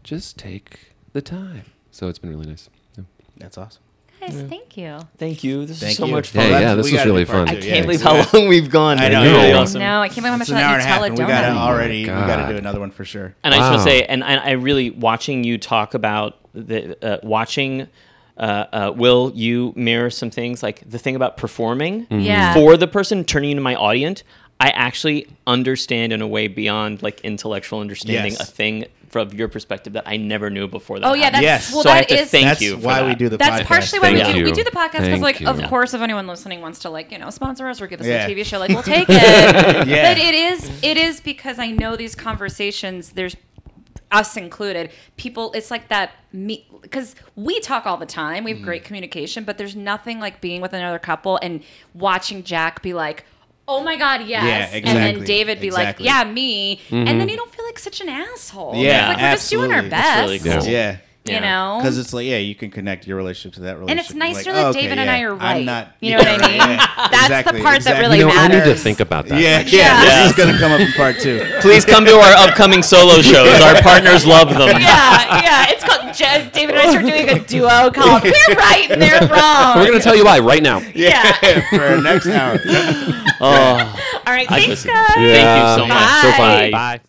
just 0.03 0.37
take 0.37 0.93
the 1.13 1.21
time. 1.21 1.63
So 1.89 2.07
it's 2.09 2.19
been 2.19 2.29
really 2.29 2.45
nice. 2.45 2.69
Yeah. 2.97 3.05
that's 3.37 3.57
awesome. 3.57 3.81
Guys, 4.25 4.41
thank 4.49 4.77
you. 4.77 4.99
Thank 5.17 5.43
you. 5.43 5.65
This 5.65 5.79
Thank 5.79 5.91
is 5.91 5.97
so 5.97 6.05
you. 6.05 6.11
much 6.11 6.33
Yeah, 6.33 6.41
fun. 6.41 6.51
yeah, 6.51 6.59
that's- 6.59 6.77
this 6.77 6.85
we 6.91 6.97
was 6.97 7.05
really 7.05 7.25
fun. 7.25 7.47
I 7.49 7.55
can't 7.59 7.85
believe 7.85 8.01
how 8.01 8.25
long 8.33 8.47
we've 8.47 8.69
gone. 8.69 8.97
I 8.99 9.09
know, 9.09 9.23
It's 9.23 9.31
really 9.31 9.51
awesome. 9.53 9.79
No, 9.79 10.01
I 10.01 10.07
can't 10.07 10.17
believe 10.17 10.31
how 10.31 10.37
much 10.37 10.41
It's 10.43 10.49
an 10.51 10.55
that 10.57 10.63
hour 10.63 10.73
and 10.73 10.81
a 10.81 10.85
half, 10.85 11.01
and 11.03 11.17
we 11.17 11.25
got 11.25 11.41
to 11.41 11.47
Nutella 11.47 11.57
already. 11.57 11.99
We 12.01 12.05
got 12.07 12.47
to 12.47 12.53
do 12.53 12.57
another 12.57 12.79
one 12.79 12.91
for 12.91 13.05
sure. 13.05 13.35
And 13.43 13.53
I 13.53 13.57
just 13.57 13.69
want 13.71 13.83
to 13.83 13.89
say, 13.89 14.03
and 14.03 14.23
I, 14.23 14.35
I 14.35 14.51
really 14.51 14.89
watching 14.89 15.43
you 15.43 15.57
talk 15.57 15.93
about 15.93 16.37
the 16.53 16.97
uh, 17.05 17.19
watching. 17.23 17.87
Uh, 18.37 18.65
uh, 18.73 18.93
will 18.93 19.31
you 19.33 19.71
mirror 19.77 20.09
some 20.09 20.29
things 20.29 20.61
like 20.61 20.81
the 20.89 20.99
thing 20.99 21.15
about 21.15 21.37
performing 21.37 22.05
Yeah. 22.09 22.53
for 22.53 22.75
the 22.75 22.85
person 22.85 23.23
turning 23.23 23.51
into 23.51 23.63
my 23.63 23.75
audience? 23.75 24.23
I 24.59 24.71
actually 24.71 25.27
understand 25.47 26.11
in 26.11 26.21
a 26.21 26.27
way 26.27 26.49
beyond 26.49 27.01
like 27.01 27.21
intellectual 27.21 27.79
understanding 27.79 28.33
Yes. 28.33 28.41
a 28.41 28.45
thing 28.45 28.85
from 29.15 29.29
your 29.31 29.47
perspective 29.47 29.93
that 29.93 30.03
I 30.05 30.17
never 30.17 30.49
knew 30.49 30.67
before. 30.67 30.99
That 30.99 31.07
Oh 31.07 31.13
yeah, 31.13 31.29
that's 31.29 31.35
happened. 31.35 31.43
Yes. 31.43 31.73
well. 31.73 31.83
So 31.83 31.89
I 31.89 31.95
have 31.99 32.07
to 32.07 32.15
is- 32.19 32.29
thank 32.29 32.45
that's 32.47 32.61
you 32.61 32.75
for 32.77 32.85
why 32.85 33.07
we 33.07 33.15
do 33.15 33.29
the 33.29 33.37
That's 33.37 33.61
podcast. 33.61 33.65
partially 33.65 33.99
why 33.99 34.11
we 34.11 34.19
Thank 34.21 34.35
do 34.35 34.43
we 34.43 34.51
do 34.51 34.63
the 34.65 34.71
podcast 34.71 34.91
because 34.91 35.07
Thank 35.07 35.21
like 35.23 35.41
of 35.43 35.61
you. 35.61 35.67
course 35.67 35.93
if 35.93 36.01
anyone 36.01 36.27
listening 36.27 36.59
wants 36.59 36.79
to 36.79 36.89
like 36.89 37.11
you 37.13 37.17
know 37.17 37.29
sponsor 37.29 37.67
us 37.69 37.79
or 37.81 37.87
give 37.87 38.01
us 38.01 38.05
Yeah. 38.07 38.25
a 38.25 38.29
TV 38.29 38.43
show 38.45 38.59
like 38.59 38.71
we'll 38.71 38.83
take 38.97 39.07
it. 39.07 39.87
Yeah. 39.87 40.13
But 40.13 40.17
it 40.17 40.33
is 40.35 40.69
it 40.83 40.97
is 40.97 41.21
because 41.21 41.59
I 41.59 41.71
know 41.71 41.95
these 41.95 42.13
conversations 42.15 43.11
there's 43.13 43.37
us 44.11 44.37
included 44.37 44.91
people 45.17 45.51
it's 45.53 45.71
like 45.71 45.87
that 45.87 46.11
me 46.33 46.67
because 46.81 47.15
we 47.35 47.59
talk 47.61 47.85
all 47.87 47.97
the 47.97 48.05
time 48.05 48.43
we 48.43 48.51
have 48.53 48.61
great 48.61 48.81
Mm-hmm. 48.81 48.87
communication 48.87 49.43
but 49.45 49.57
there's 49.57 49.75
nothing 49.75 50.19
like 50.19 50.41
being 50.41 50.61
with 50.61 50.73
another 50.73 50.99
couple 50.99 51.39
and 51.41 51.63
watching 51.93 52.43
jack 52.43 52.81
be 52.83 52.93
like 52.93 53.25
oh 53.67 53.83
my 53.83 53.95
god 53.97 54.25
yes. 54.27 54.71
Yeah, 54.73 54.77
and 54.77 54.85
then 54.85 55.23
david 55.23 55.59
be 55.59 55.67
Exactly. 55.67 56.05
like 56.05 56.13
yeah 56.13 56.23
me. 56.29 56.79
And 56.91 57.07
then 57.07 57.19
mm-hmm. 57.19 57.29
you 57.29 57.37
don't 57.37 57.53
feel 57.53 57.65
like 57.65 57.79
such 57.79 58.01
an 58.01 58.09
asshole. 58.09 58.75
Yeah, 58.75 59.11
it's 59.11 59.17
like 59.17 59.17
we're 59.21 59.31
just 59.31 59.49
doing 59.49 59.71
our 59.71 59.83
best 59.83 60.21
really 60.21 60.39
cool. 60.39 60.63
Yeah. 60.63 60.97
You 61.27 61.39
know 61.39 61.77
Because 61.81 61.97
it's 61.97 62.13
like, 62.13 62.25
yeah, 62.25 62.37
you 62.37 62.53
can 62.55 62.69
connect 62.71 63.07
your 63.07 63.17
relationship 63.17 63.55
to 63.55 63.61
that 63.61 63.77
relationship. 63.79 63.89
and 63.91 63.99
it's 63.99 64.13
nicer 64.35 64.51
like, 64.51 64.55
that 64.61 64.65
oh, 64.65 64.69
okay, 64.69 64.81
David 64.81 64.97
and 64.99 65.09
I 65.09 65.21
are 65.21 65.33
right. 65.35 65.57
I'm 65.57 65.65
not. 65.65 65.91
you 65.99 66.11
know 66.11 66.17
what 66.19 66.27
I 66.27 66.47
mean? 66.47 66.57
yeah, 66.57 66.77
That's 67.09 67.23
exactly, 67.23 67.57
the 67.59 67.63
part 67.63 67.81
that 67.83 67.99
really 67.99 68.19
You 68.19 68.27
know, 68.27 68.33
I 68.35 68.47
need 68.47 68.63
to 68.63 68.75
think 68.75 68.99
about 68.99 69.25
that. 69.27 69.39
Yeah, 69.41 69.59
yeah, 69.65 70.03
Yeah. 70.03 70.21
This 70.23 70.31
is 70.31 70.37
going 70.37 70.53
to 70.53 70.59
come 70.59 70.71
up 70.71 70.79
in 70.81 70.91
part 70.93 71.19
two. 71.19 71.45
Please 71.61 71.83
come 71.85 72.05
to 72.05 72.13
our 72.15 72.33
upcoming 72.47 72.83
solo 72.83 73.21
shows. 73.21 73.59
Our 73.61 73.81
partners 73.81 74.25
love 74.25 74.49
them. 74.49 74.79
yeah, 74.79 75.41
yeah. 75.41 75.65
It's 75.69 75.83
called 75.83 76.13
Je- 76.13 76.49
David 76.53 76.75
and 76.75 76.87
I 76.89 76.95
are 76.95 77.01
doing 77.01 77.29
a 77.29 77.39
duo 77.45 77.89
called 77.91 78.23
"We're 78.23 78.55
Right 78.55 78.87
and 78.91 79.01
They're 79.01 79.19
Wrong." 79.27 79.77
We're 79.77 79.87
going 79.87 79.97
to 79.99 80.03
tell 80.03 80.15
you 80.15 80.25
why 80.25 80.39
right 80.39 80.61
now. 80.63 80.79
yeah. 80.93 81.33
for 81.69 81.81
our 81.81 82.01
next 82.01 82.27
hour. 82.27 82.59
Oh, 83.41 83.47
All 84.25 84.33
right. 84.33 84.49
I 84.49 84.59
Thanks, 84.59 84.67
listen. 84.85 84.91
guys. 84.91 85.15
Thank 85.15 85.79
you 85.79 85.83
so 85.83 85.87
much. 85.87 86.21
So 86.21 86.31
fun. 86.37 86.71
Bye. 86.71 87.01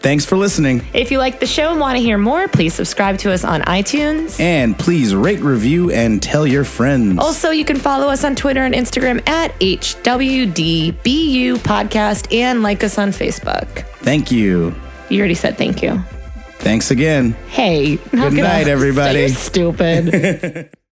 Thanks 0.00 0.24
for 0.24 0.36
listening. 0.36 0.82
If 0.94 1.10
you 1.10 1.18
like 1.18 1.40
the 1.40 1.46
show 1.46 1.70
and 1.70 1.78
want 1.78 1.98
to 1.98 2.02
hear 2.02 2.16
more, 2.16 2.48
please 2.48 2.72
subscribe 2.72 3.18
to 3.18 3.32
us 3.32 3.44
on 3.44 3.60
iTunes. 3.62 4.40
And 4.40 4.78
please 4.78 5.14
rate, 5.14 5.40
review, 5.40 5.90
and 5.90 6.22
tell 6.22 6.46
your 6.46 6.64
friends. 6.64 7.18
Also, 7.18 7.50
you 7.50 7.66
can 7.66 7.76
follow 7.76 8.08
us 8.08 8.24
on 8.24 8.34
Twitter 8.34 8.64
and 8.64 8.74
Instagram 8.74 9.26
at 9.28 9.52
HWDBU 9.60 11.56
Podcast 11.56 12.34
and 12.34 12.62
like 12.62 12.82
us 12.82 12.96
on 12.96 13.10
Facebook. 13.10 13.84
Thank 13.98 14.30
you. 14.30 14.74
You 15.10 15.18
already 15.18 15.34
said 15.34 15.58
thank 15.58 15.82
you. 15.82 16.02
Thanks 16.60 16.90
again. 16.90 17.32
Hey, 17.48 17.96
Good 17.96 18.32
night, 18.34 18.68
everybody. 18.68 19.28
Stupid. 19.28 20.70